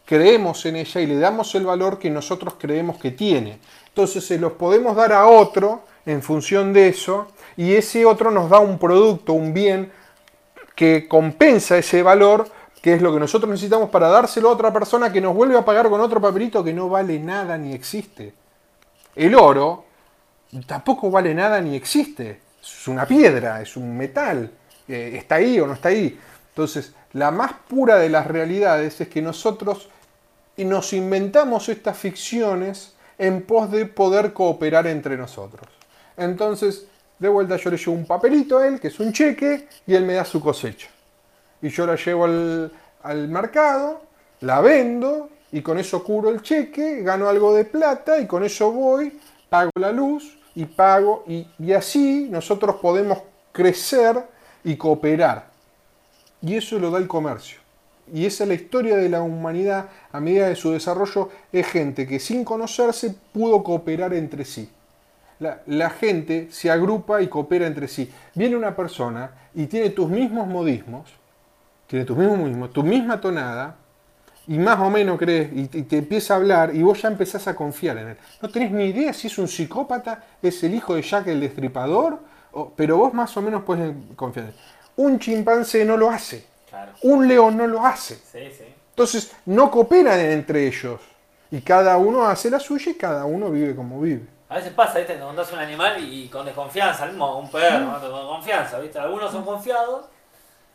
creemos 0.05 0.65
en 0.67 0.77
ella 0.77 1.01
y 1.01 1.07
le 1.07 1.19
damos 1.19 1.55
el 1.55 1.65
valor 1.65 1.99
que 1.99 2.11
nosotros 2.11 2.55
creemos 2.59 2.99
que 2.99 3.13
tiene. 3.13 3.59
Entonces 3.97 4.27
se 4.27 4.39
los 4.39 4.53
podemos 4.53 4.95
dar 4.95 5.11
a 5.15 5.27
otro 5.27 5.81
en 6.05 6.23
función 6.23 6.75
de 6.75 6.89
eso 6.89 7.29
y 7.57 7.73
ese 7.73 8.05
otro 8.05 8.31
nos 8.31 8.51
da 8.51 8.59
un 8.59 8.79
producto, 8.79 9.33
un 9.33 9.55
bien 9.55 9.91
que 10.75 11.09
compensa 11.09 11.79
ese 11.79 12.03
valor, 12.03 12.47
que 12.83 12.93
es 12.93 13.01
lo 13.01 13.11
que 13.11 13.19
nosotros 13.19 13.51
necesitamos 13.51 13.89
para 13.89 14.09
dárselo 14.09 14.51
a 14.51 14.53
otra 14.53 14.71
persona 14.71 15.11
que 15.11 15.23
nos 15.23 15.35
vuelve 15.35 15.57
a 15.57 15.65
pagar 15.65 15.89
con 15.89 15.99
otro 16.03 16.21
papelito 16.21 16.63
que 16.63 16.75
no 16.75 16.91
vale 16.91 17.19
nada 17.19 17.57
ni 17.57 17.73
existe. 17.73 18.35
El 19.15 19.35
oro 19.35 19.87
tampoco 20.67 21.11
vale 21.11 21.33
nada 21.33 21.59
ni 21.63 21.75
existe. 21.75 22.43
Es 22.63 22.89
una 22.89 23.07
piedra, 23.07 23.63
es 23.63 23.79
un 23.79 23.97
metal. 23.97 24.51
eh, 24.89 25.15
está 25.17 25.37
ahí 25.37 25.59
o 25.59 25.67
no 25.67 25.73
está 25.73 25.89
ahí. 25.89 26.21
Entonces, 26.51 26.93
la 27.15 27.31
más 27.31 27.53
pura 27.67 27.97
de 27.97 28.11
las 28.11 28.27
realidades 28.27 29.01
es 29.01 29.09
que 29.09 29.23
nosotros 29.23 29.89
nos 30.59 30.93
inventamos 30.93 31.71
estas 31.71 31.97
ficciones 31.97 32.93
en 33.19 33.43
pos 33.43 33.71
de 33.71 33.87
poder 33.87 34.33
cooperar 34.33 34.87
entre 34.87 35.17
nosotros. 35.17 35.67
Entonces, 36.17 36.87
de 37.19 37.29
vuelta 37.29 37.57
yo 37.57 37.71
le 37.71 37.77
llevo 37.77 37.93
un 37.93 38.07
papelito 38.07 38.59
a 38.59 38.67
él, 38.67 38.81
que 38.81 38.89
es 38.89 39.01
un 39.01 39.13
cheque, 39.13 39.69
y 39.87 39.95
él 39.95 40.05
me 40.05 40.15
da 40.15 40.25
su 40.25 40.41
cosecha. 40.41 40.89
Y 41.63 41.69
yo 41.69 41.87
la 41.87 41.97
llevo 41.97 42.25
al, 42.25 42.71
al 43.03 43.29
mercado, 43.29 44.03
la 44.41 44.61
vendo, 44.61 45.31
y 45.53 45.63
con 45.63 45.79
eso 45.79 46.05
curo 46.05 46.31
el 46.31 46.43
cheque, 46.43 47.03
gano 47.03 47.29
algo 47.29 47.55
de 47.55 47.65
plata, 47.65 48.19
y 48.19 48.27
con 48.27 48.45
eso 48.45 48.71
voy, 48.73 49.19
pago 49.49 49.71
la 49.79 49.93
luz, 49.93 50.39
y 50.55 50.65
pago, 50.65 51.25
y, 51.27 51.47
y 51.59 51.73
así 51.73 52.29
nosotros 52.31 52.77
podemos 52.77 53.19
crecer 53.53 54.23
y 54.65 54.77
cooperar. 54.77 55.47
Y 56.43 56.57
eso 56.57 56.79
lo 56.79 56.91
da 56.91 56.99
el 56.99 57.09
comercio. 57.09 57.66
Y 58.13 58.27
esa 58.27 58.45
es 58.45 58.49
la 58.49 58.55
historia 58.55 58.97
de 58.97 59.09
la 59.09 59.23
humanidad 59.23 59.89
a 60.13 60.21
medida 60.21 60.49
de 60.49 60.57
su 60.57 60.71
desarrollo. 60.73 61.31
Es 61.53 61.67
gente 61.67 62.07
que 62.07 62.21
sin 62.21 62.45
conocerse 62.45 63.15
pudo 63.33 63.63
cooperar 63.65 64.15
entre 64.15 64.45
sí. 64.45 64.71
la, 65.67 65.91
gente 65.91 66.49
se 66.51 66.71
agrupa 66.71 67.23
y 67.23 67.29
coopera 67.29 67.67
entre 67.67 67.89
sí. 67.89 68.11
Viene 68.35 68.57
una 68.57 68.75
persona 68.77 69.31
y 69.55 69.67
tiene 69.67 69.91
tus 69.91 70.09
mismos 70.09 70.47
modismos, 70.49 71.11
tiene 71.87 72.05
tus 72.05 72.17
mismos 72.17 72.39
modismos, 72.39 72.73
tu 72.73 72.83
misma 72.83 73.21
tonada, 73.21 73.77
y 74.47 74.59
más 74.59 74.79
o 74.81 74.91
menos 74.91 75.19
crees, 75.19 75.51
y 75.53 75.67
te 75.69 75.99
empieza 75.99 76.35
a 76.35 76.37
hablar, 76.39 76.75
y 76.75 76.83
vos 76.83 77.03
ya 77.03 77.09
empezás 77.09 77.49
a 77.49 77.57
confiar 77.57 77.99
en 77.99 78.09
él. 78.11 78.17
No 78.41 78.49
tenés 78.51 78.71
ni 78.73 78.87
idea 78.87 79.13
si 79.13 79.27
es 79.29 79.39
un 79.39 79.49
psicópata, 79.49 80.25
es 80.43 80.63
el 80.65 80.75
hijo 80.75 80.95
de 80.95 81.03
Jack 81.03 81.27
el 81.29 81.41
Destripador, 81.41 82.21
o- 82.53 82.73
pero 82.77 82.97
vos 82.99 83.13
más 83.15 83.37
o 83.37 83.43
menos 83.43 83.65
puedes 83.65 83.93
confiar 84.17 84.47
en 84.47 84.51
él. 84.53 84.57
Un 84.97 85.19
chimpancé 85.19 85.85
no 85.85 85.97
lo 85.97 86.11
hace, 86.11 86.47
Claro. 86.77 86.93
un 87.03 87.27
león 87.27 87.57
no 87.57 87.67
lo 87.67 87.85
hace. 87.85 88.17
Sí, 88.17 88.51
sí. 88.57 88.65
Entonces 88.91 89.33
no 89.47 89.71
cooperan 89.71 90.21
entre 90.21 90.67
ellos. 90.67 91.01
Y 91.51 91.61
cada 91.61 91.97
uno 91.97 92.27
hace 92.27 92.51
la 92.51 92.59
suya 92.59 92.93
y 92.93 92.95
cada 92.95 93.25
uno 93.25 93.51
vive 93.51 93.75
como 93.75 94.01
vive. 94.01 94.27
A 94.49 94.57
veces 94.57 94.73
pasa, 94.73 94.99
¿viste? 94.99 95.15
Te 95.15 95.21
contás 95.21 95.53
un 95.53 95.59
animal 95.59 96.03
y, 96.03 96.29
con 96.29 96.45
desconfianza, 96.47 97.07
mismo, 97.07 97.39
un 97.39 97.51
perro, 97.51 97.81
¿no? 97.81 98.01
con 98.01 98.27
confianza, 98.29 98.79
¿viste? 98.79 98.99
Algunos 98.99 99.31
son 99.33 99.45
confiados, 99.45 100.07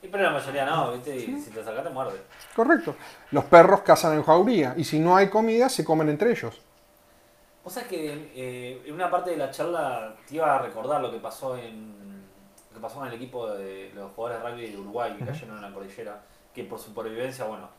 y 0.03 0.07
pero 0.07 0.23
la 0.23 0.31
mayoría 0.31 0.65
no, 0.65 0.91
¿viste? 0.93 1.15
Y 1.15 1.39
si 1.39 1.51
te 1.51 1.63
sacas 1.63 1.83
te 1.83 1.89
muerde. 1.89 2.21
Correcto. 2.55 2.95
Los 3.31 3.45
perros 3.45 3.81
cazan 3.81 4.15
en 4.15 4.23
jauría 4.23 4.73
y 4.75 4.83
si 4.83 4.99
no 4.99 5.15
hay 5.15 5.29
comida 5.29 5.69
se 5.69 5.85
comen 5.85 6.09
entre 6.09 6.31
ellos. 6.31 6.59
Vos 7.63 7.73
sabés 7.73 7.89
que 7.89 8.31
eh, 8.35 8.81
en 8.85 8.93
una 8.93 9.09
parte 9.09 9.31
de 9.31 9.37
la 9.37 9.51
charla 9.51 10.15
te 10.27 10.35
iba 10.35 10.55
a 10.55 10.59
recordar 10.59 10.99
lo 10.99 11.11
que 11.11 11.19
pasó 11.19 11.55
en 11.55 12.00
lo 12.71 12.75
que 12.75 12.81
pasó 12.81 12.99
con 12.99 13.07
el 13.07 13.13
equipo 13.13 13.49
de 13.49 13.91
los 13.93 14.11
jugadores 14.13 14.43
de 14.43 14.49
rugby 14.49 14.71
de 14.71 14.77
Uruguay 14.77 15.15
que 15.17 15.25
cayeron 15.25 15.57
en 15.57 15.61
la 15.61 15.73
cordillera, 15.73 16.21
que 16.53 16.63
por 16.63 16.79
supervivencia, 16.79 17.45
bueno, 17.45 17.69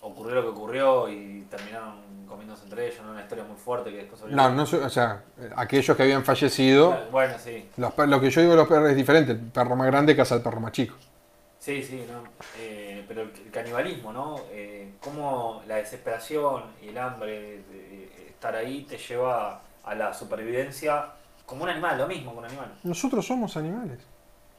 ocurrió 0.00 0.36
lo 0.36 0.42
que 0.42 0.48
ocurrió 0.48 1.08
y 1.08 1.46
terminaron 1.50 2.26
comiéndose 2.26 2.64
entre 2.64 2.86
ellos, 2.86 3.00
¿no? 3.04 3.12
una 3.12 3.22
historia 3.22 3.44
muy 3.44 3.56
fuerte 3.56 3.90
que 3.90 3.96
después 3.98 4.22
No, 4.30 4.50
no, 4.50 4.62
o 4.62 4.88
sea, 4.88 5.22
aquellos 5.56 5.96
que 5.96 6.02
habían 6.02 6.24
fallecido, 6.24 6.96
Bueno, 7.10 7.34
sí, 7.38 7.68
los 7.76 7.96
lo 7.96 8.20
que 8.20 8.30
yo 8.30 8.40
digo 8.40 8.52
de 8.52 8.58
los 8.58 8.68
perros 8.68 8.90
es 8.90 8.96
diferente. 8.96 9.32
El 9.32 9.38
perro 9.38 9.76
más 9.76 9.86
grande 9.86 10.16
caza 10.16 10.36
al 10.36 10.42
perro 10.42 10.60
más 10.60 10.72
chico. 10.72 10.94
sí, 11.58 11.82
sí, 11.82 12.06
¿no? 12.10 12.22
Eh, 12.58 13.04
pero 13.08 13.22
el, 13.22 13.50
canibalismo, 13.50 14.12
¿no? 14.12 14.40
Eh, 14.50 14.92
cómo 15.00 15.62
la 15.66 15.76
desesperación 15.76 16.64
y 16.82 16.88
el 16.88 16.98
hambre 16.98 17.62
de 17.70 18.28
estar 18.28 18.54
ahí 18.54 18.82
te 18.82 18.96
lleva 18.96 19.62
a 19.84 19.94
la 19.94 20.14
supervivencia 20.14 21.06
como 21.44 21.64
un 21.64 21.70
animal, 21.70 21.98
lo 21.98 22.06
mismo 22.06 22.32
que 22.32 22.38
un 22.38 22.44
animal. 22.44 22.72
Nosotros 22.84 23.26
somos 23.26 23.56
animales. 23.56 23.98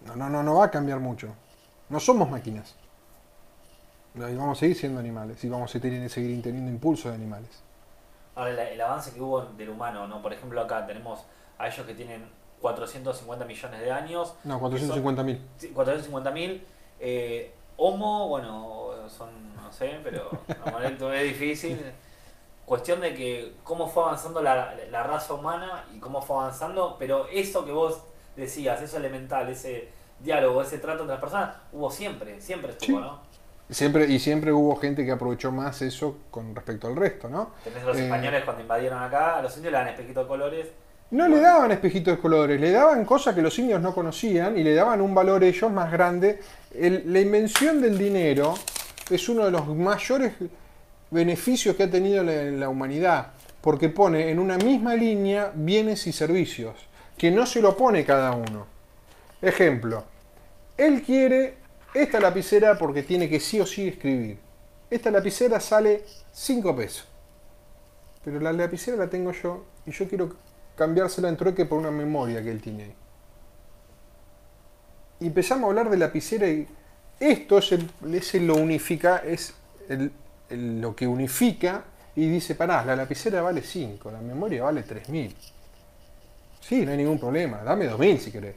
No, 0.06 0.16
no, 0.16 0.30
no, 0.30 0.43
no 0.43 0.56
va 0.56 0.66
a 0.66 0.72
cambiar 0.72 1.00
mucho. 1.00 1.34
No 1.89 2.00
somos 2.00 2.30
máquinas. 2.30 2.76
Y 4.16 4.36
vamos 4.36 4.58
a 4.58 4.60
seguir 4.60 4.76
siendo 4.76 5.00
animales 5.00 5.43
y 5.43 5.50
vamos 5.50 5.70
a 5.70 5.80
seguir 5.80 6.41
teniendo 6.41 6.72
impulsos 6.72 7.12
de 7.12 7.16
animales. 7.16 7.64
Ahora, 8.36 8.52
el, 8.52 8.60
el 8.60 8.82
avance 8.82 9.14
que 9.14 9.22
hubo 9.22 9.41
del 9.41 9.70
humano, 9.70 10.08
¿no? 10.08 10.22
Por 10.22 10.34
ejemplo, 10.34 10.60
acá 10.62 10.86
tenemos 10.86 11.26
a 11.58 11.68
ellos 11.68 11.86
que 11.86 11.93
tienen 11.93 12.30
450 12.62 13.45
millones 13.45 13.80
de 13.80 13.91
años, 13.91 14.34
No, 14.43 14.60
450 14.60 15.24
mil. 15.24 15.41
450 15.74 16.32
mil. 16.32 16.66
Eh, 17.00 17.54
Homo, 17.78 18.28
bueno, 18.28 18.91
son, 19.08 19.56
no 19.56 19.72
sé, 19.72 20.00
pero 20.04 20.30
es 21.14 21.24
difícil. 21.24 21.80
Cuestión 22.66 23.00
de 23.00 23.14
que 23.16 23.56
cómo 23.64 23.88
fue 23.88 24.04
avanzando 24.04 24.41
la, 24.41 24.76
la 24.91 25.04
raza 25.04 25.34
humana 25.34 25.86
y 25.95 26.00
cómo 26.00 26.22
fue 26.22 26.36
avanzando, 26.38 26.97
pero 27.00 27.28
eso 27.30 27.66
que 27.66 27.72
vos 27.72 28.04
decías, 28.40 28.82
eso 28.82 28.98
elemental, 28.98 29.50
ese 29.50 29.90
diálogo, 30.20 30.62
ese 30.62 30.80
trato 30.80 31.02
entre 31.02 31.14
las 31.16 31.22
personas, 31.22 31.56
hubo 31.72 31.92
siempre, 31.92 32.42
siempre 32.42 32.72
estuvo, 32.72 32.98
Sí. 32.98 33.04
¿no? 33.04 33.30
Siempre, 33.70 34.06
y 34.08 34.18
siempre 34.18 34.52
hubo 34.52 34.76
gente 34.78 35.06
que 35.06 35.12
aprovechó 35.12 35.52
más 35.52 35.82
eso 35.84 36.18
con 36.32 36.56
respecto 36.56 36.88
al 36.88 36.96
resto, 36.96 37.30
¿no? 37.30 37.52
Tenés 37.64 37.84
los 37.84 37.96
Eh, 37.98 38.06
españoles 38.06 38.44
cuando 38.44 38.64
invadieron 38.64 39.02
acá, 39.04 39.38
a 39.38 39.42
los 39.44 39.56
indios 39.58 39.72
le 39.72 39.78
dan 39.78 39.88
espejitos 39.90 40.24
de 40.24 40.28
colores. 40.28 40.68
No 41.12 41.28
le 41.28 41.40
daban 41.40 41.72
espejitos 41.72 42.16
de 42.16 42.22
colores, 42.22 42.60
le 42.60 42.72
daban 42.72 43.06
cosas 43.06 43.36
que 43.36 43.42
los 43.44 43.58
indios 43.60 43.80
no 43.82 43.94
conocían 43.94 44.58
y 44.58 44.64
le 44.64 44.74
daban 44.74 45.02
un 45.02 45.14
valor 45.14 45.44
ellos 45.44 45.72
más 45.72 45.92
grande. 45.92 46.40
El- 46.74 47.04
la 47.14 47.20
invención 47.20 47.80
del 47.82 47.98
dinero 47.98 48.56
es 49.10 49.30
uno 49.30 49.46
de 49.46 49.52
los 49.52 49.68
mayores 49.68 50.34
beneficios 51.12 51.76
que 51.76 51.84
ha 51.84 51.90
tenido 51.92 52.24
la, 52.24 52.44
la 52.44 52.70
humanidad, 52.70 53.28
porque 53.62 53.90
pone 53.90 54.30
en 54.30 54.40
una 54.40 54.58
misma 54.58 54.96
línea 54.96 55.52
bienes 55.54 56.06
y 56.08 56.12
servicios, 56.12 56.76
que 57.20 57.30
no 57.30 57.45
se 57.45 57.61
lo 57.61 57.76
pone 57.76 58.05
cada 58.05 58.32
uno. 58.32 58.65
Ejemplo, 59.41 60.05
él 60.78 61.03
quiere 61.03 61.57
esta 61.93 62.17
lapicera 62.20 62.78
porque 62.78 63.03
tiene 63.03 63.30
que 63.30 63.41
sí 63.41 63.59
o 63.59 63.65
sí 63.65 63.89
escribir. 63.89 64.39
Esta 64.89 65.11
lapicera 65.11 65.59
sale 65.59 66.05
5 66.32 66.76
pesos. 66.76 67.05
Pero 68.24 68.39
la 68.39 68.53
lapicera 68.53 68.95
la 68.95 69.09
tengo 69.09 69.34
yo 69.34 69.65
y 69.86 69.91
yo 69.91 70.07
quiero 70.07 70.34
cambiársela 70.78 71.28
en 71.28 71.36
trueque 71.36 71.65
por 71.65 71.78
una 71.78 71.91
memoria 71.91 72.41
que 72.41 72.51
él 72.51 72.61
tiene 72.61 72.84
ahí. 72.84 72.95
Y 75.20 75.28
empezamos 75.28 75.65
a 75.65 75.67
hablar 75.67 75.89
de 75.89 75.97
lapicera 75.97 76.47
y 76.47 76.65
esto 77.20 77.57
es, 77.57 77.74
el, 77.74 78.47
lo 78.47 78.55
unifica, 78.55 79.17
es 79.17 79.55
lo 80.49 80.95
que 80.95 81.05
unifica 81.05 81.84
y 82.15 82.30
dice, 82.30 82.55
pará, 82.55 82.86
la 82.86 82.95
lapicera 82.95 83.41
vale 83.41 83.61
5, 83.61 84.09
la 84.09 84.22
memoria 84.22 84.63
vale 84.63 84.84
3000. 84.84 85.36
Sí, 86.70 86.86
no 86.86 86.91
hay 86.91 86.97
ningún 86.97 87.20
problema, 87.20 87.57
dame 87.63 87.88
2000 87.88 88.20
si 88.22 88.32
querés. 88.32 88.55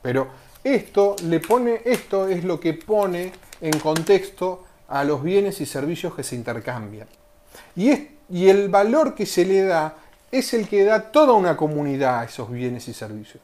Pero 0.00 0.28
esto 0.62 1.16
le 1.24 1.40
pone, 1.40 1.82
esto 1.84 2.28
es 2.28 2.44
lo 2.44 2.60
que 2.60 2.74
pone 2.74 3.32
en 3.60 3.78
contexto 3.80 4.64
a 4.88 5.02
los 5.04 5.22
bienes 5.22 5.60
y 5.60 5.66
servicios 5.66 6.14
que 6.14 6.22
se 6.22 6.36
intercambian. 6.36 7.08
Y, 7.76 7.90
es- 7.90 8.00
y 8.30 8.48
el 8.48 8.68
valor 8.68 9.14
que 9.14 9.26
se 9.26 9.44
le 9.44 9.62
da 9.62 9.96
es 10.30 10.54
el 10.54 10.68
que 10.68 10.84
da 10.84 11.10
toda 11.10 11.32
una 11.34 11.56
comunidad 11.56 12.20
a 12.20 12.24
esos 12.24 12.50
bienes 12.50 12.86
y 12.88 12.94
servicios. 12.94 13.42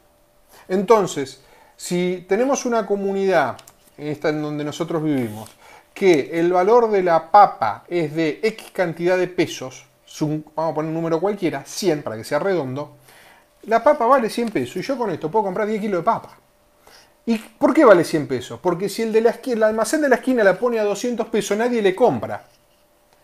Entonces, 0.68 1.40
si 1.76 2.24
tenemos 2.28 2.64
una 2.64 2.86
comunidad, 2.86 3.56
esta 3.96 4.28
en 4.30 4.40
donde 4.42 4.64
nosotros 4.64 5.02
vivimos, 5.02 5.50
que 5.92 6.30
el 6.38 6.52
valor 6.52 6.90
de 6.90 7.02
la 7.02 7.30
papa 7.30 7.84
es 7.88 8.14
de 8.14 8.38
X 8.42 8.70
cantidad 8.72 9.18
de 9.18 9.26
pesos, 9.26 9.84
vamos 10.20 10.44
a 10.56 10.74
poner 10.74 10.88
un 10.90 10.94
número 10.94 11.20
cualquiera, 11.20 11.64
100 11.66 12.02
para 12.02 12.16
que 12.16 12.24
sea 12.24 12.38
redondo, 12.38 12.96
la 13.68 13.82
papa 13.82 14.06
vale 14.06 14.30
100 14.30 14.50
pesos 14.50 14.76
y 14.76 14.82
yo 14.82 14.96
con 14.96 15.10
esto 15.10 15.30
puedo 15.30 15.44
comprar 15.44 15.68
10 15.68 15.80
kilos 15.80 16.00
de 16.00 16.04
papa. 16.04 16.36
¿Y 17.26 17.36
por 17.36 17.74
qué 17.74 17.84
vale 17.84 18.04
100 18.04 18.26
pesos? 18.26 18.58
Porque 18.60 18.88
si 18.88 19.02
el, 19.02 19.12
de 19.12 19.20
la 19.20 19.66
almacén 19.66 20.00
de 20.00 20.08
la 20.08 20.16
esquina 20.16 20.42
la 20.42 20.58
pone 20.58 20.78
a 20.78 20.84
200 20.84 21.26
pesos, 21.28 21.56
nadie 21.58 21.82
le 21.82 21.94
compra. 21.94 22.44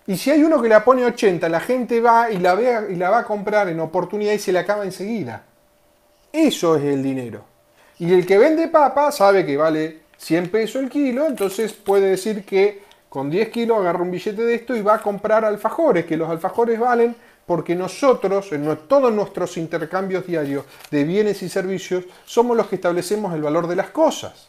Y 0.07 0.19
si 0.19 0.31
hay 0.31 0.43
uno 0.43 0.61
que 0.61 0.69
la 0.69 0.85
pone 0.85 1.05
a 1.05 1.07
80, 1.07 1.49
la 1.49 1.61
gente 1.61 2.01
va 2.03 2.31
y 2.31 2.39
la, 2.39 2.55
ve, 2.55 2.89
y 2.91 2.97
la 2.97 3.09
va 3.09 3.21
a 3.21 3.25
comprar 3.25 3.71
en 3.71 3.81
oportunidad 3.81 4.35
y 4.35 4.39
se 4.39 4.53
la 4.53 4.61
acaba 4.61 4.85
enseguida. 4.85 5.45
Eso 6.31 6.77
es 6.77 6.85
el 6.85 7.03
dinero. 7.03 7.45
Y 7.99 8.13
el 8.13 8.27
que 8.27 8.37
vende 8.37 8.69
papa 8.69 9.11
sabe 9.11 9.47
que 9.47 9.57
vale 9.57 10.01
100 10.19 10.51
pesos 10.51 10.83
el 10.83 10.91
kilo, 10.91 11.27
entonces 11.27 11.73
puede 11.73 12.11
decir 12.11 12.45
que 12.45 12.83
con 13.09 13.31
10 13.31 13.49
kilos 13.49 13.79
agarra 13.79 14.03
un 14.03 14.11
billete 14.11 14.43
de 14.43 14.55
esto 14.55 14.77
y 14.77 14.83
va 14.83 14.97
a 14.97 15.01
comprar 15.01 15.45
alfajores, 15.45 16.05
que 16.05 16.17
los 16.17 16.29
alfajores 16.29 16.79
valen 16.79 17.17
porque 17.47 17.75
nosotros, 17.75 18.53
en 18.53 18.77
todos 18.89 19.13
nuestros 19.13 19.57
intercambios 19.57 20.27
diarios 20.27 20.65
de 20.91 21.05
bienes 21.05 21.43
y 21.43 21.49
servicios, 21.49 22.05
somos 22.25 22.57
los 22.57 22.69
que 22.69 22.77
establecemos 22.77 23.35
el 23.35 23.43
valor 23.43 23.67
de 23.67 23.77
las 23.77 23.91
cosas. 23.91 24.49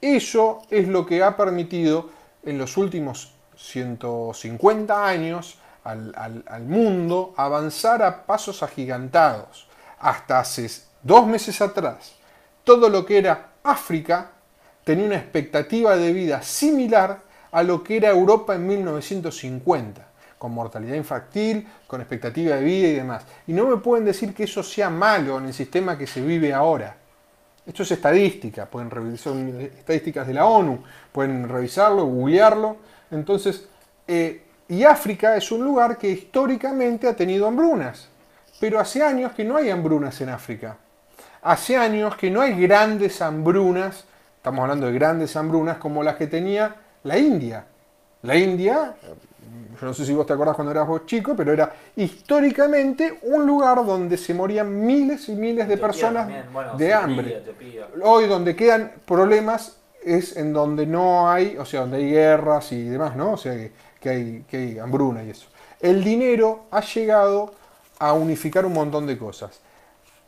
Eso 0.00 0.62
es 0.70 0.88
lo 0.88 1.04
que 1.04 1.22
ha 1.22 1.36
permitido 1.36 2.10
en 2.44 2.58
los 2.58 2.76
últimos 2.76 3.32
150 3.56 5.06
años 5.06 5.58
al 5.84 6.64
mundo 6.66 7.34
avanzar 7.36 8.02
a 8.02 8.26
pasos 8.26 8.62
agigantados. 8.62 9.68
Hasta 9.98 10.40
hace 10.40 10.68
dos 11.02 11.26
meses 11.26 11.60
atrás, 11.60 12.16
todo 12.64 12.88
lo 12.88 13.06
que 13.06 13.18
era 13.18 13.52
África 13.62 14.32
tenía 14.84 15.06
una 15.06 15.16
expectativa 15.16 15.96
de 15.96 16.12
vida 16.12 16.42
similar 16.42 17.20
a 17.50 17.62
lo 17.62 17.82
que 17.82 17.96
era 17.96 18.10
Europa 18.10 18.54
en 18.54 18.66
1950, 18.66 20.06
con 20.38 20.52
mortalidad 20.52 20.94
infantil, 20.94 21.66
con 21.86 22.00
expectativa 22.00 22.56
de 22.56 22.64
vida 22.64 22.88
y 22.88 22.94
demás. 22.94 23.24
Y 23.46 23.52
no 23.52 23.66
me 23.66 23.76
pueden 23.78 24.04
decir 24.04 24.34
que 24.34 24.44
eso 24.44 24.62
sea 24.62 24.90
malo 24.90 25.38
en 25.38 25.46
el 25.46 25.54
sistema 25.54 25.96
que 25.96 26.06
se 26.06 26.20
vive 26.20 26.52
ahora. 26.52 26.96
Esto 27.66 27.82
es 27.82 27.90
estadística, 27.90 28.66
pueden 28.66 28.90
revisar 28.90 29.34
estadísticas 29.34 30.26
de 30.26 30.34
la 30.34 30.46
ONU, 30.46 30.84
pueden 31.10 31.48
revisarlo, 31.48 32.04
googlearlo. 32.06 32.76
Entonces, 33.10 33.66
eh, 34.06 34.42
y 34.68 34.84
África 34.84 35.36
es 35.36 35.50
un 35.50 35.64
lugar 35.64 35.98
que 35.98 36.08
históricamente 36.08 37.08
ha 37.08 37.14
tenido 37.14 37.46
hambrunas, 37.46 38.08
pero 38.60 38.78
hace 38.78 39.02
años 39.02 39.32
que 39.32 39.44
no 39.44 39.56
hay 39.56 39.70
hambrunas 39.70 40.20
en 40.20 40.28
África. 40.28 40.76
Hace 41.42 41.76
años 41.76 42.16
que 42.16 42.30
no 42.30 42.40
hay 42.40 42.60
grandes 42.60 43.20
hambrunas, 43.22 44.04
estamos 44.36 44.62
hablando 44.62 44.86
de 44.86 44.92
grandes 44.92 45.36
hambrunas 45.36 45.78
como 45.78 46.02
las 46.02 46.16
que 46.16 46.26
tenía 46.26 46.74
la 47.04 47.18
India. 47.18 47.64
La 48.22 48.36
India, 48.36 48.94
yo 49.80 49.86
no 49.86 49.94
sé 49.94 50.06
si 50.06 50.14
vos 50.14 50.26
te 50.26 50.32
acordás 50.32 50.54
cuando 50.54 50.72
eras 50.72 50.86
vos 50.86 51.06
chico, 51.06 51.34
pero 51.36 51.52
era 51.52 51.72
históricamente 51.96 53.18
un 53.22 53.46
lugar 53.46 53.84
donde 53.84 54.16
se 54.16 54.34
morían 54.34 54.84
miles 54.84 55.28
y 55.28 55.34
miles 55.34 55.68
de 55.68 55.74
Etiopía 55.74 55.86
personas 55.86 56.52
bueno, 56.52 56.76
de 56.76 56.94
hambre. 56.94 57.36
Etiopía. 57.38 57.88
Hoy 58.02 58.26
donde 58.26 58.56
quedan 58.56 58.92
problemas 59.04 59.76
es 60.02 60.36
en 60.36 60.52
donde 60.52 60.86
no 60.86 61.28
hay, 61.28 61.56
o 61.56 61.64
sea, 61.64 61.80
donde 61.80 61.98
hay 61.98 62.10
guerras 62.10 62.72
y 62.72 62.84
demás, 62.84 63.16
¿no? 63.16 63.32
O 63.32 63.36
sea, 63.36 63.54
que, 63.54 63.72
que 64.00 64.08
hay, 64.08 64.44
que 64.48 64.56
hay 64.56 64.78
hambruna 64.78 65.24
y 65.24 65.30
eso. 65.30 65.48
El 65.80 66.02
dinero 66.02 66.64
ha 66.70 66.80
llegado 66.80 67.52
a 67.98 68.12
unificar 68.12 68.64
un 68.64 68.72
montón 68.72 69.06
de 69.06 69.18
cosas. 69.18 69.60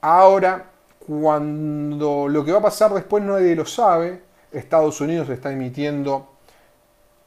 Ahora, 0.01 0.65
cuando 0.99 2.29
lo 2.29 2.45
que 2.45 2.53
va 2.53 2.59
a 2.59 2.63
pasar 2.63 2.93
después 2.93 3.23
nadie 3.25 3.55
lo 3.55 3.65
sabe, 3.65 4.21
Estados 4.53 5.01
Unidos 5.01 5.29
está 5.29 5.53
emitiendo 5.53 6.29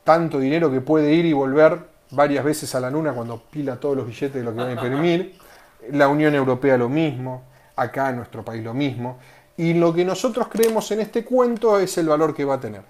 tanto 0.03 0.39
dinero 0.39 0.71
que 0.71 0.81
puede 0.81 1.13
ir 1.13 1.25
y 1.25 1.33
volver 1.33 1.90
varias 2.11 2.43
veces 2.43 2.73
a 2.75 2.79
la 2.79 2.89
luna 2.89 3.13
cuando 3.13 3.37
pila 3.37 3.79
todos 3.79 3.97
los 3.97 4.05
billetes 4.05 4.33
de 4.33 4.43
lo 4.43 4.51
que 4.51 4.57
van 4.57 4.69
a 4.69 4.73
imprimir. 4.73 5.37
La 5.91 6.07
Unión 6.07 6.35
Europea 6.35 6.77
lo 6.77 6.89
mismo, 6.89 7.43
acá 7.75 8.09
en 8.09 8.17
nuestro 8.17 8.43
país 8.45 8.63
lo 8.63 8.73
mismo. 8.73 9.17
Y 9.57 9.73
lo 9.73 9.93
que 9.93 10.05
nosotros 10.05 10.47
creemos 10.47 10.91
en 10.91 11.01
este 11.01 11.25
cuento 11.25 11.79
es 11.79 11.97
el 11.97 12.07
valor 12.07 12.35
que 12.35 12.45
va 12.45 12.55
a 12.55 12.59
tener. 12.59 12.83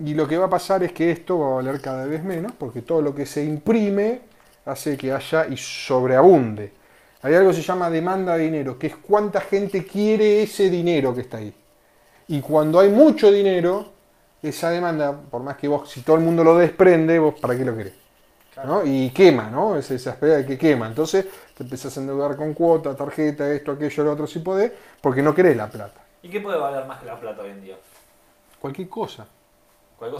Y 0.00 0.14
lo 0.14 0.28
que 0.28 0.38
va 0.38 0.46
a 0.46 0.50
pasar 0.50 0.82
es 0.84 0.92
que 0.92 1.10
esto 1.10 1.40
va 1.40 1.46
a 1.48 1.54
valer 1.56 1.80
cada 1.80 2.06
vez 2.06 2.22
menos, 2.22 2.52
porque 2.52 2.82
todo 2.82 3.02
lo 3.02 3.14
que 3.14 3.26
se 3.26 3.44
imprime 3.44 4.20
hace 4.64 4.96
que 4.96 5.12
haya 5.12 5.46
y 5.48 5.56
sobreabunde. 5.56 6.72
Hay 7.22 7.34
algo 7.34 7.50
que 7.50 7.56
se 7.56 7.62
llama 7.62 7.90
demanda 7.90 8.36
de 8.36 8.44
dinero, 8.44 8.78
que 8.78 8.88
es 8.88 8.96
cuánta 8.96 9.40
gente 9.40 9.84
quiere 9.84 10.42
ese 10.42 10.70
dinero 10.70 11.14
que 11.14 11.22
está 11.22 11.38
ahí. 11.38 11.52
Y 12.28 12.40
cuando 12.40 12.78
hay 12.78 12.90
mucho 12.90 13.32
dinero, 13.32 13.92
esa 14.42 14.70
demanda, 14.70 15.12
por 15.12 15.42
más 15.42 15.56
que 15.56 15.68
vos, 15.68 15.90
si 15.90 16.02
todo 16.02 16.16
el 16.16 16.22
mundo 16.22 16.44
lo 16.44 16.56
desprende, 16.56 17.18
vos 17.18 17.34
para 17.40 17.56
qué 17.56 17.64
lo 17.64 17.76
querés. 17.76 17.94
¿no? 18.64 18.84
Y 18.84 19.10
quema, 19.10 19.50
¿no? 19.50 19.76
Es 19.76 19.90
esa 19.90 20.10
especie 20.10 20.36
de 20.36 20.46
que 20.46 20.58
quema. 20.58 20.86
Entonces 20.86 21.26
te 21.56 21.62
empezás 21.62 21.96
a 21.96 22.00
endeudar 22.00 22.36
con 22.36 22.54
cuota, 22.54 22.94
tarjeta, 22.94 23.50
esto, 23.52 23.72
aquello, 23.72 24.04
lo 24.04 24.12
otro, 24.12 24.26
si 24.26 24.40
podés, 24.40 24.72
porque 25.00 25.22
no 25.22 25.34
querés 25.34 25.56
la 25.56 25.68
plata. 25.68 26.00
¿Y 26.22 26.28
qué 26.28 26.40
puede 26.40 26.58
valer 26.58 26.86
más 26.86 27.00
que 27.00 27.06
la 27.06 27.18
plata 27.18 27.42
hoy 27.42 27.50
en 27.50 27.62
día? 27.62 27.76
Cualquier 28.60 28.88
cosa. 28.88 29.26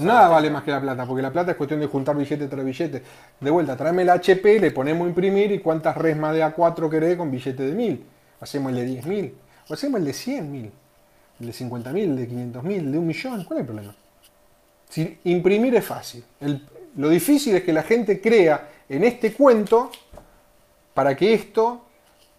Nada 0.00 0.28
vale 0.28 0.50
más 0.50 0.64
que 0.64 0.72
la 0.72 0.80
plata, 0.80 1.06
porque 1.06 1.22
la 1.22 1.30
plata 1.30 1.52
es 1.52 1.56
cuestión 1.56 1.78
de 1.78 1.86
juntar 1.86 2.16
billete 2.16 2.48
tras 2.48 2.64
billete. 2.64 3.02
De 3.38 3.50
vuelta, 3.50 3.76
tráeme 3.76 4.02
el 4.02 4.10
HP, 4.10 4.58
le 4.58 4.72
ponemos 4.72 5.06
a 5.06 5.08
imprimir 5.08 5.52
y 5.52 5.60
cuántas 5.60 5.96
resmas 5.96 6.34
de 6.34 6.44
A4 6.44 6.90
querés 6.90 7.16
con 7.16 7.30
billete 7.30 7.62
de 7.62 7.72
1000. 7.72 8.04
Hacemos 8.40 8.72
el 8.72 8.76
de 8.76 9.02
10.000, 9.02 9.32
o 9.68 9.74
hacemos 9.74 10.00
el 10.00 10.06
de 10.06 10.12
100.000, 10.12 10.70
el 11.40 11.46
de 11.46 11.52
50.000, 11.52 11.96
el 11.96 12.16
de 12.16 12.28
500.000, 12.28 12.72
el 12.72 12.92
de 12.92 12.98
un 12.98 13.06
millón. 13.06 13.44
¿Cuál 13.44 13.58
es 13.58 13.60
el 13.60 13.66
problema? 13.66 13.94
Si 14.88 15.18
imprimir 15.24 15.74
es 15.76 15.84
fácil. 15.84 16.24
Lo 16.96 17.08
difícil 17.08 17.54
es 17.56 17.62
que 17.62 17.72
la 17.72 17.82
gente 17.82 18.20
crea 18.20 18.68
en 18.88 19.04
este 19.04 19.32
cuento 19.32 19.90
para 20.94 21.14
que 21.16 21.34
esto, 21.34 21.82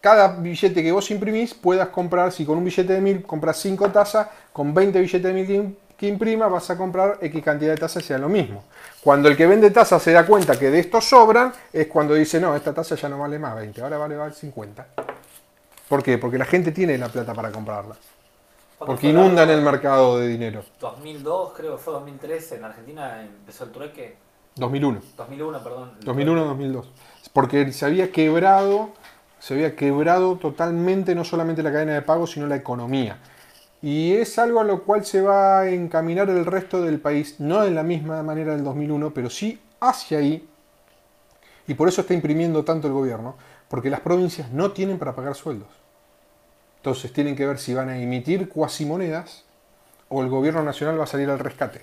cada 0.01 0.29
billete 0.35 0.81
que 0.83 0.91
vos 0.91 1.09
imprimís, 1.11 1.53
puedas 1.53 1.89
comprar, 1.89 2.31
si 2.31 2.45
con 2.45 2.57
un 2.57 2.65
billete 2.65 2.93
de 2.93 3.01
1000 3.01 3.23
compras 3.23 3.57
5 3.57 3.89
tazas, 3.89 4.27
con 4.51 4.73
20 4.73 4.99
billetes 4.99 5.23
de 5.23 5.33
1000 5.33 5.47
que, 5.47 5.55
im- 5.61 5.75
que 5.95 6.07
imprima 6.07 6.47
vas 6.47 6.69
a 6.69 6.77
comprar 6.77 7.19
X 7.21 7.43
cantidad 7.43 7.71
de 7.71 7.77
tazas 7.77 8.03
y 8.03 8.07
sea 8.07 8.17
lo 8.17 8.27
mismo. 8.29 8.63
Cuando 9.01 9.29
el 9.29 9.37
que 9.37 9.45
vende 9.45 9.69
tazas 9.71 10.01
se 10.01 10.11
da 10.11 10.25
cuenta 10.25 10.57
que 10.57 10.69
de 10.71 10.79
estos 10.79 11.05
sobran, 11.07 11.53
es 11.71 11.87
cuando 11.87 12.15
dice, 12.15 12.39
no, 12.39 12.55
esta 12.55 12.73
taza 12.73 12.95
ya 12.95 13.07
no 13.09 13.19
vale 13.19 13.37
más 13.39 13.55
20, 13.55 13.81
ahora 13.81 13.97
vale, 13.97 14.15
vale 14.15 14.33
50. 14.33 14.87
¿Por 15.87 16.03
qué? 16.03 16.17
Porque 16.17 16.37
la 16.37 16.45
gente 16.45 16.71
tiene 16.71 16.97
la 16.97 17.07
plata 17.09 17.33
para 17.33 17.51
comprarla. 17.51 17.95
¿Cuándo 18.79 18.93
Porque 18.93 19.09
inundan 19.09 19.49
el 19.49 19.61
mercado 19.61 20.17
de 20.19 20.29
dinero. 20.29 20.63
2002, 20.79 21.51
creo 21.53 21.75
que 21.75 21.83
fue 21.83 21.91
2013, 21.91 22.55
en 22.55 22.63
Argentina 22.63 23.21
empezó 23.21 23.65
el 23.65 23.71
trueque. 23.71 24.15
2001. 24.55 25.01
2001, 25.17 25.63
perdón. 25.63 25.91
2001-2002. 26.05 26.85
Porque 27.33 27.73
se 27.73 27.85
había 27.85 28.09
quebrado, 28.13 28.91
se 29.39 29.55
había 29.55 29.75
quebrado 29.75 30.37
totalmente 30.37 31.13
no 31.13 31.25
solamente 31.25 31.61
la 31.61 31.73
cadena 31.73 31.93
de 31.93 32.03
pago, 32.03 32.25
sino 32.25 32.47
la 32.47 32.55
economía. 32.55 33.19
Y 33.81 34.13
es 34.13 34.39
algo 34.39 34.61
a 34.61 34.63
lo 34.63 34.83
cual 34.83 35.03
se 35.05 35.19
va 35.19 35.59
a 35.59 35.69
encaminar 35.69 36.29
el 36.29 36.45
resto 36.45 36.81
del 36.81 37.01
país, 37.01 37.37
no 37.41 37.61
de 37.63 37.71
la 37.71 37.83
misma 37.83 38.23
manera 38.23 38.53
del 38.53 38.63
2001, 38.63 39.13
pero 39.13 39.29
sí 39.29 39.59
hacia 39.81 40.19
ahí. 40.19 40.47
Y 41.67 41.73
por 41.73 41.89
eso 41.89 41.99
está 41.99 42.13
imprimiendo 42.13 42.63
tanto 42.63 42.87
el 42.87 42.93
gobierno, 42.93 43.35
porque 43.67 43.89
las 43.89 43.99
provincias 43.99 44.49
no 44.51 44.71
tienen 44.71 44.97
para 44.97 45.13
pagar 45.13 45.35
sueldos. 45.35 45.67
Entonces 46.79 47.13
tienen 47.13 47.35
que 47.35 47.45
ver 47.45 47.59
si 47.59 47.73
van 47.73 47.89
a 47.89 47.97
emitir 47.97 48.49
cuasimonedas 48.49 49.43
o 50.07 50.21
el 50.23 50.29
gobierno 50.29 50.63
nacional 50.63 50.99
va 50.99 51.03
a 51.03 51.07
salir 51.07 51.29
al 51.29 51.39
rescate. 51.39 51.81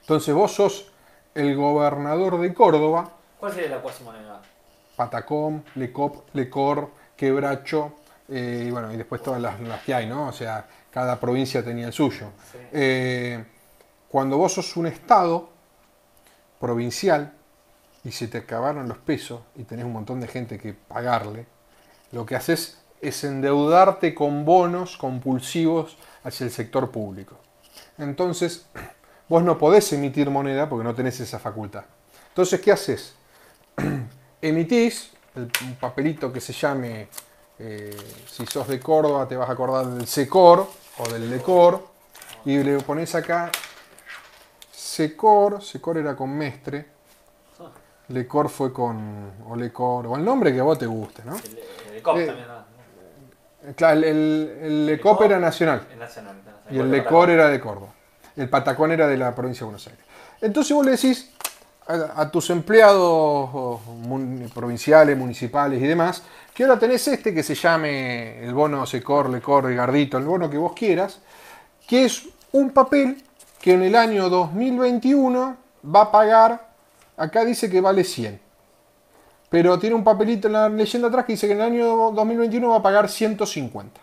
Entonces 0.00 0.34
vos 0.34 0.52
sos 0.52 0.92
el 1.34 1.54
gobernador 1.56 2.40
de 2.40 2.54
Córdoba, 2.54 3.12
¿Cuál 3.40 3.52
sería 3.52 3.70
la 3.70 3.80
cuasimoneda? 3.80 4.42
Patacom, 4.96 5.62
Lecop, 5.76 6.34
Lecor, 6.34 6.90
Quebracho, 7.16 7.94
eh, 8.28 8.64
y 8.66 8.70
bueno, 8.70 8.92
y 8.92 8.98
después 8.98 9.22
todas 9.22 9.40
las, 9.40 9.58
las 9.60 9.82
que 9.82 9.94
hay, 9.94 10.06
¿no? 10.06 10.28
O 10.28 10.32
sea, 10.32 10.66
cada 10.90 11.18
provincia 11.18 11.64
tenía 11.64 11.86
el 11.86 11.92
suyo. 11.94 12.26
Sí. 12.52 12.58
Eh, 12.70 13.44
cuando 14.08 14.36
vos 14.36 14.52
sos 14.52 14.76
un 14.76 14.86
estado 14.86 15.48
provincial 16.58 17.32
y 18.04 18.12
se 18.12 18.28
te 18.28 18.38
acabaron 18.38 18.88
los 18.88 18.98
pesos 18.98 19.40
y 19.56 19.64
tenés 19.64 19.86
un 19.86 19.92
montón 19.92 20.20
de 20.20 20.28
gente 20.28 20.58
que 20.58 20.74
pagarle, 20.74 21.46
lo 22.12 22.26
que 22.26 22.36
haces 22.36 22.79
es 23.00 23.24
endeudarte 23.24 24.14
con 24.14 24.44
bonos 24.44 24.96
compulsivos 24.96 25.96
hacia 26.24 26.44
el 26.44 26.50
sector 26.50 26.90
público. 26.90 27.36
Entonces, 27.98 28.66
vos 29.28 29.42
no 29.42 29.58
podés 29.58 29.92
emitir 29.92 30.30
moneda 30.30 30.68
porque 30.68 30.84
no 30.84 30.94
tenés 30.94 31.18
esa 31.20 31.38
facultad. 31.38 31.84
Entonces, 32.28 32.60
¿qué 32.60 32.72
haces? 32.72 33.14
Emitís 34.42 35.10
el- 35.34 35.50
un 35.64 35.74
papelito 35.76 36.32
que 36.32 36.40
se 36.40 36.52
llame, 36.52 37.08
eh, 37.58 37.96
si 38.26 38.46
sos 38.46 38.66
de 38.68 38.80
Córdoba, 38.80 39.26
te 39.28 39.36
vas 39.36 39.48
a 39.48 39.52
acordar 39.52 39.86
del 39.86 40.06
SECOR 40.06 40.66
o 40.98 41.08
del 41.08 41.30
LECOR, 41.30 41.86
y 42.44 42.56
le 42.62 42.78
pones 42.80 43.14
acá 43.14 43.50
SECOR, 44.72 45.62
SECOR 45.62 45.98
era 45.98 46.16
con 46.16 46.30
Mestre, 46.36 46.86
Ah, 47.60 47.70
LECOR 48.08 48.48
fue 48.48 48.72
con, 48.72 49.30
o 49.48 49.56
LECOR, 49.56 50.06
o 50.06 50.16
el 50.16 50.24
nombre 50.24 50.52
que 50.52 50.60
a 50.60 50.62
vos 50.62 50.78
te 50.78 50.86
guste, 50.86 51.22
¿no? 51.24 51.36
El, 51.36 51.58
el 51.96 52.02
Eh. 52.18 52.26
Claro, 53.76 53.98
el, 53.98 54.04
el, 54.04 54.58
el 54.62 54.86
LECOP 54.86 55.22
era 55.22 55.38
nacional. 55.38 55.86
El 55.92 55.98
nacional. 55.98 56.36
el 56.36 56.44
nacional. 56.44 56.74
Y 56.74 56.78
el 56.78 56.90
lecor 56.90 57.30
era 57.30 57.48
de 57.48 57.60
Córdoba. 57.60 57.92
El 58.36 58.48
patacón 58.48 58.92
era 58.92 59.06
de 59.06 59.16
la 59.16 59.34
provincia 59.34 59.60
de 59.60 59.64
Buenos 59.66 59.86
Aires. 59.86 60.02
Entonces 60.40 60.74
vos 60.74 60.84
le 60.84 60.92
decís 60.92 61.30
a, 61.86 62.22
a 62.22 62.30
tus 62.30 62.48
empleados 62.50 63.50
mun- 63.86 64.50
provinciales, 64.54 65.16
municipales 65.16 65.82
y 65.82 65.86
demás, 65.86 66.22
que 66.54 66.64
ahora 66.64 66.78
tenés 66.78 67.06
este 67.08 67.34
que 67.34 67.42
se 67.42 67.54
llame 67.54 68.42
el 68.44 68.54
bono 68.54 68.86
Secor, 68.86 69.28
Lecor, 69.28 69.72
Gardito, 69.74 70.16
el 70.18 70.24
bono 70.24 70.48
que 70.48 70.56
vos 70.58 70.72
quieras, 70.74 71.20
que 71.86 72.04
es 72.04 72.28
un 72.52 72.70
papel 72.70 73.22
que 73.60 73.74
en 73.74 73.82
el 73.82 73.94
año 73.94 74.28
2021 74.30 75.56
va 75.94 76.02
a 76.02 76.10
pagar, 76.12 76.68
acá 77.16 77.44
dice 77.44 77.68
que 77.70 77.80
vale 77.80 78.04
100. 78.04 78.40
Pero 79.50 79.78
tiene 79.80 79.96
un 79.96 80.04
papelito 80.04 80.46
en 80.46 80.54
la 80.54 80.68
leyenda 80.68 81.08
atrás 81.08 81.24
que 81.26 81.32
dice 81.32 81.48
que 81.48 81.54
en 81.54 81.60
el 81.60 81.66
año 81.66 82.12
2021 82.12 82.68
va 82.68 82.76
a 82.76 82.82
pagar 82.82 83.08
150. 83.08 84.00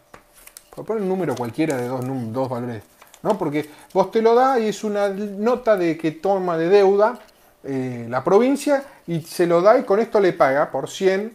Por 0.75 0.85
poner 0.85 1.01
un 1.01 1.09
número 1.09 1.35
cualquiera 1.35 1.77
de 1.77 1.87
dos, 1.87 2.01
dos 2.33 2.49
valores, 2.49 2.83
¿no? 3.23 3.37
Porque 3.37 3.67
vos 3.93 4.11
te 4.11 4.21
lo 4.21 4.35
da 4.35 4.59
y 4.59 4.67
es 4.67 4.83
una 4.83 5.07
nota 5.07 5.77
de 5.77 5.97
que 5.97 6.11
toma 6.11 6.57
de 6.57 6.67
deuda 6.67 7.17
eh, 7.63 8.05
la 8.09 8.23
provincia 8.23 8.83
y 9.07 9.21
se 9.21 9.47
lo 9.47 9.61
da 9.61 9.79
y 9.79 9.83
con 9.83 9.99
esto 9.99 10.19
le 10.19 10.33
paga 10.33 10.69
por 10.69 10.89
100, 10.89 11.33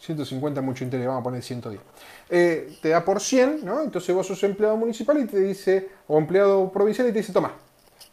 150 0.00 0.60
mucho 0.62 0.84
interés, 0.84 1.08
vamos 1.08 1.20
a 1.20 1.24
poner 1.24 1.42
110. 1.42 1.82
Eh, 2.30 2.78
te 2.80 2.90
da 2.90 3.04
por 3.04 3.20
100, 3.20 3.64
¿no? 3.64 3.82
Entonces 3.82 4.14
vos 4.14 4.26
sos 4.26 4.42
empleado 4.44 4.76
municipal 4.76 5.18
y 5.18 5.26
te 5.26 5.40
dice, 5.40 5.90
o 6.06 6.18
empleado 6.18 6.70
provincial 6.70 7.08
y 7.08 7.12
te 7.12 7.18
dice, 7.18 7.32
toma, 7.32 7.52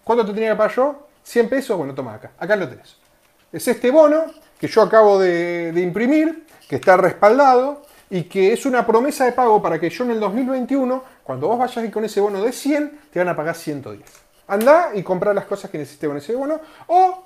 ¿cuánto 0.03 0.25
te 0.25 0.33
tenía 0.33 0.49
que 0.49 0.57
pagar 0.57 0.75
yo? 0.75 1.07
100 1.23 1.47
pesos, 1.47 1.77
bueno, 1.77 1.93
toma 1.93 2.15
acá, 2.15 2.31
acá 2.39 2.55
lo 2.55 2.67
tenés. 2.67 2.97
Es 3.51 3.67
este 3.67 3.91
bono 3.91 4.25
que 4.59 4.67
yo 4.67 4.81
acabo 4.81 5.17
de, 5.17 5.73
imprimir, 5.77 6.45
que 6.67 6.75
está 6.75 6.97
respaldado 6.97 7.81
y 8.09 8.23
que 8.23 8.51
es 8.51 8.65
una 8.65 8.85
promesa 8.85 9.25
de 9.25 9.31
pago 9.31 9.61
para 9.61 9.79
que 9.79 9.89
yo 9.89 10.03
en 10.03 10.11
el 10.11 10.19
2021, 10.19 11.03
cuando 11.23 11.47
vos 11.47 11.57
vayas 11.57 11.85
y 11.85 11.89
con 11.89 12.03
ese 12.03 12.19
bono 12.19 12.43
de 12.43 12.51
100, 12.51 12.99
te 13.11 13.19
van 13.19 13.29
a 13.29 13.35
pagar 13.35 13.55
110. 13.55 14.03
Andá 14.47 14.91
y 14.93 15.03
comprar 15.03 15.33
las 15.33 15.45
cosas 15.45 15.71
que 15.71 15.77
necesites 15.77 16.09
con 16.09 16.17
ese 16.17 16.35
bono 16.35 16.59
o 16.87 17.23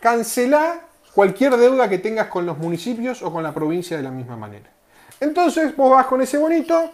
cancelá 0.00 0.80
cualquier 1.14 1.56
deuda 1.56 1.88
que 1.88 1.98
tengas 1.98 2.26
con 2.26 2.44
los 2.44 2.58
municipios 2.58 3.22
o 3.22 3.32
con 3.32 3.42
la 3.42 3.52
provincia 3.54 3.96
de 3.96 4.02
la 4.02 4.10
misma 4.10 4.36
manera. 4.36 4.68
Entonces 5.20 5.74
vos 5.76 5.90
vas 5.90 6.06
con 6.06 6.20
ese 6.20 6.36
bonito 6.36 6.90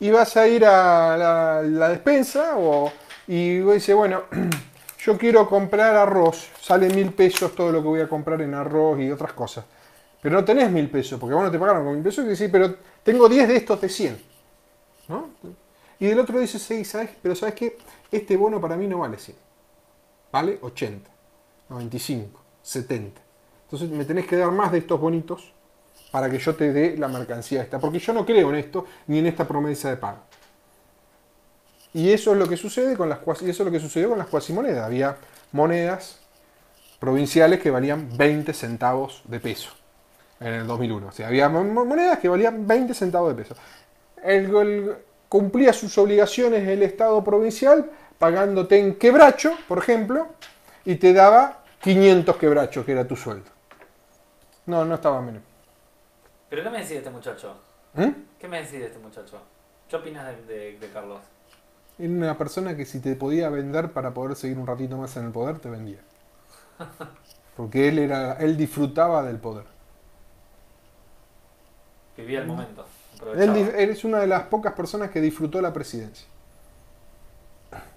y 0.00 0.10
vas 0.10 0.36
a 0.36 0.48
ir 0.48 0.64
a 0.64 1.16
la, 1.16 1.62
la 1.62 1.88
despensa 1.90 2.56
o, 2.56 2.90
y 3.26 3.60
vos 3.60 3.74
dices, 3.74 3.94
bueno, 3.94 4.22
yo 5.04 5.18
quiero 5.18 5.46
comprar 5.46 5.94
arroz, 5.96 6.48
sale 6.60 6.88
mil 6.88 7.12
pesos 7.12 7.54
todo 7.54 7.70
lo 7.70 7.82
que 7.82 7.88
voy 7.88 8.00
a 8.00 8.08
comprar 8.08 8.40
en 8.40 8.54
arroz 8.54 8.98
y 9.00 9.10
otras 9.10 9.34
cosas. 9.34 9.66
Pero 10.22 10.36
no 10.36 10.44
tenés 10.44 10.70
mil 10.70 10.88
pesos, 10.88 11.20
porque 11.20 11.34
vos 11.34 11.44
no 11.44 11.50
te 11.50 11.58
pagaron 11.58 11.84
con 11.84 11.92
mil 11.92 12.02
pesos 12.02 12.24
y 12.24 12.28
decís, 12.28 12.48
pero 12.50 12.76
tengo 13.02 13.28
10 13.28 13.48
de 13.48 13.56
estos 13.56 13.80
de 13.82 13.88
100. 13.90 14.22
¿no? 15.08 15.28
Y 15.98 16.06
del 16.06 16.18
otro 16.18 16.40
dice, 16.40 16.58
sí, 16.58 16.84
¿sabes? 16.86 17.10
pero 17.20 17.34
¿sabes 17.34 17.54
qué? 17.54 17.76
Este 18.10 18.34
bono 18.36 18.58
para 18.60 18.76
mí 18.76 18.86
no 18.86 19.00
vale 19.00 19.18
100. 19.18 19.36
Vale 20.32 20.58
80, 20.62 21.10
95, 21.68 22.40
70. 22.62 23.20
Entonces 23.64 23.90
me 23.90 24.06
tenés 24.06 24.26
que 24.26 24.36
dar 24.36 24.50
más 24.52 24.72
de 24.72 24.78
estos 24.78 24.98
bonitos 24.98 25.52
para 26.10 26.30
que 26.30 26.38
yo 26.38 26.54
te 26.54 26.72
dé 26.72 26.96
la 26.96 27.08
mercancía 27.08 27.62
esta. 27.62 27.78
Porque 27.78 27.98
yo 27.98 28.14
no 28.14 28.24
creo 28.24 28.48
en 28.48 28.56
esto 28.56 28.86
ni 29.06 29.18
en 29.18 29.26
esta 29.26 29.46
promesa 29.46 29.90
de 29.90 29.98
pago. 29.98 30.20
Y 31.94 32.12
eso 32.12 32.32
es 32.32 32.38
lo 32.38 32.48
que 32.48 32.56
sucede 32.56 32.96
con 32.96 33.08
las 33.08 33.20
cuasi- 33.20 33.46
y 33.46 33.50
eso 33.50 33.62
es 33.62 33.66
lo 33.66 33.72
que 33.72 33.80
sucedió 33.80 34.10
con 34.10 34.18
las 34.18 34.26
cuasimonedas. 34.28 34.84
Había 34.84 35.16
monedas 35.52 36.18
provinciales 36.98 37.60
que 37.60 37.70
valían 37.70 38.16
20 38.16 38.52
centavos 38.52 39.22
de 39.24 39.40
peso. 39.40 39.70
en 40.40 40.52
el 40.52 40.66
2001. 40.66 41.06
O 41.08 41.12
sea, 41.12 41.28
había 41.28 41.48
monedas 41.48 42.18
que 42.18 42.28
valían 42.28 42.66
20 42.66 42.92
centavos 42.92 43.34
de 43.34 43.42
peso. 43.42 43.54
El, 44.22 44.94
cumplía 45.28 45.72
sus 45.72 45.96
obligaciones 45.96 46.68
el 46.68 46.82
Estado 46.82 47.22
provincial 47.24 47.90
pagándote 48.18 48.78
en 48.78 48.96
quebracho, 48.96 49.52
por 49.68 49.78
ejemplo, 49.78 50.28
y 50.84 50.96
te 50.96 51.12
daba 51.14 51.62
500 51.80 52.36
quebrachos, 52.36 52.84
que 52.84 52.92
era 52.92 53.06
tu 53.06 53.16
sueldo. 53.16 53.48
No, 54.66 54.84
no 54.84 54.96
estaba 54.96 55.22
menos. 55.22 55.42
¿Pero 56.50 56.62
qué 56.62 56.70
me 56.70 56.76
decís 56.78 56.90
de 56.90 56.98
este 56.98 57.10
muchacho? 57.10 57.54
¿Eh? 57.96 58.12
¿Qué 58.38 58.48
me 58.48 58.58
decís 58.58 58.80
de 58.80 58.86
este 58.86 58.98
muchacho? 58.98 59.40
¿Qué 59.88 59.96
opinas 59.96 60.26
de, 60.46 60.78
de 60.78 60.88
Carlos? 60.92 61.20
Era 61.98 62.12
una 62.12 62.38
persona 62.38 62.76
que 62.76 62.84
si 62.84 63.00
te 63.00 63.14
podía 63.14 63.48
vender 63.50 63.92
para 63.92 64.12
poder 64.12 64.36
seguir 64.36 64.58
un 64.58 64.66
ratito 64.66 64.96
más 64.96 65.16
en 65.16 65.26
el 65.26 65.32
poder, 65.32 65.58
te 65.58 65.70
vendía. 65.70 66.00
Porque 67.56 67.88
él 67.88 67.98
era, 67.98 68.34
él 68.34 68.56
disfrutaba 68.56 69.22
del 69.22 69.38
poder. 69.38 69.64
Vivía 72.16 72.40
el 72.40 72.46
momento. 72.46 72.84
Él, 73.36 73.90
es 73.90 74.04
una 74.04 74.20
de 74.20 74.26
las 74.26 74.44
pocas 74.44 74.72
personas 74.74 75.10
que 75.10 75.20
disfrutó 75.20 75.60
la 75.60 75.72
presidencia. 75.72 76.26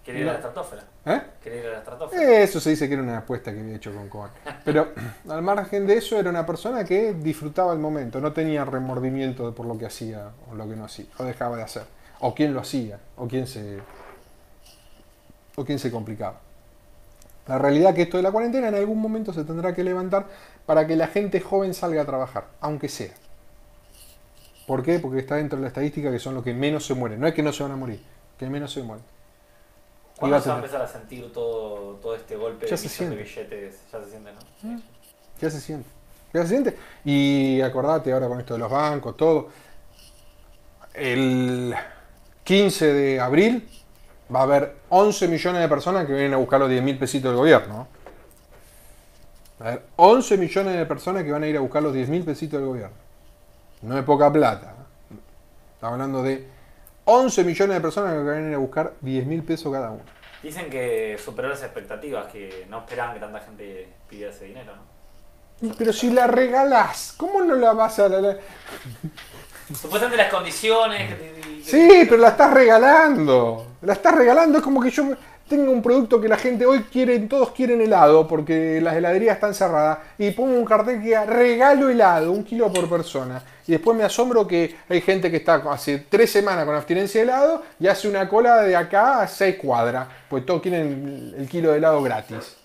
Quería 0.04 0.22
ir 0.22 0.30
a 0.30 0.32
la 0.32 0.38
estratosfera. 0.38 0.84
¿Eh? 1.06 1.22
Quería 1.44 1.60
ir 1.60 1.66
a 1.68 1.72
la 1.72 1.78
estratosfera. 1.80 2.40
Eso 2.40 2.60
se 2.60 2.70
dice 2.70 2.88
que 2.88 2.94
era 2.94 3.04
una 3.04 3.18
apuesta 3.20 3.54
que 3.54 3.60
había 3.60 3.76
hecho 3.76 3.94
con 3.94 4.08
Cohen. 4.08 4.32
Pero 4.66 4.90
al 5.28 5.42
margen 5.42 5.86
de 5.86 5.98
eso, 5.98 6.18
era 6.18 6.30
una 6.30 6.46
persona 6.46 6.86
que 6.86 7.14
disfrutaba 7.14 7.74
el 7.74 7.80
momento, 7.80 8.22
no 8.22 8.32
tenía 8.32 8.64
remordimiento 8.64 9.54
por 9.54 9.66
lo 9.66 9.78
que 9.78 9.86
hacía 9.86 10.32
o 10.50 10.56
lo 10.56 10.68
que 10.68 10.76
no 10.76 10.86
hacía, 10.86 11.06
o 11.18 11.24
dejaba 11.26 11.58
de 11.58 11.64
hacer, 11.64 11.84
o 12.20 12.34
quién 12.34 12.54
lo 12.54 12.62
hacía, 12.62 13.00
o 13.16 13.28
quién 13.28 13.48
se, 13.48 13.80
o 15.56 15.66
quién 15.66 15.80
se 15.80 15.92
complicaba. 15.92 16.40
La 17.48 17.58
realidad 17.58 17.92
es 17.92 17.96
que 17.96 18.02
esto 18.04 18.18
de 18.18 18.24
la 18.24 18.32
cuarentena 18.32 18.68
en 18.68 18.76
algún 18.76 19.00
momento 19.00 19.32
se 19.32 19.44
tendrá 19.44 19.74
que 19.74 19.84
levantar 19.84 20.26
para 20.66 20.86
que 20.86 20.96
la 20.96 21.08
gente 21.08 21.40
joven 21.40 21.74
salga 21.74 22.02
a 22.02 22.06
trabajar, 22.06 22.48
aunque 22.60 22.90
sea. 22.90 23.14
¿Por 24.66 24.84
qué? 24.84 25.00
Porque 25.00 25.20
está 25.20 25.36
dentro 25.36 25.58
de 25.58 25.62
la 25.62 25.70
estadística 25.70 26.12
que 26.12 26.20
son 26.20 26.36
los 26.36 26.44
que 26.44 26.54
menos 26.54 26.86
se 26.86 26.94
mueren. 26.94 27.22
No 27.22 27.28
es 27.28 27.34
que 27.34 27.42
no 27.42 27.54
se 27.54 27.64
van 27.64 27.72
a 27.72 27.78
morir, 27.78 28.02
que 28.38 28.48
menos 28.48 28.74
se 28.74 28.84
mueren. 28.84 29.06
¿Cuándo 30.18 30.42
se 30.42 30.50
va 30.50 30.56
a 30.56 30.58
empezar 30.58 30.82
a 30.82 30.88
sentir 30.88 31.32
todo, 31.32 31.96
todo 32.02 32.16
este 32.16 32.36
golpe 32.36 32.66
de, 32.66 32.72
billetes? 32.72 33.80
Ya 33.92 34.00
se 34.00 34.10
siente, 34.10 34.32
¿no? 34.34 34.70
Mm. 34.70 34.82
Ya 35.40 35.50
se 35.50 35.62
siente. 35.62 35.90
Ya 36.34 36.42
se 36.42 36.50
siente. 36.50 36.78
Y 37.06 37.62
acordate 37.62 38.12
ahora 38.12 38.28
con 38.28 38.40
esto 38.40 38.56
de 38.56 38.60
los 38.60 38.70
bancos, 38.70 39.16
todo. 39.16 39.50
El 40.94 41.74
15 42.48 42.94
de 42.94 43.20
abril 43.20 43.68
va 44.34 44.40
a 44.40 44.44
haber 44.44 44.76
11 44.88 45.28
millones 45.28 45.62
de 45.62 45.68
personas 45.68 46.06
que 46.06 46.14
vienen 46.14 46.34
a 46.34 46.38
buscar 46.38 46.62
los 46.62 46.70
10 46.70 46.82
mil 46.82 46.98
pesitos 46.98 47.30
del 47.30 47.36
gobierno. 47.36 47.90
A 49.60 49.64
haber 49.64 49.84
11 49.98 50.38
millones 50.38 50.78
de 50.78 50.86
personas 50.86 51.26
que 51.26 51.32
van 51.34 51.44
a 51.44 51.48
ir 51.48 51.58
a 51.58 51.60
buscar 51.60 51.84
los 51.84 51.94
10 51.94 52.08
mil 52.08 52.24
pesitos 52.24 52.58
del 52.58 52.70
gobierno. 52.70 52.96
No 53.82 53.98
es 53.98 54.06
poca 54.06 54.32
plata. 54.32 54.76
Estamos 55.74 55.96
hablando 55.96 56.24
de 56.24 56.48
11 57.04 57.44
millones 57.44 57.76
de 57.76 57.82
personas 57.82 58.14
que 58.14 58.24
van 58.24 58.46
a 58.46 58.48
ir 58.48 58.56
a 58.56 58.60
buscar 58.60 58.94
10 59.02 59.26
mil 59.26 59.44
pesos 59.44 59.70
cada 59.74 59.92
uno. 59.92 60.04
Dicen 60.42 60.70
que 60.70 61.18
superó 61.18 61.50
las 61.50 61.64
expectativas, 61.64 62.28
que 62.32 62.66
no 62.70 62.80
esperaban 62.80 63.16
que 63.16 63.20
tanta 63.20 63.42
gente 63.42 63.90
pidiera 64.08 64.32
ese 64.32 64.46
dinero, 64.46 64.74
¿no? 64.74 64.97
Pero 65.78 65.92
si 65.92 66.12
la 66.12 66.28
regalás, 66.28 67.14
¿cómo 67.18 67.42
no 67.42 67.56
la 67.56 67.74
vas 67.74 68.00
a... 68.00 68.10
La... 68.10 68.38
Supuestamente 69.74 70.18
las 70.18 70.32
condiciones... 70.32 71.16
sí, 71.64 72.06
pero 72.08 72.18
la 72.18 72.30
estás 72.30 72.54
regalando. 72.54 73.66
La 73.82 73.94
estás 73.94 74.16
regalando, 74.16 74.60
es 74.60 74.64
como 74.64 74.82
que 74.82 74.92
yo 74.92 75.16
tengo 75.48 75.72
un 75.72 75.82
producto 75.82 76.20
que 76.20 76.28
la 76.28 76.38
gente 76.38 76.66
hoy 76.66 76.84
quiere, 76.92 77.20
todos 77.20 77.52
quieren 77.52 77.82
helado 77.82 78.28
porque 78.28 78.82
las 78.82 78.96
heladerías 78.96 79.36
están 79.36 79.54
cerradas 79.54 80.00
y 80.18 80.32
pongo 80.32 80.58
un 80.58 80.66
cartel 80.66 81.00
que 81.00 81.06
diga 81.06 81.26
regalo 81.26 81.90
helado, 81.90 82.32
un 82.32 82.44
kilo 82.44 82.72
por 82.72 82.90
persona. 82.90 83.42
Y 83.66 83.72
después 83.72 83.98
me 83.98 84.04
asombro 84.04 84.48
que 84.48 84.76
hay 84.90 85.02
gente 85.02 85.32
que 85.32 85.38
está 85.38 85.56
hace 85.72 86.06
tres 86.10 86.32
semanas 86.32 86.66
con 86.66 86.76
abstinencia 86.76 87.22
de 87.22 87.28
helado 87.28 87.64
y 87.80 87.88
hace 87.88 88.08
una 88.08 88.28
cola 88.28 88.62
de 88.62 88.76
acá 88.76 89.22
a 89.22 89.28
seis 89.28 89.56
cuadras, 89.56 90.08
pues 90.30 90.46
todos 90.46 90.62
quieren 90.62 91.34
el 91.38 91.48
kilo 91.48 91.72
de 91.72 91.78
helado 91.78 92.02
gratis. 92.02 92.58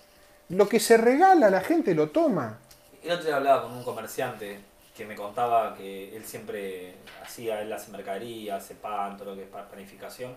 Lo 0.49 0.67
que 0.67 0.79
se 0.79 0.97
regala 0.97 1.49
la 1.49 1.61
gente 1.61 1.95
lo 1.95 2.09
toma. 2.09 2.59
El 3.03 3.11
otro 3.11 3.25
día 3.25 3.35
hablaba 3.35 3.63
con 3.63 3.73
un 3.73 3.83
comerciante 3.83 4.59
que 4.95 5.05
me 5.05 5.15
contaba 5.15 5.75
que 5.75 6.15
él 6.15 6.23
siempre 6.23 6.95
hacía, 7.21 7.61
él 7.61 7.71
hace 7.73 7.91
mercadería, 7.91 8.55
hace 8.55 8.75
pan, 8.75 9.17
todo 9.17 9.31
lo 9.31 9.35
que 9.35 9.43
es 9.43 9.49
panificación 9.49 10.33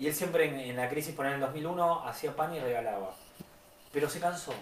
y 0.00 0.06
él 0.06 0.14
siempre 0.14 0.70
en, 0.70 0.76
la 0.76 0.88
crisis, 0.88 1.14
por 1.14 1.26
en 1.26 1.34
el 1.34 1.40
2001, 1.40 2.08
hacía 2.08 2.34
pan 2.34 2.54
y 2.54 2.58
regalaba. 2.58 3.10
Pero 3.92 4.08
se 4.08 4.18
cansó. 4.18 4.54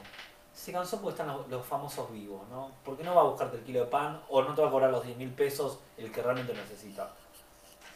Se 0.53 0.73
cansó 0.73 1.01
porque 1.01 1.23
están 1.23 1.45
los, 1.49 1.65
famosos 1.65 2.13
vivos, 2.13 2.43
¿no? 2.51 2.73
Porque 2.85 3.05
no 3.05 3.15
va 3.15 3.21
a 3.21 3.25
buscarte 3.25 3.57
el 3.57 3.63
kilo 3.63 3.79
de 3.79 3.87
pan 3.87 4.21
o 4.29 4.43
no 4.43 4.53
te 4.53 4.63
va 4.63 4.67
a 4.67 4.71
cobrar 4.73 4.91
los 4.91 5.05
10 5.05 5.17
mil 5.17 5.31
pesos 5.31 5.79
el 5.97 6.11
que 6.11 6.23
realmente 6.23 6.53
necesita. 6.53 7.13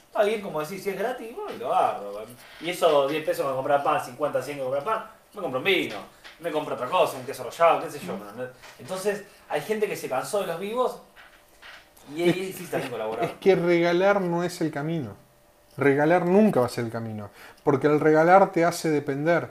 Está 0.06 0.22
bien, 0.22 0.40
como 0.40 0.60
decir, 0.60 0.80
si 0.80 0.90
es 0.90 0.96
gratis, 0.96 1.34
bueno, 1.34 1.58
lo 1.58 1.74
agarro. 1.74 2.22
Y 2.60 2.70
esos 2.70 3.10
10 3.10 3.24
pesos 3.24 3.44
me 3.44 3.52
comprar 3.54 3.82
pan, 3.82 4.04
50, 4.04 4.40
100 4.40 4.58
que 4.58 4.62
comprar 4.62 4.84
pan, 4.84 5.10
me 5.34 5.40
compro 5.40 5.58
un 5.58 5.64
vino, 5.64 5.96
me 6.42 6.50
compro 6.50 6.74
otra 6.74 6.88
cosa, 6.88 7.16
un 7.16 7.24
queso 7.24 7.44
rallado, 7.44 7.82
qué 7.82 7.90
sé 7.90 8.04
yo. 8.04 8.14
Entonces, 8.78 9.24
hay 9.48 9.60
gente 9.60 9.86
que 9.86 9.96
se 9.96 10.08
cansó 10.08 10.40
de 10.40 10.46
los 10.48 10.58
vivos 10.60 10.98
y 12.14 12.22
ahí 12.22 12.52
sí 12.56 12.64
está 12.64 12.78
bien 12.78 12.90
colaborar. 12.90 13.24
Es 13.24 13.32
que 13.40 13.54
regalar 13.54 14.20
no 14.20 14.42
es 14.42 14.60
el 14.60 14.70
camino. 14.70 15.14
Regalar 15.76 16.26
nunca 16.26 16.60
va 16.60 16.66
a 16.66 16.68
ser 16.68 16.84
el 16.84 16.90
camino, 16.90 17.30
porque 17.64 17.86
el 17.86 17.98
regalar 17.98 18.52
te 18.52 18.64
hace 18.64 18.90
depender 18.90 19.50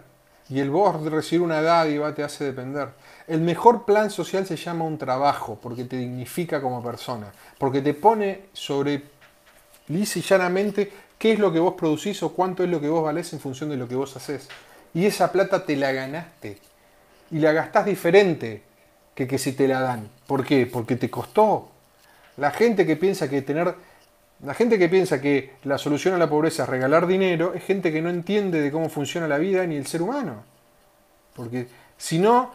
y 0.50 0.60
el 0.60 0.70
vos 0.70 1.02
recibir 1.04 1.42
una 1.42 1.62
dádiva 1.62 2.14
te 2.14 2.24
hace 2.24 2.44
depender. 2.44 2.90
El 3.28 3.42
mejor 3.42 3.86
plan 3.86 4.12
social 4.12 4.46
se 4.46 4.56
llama 4.56 4.86
un 4.86 4.98
trabajo, 4.98 5.58
porque 5.62 5.86
te 5.86 5.98
dignifica 5.98 6.62
como 6.62 6.84
persona, 6.84 7.32
porque 7.58 7.82
te 7.82 7.96
pone 7.96 8.50
sobre 8.54 9.04
lisa 9.88 10.20
y 10.20 10.22
llanamente 10.22 10.92
qué 11.18 11.34
es 11.34 11.40
lo 11.40 11.52
que 11.52 11.60
vos 11.60 11.74
producís 11.74 12.22
o 12.22 12.34
cuánto 12.34 12.64
es 12.64 12.70
lo 12.70 12.80
que 12.80 12.90
vos 12.90 13.04
valés 13.04 13.34
en 13.34 13.40
función 13.40 13.70
de 13.70 13.78
lo 13.78 13.88
que 13.88 13.96
vos 13.96 14.16
haces. 14.16 14.48
Y 14.94 15.06
esa 15.06 15.32
plata 15.32 15.66
te 15.66 15.76
la 15.76 15.92
ganaste 15.92 16.60
y 17.32 17.40
la 17.40 17.52
gastás 17.54 17.86
diferente 17.86 18.64
que 19.16 19.28
que 19.28 19.38
si 19.38 19.54
te 19.54 19.68
la 19.68 19.82
dan. 19.82 20.10
¿Por 20.28 20.46
qué? 20.46 20.66
Porque 20.66 20.96
te 20.96 21.10
costó. 21.10 21.70
La 22.38 22.52
gente 22.52 22.86
que 22.86 22.96
piensa 22.96 23.30
que 23.30 23.42
tener 23.42 23.76
la 24.44 24.56
gente 24.56 24.80
que 24.80 24.90
piensa 24.90 25.22
que 25.22 25.54
la 25.64 25.78
solución 25.78 26.16
a 26.16 26.18
la 26.18 26.28
pobreza 26.28 26.64
es 26.64 26.70
regalar 26.70 27.06
dinero 27.06 27.54
es 27.54 27.64
gente 27.64 27.92
que 27.92 28.02
no 28.02 28.10
entiende 28.10 28.60
de 28.60 28.72
cómo 28.72 28.90
funciona 28.90 29.28
la 29.28 29.38
vida 29.38 29.66
ni 29.68 29.76
el 29.76 29.86
ser 29.86 30.02
humano. 30.02 30.44
Porque 31.36 31.68
si 31.96 32.18
no, 32.18 32.52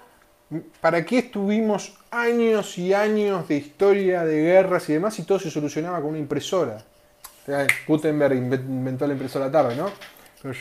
¿para 0.80 1.04
qué 1.04 1.18
estuvimos 1.18 1.96
años 2.10 2.76
y 2.78 2.92
años 2.92 3.46
de 3.46 3.56
historia, 3.56 4.24
de 4.24 4.42
guerras 4.42 4.88
y 4.88 4.94
demás 4.94 5.16
y 5.20 5.22
todo 5.22 5.38
se 5.38 5.50
solucionaba 5.50 6.00
con 6.00 6.10
una 6.10 6.18
impresora? 6.18 6.78
Gutenberg 7.86 8.34
inventó 8.34 9.06
la 9.06 9.12
impresora 9.12 9.50
tarde, 9.50 9.76
¿no? 9.76 9.88
Pero 10.42 10.54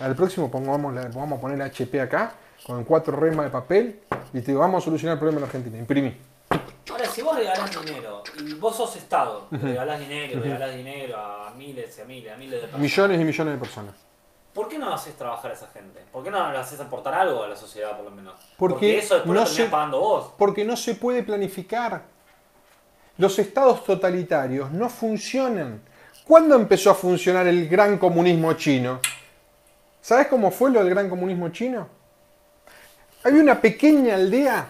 al 0.00 0.14
próximo 0.14 0.50
pongamos, 0.50 0.94
vamos 1.14 1.38
a 1.38 1.40
poner 1.40 1.62
HP 1.62 2.00
acá, 2.02 2.34
con 2.66 2.82
cuatro 2.82 3.16
remas 3.16 3.46
de 3.46 3.50
papel, 3.52 4.00
y 4.32 4.40
te 4.40 4.46
digo, 4.46 4.58
vamos 4.58 4.82
a 4.82 4.84
solucionar 4.84 5.14
el 5.14 5.18
problema 5.20 5.36
en 5.36 5.42
la 5.42 5.46
Argentina. 5.46 5.78
Imprimí. 5.78 6.16
Ahora, 6.90 7.06
si 7.06 7.22
vos 7.22 7.36
regalás 7.36 7.70
dinero 7.84 8.24
y 8.40 8.54
vos 8.54 8.74
sos 8.74 8.96
Estado, 8.96 9.46
regalás 9.52 10.00
dinero, 10.00 10.40
regalás 10.40 10.74
dinero 10.74 11.16
a 11.16 11.52
miles 11.56 11.96
y 11.96 12.00
a 12.00 12.04
miles, 12.04 12.32
a 12.32 12.36
miles 12.36 12.54
de 12.54 12.58
personas. 12.66 12.80
Millones 12.80 13.20
y 13.20 13.24
millones 13.24 13.54
de 13.54 13.60
personas. 13.60 13.94
¿Por 14.52 14.68
qué 14.68 14.78
no 14.78 14.92
haces 14.92 15.14
trabajar 15.14 15.52
a 15.52 15.54
esa 15.54 15.68
gente? 15.68 16.00
¿Por 16.10 16.24
qué 16.24 16.30
no 16.30 16.50
le 16.50 16.58
haces 16.58 16.80
aportar 16.80 17.14
algo 17.14 17.44
a 17.44 17.48
la 17.48 17.54
sociedad, 17.54 17.94
por 17.94 18.06
lo 18.06 18.10
menos? 18.10 18.34
Porque, 18.56 18.98
eso 18.98 19.14
después 19.14 19.34
no 19.34 19.42
lo 19.42 19.46
se, 19.46 19.66
pagando 19.66 20.00
vos. 20.00 20.32
Porque 20.36 20.64
no 20.64 20.76
se 20.76 20.96
puede 20.96 21.22
planificar. 21.22 22.02
Los 23.18 23.38
estados 23.38 23.84
totalitarios 23.84 24.72
no 24.72 24.88
funcionan. 24.88 25.82
¿Cuándo 26.26 26.56
empezó 26.56 26.90
a 26.90 26.94
funcionar 26.94 27.46
el 27.46 27.68
gran 27.68 27.96
comunismo 27.96 28.54
chino? 28.54 28.98
¿Sabes 30.00 30.26
cómo 30.26 30.50
fue 30.50 30.72
lo 30.72 30.80
del 30.80 30.90
gran 30.90 31.08
comunismo 31.08 31.50
chino? 31.50 31.94
Había 33.26 33.42
una 33.42 33.60
pequeña 33.60 34.14
aldea 34.14 34.68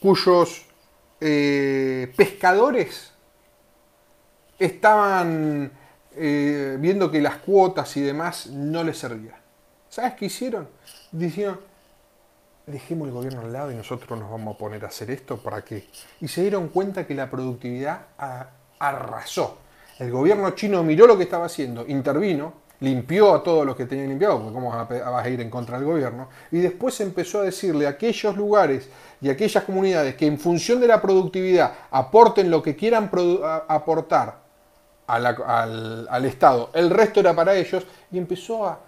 cuyos 0.00 0.64
eh, 1.20 2.12
pescadores 2.16 3.10
estaban 4.56 5.72
eh, 6.14 6.76
viendo 6.78 7.10
que 7.10 7.20
las 7.20 7.38
cuotas 7.38 7.96
y 7.96 8.02
demás 8.02 8.46
no 8.46 8.84
les 8.84 8.96
servían. 8.96 9.34
¿Sabes 9.88 10.14
qué 10.14 10.26
hicieron? 10.26 10.68
Dijeron, 11.10 11.58
dejemos 12.64 13.08
el 13.08 13.14
gobierno 13.14 13.40
al 13.40 13.52
lado 13.52 13.72
y 13.72 13.74
nosotros 13.74 14.16
nos 14.16 14.30
vamos 14.30 14.54
a 14.54 14.58
poner 14.58 14.84
a 14.84 14.86
hacer 14.86 15.10
esto, 15.10 15.42
¿para 15.42 15.62
qué? 15.62 15.88
Y 16.20 16.28
se 16.28 16.42
dieron 16.42 16.68
cuenta 16.68 17.08
que 17.08 17.14
la 17.16 17.28
productividad 17.28 18.02
arrasó. 18.78 19.58
El 19.98 20.12
gobierno 20.12 20.52
chino 20.52 20.84
miró 20.84 21.08
lo 21.08 21.16
que 21.18 21.24
estaba 21.24 21.46
haciendo, 21.46 21.84
intervino, 21.88 22.54
limpió 22.80 23.34
a 23.34 23.42
todos 23.42 23.66
los 23.66 23.76
que 23.76 23.86
tenían 23.86 24.08
limpiado, 24.08 24.38
porque 24.38 24.54
cómo 24.54 24.70
vas 24.70 25.24
a 25.24 25.28
ir 25.28 25.40
en 25.40 25.50
contra 25.50 25.76
del 25.78 25.86
gobierno, 25.86 26.28
y 26.50 26.58
después 26.60 26.98
empezó 27.00 27.40
a 27.40 27.44
decirle 27.44 27.86
a 27.86 27.90
aquellos 27.90 28.36
lugares 28.36 28.88
y 29.20 29.28
aquellas 29.28 29.64
comunidades 29.64 30.14
que 30.16 30.26
en 30.26 30.38
función 30.38 30.80
de 30.80 30.86
la 30.86 31.00
productividad 31.00 31.72
aporten 31.90 32.50
lo 32.50 32.62
que 32.62 32.74
quieran 32.74 33.10
aportar 33.68 34.38
al, 35.06 36.24
Estado, 36.24 36.70
el 36.72 36.88
resto 36.88 37.20
era 37.20 37.34
para 37.34 37.54
ellos, 37.54 37.84
y 38.10 38.18
empezó 38.18 38.66
a, 38.66 38.78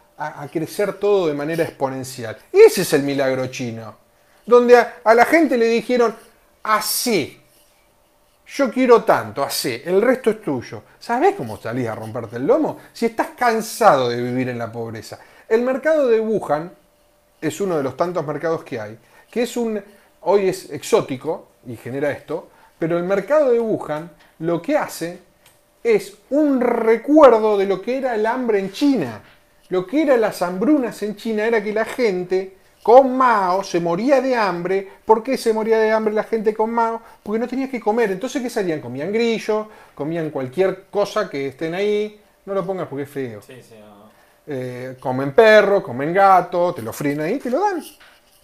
crecer 0.53 0.95
todo 0.95 1.27
de 1.27 1.35
manera 1.35 1.65
exponencial. 1.65 2.37
Ese 2.53 2.83
es 2.83 2.93
el 2.93 3.03
milagro 3.03 3.45
chino, 3.49 3.97
donde 4.47 4.77
a, 4.77 5.15
la 5.15 5.25
gente 5.25 5.59
le 5.59 5.67
dijeron, 5.67 6.15
así, 6.63 7.42
yo 8.47 8.71
quiero 8.71 9.03
tanto, 9.03 9.43
hace, 9.43 9.83
el 9.85 10.03
resto 10.03 10.31
es 10.31 10.43
tuyo. 10.43 10.83
¿Sabes 10.99 11.35
cómo 11.35 11.57
salís 11.57 11.89
a 11.89 11.95
romperte 11.95 12.37
el 12.37 12.47
lomo? 12.47 12.79
Si 12.93 13.07
estás 13.07 13.29
cansado 13.37 14.09
de 14.09 14.21
vivir 14.21 14.49
en 14.49 14.59
la 14.59 14.71
pobreza. 14.71 15.19
El 15.49 15.63
mercado 15.63 16.09
de 16.09 16.21
Wuhan 16.21 16.71
es 17.41 17.61
uno 17.61 17.77
de 17.77 17.83
los 17.83 17.97
tantos 17.97 18.27
mercados 18.27 18.63
que 18.63 18.81
hay, 18.81 18.99
que 19.31 19.43
es 19.43 19.57
un, 19.57 19.83
hoy 20.23 20.49
es 20.49 20.71
exótico 20.71 21.49
y 21.67 21.77
genera 21.77 22.11
esto, 22.11 22.49
pero 22.79 22.99
el 22.99 23.05
mercado 23.05 23.51
de 23.51 23.61
Wuhan 23.61 24.11
lo 24.41 24.61
que 24.61 24.77
hace 24.77 25.19
es 25.83 26.17
un 26.31 26.61
recuerdo 26.61 27.59
de 27.59 27.67
lo 27.67 27.81
que 27.81 27.99
era 27.99 28.15
el 28.15 28.27
hambre 28.27 28.59
en 28.59 28.73
China. 28.73 29.21
Lo 29.69 29.87
que 29.87 30.03
eran 30.03 30.21
las 30.21 30.43
hambrunas 30.43 31.03
en 31.03 31.17
China 31.17 31.47
era 31.47 31.63
que 31.63 31.73
la 31.73 31.85
gente 31.85 32.57
con 32.83 33.17
Mao 33.17 33.63
se 33.63 33.81
moría 33.81 34.21
de 34.21 34.35
hambre. 34.35 34.89
¿Por 35.05 35.23
qué 35.23 35.37
se 35.37 35.53
moría 35.53 35.79
de 35.79 35.93
hambre 35.93 36.13
la 36.13 36.25
gente 36.25 36.53
con 36.53 36.71
Mao? 36.71 37.01
Porque 37.23 37.39
no 37.39 37.47
tenía 37.47 37.71
que 37.71 37.81
comer. 37.81 38.11
Entonces, 38.11 38.43
¿qué 38.43 38.51
salían? 38.51 38.81
Comían 38.81 39.13
grillo, 39.13 39.69
comían 39.95 40.31
cualquier 40.31 40.87
cosa 40.91 41.31
que 41.31 41.49
estén 41.49 41.75
ahí. 41.75 42.21
No 42.45 42.55
lo 42.55 42.67
pongas 42.67 42.89
porque 42.89 43.05
es 43.05 43.11
feo. 43.11 43.41
Eh, 44.45 44.97
comen 44.99 45.33
perro, 45.33 45.81
comen 45.83 46.13
gato, 46.13 46.75
te 46.75 46.83
lo 46.83 46.93
fríen 46.93 47.21
ahí, 47.21 47.39
te 47.39 47.51
lo 47.51 47.61
dan. 47.61 47.83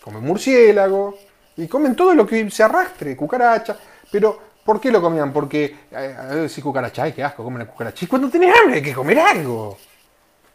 Comen 0.01 0.23
murciélago 0.23 1.19
y 1.56 1.66
comen 1.66 1.97
todo 1.97 2.15
lo 2.15 2.24
que 2.24 2.48
se 2.51 2.62
arrastre, 2.62 3.16
cucaracha. 3.16 3.77
Pero, 4.10 4.39
¿por 4.65 4.81
qué 4.81 4.93
lo 4.93 5.02
comían? 5.02 5.32
Porque, 5.32 5.77
eh, 5.90 6.47
si 6.48 6.62
cucaracha, 6.62 7.02
ay, 7.02 7.12
qué 7.12 7.24
asco, 7.24 7.43
comen 7.43 7.66
cucaracha. 7.66 8.05
Y 8.05 8.09
cuando 8.09 8.31
tenés 8.31 8.55
hambre 8.56 8.77
hay 8.77 8.82
que 8.82 8.94
comer 8.94 9.19
algo. 9.19 9.77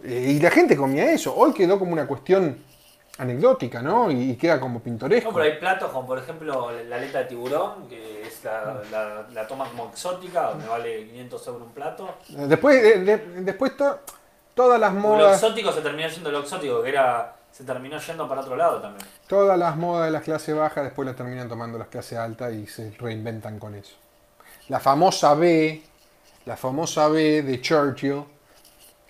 Eh, 0.05 0.35
y 0.35 0.39
la 0.39 0.49
gente 0.49 0.77
comía 0.77 1.11
eso. 1.11 1.35
Hoy 1.35 1.53
quedó 1.53 1.77
como 1.77 1.91
una 1.91 2.07
cuestión 2.07 2.57
anecdótica, 3.17 3.81
¿no? 3.81 4.09
Y, 4.11 4.35
queda 4.35 4.59
como 4.59 4.79
pintoresco. 4.81 5.29
No, 5.29 5.35
pero 5.35 5.45
hay 5.51 5.59
platos 5.59 5.91
como 5.91 6.07
por 6.07 6.19
ejemplo 6.19 6.71
la 6.71 6.95
aleta 6.95 7.19
de 7.19 7.25
tiburón, 7.25 7.87
que 7.87 8.23
es 8.27 8.43
la, 8.43 9.25
la, 9.31 9.47
toma 9.47 9.65
como 9.65 9.89
exótica, 9.89 10.49
donde 10.49 10.67
vale 10.67 11.07
500 11.07 11.47
euros 11.47 11.61
un 11.63 11.73
plato. 11.73 12.15
Después, 12.29 13.05
después 13.45 13.73
todas 14.53 14.79
las 14.79 14.93
modas... 14.93 15.21
Lo 15.21 15.33
exótico 15.33 15.71
se 15.71 15.81
terminó 15.81 16.07
yendo 16.07 16.31
lo 16.31 16.39
exótico, 16.39 16.81
que 16.81 16.89
era... 16.89 17.35
Se 17.51 17.63
terminó 17.63 17.99
yendo 17.99 18.27
para 18.27 18.41
otro 18.41 18.55
lado 18.55 18.81
también. 18.81 19.07
Todas 19.27 19.59
las 19.59 19.75
modas 19.75 20.05
de 20.05 20.11
las 20.11 20.23
clases 20.23 20.55
bajas 20.55 20.85
después 20.85 21.05
las 21.05 21.15
terminan 21.15 21.47
tomando 21.47 21.77
las 21.77 21.87
clases 21.87 22.17
altas 22.17 22.51
y 22.51 22.65
se 22.65 22.89
reinventan 22.97 23.59
con 23.59 23.75
eso. 23.75 23.93
La 24.69 24.79
famosa 24.79 25.35
B, 25.35 25.83
la 26.45 26.57
famosa 26.57 27.09
B 27.09 27.43
de 27.43 27.61
Churchill, 27.61 28.23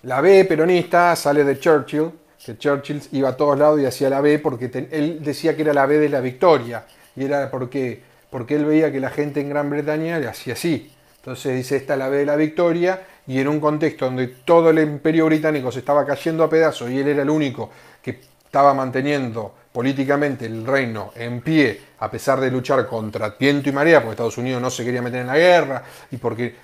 la 0.02 0.20
B 0.20 0.44
peronista 0.44 1.16
sale 1.16 1.42
de 1.42 1.58
Churchill, 1.58 2.12
que 2.44 2.58
Churchill 2.58 3.02
iba 3.12 3.30
a 3.30 3.36
todos 3.36 3.58
lados 3.58 3.80
y 3.80 3.86
hacía 3.86 4.10
la 4.10 4.20
B 4.20 4.38
porque 4.38 4.70
él 4.90 5.18
decía 5.22 5.56
que 5.56 5.62
era 5.62 5.72
la 5.72 5.86
B 5.86 5.98
de 5.98 6.08
la 6.08 6.20
victoria. 6.20 6.84
Y 7.16 7.24
era 7.24 7.50
porque, 7.50 8.02
porque 8.28 8.56
él 8.56 8.66
veía 8.66 8.92
que 8.92 9.00
la 9.00 9.10
gente 9.10 9.40
en 9.40 9.48
Gran 9.48 9.70
Bretaña 9.70 10.18
le 10.18 10.28
hacía 10.28 10.52
así. 10.52 10.92
Entonces 11.16 11.56
dice, 11.56 11.76
esta 11.76 11.94
es 11.94 11.98
la 11.98 12.08
B 12.08 12.18
de 12.18 12.26
la 12.26 12.36
victoria. 12.36 13.00
Y 13.26 13.38
en 13.40 13.48
un 13.48 13.60
contexto 13.60 14.04
donde 14.04 14.26
todo 14.26 14.70
el 14.70 14.78
imperio 14.78 15.24
británico 15.26 15.72
se 15.72 15.78
estaba 15.78 16.04
cayendo 16.04 16.44
a 16.44 16.50
pedazos 16.50 16.90
y 16.90 16.98
él 16.98 17.08
era 17.08 17.22
el 17.22 17.30
único 17.30 17.70
que 18.02 18.20
estaba 18.44 18.74
manteniendo 18.74 19.54
políticamente 19.72 20.44
el 20.44 20.66
reino 20.66 21.12
en 21.16 21.40
pie, 21.40 21.80
a 21.98 22.10
pesar 22.10 22.38
de 22.38 22.50
luchar 22.50 22.86
contra 22.86 23.30
viento 23.30 23.70
y 23.70 23.72
marea, 23.72 24.00
porque 24.00 24.12
Estados 24.12 24.38
Unidos 24.38 24.60
no 24.60 24.70
se 24.70 24.84
quería 24.84 25.00
meter 25.00 25.22
en 25.22 25.26
la 25.26 25.38
guerra 25.38 25.82
y 26.10 26.18
porque 26.18 26.54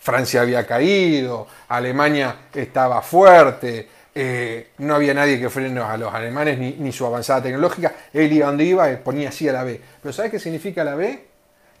Francia 0.00 0.40
había 0.40 0.66
caído, 0.66 1.46
Alemania 1.68 2.34
estaba 2.54 3.02
fuerte, 3.02 3.88
eh, 4.20 4.72
no 4.78 4.96
había 4.96 5.14
nadie 5.14 5.38
que 5.38 5.48
frene 5.48 5.80
a 5.80 5.96
los 5.96 6.12
alemanes 6.12 6.58
ni, 6.58 6.90
su 6.90 7.06
avanzada 7.06 7.40
tecnológica. 7.40 7.94
Él 8.12 8.32
iba 8.32 8.48
donde 8.48 8.64
iba, 8.64 8.88
ponía 8.96 9.28
así 9.28 9.48
a 9.48 9.52
la 9.52 9.62
B. 9.62 9.80
Pero 10.02 10.12
¿sabes 10.12 10.32
qué 10.32 10.40
significa 10.40 10.82
la 10.82 10.96
B? 10.96 11.28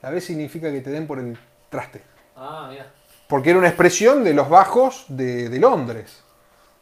La 0.02 0.10
B 0.10 0.20
significa 0.20 0.70
que 0.70 0.80
te 0.80 0.90
den 0.90 1.08
por 1.08 1.18
el 1.18 1.36
traste. 1.68 2.00
Ah, 2.36 2.68
mira. 2.70 2.86
Porque 3.26 3.50
era 3.50 3.58
una 3.58 3.66
expresión 3.66 4.22
de 4.22 4.34
los 4.34 4.48
bajos 4.48 5.06
de, 5.08 5.48
Londres. 5.58 6.22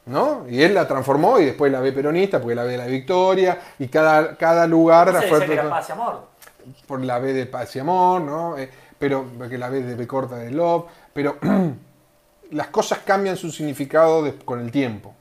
¿no? 0.05 0.45
Y 0.47 0.63
él 0.63 0.75
la 0.75 0.87
transformó 0.87 1.41
y 1.41 1.47
después 1.47 1.73
la 1.73 1.81
B 1.81 1.91
peronista, 1.91 2.39
porque 2.39 2.55
la 2.55 2.65
B 2.65 2.73
de 2.73 2.79
la 2.79 2.87
victoria, 2.87 3.59
y 3.79 3.89
cada, 3.89 4.37
cada 4.37 4.67
lugar... 4.67 5.11
No 5.11 5.23
fue, 5.23 5.47
que 5.47 5.57
paz 5.57 5.89
y 5.89 5.93
amor. 5.93 6.27
Por 6.87 7.01
la 7.01 7.19
B 7.19 7.33
de 7.33 7.47
paz 7.47 7.75
y 7.77 7.79
amor, 7.79 8.21
¿no? 8.21 8.59
Eh, 8.59 8.71
pero 8.99 9.25
porque 9.39 9.57
la 9.57 9.71
B 9.71 9.81
de 9.81 9.95
B 9.95 10.07
corta 10.07 10.37
de 10.37 10.51
love, 10.51 10.85
pero 11.15 11.39
las 12.51 12.67
cosas 12.67 12.99
cambian 13.07 13.39
su 13.39 13.51
significado 13.51 14.35
con 14.45 14.61
el 14.61 14.71
tiempo 14.71 15.15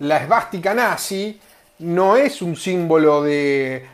la 0.00 0.18
esvástica 0.18 0.74
nazi 0.74 1.38
no 1.78 2.16
es 2.16 2.42
un 2.42 2.56
símbolo 2.56 3.22
de 3.22 3.76
eh, 3.76 3.84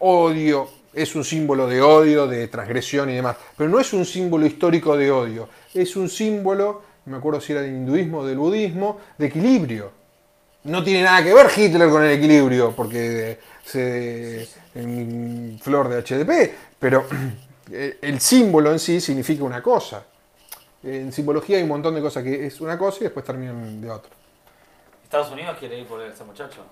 odio, 0.00 0.68
es 0.92 1.14
un 1.14 1.24
símbolo 1.24 1.66
de 1.66 1.80
odio, 1.80 2.26
de 2.26 2.48
transgresión 2.48 3.10
y 3.10 3.14
demás, 3.14 3.36
pero 3.56 3.70
no 3.70 3.80
es 3.80 3.92
un 3.92 4.04
símbolo 4.04 4.46
histórico 4.46 4.96
de 4.96 5.10
odio, 5.10 5.48
es 5.72 5.96
un 5.96 6.08
símbolo, 6.08 6.82
me 7.06 7.16
acuerdo 7.16 7.40
si 7.40 7.52
era 7.52 7.62
del 7.62 7.72
hinduismo 7.72 8.18
o 8.18 8.26
del 8.26 8.38
budismo, 8.38 8.98
de 9.16 9.26
equilibrio. 9.26 10.00
No 10.64 10.84
tiene 10.84 11.02
nada 11.02 11.24
que 11.24 11.32
ver 11.32 11.46
Hitler 11.56 11.88
con 11.88 12.04
el 12.04 12.10
equilibrio, 12.10 12.74
porque 12.76 13.38
flor 15.62 15.88
de 15.88 16.02
HDP, 16.02 16.54
pero 16.78 17.06
el 17.70 18.20
símbolo 18.20 18.72
en 18.72 18.78
sí 18.78 19.00
significa 19.00 19.44
una 19.44 19.62
cosa. 19.62 20.04
En 20.82 21.12
simbología 21.12 21.58
hay 21.58 21.62
un 21.62 21.68
montón 21.70 21.94
de 21.94 22.00
cosas 22.00 22.24
que 22.24 22.46
es 22.46 22.60
una 22.60 22.76
cosa 22.76 22.98
y 23.00 23.04
después 23.04 23.24
terminan 23.24 23.80
de 23.80 23.90
otra. 23.90 24.19
Estados 25.10 25.32
Unidos 25.32 25.56
quiere 25.58 25.76
ir 25.76 25.88
por 25.88 26.00
este 26.02 26.22
muchacho. 26.22 26.62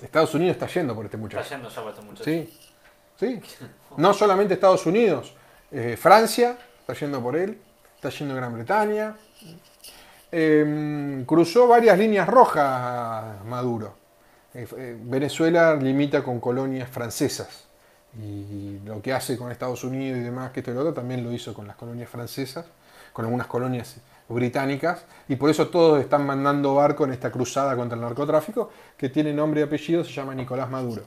Estados 0.00 0.34
Unidos 0.34 0.56
está 0.56 0.66
yendo 0.66 0.94
por 0.94 1.04
este 1.04 1.18
muchacho. 1.18 1.42
Está 1.42 1.56
yendo 1.56 1.68
ya 1.68 1.82
por 1.82 1.90
este 1.90 2.02
muchacho. 2.02 2.24
Sí, 2.24 2.58
sí. 3.20 3.40
No 3.98 4.14
solamente 4.14 4.54
Estados 4.54 4.86
Unidos, 4.86 5.34
eh, 5.70 5.98
Francia 5.98 6.56
está 6.80 6.94
yendo 6.94 7.22
por 7.22 7.36
él, 7.36 7.60
está 7.96 8.08
yendo 8.08 8.34
Gran 8.34 8.54
Bretaña. 8.54 9.14
Em, 10.30 11.26
cruzó 11.26 11.68
varias 11.68 11.98
líneas 11.98 12.26
rojas 12.26 13.44
Maduro. 13.44 13.94
Eh, 14.54 14.66
eh, 14.74 14.96
Venezuela 14.98 15.74
limita 15.74 16.22
con 16.24 16.40
colonias 16.40 16.88
francesas. 16.88 17.68
Y 18.18 18.78
lo 18.86 19.02
que 19.02 19.12
hace 19.12 19.36
con 19.36 19.52
Estados 19.52 19.84
Unidos 19.84 20.18
y 20.18 20.22
demás, 20.22 20.50
que 20.52 20.60
esto 20.60 20.70
y 20.70 20.74
lo 20.74 20.80
otro, 20.80 20.94
también 20.94 21.22
lo 21.22 21.30
hizo 21.30 21.52
con 21.52 21.66
las 21.66 21.76
colonias 21.76 22.08
francesas, 22.08 22.64
con 23.12 23.26
algunas 23.26 23.48
colonias 23.48 23.98
británicas, 24.34 25.04
y 25.28 25.36
por 25.36 25.50
eso 25.50 25.68
todos 25.68 26.00
están 26.00 26.26
mandando 26.26 26.74
barco 26.74 27.04
en 27.04 27.12
esta 27.12 27.30
cruzada 27.30 27.76
contra 27.76 27.96
el 27.96 28.02
narcotráfico, 28.02 28.70
que 28.96 29.08
tiene 29.08 29.32
nombre 29.32 29.60
y 29.60 29.64
apellido, 29.64 30.04
se 30.04 30.12
llama 30.12 30.34
Nicolás 30.34 30.70
Maduro. 30.70 31.02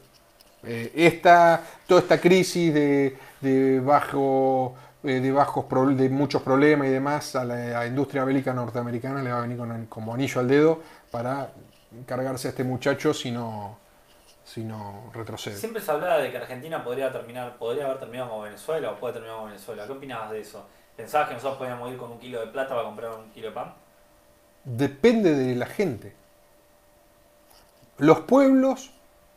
Eh, 0.63 0.91
esta, 0.95 1.61
toda 1.87 2.01
esta 2.01 2.19
crisis 2.19 2.73
de, 2.73 3.81
bajo, 3.83 4.75
eh, 5.03 5.19
de, 5.19 5.31
bajos 5.31 5.65
de 5.95 6.09
muchos 6.09 6.41
problemas 6.41 6.87
y 6.87 6.91
demás 6.91 7.35
a 7.35 7.45
la 7.45 7.85
industria 7.85 8.23
bélica 8.23 8.53
norteamericana 8.53 9.21
le 9.21 9.31
va 9.31 9.37
a 9.37 9.41
venir 9.41 9.57
con, 9.57 9.85
como 9.85 10.13
anillo 10.13 10.41
al 10.41 10.47
dedo 10.47 10.81
para 11.11 11.51
cargarse 12.07 12.47
a 12.47 12.51
este 12.51 12.63
muchacho 12.63 13.13
si 13.13 13.31
no, 13.31 13.77
si 14.43 14.63
no 14.63 15.11
retrocede. 15.13 15.55
Siempre 15.55 15.81
se 15.81 15.91
hablaba 15.91 16.17
de 16.17 16.31
que 16.31 16.37
Argentina 16.37 16.83
podría 16.83 17.11
terminar, 17.11 17.57
podría 17.57 17.85
haber 17.85 17.99
terminado 17.99 18.29
como 18.29 18.41
Venezuela 18.43 18.91
o 18.91 18.99
puede 18.99 19.13
terminar 19.13 19.37
como 19.37 19.47
Venezuela. 19.47 19.85
¿Qué 19.85 19.91
opinabas 19.91 20.31
de 20.31 20.39
eso? 20.39 20.65
¿Pensabas 20.95 21.27
que 21.27 21.33
nosotros 21.35 21.57
podíamos 21.57 21.91
ir 21.91 21.97
con 21.97 22.11
un 22.11 22.19
kilo 22.19 22.39
de 22.39 22.47
plata 22.47 22.69
para 22.69 22.83
comprar 22.83 23.11
un 23.11 23.29
kilo 23.31 23.47
de 23.49 23.53
pan? 23.53 23.73
Depende 24.63 25.33
de 25.35 25.55
la 25.55 25.65
gente. 25.65 26.13
Los 27.97 28.21
pueblos 28.21 28.91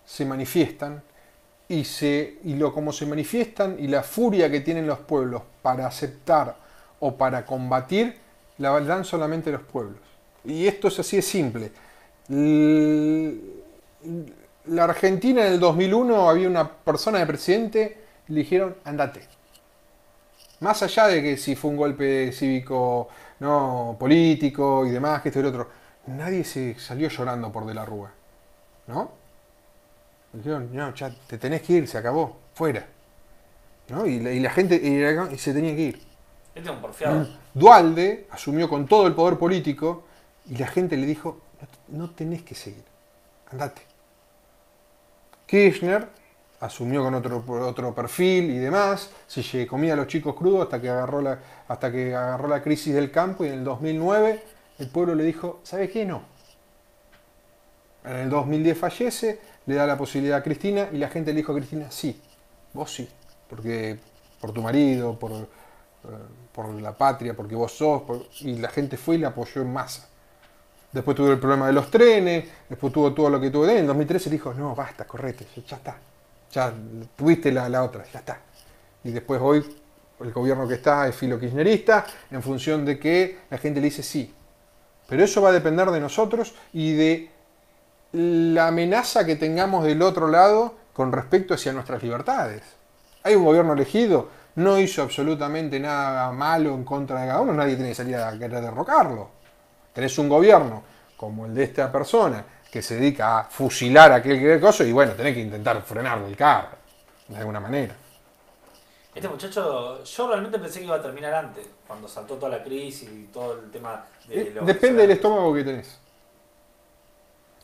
se 0.04 0.24
manifiestan 0.24 1.02
y, 1.68 1.84
se, 1.84 2.38
y 2.44 2.54
lo 2.54 2.72
como 2.72 2.92
se 2.92 3.06
manifiestan 3.06 3.76
y 3.78 3.88
la 3.88 4.02
furia 4.02 4.50
que 4.50 4.60
tienen 4.60 4.86
los 4.86 5.00
pueblos 5.00 5.42
para 5.62 5.86
aceptar 5.86 6.56
o 7.00 7.16
para 7.16 7.44
combatir, 7.44 8.16
la 8.58 8.80
dan 8.80 9.04
solamente 9.04 9.50
los 9.52 9.62
pueblos. 9.62 10.00
Y 10.44 10.66
esto 10.66 10.88
es 10.88 10.98
así 10.98 11.16
de 11.16 11.22
simple. 11.22 11.72
La 14.66 14.84
Argentina 14.84 15.46
en 15.46 15.54
el 15.54 15.60
2001 15.60 16.28
había 16.28 16.48
una 16.48 16.68
persona 16.68 17.18
de 17.18 17.26
presidente 17.26 17.98
le 18.28 18.40
dijeron, 18.40 18.76
andate 18.84 19.37
más 20.60 20.82
allá 20.82 21.06
de 21.06 21.22
que 21.22 21.36
si 21.36 21.54
fue 21.54 21.70
un 21.70 21.76
golpe 21.76 22.32
cívico, 22.32 23.08
no 23.40 23.96
político 23.98 24.86
y 24.86 24.90
demás, 24.90 25.22
que 25.22 25.28
esto 25.28 25.40
y 25.40 25.42
lo 25.42 25.48
otro, 25.50 25.70
nadie 26.06 26.44
se 26.44 26.78
salió 26.78 27.08
llorando 27.08 27.52
por 27.52 27.66
De 27.66 27.74
la 27.74 27.84
Rúa. 27.84 28.10
¿No? 28.86 29.12
Dijeron, 30.32 30.70
no, 30.72 30.94
ya 30.94 31.10
te 31.26 31.38
tenés 31.38 31.62
que 31.62 31.74
ir, 31.74 31.88
se 31.88 31.98
acabó, 31.98 32.38
fuera. 32.54 32.86
¿No? 33.88 34.06
Y, 34.06 34.20
la, 34.40 34.50
gente 34.50 34.76
y, 34.76 35.38
se 35.38 35.54
tenía 35.54 35.74
que 35.74 35.82
ir. 35.82 36.02
Este 36.54 36.68
es 36.68 36.74
un 36.74 36.82
porfiado. 36.82 37.20
Mm. 37.20 37.26
Dualde 37.54 38.26
asumió 38.30 38.68
con 38.68 38.86
todo 38.86 39.06
el 39.06 39.14
poder 39.14 39.38
político 39.38 40.04
y 40.46 40.56
la 40.56 40.66
gente 40.66 40.96
le 40.96 41.06
dijo, 41.06 41.40
no 41.88 42.10
tenés 42.10 42.42
que 42.42 42.54
seguir, 42.54 42.84
andate. 43.50 43.82
Kirchner 45.46 46.08
asumió 46.60 47.02
con 47.02 47.14
otro, 47.14 47.44
otro 47.46 47.94
perfil 47.94 48.50
y 48.50 48.58
demás, 48.58 49.10
se 49.26 49.66
comía 49.66 49.92
a 49.92 49.96
los 49.96 50.06
chicos 50.08 50.34
crudos 50.34 50.62
hasta 50.62 50.80
que, 50.80 50.88
agarró 50.88 51.20
la, 51.20 51.38
hasta 51.68 51.92
que 51.92 52.14
agarró 52.14 52.48
la 52.48 52.62
crisis 52.62 52.94
del 52.94 53.10
campo 53.10 53.44
y 53.44 53.48
en 53.48 53.54
el 53.54 53.64
2009 53.64 54.42
el 54.78 54.88
pueblo 54.88 55.14
le 55.14 55.24
dijo, 55.24 55.60
¿sabe 55.62 55.88
qué? 55.88 56.04
No. 56.04 56.22
En 58.04 58.16
el 58.16 58.30
2010 58.30 58.78
fallece, 58.78 59.40
le 59.66 59.74
da 59.74 59.86
la 59.86 59.96
posibilidad 59.96 60.38
a 60.38 60.42
Cristina 60.42 60.88
y 60.92 60.98
la 60.98 61.08
gente 61.08 61.32
le 61.32 61.38
dijo 61.38 61.52
a 61.52 61.56
Cristina, 61.56 61.90
sí, 61.90 62.20
vos 62.72 62.92
sí, 62.92 63.08
porque 63.48 63.98
por 64.40 64.52
tu 64.52 64.62
marido, 64.62 65.18
por, 65.18 65.48
por 66.52 66.68
la 66.74 66.96
patria, 66.96 67.34
porque 67.34 67.54
vos 67.54 67.72
sos, 67.72 68.02
y 68.40 68.56
la 68.56 68.68
gente 68.68 68.96
fue 68.96 69.16
y 69.16 69.18
la 69.18 69.28
apoyó 69.28 69.62
en 69.62 69.72
masa. 69.72 70.08
Después 70.92 71.16
tuvo 71.16 71.30
el 71.30 71.38
problema 71.38 71.66
de 71.66 71.72
los 71.72 71.90
trenes, 71.90 72.48
después 72.68 72.92
tuvo 72.92 73.12
todo 73.12 73.28
lo 73.28 73.40
que 73.40 73.50
tuvo. 73.50 73.68
En 73.68 73.86
2013 73.86 74.30
dijo, 74.30 74.54
no, 74.54 74.74
basta, 74.74 75.06
correte, 75.06 75.46
ya 75.66 75.76
está. 75.76 75.98
Ya 76.52 76.72
tuviste 77.16 77.52
la, 77.52 77.68
la 77.68 77.84
otra, 77.84 78.04
ya 78.12 78.20
está. 78.20 78.40
Y 79.04 79.10
después 79.10 79.40
hoy 79.42 79.64
el 80.20 80.32
gobierno 80.32 80.66
que 80.66 80.74
está 80.74 81.06
es 81.06 81.14
filo 81.14 81.38
kirchnerista, 81.38 82.04
en 82.30 82.42
función 82.42 82.84
de 82.84 82.98
que 82.98 83.38
la 83.50 83.58
gente 83.58 83.80
le 83.80 83.86
dice 83.86 84.02
sí. 84.02 84.34
Pero 85.06 85.24
eso 85.24 85.40
va 85.40 85.50
a 85.50 85.52
depender 85.52 85.90
de 85.90 86.00
nosotros 86.00 86.54
y 86.72 86.92
de 86.92 87.30
la 88.12 88.68
amenaza 88.68 89.24
que 89.24 89.36
tengamos 89.36 89.84
del 89.84 90.02
otro 90.02 90.28
lado 90.28 90.74
con 90.92 91.12
respecto 91.12 91.54
hacia 91.54 91.72
nuestras 91.72 92.02
libertades. 92.02 92.62
Hay 93.22 93.34
un 93.34 93.44
gobierno 93.44 93.72
elegido, 93.72 94.28
no 94.56 94.78
hizo 94.78 95.02
absolutamente 95.02 95.78
nada 95.78 96.32
malo 96.32 96.74
en 96.74 96.84
contra 96.84 97.20
de 97.20 97.28
cada 97.28 97.40
uno, 97.40 97.52
nadie 97.52 97.74
tiene 97.74 97.90
que 97.90 97.94
salir 97.94 98.16
a 98.16 98.32
querer 98.32 98.60
derrocarlo. 98.60 99.30
Tenés 99.92 100.18
un 100.18 100.28
gobierno 100.28 100.82
como 101.16 101.46
el 101.46 101.54
de 101.54 101.64
esta 101.64 101.90
persona 101.90 102.44
que 102.70 102.82
se 102.82 102.96
dedica 102.96 103.40
a 103.40 103.44
fusilar 103.44 104.12
a 104.12 104.16
aquel 104.16 104.38
que 104.38 104.60
cosa 104.60 104.84
y 104.84 104.92
bueno, 104.92 105.12
tenés 105.12 105.34
que 105.34 105.40
intentar 105.40 105.80
frenarlo 105.82 106.26
el 106.26 106.36
carro, 106.36 106.76
de 107.28 107.36
alguna 107.36 107.60
manera. 107.60 107.94
Este 109.14 109.28
muchacho, 109.28 110.04
yo 110.04 110.28
realmente 110.28 110.58
pensé 110.58 110.80
que 110.80 110.84
iba 110.84 110.96
a 110.96 111.02
terminar 111.02 111.34
antes, 111.34 111.66
cuando 111.86 112.06
saltó 112.06 112.36
toda 112.36 112.56
la 112.56 112.62
crisis 112.62 113.08
y 113.10 113.24
todo 113.32 113.54
el 113.54 113.70
tema 113.70 114.04
de... 114.28 114.42
Eh, 114.42 114.54
depende 114.62 115.02
del 115.02 115.12
estómago 115.12 115.52
que 115.54 115.64
tenés. 115.64 115.98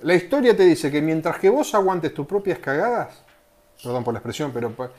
La 0.00 0.14
historia 0.14 0.56
te 0.56 0.64
dice 0.64 0.90
que 0.90 1.00
mientras 1.00 1.38
que 1.38 1.48
vos 1.48 1.74
aguantes 1.74 2.12
tus 2.12 2.26
propias 2.26 2.58
cagadas, 2.58 3.22
perdón 3.82 4.02
por 4.02 4.14
la 4.14 4.18
expresión, 4.18 4.50
pero 4.52 4.70
pues, 4.70 4.90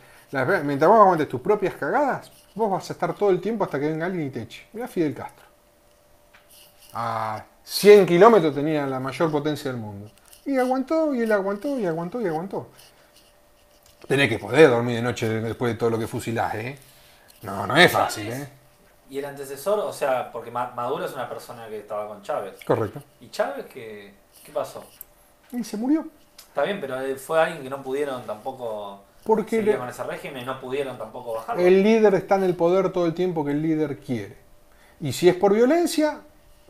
mientras 0.63 0.89
vos 0.89 0.99
aguantes 0.99 1.27
tus 1.27 1.41
propias 1.41 1.73
cagadas, 1.75 2.31
vos 2.53 2.71
vas 2.71 2.89
a 2.89 2.93
estar 2.93 3.13
todo 3.15 3.31
el 3.31 3.41
tiempo 3.41 3.65
hasta 3.65 3.79
que 3.79 3.89
venga 3.89 4.05
alguien 4.05 4.27
y 4.27 4.29
te 4.29 4.43
eche. 4.43 4.67
Mira 4.71 4.87
Fidel 4.87 5.13
Castro. 5.13 5.45
A 6.93 7.43
100 7.65 8.05
kilómetros 8.05 8.53
tenía 8.53 8.85
la 8.85 8.99
mayor 8.99 9.31
potencia 9.31 9.71
del 9.71 9.81
mundo. 9.81 10.09
Y 10.45 10.57
aguantó, 10.57 11.13
y 11.13 11.21
él 11.21 11.31
aguantó, 11.31 11.79
y 11.79 11.85
aguantó, 11.85 12.21
y 12.21 12.27
aguantó. 12.27 12.69
Tenés 14.07 14.29
que 14.29 14.37
poder 14.37 14.69
dormir 14.69 14.97
de 14.97 15.01
noche 15.01 15.27
después 15.27 15.73
de 15.73 15.77
todo 15.77 15.89
lo 15.89 15.97
que 15.97 16.07
fusilás, 16.07 16.53
¿eh? 16.55 16.77
No, 17.41 17.65
no 17.65 17.75
es 17.75 17.91
fácil, 17.91 18.31
¿eh? 18.31 18.47
Y 19.09 19.17
el 19.17 19.25
antecesor, 19.25 19.79
o 19.79 19.91
sea, 19.91 20.31
porque 20.31 20.51
Maduro 20.51 21.05
es 21.05 21.13
una 21.13 21.27
persona 21.27 21.67
que 21.67 21.79
estaba 21.79 22.07
con 22.07 22.21
Chávez. 22.21 22.63
Correcto. 22.65 23.01
¿Y 23.19 23.29
Chávez 23.29 23.65
qué, 23.65 24.13
qué 24.43 24.51
pasó? 24.51 24.83
Y 25.51 25.63
se 25.63 25.77
murió. 25.77 26.07
Está 26.37 26.63
bien, 26.63 26.79
pero 26.79 26.95
fue 27.17 27.41
alguien 27.41 27.63
que 27.63 27.69
no 27.69 27.81
pudieron 27.81 28.25
tampoco 28.25 29.03
porque 29.23 29.57
seguir 29.57 29.77
con 29.77 29.89
ese 29.89 30.03
régimen 30.03 30.43
y 30.43 30.45
no 30.45 30.59
pudieron 30.61 30.97
tampoco 30.97 31.33
bajarlo. 31.33 31.61
El 31.63 31.83
líder 31.83 32.13
está 32.13 32.35
en 32.35 32.43
el 32.43 32.55
poder 32.55 32.91
todo 32.91 33.07
el 33.07 33.15
tiempo 33.15 33.43
que 33.43 33.51
el 33.51 33.61
líder 33.61 33.99
quiere. 33.99 34.37
Y 35.01 35.13
si 35.13 35.27
es 35.27 35.35
por 35.35 35.53
violencia, 35.53 36.21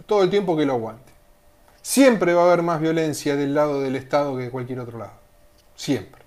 todo 0.06 0.24
el 0.24 0.30
tiempo 0.30 0.56
que 0.58 0.66
lo 0.66 0.74
aguante. 0.74 1.12
Siempre 1.82 2.34
va 2.34 2.44
a 2.44 2.46
haber 2.46 2.64
más 2.64 2.82
violencia 2.82 3.36
del 3.36 3.54
lado 3.54 3.82
del 3.82 3.96
Estado 3.96 4.36
que 4.36 4.44
de 4.44 4.50
cualquier 4.50 4.80
otro 4.80 4.98
lado. 4.98 5.14
Siempre. 5.76 6.22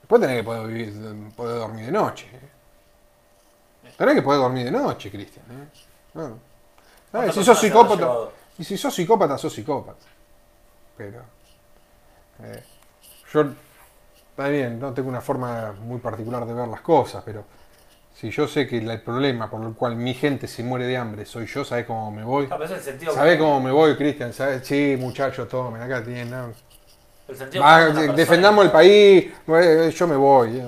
Después 0.00 0.20
tenés 0.22 0.38
que 0.38 0.44
poder, 0.44 0.66
vivir, 0.66 0.94
poder 1.36 1.58
dormir 1.58 1.86
de 1.86 1.92
noche. 1.92 2.26
¿eh? 2.32 3.92
Tenés 3.96 4.14
que 4.14 4.22
poder 4.22 4.40
dormir 4.40 4.64
de 4.64 4.70
noche, 4.70 5.10
Cristian. 5.10 5.44
¿eh? 5.50 7.30
si 7.32 7.44
sos 7.44 7.58
psicópata, 7.58 8.30
y 8.58 8.64
si 8.64 8.78
sos 8.78 8.94
psicópata, 8.94 9.36
sos 9.36 9.52
psicópata. 9.52 10.06
Pero. 10.96 11.22
Eh, 12.42 12.62
yo. 13.32 13.44
Está 14.30 14.48
bien, 14.48 14.78
no 14.78 14.94
tengo 14.94 15.08
una 15.08 15.20
forma 15.20 15.72
muy 15.72 15.98
particular 15.98 16.46
de 16.46 16.54
ver 16.54 16.68
las 16.68 16.80
cosas, 16.80 17.22
pero. 17.24 17.44
Si 18.18 18.30
yo 18.30 18.48
sé 18.48 18.66
que 18.66 18.78
el 18.78 19.00
problema 19.00 19.48
por 19.48 19.64
el 19.64 19.74
cual 19.74 19.94
mi 19.94 20.12
gente 20.12 20.48
se 20.48 20.64
muere 20.64 20.88
de 20.88 20.96
hambre 20.96 21.24
soy 21.24 21.46
yo, 21.46 21.64
¿sabés 21.64 21.86
cómo 21.86 22.10
me 22.10 22.24
voy? 22.24 22.48
¿Sabés 23.14 23.38
cómo 23.38 23.60
me 23.60 23.70
voy, 23.70 23.94
Cristian? 23.96 24.32
¿Sabés? 24.32 24.66
Sí, 24.66 24.96
muchachos, 24.98 25.48
tomen, 25.48 25.80
acá 25.80 26.02
tienen. 26.02 26.52
defendamos 28.16 28.64
el 28.64 28.72
país, 28.72 29.32
yo 29.94 30.08
me 30.08 30.16
voy. 30.16 30.60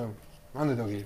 ¿Dónde 0.53 0.75
tengo 0.75 0.87
que 0.87 0.93
ir? 0.93 1.05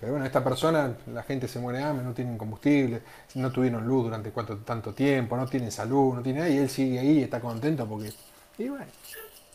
Pero 0.00 0.12
bueno, 0.12 0.26
esta 0.26 0.42
persona, 0.42 0.96
la 1.06 1.22
gente 1.22 1.46
se 1.46 1.60
muere 1.60 1.78
de 1.78 1.84
hambre, 1.84 2.04
no 2.04 2.14
tienen 2.14 2.36
combustible, 2.36 3.00
no 3.36 3.52
tuvieron 3.52 3.86
luz 3.86 4.06
durante 4.06 4.30
cuánto, 4.30 4.56
tanto 4.58 4.92
tiempo, 4.92 5.36
no 5.36 5.46
tienen 5.46 5.70
salud, 5.70 6.14
no 6.14 6.22
tiene 6.22 6.40
nada, 6.40 6.50
y 6.50 6.58
él 6.58 6.68
sigue 6.68 6.98
ahí, 6.98 7.22
está 7.22 7.40
contento 7.40 7.86
porque. 7.86 8.12
Y 8.58 8.70
bueno. 8.70 8.86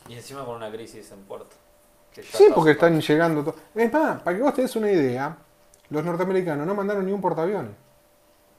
Y 0.08 0.14
encima 0.14 0.46
con 0.46 0.56
una 0.56 0.72
crisis 0.72 1.12
en 1.12 1.20
Puerto. 1.24 1.58
Sí, 2.22 2.46
porque 2.56 2.72
están 2.72 3.02
llegando. 3.02 3.54
Es 3.76 3.92
más, 3.92 4.22
para 4.22 4.38
que 4.38 4.44
vos 4.44 4.54
te 4.54 4.62
des 4.62 4.76
una 4.78 4.90
idea, 4.90 5.36
los 5.90 6.04
norteamericanos 6.04 6.66
no 6.66 6.76
mandaron 6.76 7.06
ni 7.06 7.12
un 7.12 7.22
portaaviones. 7.22 7.72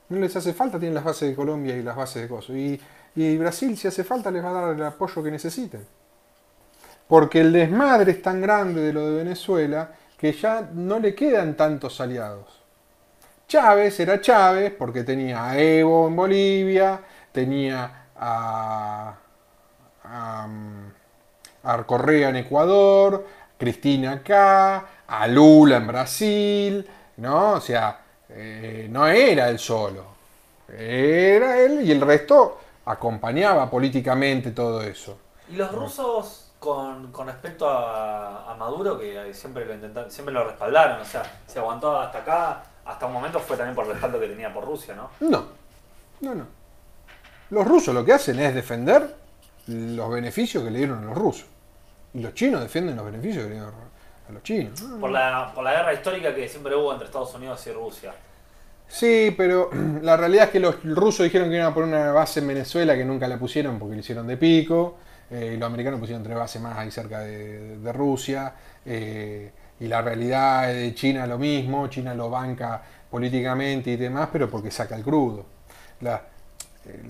No 0.09 0.19
les 0.19 0.37
hace 0.37 0.53
falta, 0.53 0.79
tienen 0.79 0.95
las 0.95 1.05
bases 1.05 1.31
de 1.31 1.35
Colombia 1.35 1.77
y 1.77 1.83
las 1.83 1.97
bases 1.97 2.23
de 2.23 2.29
Coso. 2.29 2.55
Y, 2.55 2.81
y 3.17 3.37
Brasil, 3.39 3.77
si 3.77 3.89
hace 3.89 4.05
falta, 4.05 4.31
les 4.31 4.45
va 4.45 4.51
a 4.51 4.53
dar 4.53 4.75
el 4.75 4.83
apoyo 4.85 5.23
que 5.23 5.31
necesiten. 5.31 5.87
Porque 7.09 7.41
el 7.41 7.53
desmadre 7.53 8.13
es 8.13 8.23
tan 8.23 8.41
grande 8.41 8.81
de 8.83 8.93
lo 8.93 9.07
de 9.07 9.17
Venezuela 9.17 9.91
que 10.19 10.33
ya 10.33 10.69
no 10.73 10.99
le 10.99 11.15
quedan 11.15 11.57
tantos 11.57 12.01
aliados. 12.01 12.63
Chávez 13.47 14.01
era 14.01 14.21
Chávez 14.21 14.73
porque 14.77 15.05
tenía 15.05 15.51
a 15.51 15.59
Evo 15.59 16.09
en 16.09 16.17
Bolivia, 16.17 17.01
tenía 17.31 18.07
a, 18.17 19.15
a, 20.03 21.85
Correa 21.87 22.31
en 22.31 22.37
Ecuador, 22.37 23.27
Cristina 23.59 24.13
acá, 24.13 24.87
a 25.07 25.27
Lula 25.29 25.77
en 25.77 25.87
Brasil, 25.87 26.89
¿no? 27.19 27.53
O 27.53 27.61
sea, 27.61 28.01
eh, 28.28 28.89
no 28.91 29.07
era 29.07 29.49
él 29.49 29.59
solo, 29.59 30.05
era 30.69 31.59
él 31.59 31.82
y 31.82 31.93
el 31.93 32.01
resto 32.01 32.61
acompañaba 32.86 33.70
políticamente 33.70 34.51
todo 34.51 34.82
eso. 34.82 35.19
¿Y 35.51 35.57
los 35.57 35.70
rusos 35.73 36.53
con, 36.59 37.12
con 37.12 37.27
respecto 37.27 37.69
a, 37.69 38.57
Maduro, 38.59 38.99
que 38.99 39.35
siempre 39.35 39.66
lo 39.66 39.74
intentaron, 39.74 40.11
siempre 40.11 40.32
lo 40.32 40.45
respaldaron, 40.45 41.01
o 41.01 41.05
sea, 41.05 41.23
se 41.47 41.59
aguantó 41.59 41.99
hasta 41.99 42.19
acá, 42.19 42.62
hasta 42.85 43.07
un 43.07 43.12
momento 43.12 43.39
fue 43.41 43.57
también 43.57 43.74
por 43.74 43.85
el 43.85 43.93
respaldo 43.93 44.19
que 44.20 44.28
tenía 44.28 44.53
por 44.53 44.65
Rusia, 44.65 44.95
¿no? 44.95 45.11
No, 45.20 45.45
no, 46.20 46.35
no. 46.35 46.47
Los 47.51 47.66
rusos 47.66 47.95
lo 47.95 48.05
que 48.05 48.12
hacen 48.12 48.39
es 48.39 48.55
defender 48.55 49.15
los 49.66 50.11
beneficios 50.11 50.65
que 50.65 50.70
le 50.70 50.78
dieron 50.78 51.05
a 51.05 51.07
los 51.07 51.15
rusos. 51.19 51.47
Y 52.15 52.20
los 52.20 52.32
chinos 52.35 52.61
defienden 52.61 52.97
los 52.97 53.05
beneficios 53.05 53.45
que 53.45 53.51
le 53.51 53.55
dieron 53.57 53.69
a 53.69 53.77
los 53.77 53.84
chinos. 54.43 54.81
Por 55.01 55.11
la, 55.11 55.53
por 55.55 55.65
la 55.65 55.73
guerra 55.73 55.95
histórica 55.95 56.35
que 56.35 56.49
siempre 56.49 56.75
hubo 56.75 56.93
entre 56.93 57.07
Estados 57.07 57.35
Unidos 57.35 57.67
y 57.67 57.73
Rusia. 57.73 58.15
Sí, 58.89 59.35
pero 59.37 59.71
la 60.03 60.17
realidad 60.17 60.47
es 60.47 60.51
que 60.51 60.61
los 60.61 60.83
rusos 60.85 61.25
dijeron 61.25 61.49
que 61.49 61.57
iban 61.57 61.69
a 61.69 61.75
poner 61.75 61.89
una 61.89 62.13
base 62.13 62.41
en 62.41 62.49
Venezuela 62.49 62.95
que 62.95 63.05
nunca 63.05 63.27
la 63.29 63.39
pusieron 63.39 63.79
porque 63.79 63.95
le 63.95 64.01
hicieron 64.01 64.27
de 64.27 64.37
pico. 64.37 64.97
Eh, 65.31 65.57
los 65.59 65.67
americanos 65.67 65.99
pusieron 66.01 66.23
tres 66.23 66.37
bases 66.37 66.61
más 66.61 66.79
ahí 66.79 66.91
cerca 66.91 67.21
de, 67.21 67.93
Rusia, 67.93 68.55
eh, 68.85 69.51
y 69.81 69.87
la 69.89 70.03
realidad 70.03 70.69
de 70.69 70.95
China 70.95 71.27
lo 71.27 71.39
mismo, 71.39 71.89
China 71.89 72.15
lo 72.15 72.29
banca 72.29 72.83
políticamente 73.11 73.91
y 73.91 73.97
demás, 73.97 74.29
pero 74.31 74.51
porque 74.51 74.71
saca 74.71 74.95
el 74.97 75.03
crudo. 75.03 75.47
Eh, 76.03 77.03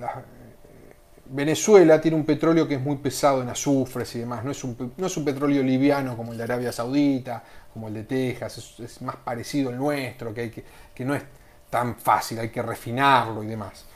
Venezuela 1.27 2.01
tiene 2.01 2.17
un 2.17 2.25
petróleo 2.25 2.69
que 2.69 2.75
es 2.75 2.81
muy 2.81 2.97
pesado 2.97 3.43
en 3.43 3.49
azufres 3.49 4.15
y 4.15 4.21
demás, 4.21 4.45
no 4.45 4.51
es 4.51 4.63
un, 4.63 4.93
no 4.97 5.07
es 5.07 5.17
un 5.17 5.25
petróleo 5.25 5.63
liviano 5.63 6.17
como 6.17 6.33
el 6.33 6.39
de 6.39 6.45
Arabia 6.45 6.73
Saudita, 6.73 7.43
como 7.73 7.89
el 7.89 7.95
de 7.95 8.05
Texas, 8.05 8.79
es, 8.79 9.03
más 9.03 9.17
parecido 9.17 9.71
al 9.71 9.77
nuestro, 9.77 10.35
que, 10.35 10.41
hay 10.43 10.51
que, 10.51 10.65
que 10.95 11.05
no 11.05 11.15
es 11.15 11.23
tan 11.71 11.97
fácil, 11.97 12.39
hay 12.39 12.51
que 12.51 12.63
refinarlo 12.63 13.43
y 13.43 13.47
demás. 13.47 13.87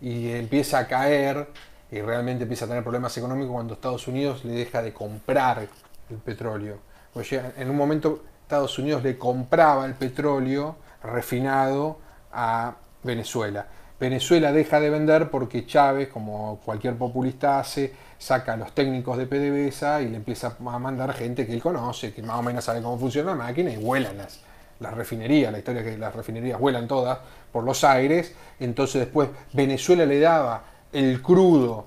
y 0.00 0.30
empieza 0.30 0.78
a 0.78 0.86
caer 0.86 1.48
y 1.90 2.00
realmente 2.00 2.44
empieza 2.44 2.64
a 2.64 2.68
tener 2.68 2.82
problemas 2.82 3.16
económicos 3.18 3.52
cuando 3.52 3.74
Estados 3.74 4.08
Unidos 4.08 4.44
le 4.44 4.54
deja 4.54 4.82
de 4.82 4.92
comprar 4.92 5.68
el 6.10 6.16
petróleo. 6.18 6.78
en 7.14 7.70
un 7.70 7.76
momento 7.76 8.22
Estados 8.42 8.78
Unidos 8.78 9.02
le 9.02 9.16
compraba 9.18 9.86
el 9.86 9.94
petróleo 9.94 10.76
refinado 11.02 11.98
a 12.32 12.76
Venezuela. 13.02 13.66
Venezuela 14.02 14.50
deja 14.50 14.80
de 14.80 14.90
vender 14.90 15.30
porque 15.30 15.64
Chávez, 15.64 16.08
como 16.08 16.58
cualquier 16.64 16.96
populista 16.96 17.60
hace, 17.60 17.92
saca 18.18 18.54
a 18.54 18.56
los 18.56 18.72
técnicos 18.72 19.16
de 19.16 19.26
PDVSA 19.26 20.02
y 20.02 20.08
le 20.08 20.16
empieza 20.16 20.56
a 20.58 20.78
mandar 20.80 21.12
gente 21.12 21.46
que 21.46 21.52
él 21.52 21.62
conoce, 21.62 22.12
que 22.12 22.20
más 22.20 22.36
o 22.36 22.42
menos 22.42 22.64
sabe 22.64 22.82
cómo 22.82 22.98
funciona 22.98 23.30
la 23.30 23.36
máquina 23.36 23.70
y 23.70 23.76
vuelan 23.76 24.18
las, 24.18 24.40
las 24.80 24.92
refinerías. 24.94 25.52
La 25.52 25.58
historia 25.58 25.82
es 25.82 25.86
que 25.86 25.98
las 25.98 26.16
refinerías 26.16 26.58
vuelan 26.58 26.88
todas 26.88 27.20
por 27.52 27.62
los 27.62 27.84
aires. 27.84 28.34
Entonces 28.58 29.02
después 29.02 29.28
Venezuela 29.52 30.04
le 30.04 30.18
daba 30.18 30.64
el 30.92 31.22
crudo 31.22 31.86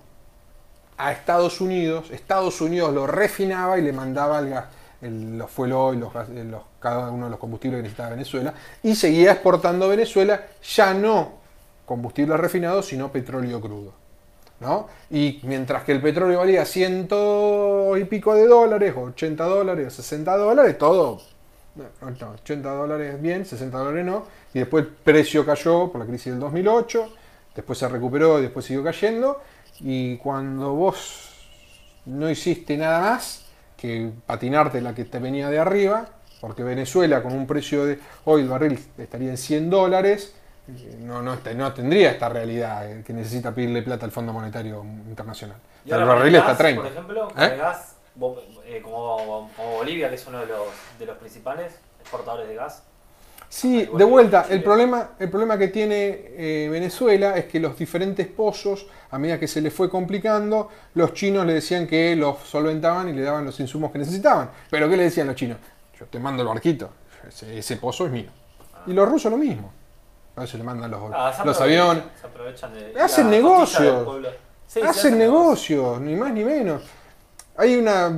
a 0.96 1.12
Estados 1.12 1.60
Unidos, 1.60 2.12
Estados 2.12 2.62
Unidos 2.62 2.94
lo 2.94 3.08
refinaba 3.08 3.78
y 3.78 3.82
le 3.82 3.92
mandaba 3.92 4.40
el 4.40 4.52
gas, 4.52 4.66
los 5.02 5.52
fuel 5.52 5.74
oil, 5.74 6.00
los, 6.00 6.14
cada 6.80 7.12
uno 7.12 7.26
de 7.26 7.32
los 7.32 7.40
combustibles 7.40 7.80
que 7.80 7.84
necesitaba 7.84 8.12
Venezuela, 8.12 8.54
y 8.84 8.96
seguía 8.96 9.34
exportando 9.34 9.90
Venezuela 9.90 10.46
ya 10.64 10.94
no 10.94 11.44
combustible 11.86 12.38
refinado, 12.38 12.82
sino 12.82 13.12
petróleo 13.12 13.62
crudo. 13.62 13.94
¿no? 14.60 14.88
Y 15.10 15.40
mientras 15.44 15.84
que 15.84 15.92
el 15.92 16.02
petróleo 16.02 16.40
valía 16.40 16.66
ciento 16.66 17.98
y 17.98 18.06
pico 18.06 18.34
de 18.36 18.48
dólares, 18.48 18.94
80 18.96 19.44
dólares, 19.44 19.94
60 19.94 20.38
dólares, 20.38 20.78
todo 20.78 21.22
no, 21.76 22.32
80 22.34 22.70
dólares 22.70 23.22
bien, 23.22 23.46
60 23.46 23.78
dólares 23.78 24.06
no, 24.06 24.24
y 24.54 24.60
después 24.60 24.86
el 24.86 24.92
precio 24.92 25.46
cayó 25.46 25.92
por 25.92 26.00
la 26.00 26.08
crisis 26.08 26.32
del 26.32 26.40
2008, 26.40 27.14
después 27.54 27.78
se 27.78 27.88
recuperó 27.90 28.40
y 28.40 28.44
después 28.44 28.66
siguió 28.66 28.84
cayendo, 28.84 29.42
y 29.82 30.18
cuando 30.18 30.74
vos 30.74 31.32
no 32.06 32.30
hiciste 32.30 32.78
nada 32.78 33.02
más 33.02 33.46
que 33.76 34.12
patinarte 34.26 34.80
la 34.80 34.96
que 34.96 35.06
te 35.06 35.20
venía 35.20 35.50
de 35.50 35.60
arriba, 35.60 36.08
porque 36.40 36.64
Venezuela 36.64 37.22
con 37.22 37.34
un 37.34 37.46
precio 37.46 37.86
de 37.86 38.00
hoy 38.24 38.44
el 38.44 38.48
barril 38.50 38.80
estaría 38.98 39.30
en 39.30 39.38
100 39.38 39.70
dólares, 39.70 40.34
no, 41.02 41.22
no, 41.22 41.38
no 41.56 41.74
tendría 41.74 42.12
esta 42.12 42.30
realidad 42.30 42.90
eh, 42.90 43.04
que 43.06 43.14
necesita 43.14 43.54
pedirle 43.54 43.82
plata 43.82 44.06
al 44.06 44.12
Fondo 44.12 44.34
Monetario 44.34 44.84
Internacional. 44.84 45.58
el 45.86 46.06
barril 46.06 46.36
está 46.36 46.58
30. 46.58 46.82
Por 46.82 46.92
ejemplo, 46.92 47.28
¿Eh? 47.38 47.56
gas, 47.58 47.96
como, 48.84 49.50
Bolivia, 49.78 50.10
que 50.10 50.16
es 50.16 50.28
uno 50.28 50.40
de 50.40 50.48
los, 50.48 50.68
de 51.00 51.06
los 51.06 51.18
principales 51.18 51.80
exportadores 52.00 52.48
de 52.48 52.56
gas, 52.56 52.84
Sí, 53.48 53.88
de 53.96 54.04
vuelta, 54.04 54.48
el 54.50 54.64
problema, 54.64 55.12
el 55.20 55.30
problema 55.30 55.58
que 55.58 55.68
tiene 55.70 56.68
Venezuela 56.70 57.38
es 57.38 57.46
que 57.46 57.60
los 57.60 57.78
diferentes 57.78 58.28
pozos, 58.28 58.88
a 59.12 59.20
medida 59.20 59.40
que 59.40 59.48
se 59.48 59.62
le 59.62 59.70
fue 59.72 59.90
complicando, 59.90 60.70
los 60.96 61.14
chinos 61.14 61.46
le 61.46 61.54
decían 61.54 61.86
que 61.88 62.16
los 62.16 62.40
solventaban 62.40 63.08
y 63.08 63.14
le 63.14 63.22
daban 63.22 63.46
los 63.46 63.58
insumos 63.60 63.92
que 63.92 64.00
necesitaban. 64.00 64.50
Pero 64.70 64.90
¿qué 64.90 64.98
le 64.98 65.04
decían 65.04 65.28
los 65.28 65.36
chinos? 65.36 65.60
Yo 65.98 66.08
te 66.08 66.20
mando 66.20 66.42
el 66.42 66.50
barquito, 66.50 66.90
ese, 67.28 67.78
pozo 67.78 68.08
es 68.08 68.12
mío. 68.12 68.30
Y 68.88 68.94
los 68.94 69.08
rusos 69.08 69.32
lo 69.32 69.38
mismo. 69.38 69.72
A 70.36 70.42
veces 70.42 70.56
le 70.58 70.64
mandan 70.64 70.92
los, 70.92 71.02
ah, 71.14 71.44
los 71.46 71.62
aviones. 71.62 72.04
hacen 73.00 73.30
negocios. 73.30 74.08
hacen 74.86 75.18
negocios, 75.18 76.02
ni 76.02 76.16
más 76.16 76.34
ni 76.34 76.44
menos. 76.44 76.84
Hay 77.58 77.76
una. 77.76 78.16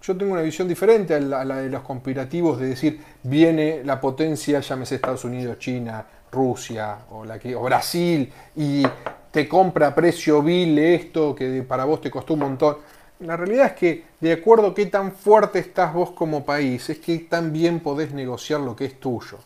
Yo 0.00 0.16
tengo 0.16 0.32
una 0.32 0.42
visión 0.42 0.68
diferente 0.68 1.14
a 1.14 1.20
la, 1.20 1.56
de 1.56 1.68
los 1.68 1.82
conspirativos 1.82 2.60
de 2.60 2.68
decir, 2.68 3.02
viene 3.24 3.82
la 3.84 4.00
potencia, 4.00 4.60
llámese 4.60 4.94
Estados 4.94 5.24
Unidos, 5.24 5.58
China, 5.58 6.04
Rusia 6.30 6.98
o, 7.10 7.24
la 7.24 7.38
que, 7.38 7.54
o 7.56 7.62
Brasil, 7.62 8.32
y 8.54 8.84
te 9.32 9.48
compra 9.48 9.88
a 9.88 9.94
precio 9.94 10.40
vil 10.40 10.78
esto 10.78 11.34
que 11.34 11.62
para 11.62 11.84
vos 11.84 12.00
te 12.00 12.10
costó 12.10 12.34
un 12.34 12.40
montón. 12.40 12.78
La 13.20 13.36
realidad 13.36 13.66
es 13.66 13.72
que, 13.72 14.04
de 14.20 14.32
acuerdo 14.32 14.68
a 14.68 14.74
qué 14.74 14.86
tan 14.86 15.10
fuerte 15.10 15.58
estás 15.58 15.92
vos 15.92 16.12
como 16.12 16.44
país, 16.44 16.88
es 16.88 17.00
que 17.00 17.18
tan 17.18 17.52
bien 17.52 17.80
podés 17.80 18.12
negociar 18.12 18.60
lo 18.60 18.76
que 18.76 18.84
es 18.84 19.00
tuyo. 19.00 19.38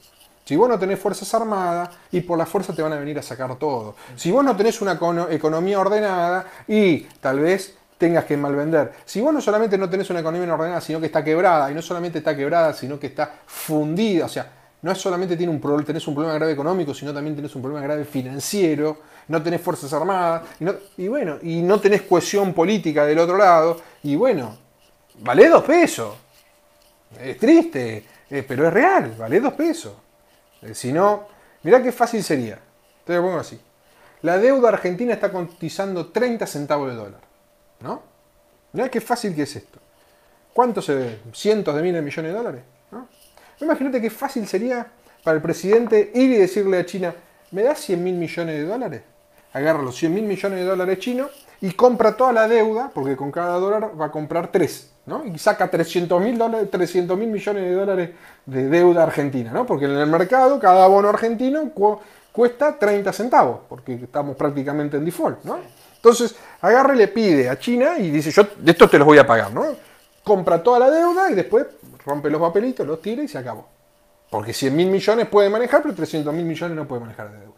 Si 0.45 0.57
vos 0.57 0.69
no 0.69 0.79
tenés 0.79 0.99
fuerzas 0.99 1.33
armadas 1.35 1.91
y 2.11 2.21
por 2.21 2.37
la 2.37 2.47
fuerza 2.47 2.75
te 2.75 2.83
van 2.83 2.93
a 2.93 2.99
venir 2.99 3.19
a 3.19 3.23
sacar 3.23 3.57
todo. 3.57 3.95
Si 4.17 4.31
vos 4.31 4.45
no 4.45 4.57
tenés 4.57 4.81
una 4.81 4.99
economía 5.31 5.79
ordenada 5.79 6.47
y 6.67 7.01
tal 7.21 7.41
vez 7.41 7.77
tengas 8.03 8.25
que 8.25 8.37
malvender. 8.37 8.93
Si 9.05 9.21
vos 9.21 9.33
no 9.33 9.41
solamente 9.41 9.79
no 9.79 9.89
tenés 9.89 10.11
una 10.11 10.19
economía 10.19 10.53
ordenada, 10.53 10.81
sino 10.81 10.99
que 10.99 11.07
está 11.07 11.23
quebrada, 11.23 11.71
y 11.71 11.75
no 11.75 11.81
solamente 11.81 12.19
está 12.19 12.37
quebrada, 12.37 12.73
sino 12.73 12.99
que 12.99 13.07
está 13.07 13.33
fundida, 13.47 14.27
o 14.27 14.29
sea, 14.29 14.51
no 14.83 14.91
es 14.91 14.99
solamente 14.99 15.37
tiene 15.37 15.53
un 15.53 15.85
tenés 15.85 16.09
un 16.09 16.15
problema 16.15 16.35
grave 16.35 16.53
económico, 16.53 16.93
sino 16.93 17.15
también 17.15 17.37
tenés 17.37 17.55
un 17.55 17.63
problema 17.63 17.85
grave 17.87 18.05
financiero, 18.05 18.99
no 19.29 19.41
tenés 19.41 19.61
fuerzas 19.61 19.93
armadas, 19.93 20.43
y, 20.97 21.07
bueno, 21.07 21.39
y 21.43 21.63
no 21.63 21.79
tenés 21.79 22.03
cohesión 22.03 22.53
política 22.53 23.07
del 23.07 23.21
otro 23.21 23.37
lado, 23.37 23.81
y 24.03 24.17
bueno, 24.17 24.59
vale 25.21 25.49
dos 25.49 25.63
pesos. 25.63 26.17
Es 27.21 27.39
triste, 27.39 28.05
eh, 28.29 28.45
pero 28.47 28.67
es 28.67 28.73
real, 28.73 29.15
vale 29.17 29.39
dos 29.39 29.53
pesos. 29.53 29.93
Eh, 30.63 30.75
si 30.75 30.93
no, 30.93 31.27
mirá 31.63 31.83
qué 31.83 31.93
fácil 31.93 32.23
sería. 32.23 32.59
Te 33.05 33.15
lo 33.15 33.23
pongo 33.23 33.39
así. 33.39 33.61
La 34.23 34.39
deuda 34.39 34.69
argentina 34.69 35.15
está 35.15 35.31
cotizando 35.33 36.07
30 36.07 36.47
centavos 36.47 36.91
de 36.91 36.97
dólar. 36.97 37.21
¿No? 37.81 38.03
Mirá 38.73 38.89
qué 38.89 39.01
fácil 39.01 39.35
que 39.35 39.43
es 39.43 39.57
esto. 39.57 39.79
¿Cuánto 40.53 40.81
se 40.81 40.95
ve? 40.95 41.21
¿Cientos 41.33 41.75
de 41.75 41.83
miles 41.83 41.97
de 41.97 42.03
millones 42.03 42.33
de 42.33 42.39
dólares? 42.39 42.63
¿No? 42.91 43.09
Imagínate 43.61 44.01
qué 44.01 44.11
fácil 44.11 44.47
sería 44.47 44.87
para 45.25 45.37
el 45.37 45.43
presidente 45.43 46.11
ir 46.15 46.31
y 46.31 46.37
decirle 46.37 46.79
a 46.79 46.87
China, 46.87 47.15
¿me 47.51 47.63
das 47.63 47.81
100 47.81 48.03
mil 48.03 48.15
millones 48.15 48.57
de 48.57 48.65
dólares? 48.65 49.03
agarra 49.53 49.83
los 49.83 49.97
100 49.97 50.15
mil 50.15 50.25
millones 50.25 50.59
de 50.61 50.65
dólares 50.65 50.99
chinos 50.99 51.31
y 51.63 51.71
compra 51.73 52.17
toda 52.17 52.33
la 52.33 52.49
deuda, 52.49 52.91
porque 52.93 53.17
con 53.17 53.31
cada 53.31 53.57
dólar 53.59 53.93
va 53.99 54.07
a 54.07 54.11
comprar 54.11 54.51
3, 54.51 54.91
¿no? 55.07 55.25
Y 55.25 55.39
saca 55.39 55.71
300 55.71 56.21
mil 56.21 56.37
millones 56.37 57.63
de 57.63 57.73
dólares 57.73 58.11
de 58.45 58.69
deuda 58.69 59.05
argentina, 59.05 59.53
¿no? 59.53 59.65
Porque 59.65 59.85
en 59.85 59.93
el 59.93 60.09
mercado 60.09 60.59
cada 60.59 60.89
bono 60.89 61.09
argentino 61.09 61.71
cuesta 62.33 62.77
30 62.77 63.13
centavos, 63.13 63.61
porque 63.69 63.95
estamos 63.95 64.35
prácticamente 64.35 64.97
en 64.97 65.05
default, 65.05 65.45
¿no? 65.45 65.59
Entonces, 65.95 66.35
agarra 66.61 66.97
y 66.97 66.99
le 66.99 67.07
pide 67.07 67.49
a 67.49 67.57
China 67.57 67.97
y 67.97 68.11
dice, 68.11 68.33
yo 68.33 68.43
de 68.59 68.73
esto 68.73 68.91
te 68.91 68.99
los 68.99 69.07
voy 69.07 69.19
a 69.19 69.27
pagar, 69.27 69.53
¿no? 69.53 69.65
Compra 70.25 70.61
toda 70.61 70.81
la 70.81 70.91
deuda 70.91 71.31
y 71.31 71.35
después 71.35 71.65
rompe 72.05 72.29
los 72.29 72.41
papelitos, 72.41 72.85
los 72.85 73.01
tira 73.01 73.23
y 73.23 73.29
se 73.29 73.39
acabó. 73.39 73.69
Porque 74.29 74.53
100 74.53 74.75
mil 74.75 74.89
millones 74.89 75.29
puede 75.29 75.49
manejar, 75.49 75.81
pero 75.81 75.95
300 75.95 76.35
mil 76.35 76.45
millones 76.45 76.77
no 76.77 76.89
puede 76.89 77.03
manejar 77.03 77.31
de 77.31 77.39
deuda. 77.39 77.55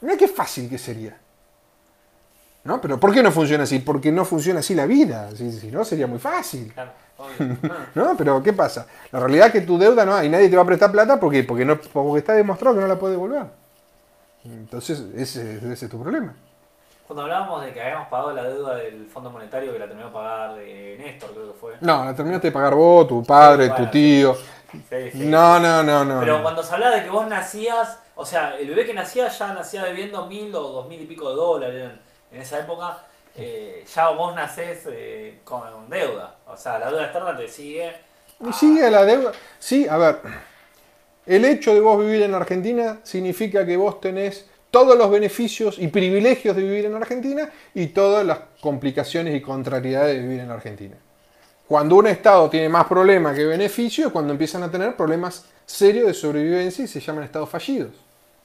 Mira 0.00 0.16
qué 0.16 0.28
fácil 0.28 0.70
que 0.70 0.78
sería. 0.78 1.18
¿No? 2.64 2.80
Pero 2.80 2.98
¿por 2.98 3.12
qué 3.12 3.22
no 3.22 3.32
funciona 3.32 3.64
así? 3.64 3.80
Porque 3.80 4.12
no 4.12 4.24
funciona 4.24 4.60
así 4.60 4.74
la 4.74 4.86
vida. 4.86 5.30
Si, 5.34 5.70
no, 5.70 5.84
sería 5.84 6.06
muy 6.06 6.18
fácil. 6.18 6.72
¿No? 7.94 8.16
Pero 8.16 8.42
¿qué 8.42 8.52
pasa? 8.52 8.86
La 9.10 9.20
realidad 9.20 9.48
es 9.48 9.52
que 9.52 9.60
tu 9.62 9.78
deuda 9.78 10.04
no 10.04 10.14
hay, 10.14 10.28
nadie 10.28 10.48
te 10.48 10.56
va 10.56 10.62
a 10.62 10.66
prestar 10.66 10.90
plata 10.90 11.18
porque, 11.18 11.44
porque, 11.44 11.64
no, 11.64 11.78
porque 11.78 12.18
está 12.18 12.34
demostrado 12.34 12.76
que 12.76 12.82
no 12.82 12.86
la 12.86 12.98
puede 12.98 13.14
devolver. 13.14 13.46
Entonces, 14.44 15.04
ese, 15.16 15.72
es 15.72 15.88
tu 15.88 16.00
problema. 16.00 16.34
Cuando 17.06 17.22
hablábamos 17.22 17.64
de 17.64 17.72
que 17.72 17.82
habíamos 17.82 18.08
pagado 18.08 18.32
la 18.32 18.44
deuda 18.44 18.76
del 18.76 19.06
Fondo 19.06 19.30
Monetario 19.30 19.72
que 19.72 19.78
la 19.78 19.86
terminó 19.86 20.08
de 20.08 20.14
pagar 20.14 20.54
de 20.54 20.96
Néstor, 20.98 21.30
creo 21.32 21.52
que 21.52 21.58
fue. 21.58 21.74
No, 21.80 22.04
la 22.04 22.14
terminaste 22.14 22.48
de 22.48 22.52
pagar 22.52 22.74
vos, 22.74 23.06
tu 23.06 23.22
padre, 23.24 23.70
tu 23.70 23.86
tío. 23.86 24.36
no, 25.14 25.60
no, 25.60 25.82
no, 25.82 26.04
no. 26.04 26.20
Pero 26.20 26.42
cuando 26.42 26.62
se 26.62 26.74
hablaba 26.74 26.96
de 26.96 27.04
que 27.04 27.10
vos 27.10 27.26
nacías 27.28 27.98
o 28.14 28.26
sea, 28.26 28.56
el 28.58 28.68
bebé 28.68 28.84
que 28.84 28.94
nacía 28.94 29.28
ya 29.28 29.54
nacía 29.54 29.84
debiendo 29.84 30.26
mil 30.26 30.54
o 30.54 30.60
dos 30.60 30.88
mil 30.88 31.00
y 31.00 31.06
pico 31.06 31.30
de 31.30 31.34
dólares 31.34 31.90
en, 32.32 32.40
esa 32.40 32.60
época. 32.60 33.04
Eh, 33.34 33.84
ya 33.94 34.10
vos 34.10 34.34
nacés 34.34 34.86
eh, 34.86 35.40
con 35.44 35.88
deuda. 35.88 36.36
O 36.46 36.56
sea, 36.56 36.78
la 36.78 36.88
deuda 36.88 37.04
externa 37.04 37.36
te 37.36 37.48
sigue. 37.48 37.92
Y 38.40 38.52
sigue 38.52 38.90
la 38.90 39.04
deuda. 39.04 39.32
Sí, 39.58 39.86
a 39.88 39.96
ver. 39.96 40.18
El 41.24 41.44
hecho 41.44 41.72
de 41.72 41.80
vos 41.80 41.98
vivir 41.98 42.22
en 42.22 42.34
Argentina 42.34 43.00
significa 43.04 43.64
que 43.64 43.76
vos 43.76 44.00
tenés 44.00 44.46
todos 44.70 44.96
los 44.96 45.10
beneficios 45.10 45.78
y 45.78 45.88
privilegios 45.88 46.56
de 46.56 46.62
vivir 46.62 46.86
en 46.86 46.94
Argentina 46.94 47.50
y 47.74 47.88
todas 47.88 48.26
las 48.26 48.40
complicaciones 48.60 49.36
y 49.36 49.40
contrariedades 49.40 50.16
de 50.16 50.22
vivir 50.22 50.40
en 50.40 50.50
Argentina. 50.50 50.96
Cuando 51.68 51.96
un 51.96 52.08
Estado 52.08 52.50
tiene 52.50 52.68
más 52.68 52.86
problemas 52.86 53.36
que 53.36 53.44
beneficios, 53.44 54.10
cuando 54.10 54.32
empiezan 54.32 54.62
a 54.62 54.70
tener 54.70 54.96
problemas 54.96 55.46
serios 55.64 56.06
de 56.06 56.14
sobrevivencia 56.14 56.84
y 56.84 56.88
se 56.88 57.00
llaman 57.00 57.24
estados 57.24 57.48
fallidos 57.48 57.92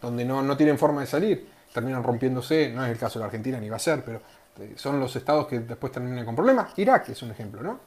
donde 0.02 0.26
no, 0.26 0.58
tienen 0.58 0.78
forma 0.78 1.02
de 1.02 1.08
salir, 1.08 1.48
terminan 1.78 2.04
rompiéndose, 2.04 2.70
no 2.70 2.84
es 2.84 2.92
el 2.92 2.98
caso 2.98 3.20
de 3.20 3.22
la 3.22 3.26
Argentina 3.28 3.60
ni 3.60 3.70
va 3.70 3.76
a 3.76 3.80
ser, 3.80 4.04
pero 4.04 4.20
eh, 4.60 4.74
son 4.78 5.00
los 5.00 5.16
estados 5.16 5.46
que 5.46 5.60
después 5.60 5.94
terminan 5.94 6.26
con 6.26 6.36
problemas. 6.36 6.74
Irak 6.78 7.10
es 7.10 7.22
un 7.22 7.30
ejemplo, 7.30 7.62
¿no? 7.62 7.80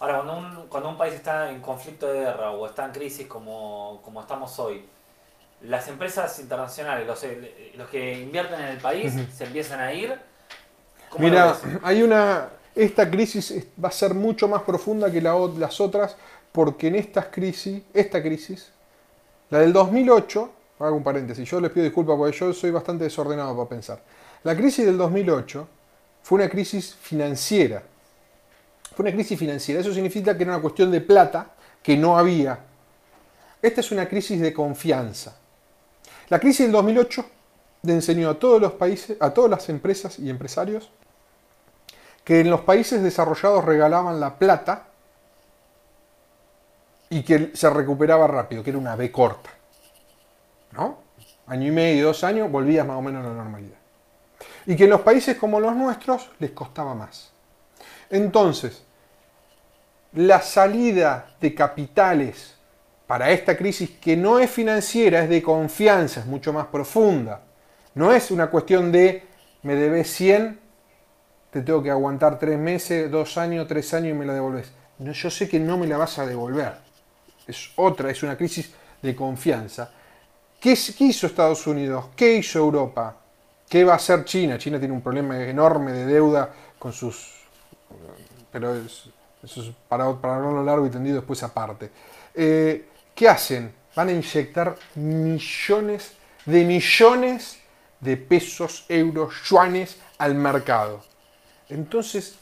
Ahora, 0.00 0.16
cuando 0.24 0.38
un, 0.38 0.66
cuando 0.66 0.88
un 0.88 0.98
país 0.98 1.14
está 1.14 1.48
en 1.48 1.60
conflicto 1.60 2.08
de 2.08 2.22
guerra 2.22 2.50
o 2.50 2.66
está 2.66 2.86
en 2.86 2.90
crisis 2.90 3.28
como, 3.28 4.02
estamos 4.20 4.58
hoy, 4.58 4.84
las 5.62 5.86
empresas 5.86 6.40
internacionales, 6.40 7.06
los, 7.06 7.22
eh, 7.22 7.72
los 7.76 7.88
que 7.88 8.20
invierten 8.20 8.60
en 8.60 8.68
el 8.68 8.78
país, 8.78 9.14
se 9.32 9.44
empiezan 9.44 9.78
a 9.78 9.92
ir. 9.92 10.18
Mira, 11.18 11.56
hay 11.84 12.02
una. 12.02 12.48
Esta 12.74 13.08
crisis 13.08 13.68
va 13.82 13.90
a 13.90 13.92
ser 13.92 14.12
mucho 14.14 14.48
más 14.48 14.62
profunda 14.62 15.08
que 15.08 15.20
las 15.20 15.80
otras, 15.80 16.16
porque 16.50 16.88
en 16.88 16.96
estas 16.96 17.26
crisis, 17.26 17.82
esta 17.94 18.20
crisis, 18.20 18.72
la 19.50 19.58
del 19.60 19.72
2008, 19.72 20.50
hago 20.80 20.96
un 20.96 21.02
paréntesis, 21.02 21.48
yo 21.48 21.60
les 21.60 21.70
pido 21.70 21.84
disculpas 21.84 22.16
porque 22.16 22.36
yo 22.36 22.52
soy 22.52 22.70
bastante 22.70 23.04
desordenado 23.04 23.54
para 23.56 23.68
pensar. 23.68 24.02
La 24.42 24.56
crisis 24.56 24.86
del 24.86 24.96
2008 24.96 25.68
fue 26.22 26.36
una 26.36 26.48
crisis 26.48 26.94
financiera. 26.94 27.82
Fue 28.94 29.04
una 29.04 29.12
crisis 29.12 29.38
financiera. 29.38 29.80
Eso 29.80 29.92
significa 29.92 30.36
que 30.36 30.42
era 30.42 30.52
una 30.52 30.62
cuestión 30.62 30.90
de 30.90 31.00
plata 31.00 31.50
que 31.82 31.96
no 31.96 32.18
había. 32.18 32.58
Esta 33.60 33.80
es 33.80 33.92
una 33.92 34.08
crisis 34.08 34.40
de 34.40 34.52
confianza. 34.52 35.36
La 36.28 36.38
crisis 36.38 36.66
del 36.66 36.72
2008 36.72 37.24
le 37.82 37.92
enseñó 37.92 38.30
a 38.30 38.38
todos 38.38 38.60
los 38.60 38.72
países, 38.72 39.16
a 39.20 39.30
todas 39.30 39.50
las 39.50 39.68
empresas 39.68 40.18
y 40.18 40.30
empresarios 40.30 40.90
que 42.24 42.40
en 42.40 42.50
los 42.50 42.60
países 42.60 43.02
desarrollados 43.02 43.64
regalaban 43.64 44.20
la 44.20 44.38
plata 44.38 44.86
y 47.08 47.22
que 47.22 47.50
se 47.54 47.68
recuperaba 47.68 48.26
rápido, 48.26 48.62
que 48.62 48.70
era 48.70 48.78
una 48.78 48.94
B 48.94 49.10
corta. 49.10 49.50
¿No? 50.72 50.98
Año 51.46 51.68
y 51.68 51.70
medio, 51.70 52.06
dos 52.06 52.24
años, 52.24 52.50
volvías 52.50 52.86
más 52.86 52.96
o 52.96 53.02
menos 53.02 53.24
a 53.24 53.28
la 53.28 53.34
normalidad. 53.34 53.78
Y 54.66 54.76
que 54.76 54.84
en 54.84 54.90
los 54.90 55.00
países 55.00 55.36
como 55.36 55.58
los 55.60 55.74
nuestros 55.74 56.30
les 56.38 56.52
costaba 56.52 56.94
más. 56.94 57.32
Entonces, 58.08 58.84
la 60.12 60.40
salida 60.40 61.34
de 61.40 61.54
capitales 61.54 62.56
para 63.06 63.30
esta 63.30 63.56
crisis, 63.56 63.90
que 64.00 64.16
no 64.16 64.38
es 64.38 64.50
financiera, 64.50 65.24
es 65.24 65.28
de 65.28 65.42
confianza, 65.42 66.20
es 66.20 66.26
mucho 66.26 66.52
más 66.52 66.66
profunda. 66.66 67.42
No 67.94 68.12
es 68.12 68.30
una 68.30 68.48
cuestión 68.48 68.92
de 68.92 69.24
me 69.62 69.74
debes 69.74 70.12
100, 70.12 70.58
te 71.50 71.62
tengo 71.62 71.82
que 71.82 71.90
aguantar 71.90 72.38
tres 72.38 72.58
meses, 72.58 73.10
dos 73.10 73.36
años, 73.36 73.66
tres 73.66 73.92
años 73.94 74.10
y 74.10 74.14
me 74.14 74.24
la 74.24 74.34
devolves. 74.34 74.72
No, 74.98 75.12
yo 75.12 75.30
sé 75.30 75.48
que 75.48 75.58
no 75.58 75.76
me 75.76 75.86
la 75.86 75.96
vas 75.96 76.18
a 76.18 76.26
devolver. 76.26 76.74
es 77.46 77.72
otra, 77.76 78.10
es 78.10 78.22
una 78.22 78.36
crisis 78.36 78.72
de 79.02 79.16
confianza. 79.16 79.92
¿Qué, 80.60 80.72
hizo 80.72 81.26
Estados 81.26 81.66
Unidos? 81.66 82.06
¿Qué 82.14 82.34
hizo 82.34 82.58
Europa? 82.58 83.16
¿Qué 83.66 83.82
va 83.82 83.94
a 83.94 83.96
hacer 83.96 84.24
China? 84.26 84.58
China 84.58 84.78
tiene 84.78 84.92
un 84.92 85.00
problema 85.00 85.42
enorme 85.42 85.92
de 85.92 86.04
deuda 86.04 86.52
con 86.78 86.92
sus... 86.92 87.40
Pero 88.52 88.74
eso 88.74 89.10
es 89.42 89.70
para, 89.88 90.04
hablarlo 90.04 90.62
largo 90.62 90.86
y 90.86 90.90
tendido 90.90 91.16
después 91.16 91.42
aparte. 91.42 91.90
Eh, 92.34 92.88
¿Qué 93.14 93.26
hacen? 93.26 93.72
Van 93.96 94.08
a 94.08 94.12
inyectar 94.12 94.76
millones 94.96 96.12
de 96.44 96.64
millones 96.64 97.58
de 98.00 98.16
pesos, 98.18 98.84
euros, 98.88 99.34
yuanes 99.48 99.96
al 100.18 100.34
mercado. 100.34 101.02
Entonces, 101.70 102.36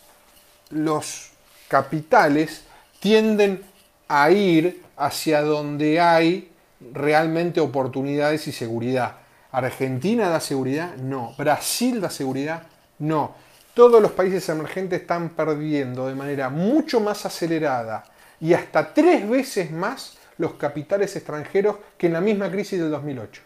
los 0.71 1.31
capitales 1.69 2.65
tienden 2.99 3.63
a 4.09 4.31
ir 4.31 4.83
hacia 4.97 5.43
donde 5.43 6.01
hay 6.01 6.51
realmente 6.93 7.61
oportunidades 7.61 8.47
y 8.49 8.53
seguridad. 8.53 9.17
Argentina 9.51 10.29
da 10.29 10.41
seguridad, 10.41 10.97
no. 10.97 11.35
Brasil 11.37 12.01
da 12.01 12.11
seguridad, 12.11 12.65
no. 12.99 13.35
Todos 13.75 14.03
los 14.03 14.13
países 14.13 14.49
emergentes 14.49 15.03
están 15.03 15.31
perdiendo 15.31 16.07
de 16.07 16.15
manera 16.15 16.49
mucho 16.49 17.01
más 17.01 17.25
acelerada 17.25 18.05
y 18.41 18.53
hasta 18.53 18.93
tres 18.93 19.29
veces 19.29 19.71
más 19.71 20.19
los 20.39 20.55
capitales 20.55 21.15
extranjeros 21.17 21.77
que 21.97 22.07
en 22.07 22.13
la 22.15 22.21
misma 22.21 22.51
crisis 22.51 22.79
del 22.81 22.91
2008. 22.91 23.43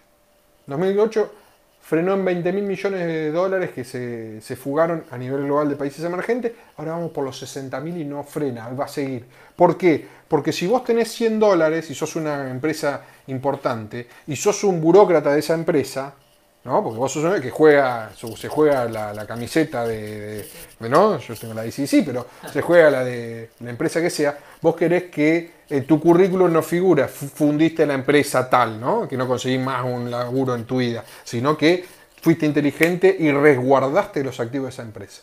2008 0.66 1.32
frenó 1.82 2.14
en 2.14 2.24
20 2.24 2.52
mil 2.52 2.64
millones 2.64 3.06
de 3.06 3.32
dólares 3.32 3.70
que 3.70 3.84
se, 3.84 4.56
fugaron 4.56 5.04
a 5.10 5.18
nivel 5.18 5.44
global 5.44 5.68
de 5.68 5.76
países 5.76 6.04
emergentes, 6.04 6.52
ahora 6.76 6.92
vamos 6.92 7.10
por 7.10 7.24
los 7.24 7.38
60 7.38 7.80
mil 7.80 7.96
y 7.96 8.04
no 8.04 8.22
frena, 8.22 8.68
va 8.68 8.84
a 8.84 8.88
seguir. 8.88 9.26
¿Por 9.56 9.76
qué? 9.76 10.06
Porque 10.32 10.50
si 10.50 10.66
vos 10.66 10.82
tenés 10.82 11.12
100 11.12 11.38
dólares 11.38 11.90
y 11.90 11.94
sos 11.94 12.16
una 12.16 12.50
empresa 12.50 13.02
importante 13.26 14.08
y 14.26 14.34
sos 14.34 14.64
un 14.64 14.80
burócrata 14.80 15.30
de 15.30 15.40
esa 15.40 15.52
empresa, 15.52 16.14
¿no? 16.64 16.82
Porque 16.82 16.98
vos 16.98 17.12
sos 17.12 17.24
uno 17.24 17.38
que 17.38 17.50
juega, 17.50 18.10
se 18.14 18.48
juega 18.48 18.86
la, 18.86 19.26
camiseta 19.26 19.86
de, 19.86 20.48
¿no? 20.88 21.18
Yo 21.18 21.36
tengo 21.36 21.52
la 21.52 21.66
ICC, 21.66 22.02
pero 22.06 22.26
se 22.50 22.62
juega 22.62 22.88
la 22.88 23.04
de 23.04 23.50
la 23.60 23.68
empresa 23.68 24.00
que 24.00 24.08
sea, 24.08 24.38
vos 24.62 24.74
querés 24.74 25.10
que 25.10 25.50
eh, 25.68 25.82
tu 25.82 26.00
currículum 26.00 26.50
no 26.50 26.62
figura, 26.62 27.08
fundiste 27.08 27.84
la 27.84 27.92
empresa 27.92 28.48
tal, 28.48 28.80
¿no? 28.80 29.06
Que 29.06 29.18
no 29.18 29.28
conseguís 29.28 29.60
más 29.60 29.84
un 29.84 30.10
laburo 30.10 30.54
en 30.54 30.64
tu 30.64 30.78
vida, 30.78 31.04
sino 31.24 31.58
que 31.58 31.84
fuiste 32.22 32.46
inteligente 32.46 33.14
y 33.20 33.30
resguardaste 33.30 34.24
los 34.24 34.40
activos 34.40 34.68
de 34.68 34.70
esa 34.70 34.82
empresa. 34.82 35.20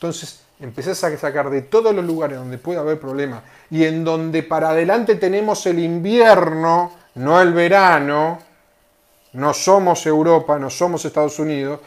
Entonces, 0.00 0.40
empezás 0.60 1.04
a 1.04 1.14
sacar 1.18 1.50
de 1.50 1.60
todos 1.60 1.94
los 1.94 2.02
lugares 2.02 2.38
donde 2.38 2.56
puede 2.56 2.78
haber 2.78 2.98
problemas 2.98 3.42
y 3.70 3.84
en 3.84 4.02
donde 4.02 4.42
para 4.42 4.70
adelante 4.70 5.16
tenemos 5.16 5.66
el 5.66 5.78
invierno, 5.78 6.92
no 7.16 7.38
el 7.38 7.52
verano, 7.52 8.38
no 9.34 9.52
somos 9.52 10.06
Europa, 10.06 10.58
no 10.58 10.70
somos 10.70 11.04
Estados 11.04 11.38
Unidos, 11.38 11.80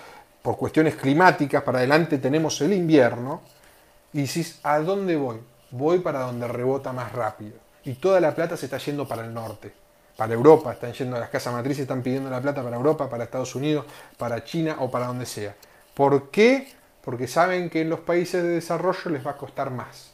por 0.43 0.57
cuestiones 0.57 0.93
climáticas, 0.93 1.63
para 1.63 1.79
adelante 1.79 2.19
tenemos 2.19 2.61
el 2.61 2.73
invierno, 2.73 3.41
y 4.13 4.19
dices, 4.19 4.59
¿a 4.61 4.77
dónde 4.77 5.15
voy? 5.15 5.37
Voy 5.71 5.97
para 5.97 6.19
donde 6.19 6.47
rebota 6.47 6.93
más 6.93 7.11
rápido. 7.13 7.53
Y 7.83 7.95
toda 7.95 8.19
la 8.19 8.35
plata 8.35 8.55
se 8.55 8.67
está 8.67 8.77
yendo 8.77 9.07
para 9.07 9.25
el 9.25 9.33
norte, 9.33 9.73
para 10.15 10.35
Europa, 10.35 10.73
están 10.73 10.93
yendo 10.93 11.15
a 11.15 11.19
las 11.19 11.29
casas 11.29 11.51
matrices, 11.51 11.81
están 11.81 12.03
pidiendo 12.03 12.29
la 12.29 12.39
plata 12.39 12.61
para 12.61 12.75
Europa, 12.75 13.09
para 13.09 13.23
Estados 13.23 13.55
Unidos, 13.55 13.87
para 14.19 14.43
China 14.43 14.75
o 14.81 14.91
para 14.91 15.07
donde 15.07 15.25
sea. 15.25 15.55
¿Por 15.95 16.29
qué? 16.29 16.82
Porque 17.03 17.27
saben 17.27 17.69
que 17.69 17.81
en 17.81 17.89
los 17.89 17.99
países 17.99 18.43
de 18.43 18.49
desarrollo 18.49 19.11
les 19.11 19.25
va 19.25 19.31
a 19.31 19.37
costar 19.37 19.71
más. 19.71 20.13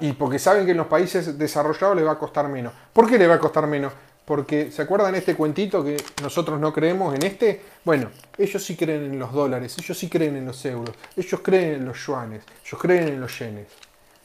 Y 0.00 0.12
porque 0.12 0.38
saben 0.38 0.64
que 0.64 0.72
en 0.72 0.78
los 0.78 0.86
países 0.86 1.38
desarrollados 1.38 1.96
les 1.96 2.06
va 2.06 2.12
a 2.12 2.18
costar 2.18 2.48
menos. 2.48 2.72
¿Por 2.92 3.08
qué 3.08 3.18
les 3.18 3.28
va 3.28 3.34
a 3.34 3.38
costar 3.38 3.66
menos? 3.66 3.92
Porque, 4.24 4.70
¿se 4.70 4.82
acuerdan 4.82 5.14
este 5.14 5.34
cuentito 5.34 5.84
que 5.84 5.96
nosotros 6.22 6.60
no 6.60 6.72
creemos 6.72 7.14
en 7.14 7.24
este? 7.24 7.60
Bueno, 7.84 8.10
ellos 8.38 8.64
sí 8.64 8.76
creen 8.76 9.04
en 9.04 9.18
los 9.18 9.32
dólares, 9.32 9.76
ellos 9.78 9.98
sí 9.98 10.08
creen 10.08 10.36
en 10.36 10.46
los 10.46 10.64
euros, 10.64 10.94
ellos 11.16 11.40
creen 11.42 11.74
en 11.74 11.84
los 11.84 11.98
yuanes, 12.06 12.42
ellos 12.64 12.80
creen 12.80 13.08
en 13.08 13.20
los 13.20 13.38
yenes. 13.38 13.66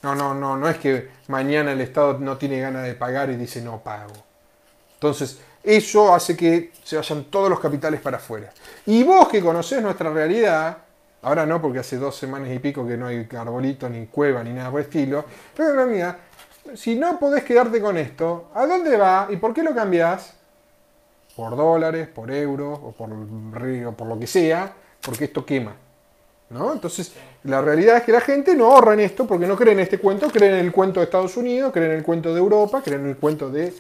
No, 0.04 0.14
no, 0.14 0.36
no, 0.36 0.56
no 0.56 0.70
es 0.70 0.78
que 0.78 1.10
mañana 1.28 1.72
el 1.72 1.82
Estado 1.82 2.20
no 2.20 2.38
tiene 2.38 2.60
ganas 2.60 2.84
de 2.86 2.94
pagar 2.94 3.30
y 3.32 3.36
dice 3.36 3.62
no 3.62 3.80
pago. 3.80 4.14
Entonces, 4.94 5.40
eso 5.64 6.14
hace 6.14 6.38
que 6.38 6.72
se 6.84 6.96
vayan 6.96 7.26
todos 7.26 7.50
los 7.50 7.60
capitales 7.60 8.00
para 8.00 8.18
afuera. 8.18 8.54
Y 8.86 9.04
vos 9.04 9.28
que 9.28 9.42
conocés 9.42 9.82
nuestra 9.82 10.12
realidad, 10.12 10.78
ahora 11.22 11.46
no 11.46 11.62
porque 11.62 11.80
hace 11.80 11.98
dos 11.98 12.16
semanas 12.16 12.50
y 12.52 12.60
pico 12.60 12.88
que 12.88 12.98
no 12.98 13.08
hay 13.08 13.28
arbolito, 13.38 13.90
ni 13.90 14.08
cueva, 14.08 14.44
ni 14.44 14.52
nada 14.52 14.72
por 14.72 14.80
el 14.82 14.86
estilo, 14.86 15.26
pero 15.56 15.74
la 15.74 15.86
mía, 15.86 16.18
si 16.76 16.96
no 16.96 17.20
podés 17.20 17.44
quedarte 17.44 17.82
con 17.82 17.98
esto, 17.98 18.50
¿a 18.54 18.66
dónde 18.66 18.98
va 18.98 19.28
y 19.30 19.38
por 19.38 19.54
qué 19.54 19.64
lo 19.64 19.74
cambiás? 19.74 20.34
Por 21.36 21.56
dólares, 21.56 22.08
por 22.08 22.32
euros 22.32 22.80
o 22.82 22.92
por, 22.92 23.10
o 23.12 23.92
por 23.92 24.08
lo 24.08 24.20
que 24.20 24.28
sea, 24.28 24.74
porque 25.02 25.26
esto 25.26 25.46
quema. 25.46 25.76
¿no? 26.50 26.74
Entonces, 26.74 27.14
la 27.44 27.62
realidad 27.62 27.98
es 27.98 28.04
que 28.04 28.12
la 28.12 28.22
gente 28.22 28.56
no 28.56 28.74
ahorra 28.74 28.94
en 28.94 29.02
esto 29.02 29.28
porque 29.28 29.46
no 29.46 29.56
cree 29.56 29.74
en 29.74 29.82
este 29.82 30.00
cuento, 30.00 30.30
creen 30.30 30.54
en 30.56 30.66
el 30.66 30.72
cuento 30.72 31.00
de 31.00 31.06
Estados 31.06 31.36
Unidos, 31.38 31.72
creen 31.74 31.92
en 31.92 31.98
el 31.98 32.04
cuento 32.04 32.34
de 32.34 32.40
Europa, 32.40 32.82
creen 32.84 33.02
en 33.02 33.10
el 33.10 33.18
cuento 33.18 33.50
de. 33.50 33.74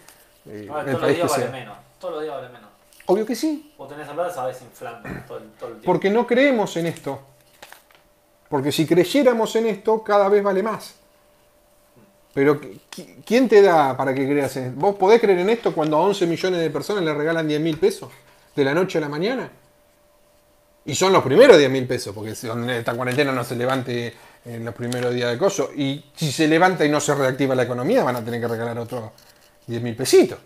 Eh, 0.49 0.67
ah, 0.69 0.83
todos 0.85 1.01
los 1.01 1.15
días 1.15 1.31
vale 1.31 1.49
menos. 1.49 1.77
Todos 1.99 2.13
los 2.15 2.23
días 2.23 2.35
vale 2.35 2.49
menos. 2.49 2.66
Obvio 3.07 3.25
que 3.25 3.35
sí. 3.35 3.73
Vos 3.77 3.89
tenés 3.89 4.07
plata, 4.07 4.33
sabes 4.33 4.61
inflando 4.61 5.09
todo 5.27 5.37
el 5.37 5.43
tiempo. 5.55 5.81
Porque 5.83 6.09
no 6.09 6.27
creemos 6.27 6.75
en 6.77 6.87
esto. 6.87 7.19
Porque 8.49 8.71
si 8.71 8.85
creyéramos 8.85 9.55
en 9.55 9.67
esto, 9.67 10.03
cada 10.03 10.29
vez 10.29 10.43
vale 10.43 10.61
más. 10.61 10.95
Pero 12.33 12.61
¿quién 13.25 13.49
te 13.49 13.61
da 13.61 13.95
para 13.97 14.13
que 14.13 14.27
creas 14.27 14.55
en 14.57 14.65
esto? 14.65 14.79
¿Vos 14.79 14.95
podés 14.95 15.19
creer 15.19 15.39
en 15.39 15.49
esto 15.49 15.73
cuando 15.73 15.97
a 15.97 16.01
11 16.01 16.27
millones 16.27 16.59
de 16.59 16.69
personas 16.69 17.03
le 17.03 17.13
regalan 17.13 17.47
10 17.47 17.61
mil 17.61 17.77
pesos? 17.77 18.11
¿De 18.55 18.63
la 18.63 18.73
noche 18.73 18.97
a 18.97 19.01
la 19.01 19.09
mañana? 19.09 19.49
Y 20.85 20.93
son 20.93 21.11
los 21.11 21.23
primeros 21.23 21.57
10 21.57 21.71
mil 21.71 21.87
pesos, 21.87 22.13
porque 22.13 22.35
si 22.35 22.47
esta 22.47 22.93
cuarentena 22.93 23.31
no 23.31 23.43
se 23.43 23.55
levante 23.55 24.13
en 24.45 24.63
los 24.63 24.73
primeros 24.75 25.13
días 25.13 25.31
de 25.31 25.37
coso. 25.37 25.71
Y 25.75 26.05
si 26.15 26.31
se 26.31 26.47
levanta 26.47 26.85
y 26.85 26.89
no 26.89 26.99
se 26.99 27.15
reactiva 27.15 27.55
la 27.55 27.63
economía, 27.63 28.03
van 28.03 28.17
a 28.17 28.23
tener 28.23 28.39
que 28.39 28.47
regalar 28.47 28.77
otros 28.79 29.11
10 29.65 29.81
mil 29.81 29.95
pesitos. 29.95 30.39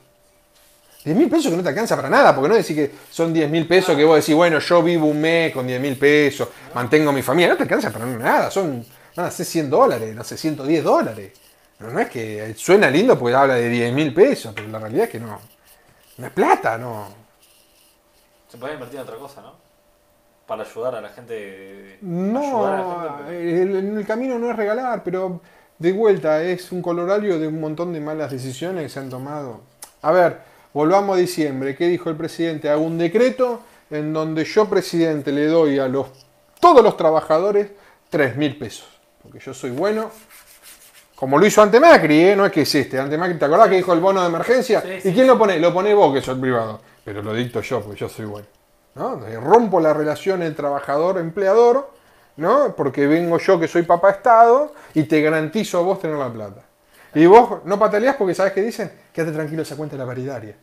10 1.03 1.17
mil 1.17 1.29
pesos 1.29 1.49
que 1.49 1.57
no 1.57 1.63
te 1.63 1.69
alcanza 1.69 1.95
para 1.95 2.09
nada, 2.09 2.35
porque 2.35 2.49
no 2.49 2.55
decir 2.55 2.75
que 2.75 2.91
son 3.09 3.33
10 3.33 3.49
mil 3.49 3.67
pesos 3.67 3.95
que 3.95 4.03
vos 4.03 4.17
decís, 4.17 4.35
bueno, 4.35 4.59
yo 4.59 4.83
vivo 4.83 5.07
un 5.07 5.19
mes 5.19 5.51
con 5.51 5.65
10 5.65 5.81
mil 5.81 5.97
pesos, 5.97 6.47
mantengo 6.73 7.11
mi 7.11 7.21
familia, 7.21 7.49
no 7.49 7.57
te 7.57 7.63
alcanza 7.63 7.89
para 7.89 8.05
nada, 8.05 8.51
son, 8.51 8.85
a 9.15 9.31
ser 9.31 9.45
100 9.45 9.69
dólares, 9.69 10.15
no 10.15 10.23
sé, 10.23 10.37
110 10.37 10.83
dólares. 10.83 11.31
No, 11.79 11.99
es 11.99 12.09
que 12.09 12.53
suena 12.55 12.91
lindo 12.91 13.17
porque 13.17 13.35
habla 13.35 13.55
de 13.55 13.67
10 13.67 13.93
mil 13.93 14.13
pesos, 14.13 14.53
pero 14.55 14.67
la 14.67 14.77
realidad 14.77 15.05
es 15.05 15.09
que 15.09 15.19
no. 15.19 15.39
No 16.17 16.27
es 16.27 16.33
plata, 16.33 16.77
no. 16.77 17.07
Se 18.47 18.57
puede 18.57 18.75
invertir 18.75 18.99
en 18.99 19.03
otra 19.03 19.17
cosa, 19.17 19.41
¿no? 19.41 19.53
Para 20.45 20.63
ayudar 20.63 20.95
a 20.95 21.01
la 21.01 21.09
gente. 21.09 21.97
No, 22.01 23.27
el 23.29 24.03
camino 24.05 24.37
no 24.37 24.51
es 24.51 24.55
regalar, 24.55 25.03
pero 25.03 25.41
de 25.79 25.91
vuelta 25.93 26.43
es 26.43 26.71
un 26.71 26.83
colorario 26.83 27.39
de 27.39 27.47
un 27.47 27.59
montón 27.59 27.91
de 27.91 27.99
malas 27.99 28.29
decisiones 28.29 28.83
que 28.83 28.89
se 28.89 28.99
han 28.99 29.09
tomado. 29.09 29.61
A 30.03 30.11
ver, 30.11 30.50
volvamos 30.73 31.17
a 31.17 31.19
diciembre. 31.19 31.75
¿Qué 31.75 31.87
dijo 31.87 32.09
el 32.09 32.15
presidente? 32.15 32.69
Hago 32.69 32.83
un 32.83 32.97
decreto 32.97 33.61
en 33.89 34.13
donde 34.13 34.45
yo, 34.45 34.69
presidente, 34.69 35.31
le 35.31 35.47
doy 35.47 35.79
a 35.79 35.87
los, 35.87 36.07
todos 36.59 36.83
los 36.83 36.97
trabajadores 36.97 37.69
3 38.09 38.37
mil 38.37 38.57
pesos. 38.57 38.87
Porque 39.21 39.39
yo 39.39 39.53
soy 39.53 39.71
bueno 39.71 40.11
como 41.21 41.37
lo 41.37 41.45
hizo 41.45 41.61
Antemacri, 41.61 42.19
¿eh? 42.29 42.35
no 42.35 42.47
es 42.47 42.51
que 42.51 42.61
es 42.61 42.73
este. 42.73 42.99
Antemacri, 42.99 43.37
¿te 43.37 43.45
acordás 43.45 43.69
que 43.69 43.75
dijo 43.75 43.93
el 43.93 43.99
bono 43.99 44.21
de 44.21 44.27
emergencia? 44.27 44.83
¿Y 45.03 45.13
quién 45.13 45.27
lo 45.27 45.37
pone? 45.37 45.59
Lo 45.59 45.71
pone 45.71 45.93
vos, 45.93 46.11
que 46.11 46.19
sos 46.19 46.35
privado. 46.39 46.81
Pero 47.05 47.21
lo 47.21 47.31
dicto 47.31 47.61
yo, 47.61 47.79
porque 47.79 47.99
yo 47.99 48.09
soy 48.09 48.25
bueno. 48.25 48.47
¿no? 48.95 49.19
Rompo 49.39 49.79
la 49.79 49.93
relación 49.93 50.41
entre 50.41 50.63
trabajador-empleador, 50.63 51.91
¿no? 52.37 52.75
porque 52.75 53.05
vengo 53.05 53.37
yo 53.37 53.59
que 53.59 53.67
soy 53.67 53.83
papá 53.83 54.09
Estado 54.09 54.73
y 54.95 55.03
te 55.03 55.21
garantizo 55.21 55.77
a 55.77 55.81
vos 55.81 55.99
tener 55.99 56.17
la 56.17 56.33
plata. 56.33 56.63
Y 57.13 57.25
vos 57.25 57.65
no 57.65 57.77
pataleás 57.77 58.15
porque 58.15 58.33
sabes 58.33 58.53
qué 58.53 58.61
dicen, 58.61 58.91
quédate 59.13 59.33
tranquilo, 59.33 59.63
esa 59.63 59.75
cuenta 59.75 59.95
es 59.95 59.99
la 59.99 60.05
paritaria. 60.05 60.55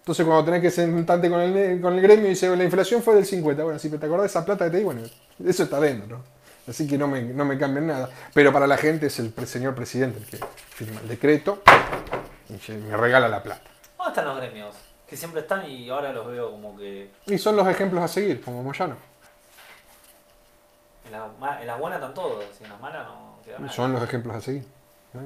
Entonces 0.00 0.26
cuando 0.26 0.44
tenés 0.44 0.62
que 0.62 0.70
sentarte 0.70 1.30
con 1.30 1.40
el, 1.40 1.80
con 1.80 1.94
el 1.94 2.00
gremio 2.00 2.26
y 2.26 2.30
dice, 2.30 2.54
la 2.56 2.64
inflación 2.64 3.02
fue 3.02 3.14
del 3.14 3.26
50, 3.26 3.62
bueno, 3.62 3.78
si 3.78 3.88
te 3.88 4.06
acordás 4.06 4.22
de 4.22 4.26
esa 4.26 4.44
plata 4.44 4.64
que 4.64 4.70
te 4.72 4.78
di, 4.78 4.84
bueno, 4.84 5.02
eso 5.44 5.62
está 5.62 5.78
dentro. 5.78 6.18
¿no? 6.18 6.24
Así 6.66 6.86
que 6.86 6.96
no 6.98 7.06
me, 7.06 7.22
no 7.22 7.44
me 7.44 7.58
cambien 7.58 7.86
nada. 7.86 8.08
Pero 8.34 8.52
para 8.52 8.66
la 8.66 8.76
gente 8.76 9.06
es 9.06 9.18
el 9.18 9.32
señor 9.46 9.74
presidente 9.74 10.18
el 10.18 10.26
que 10.26 10.38
firma 10.70 11.00
el 11.00 11.08
decreto 11.08 11.62
y 12.48 12.72
me 12.72 12.96
regala 12.96 13.28
la 13.28 13.42
plata. 13.42 13.62
¿Dónde 13.96 14.10
están 14.10 14.24
los 14.26 14.36
gremios? 14.38 14.76
Que 15.06 15.16
siempre 15.16 15.40
están 15.42 15.68
y 15.68 15.88
ahora 15.90 16.12
los 16.12 16.26
veo 16.26 16.50
como 16.50 16.76
que... 16.76 17.10
Y 17.26 17.38
son 17.38 17.56
los 17.56 17.66
ejemplos 17.68 18.02
a 18.02 18.08
seguir, 18.08 18.40
como 18.40 18.62
Moyano. 18.62 18.96
En 21.06 21.12
las 21.12 21.66
la 21.66 21.76
buenas 21.76 21.98
están 21.98 22.14
todos, 22.14 22.44
en 22.60 22.68
las 22.68 22.80
malas 22.80 23.06
no 23.06 23.38
queda 23.44 23.58
nada. 23.58 23.72
Son 23.72 23.92
los 23.92 24.02
ejemplos 24.02 24.36
a 24.36 24.40
seguir. 24.40 24.64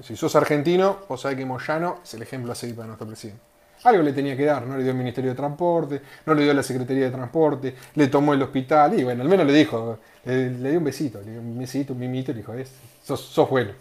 Si 0.03 0.17
sos 0.17 0.35
argentino, 0.37 1.01
vos 1.09 1.21
sabés 1.21 1.37
que 1.37 1.45
Moyano 1.45 2.01
es 2.03 2.15
el 2.15 2.23
ejemplo 2.23 2.53
a 2.53 2.55
seguir 2.55 2.75
para 2.75 2.87
nuestro 2.87 3.07
presidente. 3.07 3.41
Algo 3.85 4.03
le 4.03 4.15
tenía 4.15 4.35
que 4.35 4.47
dar, 4.47 4.67
no 4.67 4.79
le 4.79 4.83
dio 4.83 4.93
el 4.93 4.99
Ministerio 4.99 5.31
de 5.31 5.37
Transporte, 5.37 6.01
no 6.25 6.35
le 6.35 6.43
dio 6.45 6.55
la 6.55 6.63
Secretaría 6.63 7.05
de 7.05 7.11
Transporte, 7.11 7.75
le 7.95 8.07
tomó 8.07 8.33
el 8.33 8.43
hospital 8.43 8.99
y 8.99 9.05
bueno, 9.05 9.23
al 9.23 9.29
menos 9.29 9.47
le 9.47 9.53
dijo, 9.53 9.99
le, 10.25 10.49
dio 10.49 10.79
un 10.79 10.85
besito, 10.85 11.21
le 11.21 11.33
dio 11.33 11.41
un 11.41 11.59
besito, 11.59 11.93
un 11.93 11.99
mimito 11.99 12.31
y 12.31 12.35
le 12.35 12.41
dijo, 12.41 12.55
sos, 13.03 13.21
sos 13.21 13.51
bueno. 13.51 13.73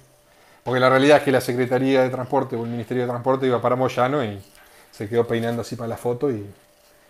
Porque 0.61 0.79
la 0.79 0.89
realidad 0.89 1.17
es 1.17 1.23
que 1.23 1.31
la 1.31 1.39
Secretaría 1.39 2.03
de 2.03 2.09
Transporte 2.09 2.57
o 2.57 2.65
el 2.65 2.69
Ministerio 2.69 3.03
de 3.03 3.09
Transporte 3.09 3.47
iba 3.47 3.61
para 3.61 3.77
Moyano 3.77 4.23
y 4.25 4.41
se 4.91 5.07
quedó 5.07 5.25
peinando 5.25 5.61
así 5.61 5.77
para 5.77 5.87
la 5.87 5.97
foto 5.97 6.29
y 6.29 6.45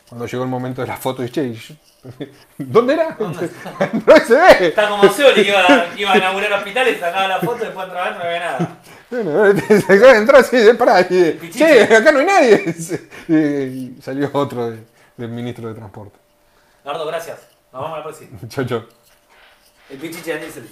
cuando 0.10 0.26
llegó 0.28 0.44
el 0.44 0.50
momento 0.50 0.82
de 0.82 0.88
la 0.88 0.98
foto, 0.98 1.22
dije, 1.22 1.54
che, 1.56 1.76
¿dónde 2.58 2.94
era? 2.94 3.16
no 3.20 3.34
se 3.34 4.36
ve. 4.36 4.68
Está 4.68 4.90
como 4.90 5.10
Scioli 5.10 5.44
que 5.44 5.50
iba, 5.98 6.12
a 6.14 6.18
inaugurar 6.18 6.54
hospitales, 6.54 7.00
sacaba 7.00 7.28
la 7.28 7.40
foto 7.40 7.64
y 7.64 7.66
después 7.66 7.86
entraba 7.86 8.08
adentro 8.08 8.24
y 8.24 8.26
no 8.26 8.30
había 8.30 8.40
nada. 8.40 8.78
Bueno, 9.10 9.46
entrar 10.16 10.42
así, 10.42 10.58
pará, 10.78 11.02
y 11.02 11.50
che, 11.52 11.84
acá 11.84 12.12
no 12.12 12.20
hay 12.20 12.26
nadie. 12.26 12.76
Y 13.28 14.02
salió 14.02 14.30
otro 14.34 14.72
de- 14.72 14.84
del 15.18 15.30
ministro 15.30 15.68
de 15.68 15.76
Transporte. 15.76 16.18
Nardo, 16.84 17.06
gracias. 17.06 17.40
Nos 17.72 17.82
vemos 17.84 17.96
a 17.96 17.98
la 18.00 18.04
próxima. 18.04 18.40
Chau, 18.50 18.66
chau. 18.66 18.84
El 19.90 19.98
pichichi 19.98 20.32
de. 20.32 20.64